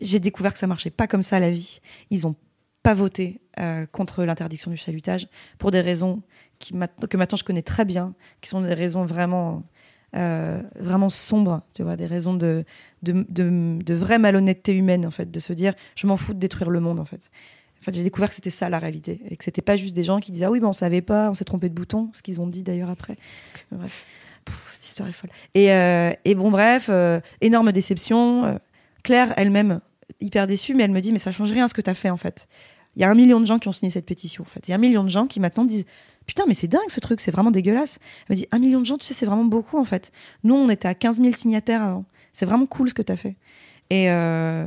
J'ai 0.00 0.20
découvert 0.20 0.52
que 0.52 0.58
ça 0.58 0.66
marchait 0.66 0.90
pas 0.90 1.06
comme 1.06 1.22
ça 1.22 1.38
la 1.38 1.50
vie. 1.50 1.80
Ils 2.10 2.26
ont 2.26 2.34
pas 2.86 2.94
voté 2.94 3.40
euh, 3.58 3.84
contre 3.86 4.22
l'interdiction 4.22 4.70
du 4.70 4.76
chalutage 4.76 5.26
pour 5.58 5.72
des 5.72 5.80
raisons 5.80 6.22
que 6.60 7.16
maintenant 7.16 7.36
je 7.36 7.42
connais 7.42 7.62
très 7.62 7.84
bien, 7.84 8.14
qui 8.40 8.48
sont 8.48 8.60
des 8.60 8.74
raisons 8.74 9.04
vraiment, 9.04 9.64
euh, 10.14 10.62
vraiment 10.78 11.08
sombres, 11.08 11.62
tu 11.74 11.82
vois, 11.82 11.96
des 11.96 12.06
raisons 12.06 12.34
de, 12.34 12.64
de, 13.02 13.24
de, 13.28 13.94
vraie 13.94 14.18
malhonnêteté 14.18 14.72
humaine, 14.72 15.04
en 15.04 15.10
fait, 15.10 15.32
de 15.32 15.40
se 15.40 15.52
dire 15.52 15.74
je 15.96 16.06
m'en 16.06 16.16
fous 16.16 16.32
de 16.32 16.38
détruire 16.38 16.70
le 16.70 16.78
monde, 16.78 17.00
en 17.00 17.04
fait. 17.04 17.28
En 17.80 17.84
fait, 17.86 17.92
j'ai 17.92 18.04
découvert 18.04 18.28
que 18.28 18.36
c'était 18.36 18.50
ça 18.50 18.68
la 18.68 18.78
réalité 18.78 19.20
et 19.28 19.36
que 19.36 19.42
c'était 19.42 19.62
pas 19.62 19.74
juste 19.74 19.96
des 19.96 20.04
gens 20.04 20.20
qui 20.20 20.30
disaient 20.30 20.46
ah 20.46 20.52
oui, 20.52 20.60
ben 20.60 20.68
on 20.68 20.72
savait 20.72 21.02
pas, 21.02 21.28
on 21.28 21.34
s'est 21.34 21.44
trompé 21.44 21.68
de 21.68 21.74
bouton, 21.74 22.10
ce 22.12 22.22
qu'ils 22.22 22.40
ont 22.40 22.46
dit 22.46 22.62
d'ailleurs 22.62 22.90
après. 22.90 23.16
Mais 23.72 23.78
Bref, 23.78 24.06
cette 24.70 24.84
histoire 24.84 25.08
est 25.08 25.12
folle. 25.12 25.30
Et, 25.54 25.72
euh, 25.72 26.12
et 26.24 26.36
bon, 26.36 26.52
bref, 26.52 26.88
énorme 27.40 27.72
déception. 27.72 28.60
Claire 29.06 29.34
elle-même 29.36 29.80
hyper 30.20 30.48
déçue, 30.48 30.74
mais 30.74 30.82
elle 30.82 30.90
me 30.90 31.00
dit 31.00 31.12
mais 31.12 31.20
ça 31.20 31.30
change 31.30 31.52
rien 31.52 31.68
ce 31.68 31.74
que 31.74 31.80
tu 31.80 31.88
as 31.88 31.94
fait 31.94 32.10
en 32.10 32.16
fait. 32.16 32.48
Il 32.96 33.02
y 33.02 33.04
a 33.04 33.08
un 33.08 33.14
million 33.14 33.38
de 33.38 33.46
gens 33.46 33.60
qui 33.60 33.68
ont 33.68 33.72
signé 33.72 33.88
cette 33.88 34.04
pétition 34.04 34.42
en 34.42 34.46
fait. 34.46 34.66
Il 34.66 34.72
y 34.72 34.72
a 34.72 34.74
un 34.74 34.80
million 34.80 35.04
de 35.04 35.08
gens 35.08 35.28
qui 35.28 35.38
maintenant 35.38 35.64
disent 35.64 35.84
putain 36.26 36.42
mais 36.48 36.54
c'est 36.54 36.66
dingue 36.66 36.88
ce 36.88 36.98
truc, 36.98 37.20
c'est 37.20 37.30
vraiment 37.30 37.52
dégueulasse. 37.52 38.00
Elle 38.28 38.34
me 38.34 38.40
dit 38.40 38.48
un 38.50 38.58
million 38.58 38.80
de 38.80 38.84
gens, 38.84 38.98
tu 38.98 39.06
sais 39.06 39.14
c'est 39.14 39.24
vraiment 39.24 39.44
beaucoup 39.44 39.78
en 39.78 39.84
fait. 39.84 40.10
Nous 40.42 40.56
on 40.56 40.68
était 40.70 40.88
à 40.88 40.94
15 40.94 41.20
000 41.20 41.34
signataires 41.34 41.82
avant. 41.82 42.04
C'est 42.32 42.46
vraiment 42.46 42.66
cool 42.66 42.88
ce 42.88 42.94
que 42.94 43.02
tu 43.02 43.16
fait. 43.16 43.36
Et, 43.90 44.10
euh, 44.10 44.66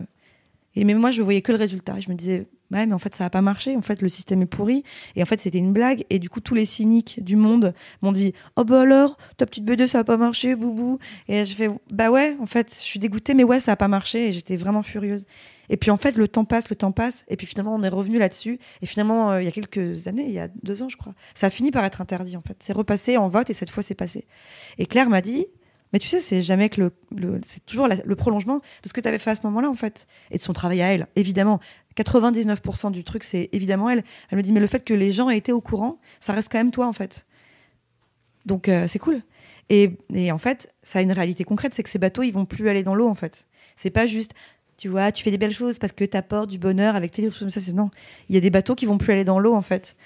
et 0.73 0.85
mais 0.85 0.93
moi 0.93 1.11
je 1.11 1.21
voyais 1.21 1.41
que 1.41 1.51
le 1.51 1.57
résultat. 1.57 1.99
Je 1.99 2.09
me 2.09 2.15
disais 2.15 2.47
ouais 2.71 2.85
mais 2.85 2.93
en 2.93 2.99
fait 2.99 3.15
ça 3.15 3.25
a 3.25 3.29
pas 3.29 3.41
marché. 3.41 3.75
En 3.75 3.81
fait 3.81 4.01
le 4.01 4.07
système 4.07 4.41
est 4.41 4.47
pourri. 4.47 4.83
Et 5.15 5.23
en 5.23 5.25
fait 5.25 5.41
c'était 5.41 5.57
une 5.57 5.73
blague. 5.73 6.05
Et 6.09 6.19
du 6.19 6.29
coup 6.29 6.41
tous 6.41 6.55
les 6.55 6.65
cyniques 6.65 7.23
du 7.23 7.35
monde 7.35 7.73
m'ont 8.01 8.11
dit 8.11 8.33
oh 8.55 8.63
bah 8.63 8.81
alors 8.81 9.17
ta 9.37 9.45
petite 9.45 9.65
BD 9.65 9.87
ça 9.87 9.99
a 9.99 10.03
pas 10.03 10.17
marché 10.17 10.55
boubou. 10.55 10.99
Et 11.27 11.45
je 11.45 11.55
fais 11.55 11.69
bah 11.91 12.11
ouais 12.11 12.35
en 12.39 12.45
fait 12.45 12.77
je 12.81 12.87
suis 12.87 12.99
dégoûtée 12.99 13.33
mais 13.33 13.43
ouais 13.43 13.59
ça 13.59 13.73
a 13.73 13.75
pas 13.75 13.87
marché. 13.87 14.27
Et 14.27 14.31
j'étais 14.31 14.55
vraiment 14.55 14.83
furieuse. 14.83 15.25
Et 15.69 15.77
puis 15.77 15.91
en 15.91 15.97
fait, 15.97 16.17
le 16.17 16.27
temps 16.27 16.45
passe, 16.45 16.69
le 16.69 16.75
temps 16.75 16.91
passe, 16.91 17.23
et 17.27 17.37
puis 17.37 17.47
finalement, 17.47 17.75
on 17.75 17.83
est 17.83 17.89
revenu 17.89 18.17
là-dessus. 18.17 18.59
Et 18.81 18.85
finalement, 18.85 19.31
euh, 19.31 19.41
il 19.41 19.45
y 19.45 19.47
a 19.47 19.51
quelques 19.51 20.07
années, 20.07 20.25
il 20.25 20.33
y 20.33 20.39
a 20.39 20.47
deux 20.63 20.83
ans, 20.83 20.89
je 20.89 20.97
crois, 20.97 21.13
ça 21.35 21.47
a 21.47 21.49
fini 21.49 21.71
par 21.71 21.85
être 21.85 22.01
interdit 22.01 22.35
en 22.35 22.41
fait. 22.41 22.57
C'est 22.59 22.73
repassé 22.73 23.17
en 23.17 23.27
vote, 23.27 23.49
et 23.49 23.53
cette 23.53 23.69
fois, 23.69 23.83
c'est 23.83 23.95
passé. 23.95 24.25
Et 24.77 24.85
Claire 24.85 25.09
m'a 25.09 25.21
dit, 25.21 25.45
mais 25.93 25.99
tu 25.99 26.07
sais, 26.07 26.19
c'est 26.21 26.41
jamais 26.41 26.69
que 26.69 26.81
le, 26.81 27.41
c'est 27.43 27.65
toujours 27.65 27.87
le 27.87 28.15
prolongement 28.15 28.57
de 28.83 28.87
ce 28.87 28.93
que 28.93 29.01
tu 29.01 29.07
avais 29.07 29.17
fait 29.17 29.31
à 29.31 29.35
ce 29.35 29.41
moment-là 29.45 29.69
en 29.69 29.75
fait, 29.75 30.07
et 30.31 30.37
de 30.37 30.43
son 30.43 30.53
travail 30.53 30.81
à 30.81 30.93
elle, 30.93 31.07
évidemment. 31.15 31.59
99% 32.01 32.91
du 32.91 33.03
truc, 33.03 33.23
c'est 33.23 33.49
évidemment 33.51 33.89
elle. 33.89 34.03
Elle 34.29 34.37
me 34.37 34.43
dit, 34.43 34.53
mais 34.53 34.59
le 34.59 34.67
fait 34.67 34.83
que 34.83 34.93
les 34.93 35.11
gens 35.11 35.29
aient 35.29 35.37
été 35.37 35.51
au 35.51 35.61
courant, 35.61 35.99
ça 36.19 36.33
reste 36.33 36.51
quand 36.51 36.57
même 36.57 36.71
toi 36.71 36.87
en 36.87 36.93
fait. 36.93 37.25
Donc 38.45 38.69
euh, 38.69 38.87
c'est 38.87 38.99
cool. 38.99 39.21
Et, 39.71 39.91
en 40.31 40.39
fait, 40.39 40.73
ça 40.81 40.97
a 40.97 41.01
une 41.03 41.11
réalité 41.11 41.43
concrète, 41.43 41.75
c'est 41.75 41.83
que 41.83 41.89
ces 41.89 41.99
bateaux, 41.99 42.23
ils 42.23 42.31
vont 42.31 42.45
plus 42.45 42.69
aller 42.69 42.81
dans 42.81 42.95
l'eau 42.95 43.07
en 43.07 43.13
fait. 43.13 43.45
C'est 43.75 43.91
pas 43.91 44.07
juste 44.07 44.33
tu 44.79 44.87
vois, 44.87 45.11
tu 45.11 45.23
fais 45.23 45.31
des 45.31 45.37
belles 45.37 45.53
choses 45.53 45.77
parce 45.77 45.91
que 45.91 46.05
tu 46.05 46.15
apportes 46.15 46.49
du 46.49 46.57
bonheur 46.57 46.95
avec 46.95 47.11
tes 47.11 47.21
livres. 47.21 47.35
Ça, 47.49 47.59
c'est 47.59 47.73
non. 47.73 47.89
Il 48.29 48.35
y 48.35 48.37
a 48.37 48.41
des 48.41 48.49
bateaux 48.49 48.75
qui 48.75 48.85
vont 48.85 48.97
plus 48.97 49.11
aller 49.11 49.25
dans 49.25 49.37
l'eau, 49.37 49.53
en 49.53 49.61
fait. 49.61 49.97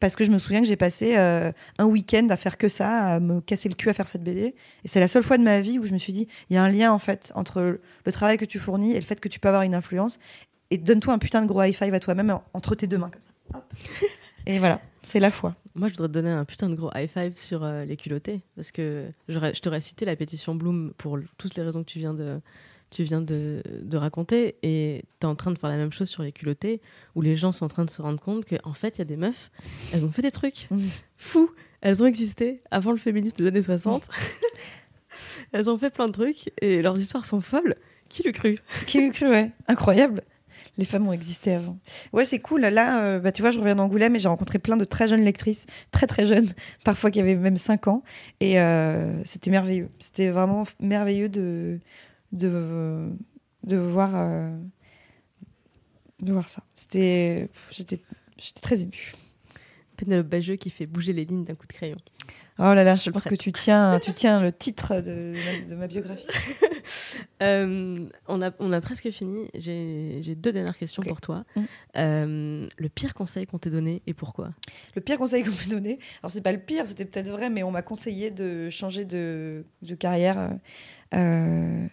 Parce 0.00 0.16
que 0.16 0.24
je 0.24 0.30
me 0.30 0.38
souviens 0.38 0.62
que 0.62 0.66
j'ai 0.66 0.76
passé 0.76 1.14
euh, 1.18 1.52
un 1.76 1.84
week-end 1.84 2.26
à 2.30 2.38
faire 2.38 2.56
que 2.56 2.68
ça, 2.68 3.16
à 3.16 3.20
me 3.20 3.42
casser 3.42 3.68
le 3.68 3.74
cul 3.74 3.90
à 3.90 3.92
faire 3.92 4.08
cette 4.08 4.24
BD. 4.24 4.54
Et 4.82 4.88
c'est 4.88 4.98
la 4.98 5.08
seule 5.08 5.22
fois 5.22 5.36
de 5.36 5.42
ma 5.42 5.60
vie 5.60 5.78
où 5.78 5.84
je 5.84 5.92
me 5.92 5.98
suis 5.98 6.14
dit, 6.14 6.26
il 6.48 6.54
y 6.54 6.56
a 6.56 6.62
un 6.62 6.70
lien, 6.70 6.90
en 6.90 6.98
fait, 6.98 7.32
entre 7.34 7.60
le 8.06 8.12
travail 8.12 8.38
que 8.38 8.46
tu 8.46 8.58
fournis 8.58 8.92
et 8.92 8.94
le 8.94 9.02
fait 9.02 9.20
que 9.20 9.28
tu 9.28 9.38
peux 9.40 9.48
avoir 9.48 9.62
une 9.62 9.74
influence. 9.74 10.18
Et 10.70 10.78
donne-toi 10.78 11.14
un 11.14 11.18
putain 11.18 11.42
de 11.42 11.46
gros 11.46 11.62
high 11.62 11.74
five 11.74 11.94
à 11.94 12.00
toi-même 12.00 12.38
entre 12.52 12.74
tes 12.74 12.86
deux 12.86 12.98
mains, 12.98 13.10
comme 13.10 13.22
ça. 13.22 13.64
et 14.46 14.58
voilà, 14.58 14.80
c'est 15.02 15.20
la 15.20 15.30
foi. 15.30 15.54
Moi, 15.74 15.88
je 15.88 15.94
voudrais 15.94 16.08
te 16.08 16.12
donner 16.12 16.30
un 16.30 16.44
putain 16.44 16.68
de 16.68 16.74
gros 16.74 16.90
high 16.94 17.08
five 17.08 17.36
sur 17.36 17.64
euh, 17.64 17.84
les 17.84 17.96
culottés. 17.96 18.40
Parce 18.56 18.72
que 18.72 19.06
je 19.28 19.60
t'aurais 19.60 19.80
cité 19.80 20.04
la 20.04 20.16
pétition 20.16 20.54
Bloom 20.54 20.92
pour 20.96 21.18
toutes 21.38 21.56
les 21.56 21.62
raisons 21.62 21.82
que 21.82 21.90
tu 21.90 21.98
viens 21.98 22.14
de, 22.14 22.40
tu 22.94 23.02
viens 23.02 23.20
de, 23.20 23.62
raconter 23.92 24.56
et 24.62 25.04
tu 25.20 25.26
es 25.26 25.28
en 25.28 25.34
train 25.34 25.50
de 25.50 25.58
faire 25.58 25.70
la 25.70 25.76
même 25.76 25.92
chose 25.92 26.08
sur 26.08 26.22
les 26.22 26.32
culottés 26.32 26.80
où 27.14 27.22
les 27.22 27.36
gens 27.36 27.52
sont 27.52 27.64
en 27.64 27.68
train 27.68 27.84
de 27.84 27.90
se 27.90 28.00
rendre 28.00 28.20
compte 28.20 28.44
qu'en 28.44 28.74
fait, 28.74 28.96
il 28.96 28.98
y 28.98 29.02
a 29.02 29.04
des 29.04 29.16
meufs, 29.16 29.50
elles 29.92 30.06
ont 30.06 30.12
fait 30.12 30.22
des 30.22 30.30
trucs 30.30 30.68
mmh. 30.70 30.80
fous. 31.18 31.50
Elles 31.80 32.02
ont 32.02 32.06
existé 32.06 32.62
avant 32.70 32.92
le 32.92 32.96
féminisme 32.96 33.36
des 33.36 33.46
années 33.46 33.62
60. 33.62 34.04
elles 35.52 35.68
ont 35.68 35.76
fait 35.76 35.90
plein 35.90 36.06
de 36.06 36.12
trucs 36.12 36.50
et 36.60 36.82
leurs 36.82 36.98
histoires 36.98 37.26
sont 37.26 37.40
folles. 37.40 37.76
Qui 38.08 38.22
l'eût 38.22 38.32
cru? 38.32 38.58
Qui 38.86 39.00
l'eût 39.00 39.10
cru, 39.10 39.28
ouais. 39.28 39.50
Incroyable. 39.66 40.22
Les 40.76 40.84
femmes 40.84 41.06
ont 41.06 41.12
existé 41.12 41.54
avant. 41.54 41.78
Ouais, 42.12 42.24
c'est 42.24 42.40
cool. 42.40 42.62
Là, 42.62 43.02
euh, 43.02 43.20
bah, 43.20 43.30
tu 43.30 43.42
vois, 43.42 43.52
je 43.52 43.58
reviens 43.58 43.76
d'Angoulême 43.76 44.16
et 44.16 44.18
j'ai 44.18 44.28
rencontré 44.28 44.58
plein 44.58 44.76
de 44.76 44.84
très 44.84 45.06
jeunes 45.06 45.22
lectrices, 45.22 45.66
très 45.92 46.06
très 46.06 46.26
jeunes, 46.26 46.48
parfois 46.84 47.10
qui 47.10 47.20
avaient 47.20 47.36
même 47.36 47.56
5 47.56 47.88
ans. 47.88 48.02
Et 48.40 48.58
euh, 48.60 49.22
c'était 49.24 49.50
merveilleux. 49.50 49.88
C'était 50.00 50.30
vraiment 50.30 50.64
merveilleux 50.80 51.28
de, 51.28 51.78
de, 52.32 53.08
de, 53.62 53.76
voir, 53.76 54.12
euh, 54.16 54.50
ça. 56.46 56.64
C'était, 56.74 57.48
j'étais, 57.70 58.00
j'étais 58.36 58.60
très 58.60 58.82
émue. 58.82 59.12
Pénélope 59.96 60.26
Bageux 60.26 60.56
qui 60.56 60.70
fait 60.70 60.86
bouger 60.86 61.12
les 61.12 61.24
lignes 61.24 61.44
d'un 61.44 61.54
coup 61.54 61.68
de 61.68 61.72
crayon. 61.72 61.98
Oh 62.60 62.72
là 62.72 62.84
là, 62.84 62.94
je, 62.94 63.10
pense 63.10 63.24
que 63.24 63.34
tu 63.34 63.50
tiens, 63.50 63.98
tu 63.98 64.12
tiens 64.12 64.40
le 64.40 64.52
titre 64.52 65.00
de, 65.00 65.34
de 65.68 65.74
ma 65.74 65.86
biographie. 65.86 66.26
Euh, 67.42 67.98
on, 68.28 68.42
a, 68.42 68.50
on 68.58 68.70
a 68.72 68.80
presque 68.80 69.10
fini. 69.10 69.48
J'ai 69.54 70.34
deux 70.36 70.52
dernières 70.52 70.76
questions 70.76 71.02
pour 71.02 71.22
toi. 71.22 71.44
Mm. 71.56 71.62
Euh, 71.96 72.68
le 72.76 72.88
pire 72.90 73.14
conseil 73.14 73.46
qu'on 73.46 73.58
t'ait 73.58 73.70
donné 73.70 74.02
et 74.06 74.12
pourquoi? 74.12 74.50
Le 74.94 75.00
pire 75.00 75.16
conseil 75.16 75.42
qu'on 75.44 75.50
m'ait 75.50 75.70
donné, 75.70 75.98
alors 76.22 76.30
c'est 76.30 76.42
pas 76.42 76.52
le 76.52 76.58
pire, 76.58 76.86
c'était 76.86 77.06
peut-être 77.06 77.28
vrai, 77.28 77.48
mais 77.48 77.62
on 77.62 77.70
m'a 77.70 77.80
conseillé 77.80 78.30
de 78.30 78.68
changer 78.68 79.06
de, 79.06 79.64
de 79.80 79.94
carrière. 79.94 80.50
Euh, 81.14 81.86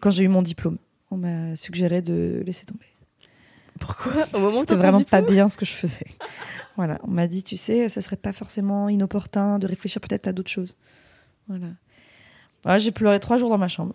quand 0.00 0.10
j'ai 0.10 0.24
eu 0.24 0.28
mon 0.28 0.42
diplôme. 0.42 0.78
On 1.10 1.16
m'a 1.16 1.54
suggéré 1.54 2.02
de 2.02 2.42
laisser 2.44 2.66
tomber. 2.66 2.86
Pourquoi 3.84 4.24
C'était 4.58 4.76
vraiment 4.76 5.02
pas 5.02 5.20
bien 5.20 5.48
ce 5.48 5.58
que 5.58 5.66
je 5.66 5.72
faisais. 5.72 6.06
voilà, 6.76 6.98
on 7.04 7.10
m'a 7.10 7.26
dit, 7.26 7.42
tu 7.42 7.56
sais, 7.56 7.88
ça 7.90 8.00
serait 8.00 8.16
pas 8.16 8.32
forcément 8.32 8.88
inopportun 8.88 9.58
de 9.58 9.66
réfléchir 9.66 10.00
peut-être 10.00 10.26
à 10.26 10.32
d'autres 10.32 10.50
choses. 10.50 10.76
Voilà. 11.48 12.78
j'ai 12.78 12.92
pleuré 12.92 13.20
trois 13.20 13.36
jours 13.36 13.50
dans 13.50 13.58
ma 13.58 13.68
chambre, 13.68 13.94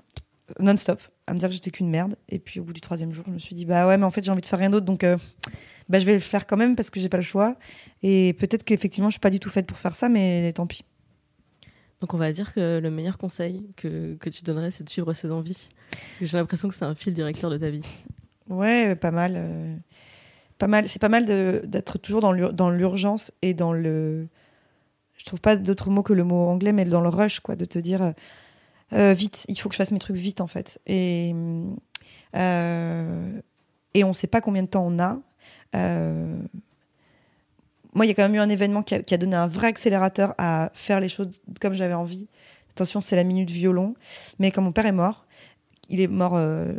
non-stop, 0.59 1.01
à 1.25 1.33
me 1.33 1.39
dire 1.39 1.49
que 1.49 1.55
j'étais 1.55 1.71
qu'une 1.71 1.89
merde. 1.89 2.15
Et 2.29 2.37
puis 2.37 2.59
au 2.59 2.63
bout 2.63 2.73
du 2.73 2.81
troisième 2.81 3.11
jour, 3.13 3.23
je 3.27 3.31
me 3.31 3.39
suis 3.39 3.55
dit, 3.55 3.65
bah 3.65 3.87
ouais, 3.87 3.97
mais 3.97 4.05
en 4.05 4.11
fait, 4.11 4.23
j'ai 4.23 4.31
envie 4.31 4.41
de 4.41 4.45
faire 4.45 4.59
rien 4.59 4.69
d'autre, 4.69 4.85
donc 4.85 5.03
euh, 5.03 5.17
bah, 5.89 5.97
je 5.97 6.05
vais 6.05 6.13
le 6.13 6.19
faire 6.19 6.45
quand 6.45 6.57
même 6.57 6.75
parce 6.75 6.91
que 6.91 6.99
j'ai 6.99 7.09
pas 7.09 7.17
le 7.17 7.23
choix. 7.23 7.55
Et 8.03 8.33
peut-être 8.33 8.63
qu'effectivement, 8.63 9.09
je 9.09 9.13
suis 9.13 9.19
pas 9.19 9.31
du 9.31 9.39
tout 9.39 9.49
faite 9.49 9.65
pour 9.65 9.77
faire 9.77 9.95
ça, 9.95 10.07
mais 10.07 10.53
tant 10.53 10.67
pis. 10.67 10.83
Donc 11.99 12.13
on 12.13 12.17
va 12.17 12.31
dire 12.31 12.53
que 12.53 12.79
le 12.79 12.91
meilleur 12.91 13.17
conseil 13.17 13.69
que, 13.75 14.15
que 14.15 14.29
tu 14.29 14.43
donnerais, 14.43 14.71
c'est 14.71 14.85
de 14.85 14.89
suivre 14.89 15.11
ses 15.13 15.31
envies. 15.31 15.67
Parce 15.91 16.19
que 16.19 16.25
j'ai 16.25 16.37
l'impression 16.37 16.69
que 16.69 16.75
c'est 16.75 16.85
un 16.85 16.95
fil 16.95 17.13
directeur 17.13 17.49
de 17.49 17.57
ta 17.57 17.69
vie. 17.69 17.81
Ouais, 18.49 18.95
pas 18.95 19.11
mal. 19.11 19.33
Euh, 19.35 19.75
pas 20.57 20.67
mal. 20.67 20.87
C'est 20.87 20.99
pas 20.99 21.09
mal 21.09 21.25
d'être 21.25 21.97
toujours 21.97 22.21
dans 22.21 22.69
l'urgence 22.69 23.31
et 23.41 23.53
dans 23.53 23.73
le. 23.73 24.27
Je 25.17 25.25
trouve 25.25 25.41
pas 25.41 25.55
d'autre 25.55 25.89
mot 25.89 26.03
que 26.03 26.13
le 26.13 26.23
mot 26.23 26.47
anglais, 26.47 26.71
mais 26.71 26.85
dans 26.85 27.01
le 27.01 27.09
rush, 27.09 27.39
quoi, 27.41 27.55
de 27.55 27.65
te 27.65 27.77
dire 27.77 28.01
euh, 28.01 28.11
euh, 28.93 29.13
vite, 29.13 29.45
il 29.49 29.59
faut 29.59 29.69
que 29.69 29.73
je 29.73 29.77
fasse 29.77 29.91
mes 29.91 29.99
trucs 29.99 30.15
vite, 30.15 30.41
en 30.41 30.47
fait. 30.47 30.79
Et, 30.87 31.33
et 32.33 34.03
on 34.03 34.13
sait 34.13 34.27
pas 34.27 34.41
combien 34.41 34.63
de 34.63 34.67
temps 34.67 34.85
on 34.85 34.99
a 34.99 35.19
moi, 37.93 38.05
il 38.05 38.09
y 38.09 38.11
a 38.11 38.15
quand 38.15 38.23
même 38.23 38.35
eu 38.35 38.39
un 38.39 38.49
événement 38.49 38.83
qui 38.83 38.93
a, 38.95 39.17
donné 39.17 39.35
un 39.35 39.47
vrai 39.47 39.67
accélérateur 39.67 40.33
à 40.37 40.69
faire 40.73 40.99
les 40.99 41.09
choses 41.09 41.41
comme 41.59 41.73
j'avais 41.73 41.93
envie. 41.93 42.27
Attention, 42.71 43.01
c'est 43.01 43.15
la 43.15 43.23
minute 43.23 43.49
violon. 43.49 43.95
Mais 44.37 44.51
quand 44.51 44.61
mon 44.61 44.71
père 44.71 44.85
est 44.85 44.91
mort, 44.91 45.25
il 45.89 45.99
est 45.99 46.07
mort 46.07 46.33
euh, 46.35 46.73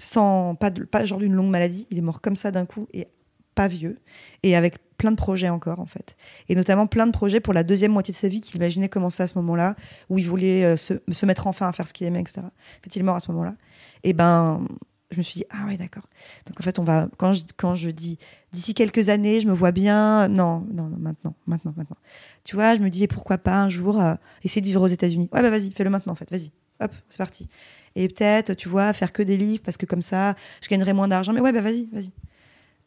sans 0.00 0.56
pas, 0.56 1.04
genre 1.04 1.18
d'une 1.18 1.34
longue 1.34 1.50
maladie. 1.50 1.86
Il 1.90 1.98
est 1.98 2.02
mort 2.02 2.20
comme 2.20 2.36
ça 2.36 2.50
d'un 2.50 2.66
coup 2.66 2.88
et 2.92 3.08
pas 3.54 3.68
vieux 3.68 3.98
et 4.42 4.56
avec 4.56 4.78
plein 4.96 5.10
de 5.10 5.16
projets 5.16 5.48
encore 5.48 5.80
en 5.80 5.86
fait 5.86 6.16
et 6.48 6.54
notamment 6.54 6.86
plein 6.86 7.06
de 7.06 7.10
projets 7.10 7.40
pour 7.40 7.52
la 7.52 7.64
deuxième 7.64 7.90
moitié 7.90 8.12
de 8.12 8.16
sa 8.16 8.28
vie 8.28 8.40
qu'il 8.40 8.56
imaginait 8.56 8.88
commencer 8.88 9.22
à 9.22 9.26
ce 9.26 9.36
moment-là 9.38 9.74
où 10.08 10.18
il 10.18 10.28
voulait 10.28 10.64
euh, 10.64 10.76
se, 10.76 11.26
mettre 11.26 11.46
enfin 11.46 11.68
à 11.68 11.72
faire 11.72 11.88
ce 11.88 11.92
qu'il 11.92 12.06
aimait 12.06 12.20
etc. 12.20 12.42
En 12.42 12.50
fait, 12.82 12.94
il 12.94 13.00
est 13.00 13.02
mort 13.02 13.16
à 13.16 13.20
ce 13.20 13.30
moment-là. 13.32 13.56
Et 14.04 14.12
ben 14.12 14.64
je 15.10 15.18
me 15.18 15.22
suis 15.22 15.40
dit 15.40 15.44
ah 15.50 15.66
ouais 15.66 15.76
d'accord 15.76 16.04
donc 16.46 16.60
en 16.60 16.62
fait 16.62 16.78
on 16.78 16.84
va 16.84 17.08
quand 17.16 17.32
je 17.32 17.42
quand 17.56 17.74
je 17.74 17.90
dis 17.90 18.18
d'ici 18.52 18.74
quelques 18.74 19.08
années 19.08 19.40
je 19.40 19.48
me 19.48 19.52
vois 19.52 19.72
bien 19.72 20.28
non 20.28 20.64
non, 20.72 20.84
non 20.84 20.98
maintenant 20.98 21.34
maintenant 21.46 21.74
maintenant 21.76 21.96
tu 22.44 22.54
vois 22.54 22.76
je 22.76 22.80
me 22.80 22.90
dis 22.90 23.08
pourquoi 23.08 23.38
pas 23.38 23.60
un 23.60 23.68
jour 23.68 24.00
euh, 24.00 24.14
essayer 24.44 24.60
de 24.60 24.66
vivre 24.66 24.82
aux 24.82 24.86
États-Unis 24.86 25.28
ouais 25.32 25.42
bah 25.42 25.50
vas-y 25.50 25.72
fais-le 25.72 25.90
maintenant 25.90 26.12
en 26.12 26.16
fait 26.16 26.30
vas-y 26.30 26.52
hop 26.80 26.92
c'est 27.08 27.18
parti 27.18 27.48
et 27.96 28.08
peut-être 28.08 28.54
tu 28.54 28.68
vois 28.68 28.92
faire 28.92 29.12
que 29.12 29.22
des 29.22 29.36
livres 29.36 29.62
parce 29.64 29.76
que 29.76 29.86
comme 29.86 30.02
ça 30.02 30.34
je 30.62 30.68
gagnerai 30.68 30.92
moins 30.92 31.08
d'argent 31.08 31.32
mais 31.32 31.40
ouais 31.40 31.52
bah 31.52 31.60
vas-y 31.60 31.88
vas-y 31.92 32.10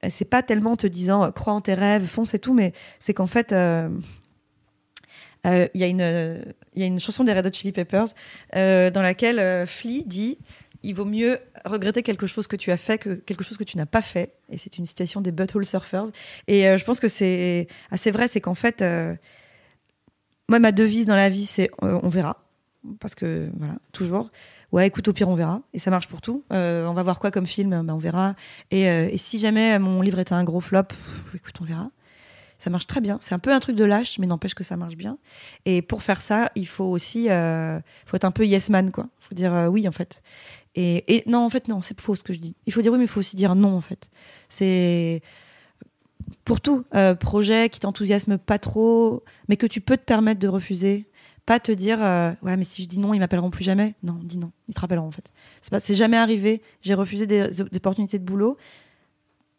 c'est 0.09 0.25
pas 0.25 0.43
tellement 0.43 0.75
te 0.75 0.87
disant 0.87 1.31
crois 1.31 1.53
en 1.53 1.61
tes 1.61 1.73
rêves 1.73 2.05
fonce 2.05 2.33
et 2.33 2.39
tout 2.39 2.53
mais 2.53 2.73
c'est 2.99 3.13
qu'en 3.13 3.27
fait 3.27 3.51
euh, 3.51 3.89
euh, 5.45 5.67
il 5.73 5.81
y, 5.81 5.89
une, 5.89 6.43
y 6.75 6.83
a 6.83 6.85
une 6.85 6.99
chanson 6.99 7.23
des 7.23 7.33
Red 7.33 7.45
Hot 7.45 7.53
Chili 7.53 7.73
Peppers 7.73 8.07
dans 8.53 9.01
laquelle 9.01 9.67
Flea 9.67 10.03
dit 10.05 10.37
il 10.83 10.93
vaut 10.93 11.05
mieux 11.05 11.39
regretter 11.65 12.03
quelque 12.03 12.27
chose 12.27 12.45
que 12.45 12.57
tu 12.57 12.69
as 12.71 12.77
fait 12.77 12.97
que 12.97 13.15
quelque 13.15 13.43
chose 13.43 13.57
que 13.57 13.63
tu 13.63 13.77
n'as 13.77 13.85
pas 13.85 14.01
fait. 14.01 14.35
Et 14.49 14.57
c'est 14.57 14.77
une 14.77 14.85
situation 14.85 15.21
des 15.21 15.31
butthole 15.31 15.65
surfers. 15.65 16.05
Et 16.47 16.67
euh, 16.67 16.77
je 16.77 16.83
pense 16.83 16.99
que 16.99 17.07
c'est 17.07 17.67
assez 17.89 18.11
vrai, 18.11 18.27
c'est 18.27 18.41
qu'en 18.41 18.53
fait, 18.53 18.81
euh, 18.81 19.15
moi, 20.49 20.59
ma 20.59 20.73
devise 20.73 21.05
dans 21.05 21.15
la 21.15 21.29
vie, 21.29 21.45
c'est 21.45 21.71
euh, 21.81 21.99
on 22.03 22.09
verra. 22.09 22.42
Parce 22.99 23.15
que, 23.15 23.49
voilà, 23.57 23.75
toujours. 23.91 24.29
Ouais, 24.71 24.87
écoute, 24.87 25.07
au 25.07 25.13
pire, 25.13 25.29
on 25.29 25.35
verra. 25.35 25.61
Et 25.73 25.79
ça 25.79 25.91
marche 25.91 26.07
pour 26.07 26.21
tout. 26.21 26.43
on 26.49 26.93
va 26.93 27.03
voir 27.03 27.19
quoi 27.19 27.31
comme 27.31 27.45
film 27.45 27.69
ben, 27.69 27.93
On 27.93 27.97
verra. 27.97 28.35
Et, 28.71 29.17
si 29.17 29.39
jamais 29.39 29.79
mon 29.79 30.01
livre 30.01 30.19
était 30.19 30.33
un 30.33 30.43
gros 30.43 30.61
flop, 30.61 30.83
écoute, 31.33 31.55
on 31.61 31.65
verra. 31.65 31.89
Ça 32.57 32.69
marche 32.69 32.87
très 32.87 33.01
bien. 33.01 33.17
C'est 33.21 33.35
un 33.35 33.39
peu 33.39 33.53
un 33.53 33.59
truc 33.59 33.75
de 33.75 33.83
lâche, 33.83 34.19
mais 34.19 34.27
n'empêche 34.27 34.53
que 34.53 34.63
ça 34.63 34.77
marche 34.77 34.95
bien. 34.95 35.17
Et 35.65 35.81
pour 35.81 36.01
faire 36.01 36.21
ça, 36.21 36.51
il 36.55 36.67
faut 36.67 36.85
aussi 36.85 37.27
faut 37.27 38.15
être 38.15 38.25
un 38.25 38.31
peu 38.31 38.45
yes 38.45 38.69
man, 38.69 38.91
quoi. 38.91 39.07
faut 39.19 39.35
dire 39.35 39.67
oui, 39.69 39.87
en 39.87 39.91
fait. 39.91 40.21
Et, 40.75 41.23
non, 41.27 41.45
en 41.45 41.49
fait, 41.49 41.67
non, 41.67 41.81
c'est 41.81 41.99
faux 41.99 42.15
ce 42.15 42.23
que 42.23 42.33
je 42.33 42.39
dis. 42.39 42.55
Il 42.65 42.73
faut 42.73 42.81
dire 42.81 42.91
oui, 42.91 42.97
mais 42.97 43.05
il 43.05 43.09
faut 43.09 43.19
aussi 43.19 43.35
dire 43.35 43.55
non, 43.55 43.75
en 43.75 43.81
fait. 43.81 44.09
C'est 44.49 45.21
pour 46.45 46.61
tout 46.61 46.85
euh, 46.95 47.15
projet 47.15 47.69
qui 47.69 47.79
t'enthousiasme 47.79 48.37
pas 48.37 48.59
trop, 48.59 49.23
mais 49.47 49.57
que 49.57 49.67
tu 49.67 49.81
peux 49.81 49.97
te 49.97 50.03
permettre 50.03 50.39
de 50.39 50.47
refuser. 50.47 51.07
Pas 51.45 51.59
te 51.59 51.71
dire 51.71 52.01
euh, 52.01 52.31
ouais, 52.41 52.55
mais 52.55 52.63
si 52.63 52.83
je 52.83 52.87
dis 52.87 52.99
non, 52.99 53.13
ils 53.13 53.19
m'appelleront 53.19 53.49
plus 53.49 53.65
jamais. 53.65 53.95
Non, 54.01 54.17
dis 54.23 54.39
non, 54.39 54.51
ils 54.69 54.73
te 54.73 54.79
rappelleront 54.79 55.07
en 55.07 55.11
fait. 55.11 55.33
C'est 55.61 55.71
pas, 55.71 55.79
c'est 55.79 55.95
jamais 55.95 56.17
arrivé. 56.17 56.61
J'ai 56.81 56.93
refusé 56.93 57.27
des, 57.27 57.61
opportunités 57.61 58.17
de 58.17 58.23
boulot 58.23 58.57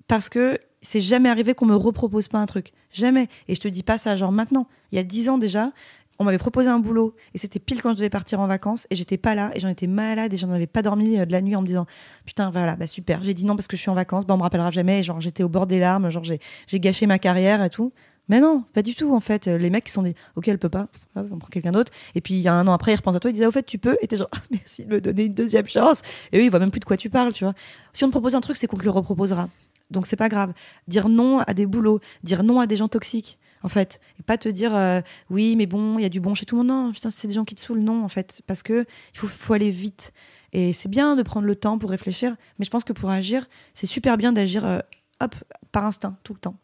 parce 0.09 0.29
que 0.29 0.59
c'est 0.81 1.01
jamais 1.01 1.29
arrivé 1.29 1.55
qu'on 1.55 1.67
me 1.67 1.77
repropose 1.77 2.29
pas 2.29 2.39
un 2.39 2.47
truc. 2.47 2.73
Jamais. 2.91 3.29
Et 3.49 3.55
je 3.55 3.61
te 3.61 3.69
dis 3.69 3.83
pas 3.83 3.99
ça 3.99 4.17
genre 4.17 4.33
maintenant. 4.33 4.67
Il 4.93 4.97
y 4.97 4.99
a 4.99 5.05
dix 5.05 5.29
ans 5.29 5.37
déjà, 5.37 5.73
on 6.19 6.25
m'avait 6.25 6.39
proposé 6.39 6.69
un 6.69 6.79
boulot 6.79 7.15
et 7.35 7.39
c'était 7.39 7.59
pile 7.59 7.83
quand 7.83 7.91
je 7.93 7.97
devais 7.97 8.11
partir 8.11 8.41
en 8.41 8.47
vacances 8.47 8.87
et 8.91 8.97
j'étais 8.97 9.19
pas 9.19 9.35
là 9.35 9.51
et 9.55 9.61
j'en 9.61 9.69
étais 9.69 9.87
malade 9.87 10.33
et 10.33 10.37
j'en 10.37 10.51
avais 10.51 10.67
pas 10.67 10.83
dormi 10.83 11.19
euh, 11.19 11.27
de 11.27 11.33
la 11.33 11.43
nuit 11.43 11.57
en 11.57 11.63
me 11.63 11.67
disant 11.67 11.87
putain 12.25 12.51
voilà 12.51 12.77
bah 12.77 12.87
super 12.87 13.23
j'ai 13.25 13.35
dit 13.35 13.45
non 13.45 13.57
parce 13.57 13.67
que 13.67 13.77
je 13.77 13.83
suis 13.83 13.91
en 13.91 13.95
vacances 13.95 14.25
bah 14.25 14.35
on 14.35 14.37
me 14.37 14.43
rappellera 14.43 14.71
jamais 14.71 15.01
et 15.01 15.03
genre 15.03 15.21
j'étais 15.21 15.43
au 15.43 15.49
bord 15.49 15.67
des 15.67 15.81
larmes 15.81 16.11
genre 16.11 16.25
j'ai 16.25 16.81
gâché 16.81 17.07
ma 17.07 17.19
carrière 17.19 17.63
et 17.65 17.71
tout 17.71 17.93
mais 18.29 18.41
non 18.41 18.65
pas 18.73 18.83
du 18.83 18.95
tout 18.95 19.15
en 19.15 19.21
fait 19.21 19.47
les 19.47 19.71
mecs 19.71 19.85
qui 19.85 19.93
sont 19.93 20.03
des 20.03 20.15
ok 20.37 20.49
elle 20.49 20.59
peut 20.59 20.69
pas 20.69 20.89
on 21.15 21.39
prend 21.39 21.49
quelqu'un 21.51 21.73
d'autre 21.73 21.93
et 22.15 22.21
puis 22.21 22.35
il 22.35 22.41
y 22.41 22.49
a 22.49 22.55
un 22.55 22.67
an 22.67 22.73
après 22.73 22.93
ils 22.93 22.97
repensent 22.97 23.17
à 23.17 23.21
toi 23.21 23.31
ils 23.31 23.35
disent 23.35 23.43
ah, 23.45 23.49
au 23.49 23.53
fait 23.53 23.65
tu 23.65 23.79
peux 23.79 23.97
et 24.01 24.07
t'es 24.07 24.17
genre 24.17 24.29
ah, 24.33 24.39
merci 24.51 24.85
de 24.85 24.91
me 24.91 25.01
donner 25.01 25.25
une 25.27 25.35
deuxième 25.35 25.69
chance 25.69 26.03
et 26.33 26.39
eux 26.39 26.45
ils 26.45 26.51
voient 26.51 26.61
même 26.61 26.71
plus 26.71 26.81
de 26.81 26.85
quoi 26.85 26.97
tu 26.97 27.11
parles 27.11 27.33
tu 27.33 27.45
vois 27.45 27.55
si 27.93 28.05
on 28.05 28.09
te 28.09 28.13
propose 28.13 28.35
un 28.35 28.41
truc 28.41 28.57
c'est 28.57 28.67
qu'on 28.67 28.79
te 28.79 28.85
le 28.85 28.91
reproposera 28.91 29.49
donc 29.91 30.07
c'est 30.07 30.17
pas 30.17 30.29
grave 30.29 30.53
dire 30.89 31.09
non 31.09 31.41
à 31.41 31.55
des 31.55 31.67
boulots 31.67 32.01
dire 32.23 32.43
non 32.43 32.61
à 32.61 32.67
des 32.67 32.77
gens 32.77 32.89
toxiques 32.89 33.39
en 33.65 33.69
fait. 33.69 33.99
Et 34.21 34.23
pas 34.23 34.39
te 34.39 34.49
dire, 34.49 34.77
euh, 34.77 35.01
oui, 35.31 35.57
mais 35.57 35.67
bon, 35.67 35.99
il 35.99 36.03
y 36.03 36.05
a 36.05 36.11
du 36.11 36.21
bon 36.21 36.35
chez 36.35 36.47
tout 36.47 36.55
le 36.55 36.59
monde. 36.59 36.69
Non, 36.69 36.93
putain, 36.93 37.11
c'est 37.11 37.27
des 37.27 37.35
gens 37.35 37.45
qui 37.45 37.55
te 37.55 37.61
saoulent. 37.61 37.81
Non, 37.81 38.05
en 38.05 38.09
fait. 38.09 38.43
Parce 38.47 38.63
que 38.63 38.85
il 39.15 39.19
faut, 39.19 39.27
faut 39.27 39.55
aller 39.55 39.71
vite. 39.71 40.13
Et 40.53 40.73
c'est 40.73 40.89
bien 40.89 41.17
de 41.17 41.23
prendre 41.23 41.47
le 41.47 41.57
temps 41.57 41.79
pour 41.79 41.91
réfléchir. 41.91 42.37
Mais 42.59 42.65
je 42.65 42.71
pense 42.71 42.85
que 42.85 42.93
pour 42.93 43.11
agir, 43.11 43.49
c'est 43.73 43.87
super 43.87 44.17
bien 44.17 44.33
d'agir, 44.33 44.65
euh, 44.65 44.79
hop, 45.21 45.35
par 45.73 45.87
instinct, 45.87 46.17
tout 46.23 46.35
le 46.35 46.39
temps. 46.39 46.57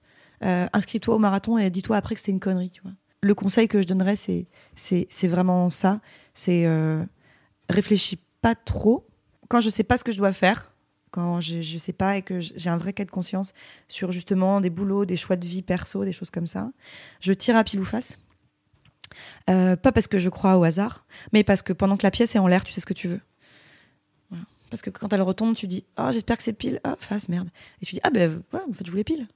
Euh, 0.42 0.66
inscris-toi 0.72 1.14
au 1.14 1.18
marathon 1.18 1.58
et 1.58 1.70
dis-toi 1.70 1.96
après 1.96 2.14
que 2.14 2.20
c'était 2.20 2.32
une 2.32 2.40
connerie, 2.40 2.70
tu 2.70 2.82
vois. 2.82 2.92
Le 3.22 3.34
conseil 3.34 3.68
que 3.68 3.82
je 3.82 3.86
donnerais, 3.86 4.16
c'est, 4.16 4.46
c'est, 4.74 5.28
vraiment 5.28 5.68
ça. 5.68 6.00
C'est 6.32 6.66
réfléchis 7.68 8.18
pas 8.40 8.54
trop. 8.54 9.06
Quand 9.48 9.60
je 9.60 9.68
sais 9.68 9.84
pas 9.84 9.96
ce 9.96 10.04
que 10.04 10.12
je 10.12 10.16
dois 10.16 10.32
faire, 10.32 10.72
quand 11.10 11.40
je 11.40 11.56
ne 11.56 11.78
sais 11.78 11.92
pas 11.92 12.16
et 12.16 12.22
que 12.22 12.40
j'ai 12.40 12.70
un 12.70 12.76
vrai 12.76 12.92
cas 12.92 13.04
de 13.04 13.10
conscience 13.10 13.52
sur 13.88 14.12
justement 14.12 14.60
des 14.60 14.70
boulots, 14.70 15.04
des 15.04 15.16
choix 15.16 15.36
de 15.36 15.46
vie 15.46 15.62
perso, 15.62 16.04
des 16.04 16.12
choses 16.12 16.30
comme 16.30 16.46
ça. 16.46 16.70
Je 17.20 17.32
tire 17.32 17.56
à 17.56 17.64
pile 17.64 17.80
ou 17.80 17.84
face. 17.84 18.16
Euh, 19.48 19.76
pas 19.76 19.92
parce 19.92 20.06
que 20.06 20.18
je 20.18 20.28
crois 20.28 20.56
au 20.56 20.64
hasard, 20.64 21.04
mais 21.32 21.42
parce 21.42 21.62
que 21.62 21.72
pendant 21.72 21.96
que 21.96 22.04
la 22.04 22.12
pièce 22.12 22.36
est 22.36 22.38
en 22.38 22.46
l'air, 22.46 22.64
tu 22.64 22.72
sais 22.72 22.80
ce 22.80 22.86
que 22.86 22.94
tu 22.94 23.08
veux. 23.08 23.20
Parce 24.70 24.82
que 24.82 24.90
quand 24.90 25.12
elle 25.12 25.22
retombe, 25.22 25.56
tu 25.56 25.66
dis 25.66 25.84
Ah, 25.96 26.12
j'espère 26.12 26.36
que 26.36 26.44
c'est 26.44 26.52
pile. 26.52 26.78
Ah, 26.84 26.94
face, 27.00 27.28
merde. 27.28 27.48
Et 27.82 27.86
tu 27.86 27.96
dis 27.96 28.00
Ah, 28.04 28.10
ben 28.10 28.40
voilà, 28.52 28.66
en 28.68 28.72
fait, 28.72 28.86
je 28.86 28.90
voulais 28.92 29.02
pile. 29.02 29.26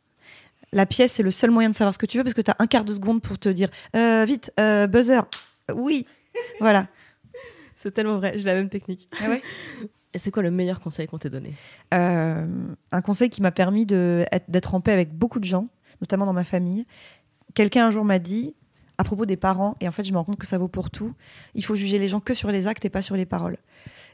La 0.74 0.86
pièce, 0.86 1.12
c'est 1.12 1.22
le 1.22 1.30
seul 1.30 1.52
moyen 1.52 1.70
de 1.70 1.74
savoir 1.74 1.94
ce 1.94 1.98
que 1.98 2.06
tu 2.06 2.18
veux 2.18 2.24
parce 2.24 2.34
que 2.34 2.40
tu 2.40 2.50
as 2.50 2.56
un 2.58 2.66
quart 2.66 2.84
de 2.84 2.92
seconde 2.92 3.22
pour 3.22 3.38
te 3.38 3.48
dire 3.48 3.68
euh, 3.94 4.24
Vite, 4.26 4.52
euh, 4.58 4.88
buzzer. 4.88 5.22
Oui. 5.72 6.04
voilà. 6.60 6.88
C'est 7.76 7.92
tellement 7.92 8.18
vrai, 8.18 8.32
j'ai 8.36 8.44
la 8.44 8.56
même 8.56 8.68
technique. 8.68 9.08
Ah 9.22 9.28
ouais? 9.28 9.40
Et 10.14 10.18
c'est 10.18 10.32
quoi 10.32 10.42
le 10.42 10.50
meilleur 10.50 10.80
conseil 10.80 11.06
qu'on 11.06 11.18
t'ait 11.18 11.30
donné? 11.30 11.54
Euh, 11.92 12.46
Un 12.90 13.02
conseil 13.02 13.30
qui 13.30 13.40
m'a 13.40 13.52
permis 13.52 13.86
d'être 13.86 14.74
en 14.74 14.80
paix 14.80 14.92
avec 14.92 15.14
beaucoup 15.14 15.38
de 15.38 15.44
gens, 15.44 15.68
notamment 16.00 16.26
dans 16.26 16.32
ma 16.32 16.44
famille. 16.44 16.86
Quelqu'un 17.54 17.86
un 17.86 17.90
jour 17.90 18.04
m'a 18.04 18.18
dit, 18.18 18.56
à 18.98 19.04
propos 19.04 19.26
des 19.26 19.36
parents, 19.36 19.76
et 19.80 19.86
en 19.86 19.92
fait 19.92 20.02
je 20.02 20.12
me 20.12 20.18
rends 20.18 20.24
compte 20.24 20.38
que 20.38 20.46
ça 20.46 20.58
vaut 20.58 20.68
pour 20.68 20.90
tout, 20.90 21.14
il 21.54 21.64
faut 21.64 21.76
juger 21.76 22.00
les 22.00 22.08
gens 22.08 22.20
que 22.20 22.34
sur 22.34 22.50
les 22.50 22.66
actes 22.66 22.84
et 22.84 22.90
pas 22.90 23.02
sur 23.02 23.16
les 23.16 23.26
paroles. 23.26 23.58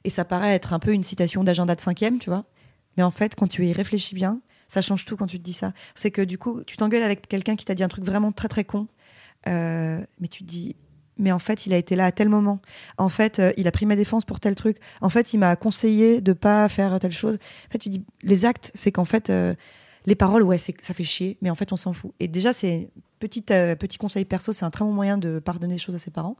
Et 0.04 0.10
ça 0.10 0.26
paraît 0.26 0.54
être 0.54 0.74
un 0.74 0.78
peu 0.78 0.92
une 0.92 1.04
citation 1.04 1.42
d'agenda 1.42 1.74
de 1.74 1.80
cinquième, 1.80 2.18
tu 2.18 2.28
vois. 2.28 2.44
Mais 2.96 3.02
en 3.02 3.10
fait, 3.10 3.34
quand 3.34 3.46
tu 3.46 3.64
y 3.66 3.72
réfléchis 3.72 4.14
bien, 4.14 4.40
ça 4.70 4.82
change 4.82 5.04
tout 5.04 5.16
quand 5.16 5.26
tu 5.26 5.38
te 5.38 5.42
dis 5.42 5.52
ça. 5.52 5.72
C'est 5.96 6.12
que 6.12 6.22
du 6.22 6.38
coup, 6.38 6.62
tu 6.62 6.76
t'engueules 6.76 7.02
avec 7.02 7.26
quelqu'un 7.26 7.56
qui 7.56 7.64
t'a 7.64 7.74
dit 7.74 7.82
un 7.82 7.88
truc 7.88 8.04
vraiment 8.04 8.30
très 8.30 8.46
très 8.46 8.64
con, 8.64 8.86
euh, 9.48 10.00
mais 10.20 10.28
tu 10.28 10.44
te 10.44 10.48
dis, 10.48 10.76
mais 11.18 11.32
en 11.32 11.40
fait, 11.40 11.66
il 11.66 11.72
a 11.72 11.76
été 11.76 11.96
là 11.96 12.06
à 12.06 12.12
tel 12.12 12.28
moment. 12.28 12.60
En 12.96 13.08
fait, 13.08 13.40
euh, 13.40 13.52
il 13.56 13.66
a 13.66 13.72
pris 13.72 13.84
ma 13.84 13.96
défense 13.96 14.24
pour 14.24 14.38
tel 14.38 14.54
truc. 14.54 14.78
En 15.00 15.10
fait, 15.10 15.34
il 15.34 15.38
m'a 15.38 15.56
conseillé 15.56 16.20
de 16.20 16.32
pas 16.32 16.68
faire 16.68 17.00
telle 17.00 17.12
chose. 17.12 17.34
En 17.68 17.72
fait, 17.72 17.78
tu 17.78 17.88
dis, 17.88 18.04
les 18.22 18.44
actes, 18.44 18.70
c'est 18.74 18.92
qu'en 18.92 19.04
fait, 19.04 19.28
euh, 19.28 19.54
les 20.06 20.14
paroles, 20.14 20.44
ouais, 20.44 20.56
ça 20.58 20.94
fait 20.94 21.04
chier, 21.04 21.36
mais 21.42 21.50
en 21.50 21.56
fait, 21.56 21.72
on 21.72 21.76
s'en 21.76 21.92
fout. 21.92 22.12
Et 22.20 22.28
déjà, 22.28 22.52
c'est 22.52 22.90
petit, 23.20 23.44
euh, 23.52 23.76
petit 23.76 23.98
conseil 23.98 24.24
perso, 24.24 24.52
c'est 24.52 24.64
un 24.64 24.70
très 24.70 24.84
bon 24.84 24.92
moyen 24.92 25.18
de 25.18 25.38
pardonner 25.38 25.74
des 25.74 25.78
choses 25.78 25.94
à 25.94 26.00
ses 26.00 26.10
parents. 26.10 26.36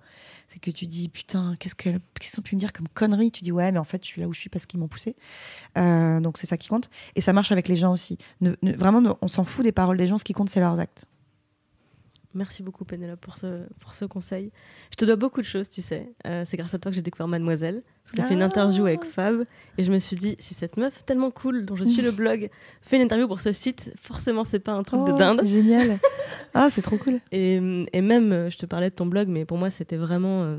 C'est 0.48 0.58
que 0.58 0.72
tu 0.72 0.86
dis, 0.86 1.08
putain, 1.08 1.54
qu'est-ce 1.60 1.76
qu'ils 1.76 1.94
ont 1.94 2.42
pu 2.42 2.56
me 2.56 2.60
dire 2.60 2.72
comme 2.72 2.88
connerie? 2.88 3.30
Tu 3.30 3.42
dis, 3.42 3.52
ouais, 3.52 3.70
mais 3.70 3.78
en 3.78 3.84
fait, 3.84 4.02
je 4.02 4.08
suis 4.08 4.20
là 4.20 4.26
où 4.26 4.32
je 4.32 4.40
suis 4.40 4.50
parce 4.50 4.66
qu'ils 4.66 4.80
m'ont 4.80 4.88
poussé. 4.88 5.14
donc, 5.76 6.38
c'est 6.38 6.48
ça 6.48 6.56
qui 6.56 6.68
compte. 6.68 6.90
Et 7.14 7.20
ça 7.20 7.32
marche 7.32 7.52
avec 7.52 7.68
les 7.68 7.76
gens 7.76 7.92
aussi. 7.92 8.18
vraiment, 8.40 9.16
on 9.22 9.28
s'en 9.28 9.44
fout 9.44 9.64
des 9.64 9.72
paroles 9.72 9.96
des 9.96 10.08
gens. 10.08 10.18
Ce 10.18 10.24
qui 10.24 10.32
compte, 10.32 10.50
c'est 10.50 10.60
leurs 10.60 10.80
actes. 10.80 11.06
Merci 12.34 12.62
beaucoup 12.62 12.84
Pénélope 12.84 13.20
pour 13.20 13.36
ce, 13.36 13.64
pour 13.80 13.92
ce 13.92 14.04
conseil. 14.04 14.52
Je 14.92 14.96
te 14.96 15.04
dois 15.04 15.16
beaucoup 15.16 15.40
de 15.40 15.46
choses, 15.46 15.68
tu 15.68 15.82
sais. 15.82 16.12
Euh, 16.26 16.44
c'est 16.46 16.56
grâce 16.56 16.72
à 16.74 16.78
toi 16.78 16.92
que 16.92 16.94
j'ai 16.94 17.02
découvert 17.02 17.26
Mademoiselle. 17.26 17.82
Parce 18.04 18.16
que 18.16 18.22
fait 18.22 18.34
une 18.34 18.42
interview 18.42 18.86
avec 18.86 19.00
ah. 19.02 19.06
Fab 19.06 19.44
et 19.78 19.82
je 19.82 19.92
me 19.92 19.98
suis 19.98 20.16
dit, 20.16 20.36
si 20.38 20.54
cette 20.54 20.76
meuf 20.76 21.04
tellement 21.04 21.30
cool 21.30 21.64
dont 21.64 21.76
je 21.76 21.84
suis 21.84 22.02
le 22.02 22.10
blog 22.12 22.48
fait 22.82 22.96
une 22.96 23.02
interview 23.02 23.26
pour 23.26 23.40
ce 23.40 23.52
site, 23.52 23.92
forcément 24.00 24.44
c'est 24.44 24.60
pas 24.60 24.72
un 24.72 24.82
truc 24.84 25.04
de 25.04 25.12
oh, 25.12 25.16
dinde. 25.16 25.40
C'est 25.42 25.48
génial. 25.48 25.98
ah, 26.54 26.68
c'est 26.70 26.82
trop 26.82 26.98
cool. 26.98 27.20
Et, 27.32 27.54
et, 27.92 28.00
même, 28.00 28.32
euh, 28.32 28.50
je 28.50 28.58
te 28.58 28.66
parlais 28.66 28.90
de 28.90 28.94
ton 28.94 29.06
blog, 29.06 29.28
mais 29.28 29.44
pour 29.44 29.58
moi 29.58 29.70
c'était 29.70 29.96
vraiment... 29.96 30.44
Euh, 30.44 30.58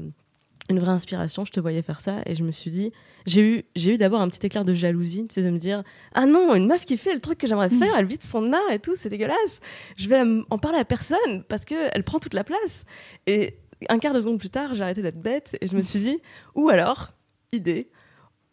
une 0.69 0.79
vraie 0.79 0.91
inspiration. 0.91 1.45
Je 1.45 1.51
te 1.51 1.59
voyais 1.59 1.81
faire 1.81 2.01
ça 2.01 2.21
et 2.25 2.35
je 2.35 2.43
me 2.43 2.51
suis 2.51 2.71
dit, 2.71 2.91
j'ai 3.25 3.41
eu, 3.41 3.65
j'ai 3.75 3.93
eu 3.93 3.97
d'abord 3.97 4.21
un 4.21 4.29
petit 4.29 4.45
éclair 4.45 4.65
de 4.65 4.73
jalousie, 4.73 5.27
tu 5.27 5.35
sais, 5.35 5.41
de 5.41 5.49
me 5.49 5.57
dire, 5.57 5.83
ah 6.13 6.25
non, 6.25 6.55
une 6.55 6.67
meuf 6.67 6.85
qui 6.85 6.97
fait 6.97 7.13
le 7.13 7.19
truc 7.19 7.37
que 7.37 7.47
j'aimerais 7.47 7.69
faire, 7.69 7.93
elle 7.97 8.05
vit 8.05 8.17
de 8.17 8.23
son 8.23 8.51
art 8.53 8.71
et 8.71 8.79
tout, 8.79 8.95
c'est 8.95 9.09
dégueulasse. 9.09 9.59
Je 9.97 10.09
vais 10.09 10.21
en 10.49 10.57
parler 10.57 10.79
à 10.79 10.85
personne 10.85 11.43
parce 11.47 11.65
que 11.65 11.75
elle 11.93 12.03
prend 12.03 12.19
toute 12.19 12.33
la 12.33 12.43
place. 12.43 12.85
Et 13.27 13.57
un 13.89 13.99
quart 13.99 14.13
de 14.13 14.21
seconde 14.21 14.39
plus 14.39 14.49
tard, 14.49 14.75
j'ai 14.75 14.83
arrêté 14.83 15.01
d'être 15.01 15.21
bête 15.21 15.57
et 15.61 15.67
je 15.67 15.75
me 15.75 15.81
suis 15.81 15.99
dit, 15.99 16.17
ou 16.55 16.69
alors, 16.69 17.11
idée, 17.51 17.89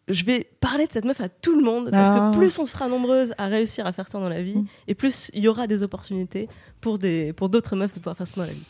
je 0.08 0.24
vais 0.24 0.48
parler 0.60 0.86
de 0.86 0.92
cette 0.92 1.04
meuf 1.04 1.20
à 1.20 1.28
tout 1.28 1.54
le 1.54 1.62
monde 1.62 1.90
parce 1.90 2.10
que 2.10 2.16
ah. 2.16 2.30
plus 2.32 2.58
on 2.58 2.66
sera 2.66 2.88
nombreuses 2.88 3.34
à 3.36 3.46
réussir 3.46 3.86
à 3.86 3.92
faire 3.92 4.08
ça 4.08 4.18
dans 4.18 4.28
la 4.28 4.42
vie 4.42 4.56
mm. 4.56 4.66
et 4.88 4.94
plus 4.94 5.30
il 5.34 5.42
y 5.42 5.48
aura 5.48 5.66
des 5.66 5.82
opportunités 5.82 6.48
pour 6.80 6.98
des 6.98 7.34
pour 7.34 7.50
d'autres 7.50 7.76
meufs 7.76 7.92
de 7.92 7.98
pouvoir 7.98 8.16
faire 8.16 8.26
ça 8.26 8.32
dans 8.36 8.46
la 8.46 8.52
vie. 8.52 8.64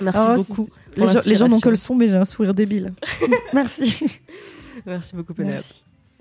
Merci 0.00 0.20
oh, 0.28 0.34
beaucoup. 0.36 0.68
Les 1.26 1.36
gens, 1.36 1.48
n'ont 1.48 1.60
que 1.60 1.68
le 1.68 1.76
son, 1.76 1.94
mais 1.94 2.08
j'ai 2.08 2.16
un 2.16 2.24
sourire 2.24 2.54
débile. 2.54 2.92
Merci. 3.52 4.20
Merci 4.86 5.16
beaucoup, 5.16 5.34
Pénélope. 5.34 5.64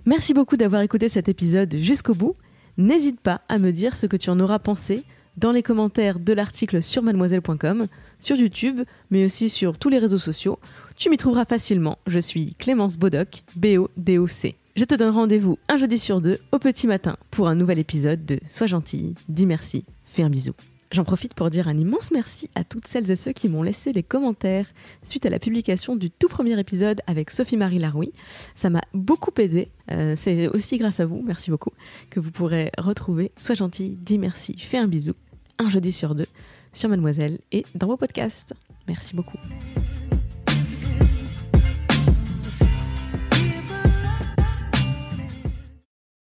Merci. 0.06 0.34
beaucoup 0.34 0.58
d'avoir 0.58 0.82
écouté 0.82 1.10
cet 1.10 1.30
épisode 1.30 1.76
jusqu'au 1.78 2.14
bout. 2.14 2.34
N'hésite 2.78 3.20
pas 3.20 3.41
à 3.49 3.60
me 3.60 3.72
dire 3.72 3.95
ce 3.95 4.08
que 4.08 4.18
tu 4.18 4.30
en 4.30 4.39
auras 4.39 4.60
pensé 4.60 5.04
dans 5.38 5.51
les 5.51 5.64
commentaires 5.64 6.20
de 6.20 6.34
l'article 6.34 6.82
sur 6.82 7.01
mademoiselle.com, 7.01 7.88
sur 8.20 8.36
YouTube, 8.36 8.82
mais 9.10 9.26
aussi 9.26 9.49
sur 9.49 9.78
tous 9.78 9.89
les 9.89 9.99
réseaux 9.99 10.18
sociaux. 10.18 10.60
Tu 10.95 11.10
m'y 11.10 11.18
trouveras 11.18 11.45
facilement. 11.45 11.97
Je 12.08 12.20
suis 12.20 12.54
Clémence 12.56 12.97
Bodoc, 12.97 13.43
B-O-D-O-C. 13.56 14.56
Je 14.76 14.86
te 14.86 14.95
donne 14.95 15.12
rendez-vous 15.12 15.58
un 15.70 15.78
jeudi 15.78 15.99
sur 15.99 16.20
deux 16.20 16.39
au 16.51 16.60
petit 16.60 16.88
matin 16.88 17.18
pour 17.30 17.47
un 17.47 17.56
nouvel 17.56 17.80
épisode 17.80 18.26
de 18.26 18.39
Sois 18.49 18.68
gentille, 18.68 19.14
dis 19.30 19.45
merci, 19.45 19.86
fais 20.06 20.24
un 20.24 20.30
bisou. 20.30 20.54
J'en 20.94 21.04
profite 21.04 21.34
pour 21.34 21.50
dire 21.50 21.68
un 21.68 21.76
immense 21.76 22.12
merci 22.12 22.52
à 22.54 22.64
toutes 22.64 22.86
celles 22.86 23.10
et 23.10 23.16
ceux 23.16 23.32
qui 23.32 23.50
m'ont 23.50 23.64
laissé 23.64 23.94
des 23.94 24.04
commentaires 24.04 24.68
suite 25.04 25.26
à 25.26 25.32
la 25.32 25.39
publication 25.39 25.96
du 25.96 26.12
tout 26.12 26.28
premier 26.28 26.60
épisode 26.60 27.02
avec 27.08 27.32
Sophie-Marie 27.32 27.80
Laroui. 27.80 28.14
Ça 28.54 28.70
m'a 28.70 28.82
beaucoup 28.94 29.32
aidé. 29.39 29.70
Euh, 29.89 30.14
c'est 30.16 30.48
aussi 30.50 30.78
grâce 30.78 31.00
à 31.00 31.08
vous, 31.08 31.24
merci 31.26 31.50
beaucoup, 31.50 31.72
que 32.12 32.20
vous 32.20 32.30
pourrez 32.30 32.72
retrouver 32.78 33.32
Sois 33.38 33.56
gentil, 33.56 33.98
dis 34.00 34.20
merci, 34.20 34.56
fais 34.60 34.78
un 34.78 34.88
bisou, 34.88 35.14
un 35.58 35.70
jeudi 35.70 35.91
sur 35.91 36.14
deux, 36.14 36.28
sur 36.74 36.89
Mademoiselle 36.89 37.39
et 37.52 37.66
dans 37.74 37.88
vos 37.88 37.98
podcasts. 37.98 38.54
Merci 38.88 39.16
beaucoup. 39.16 39.39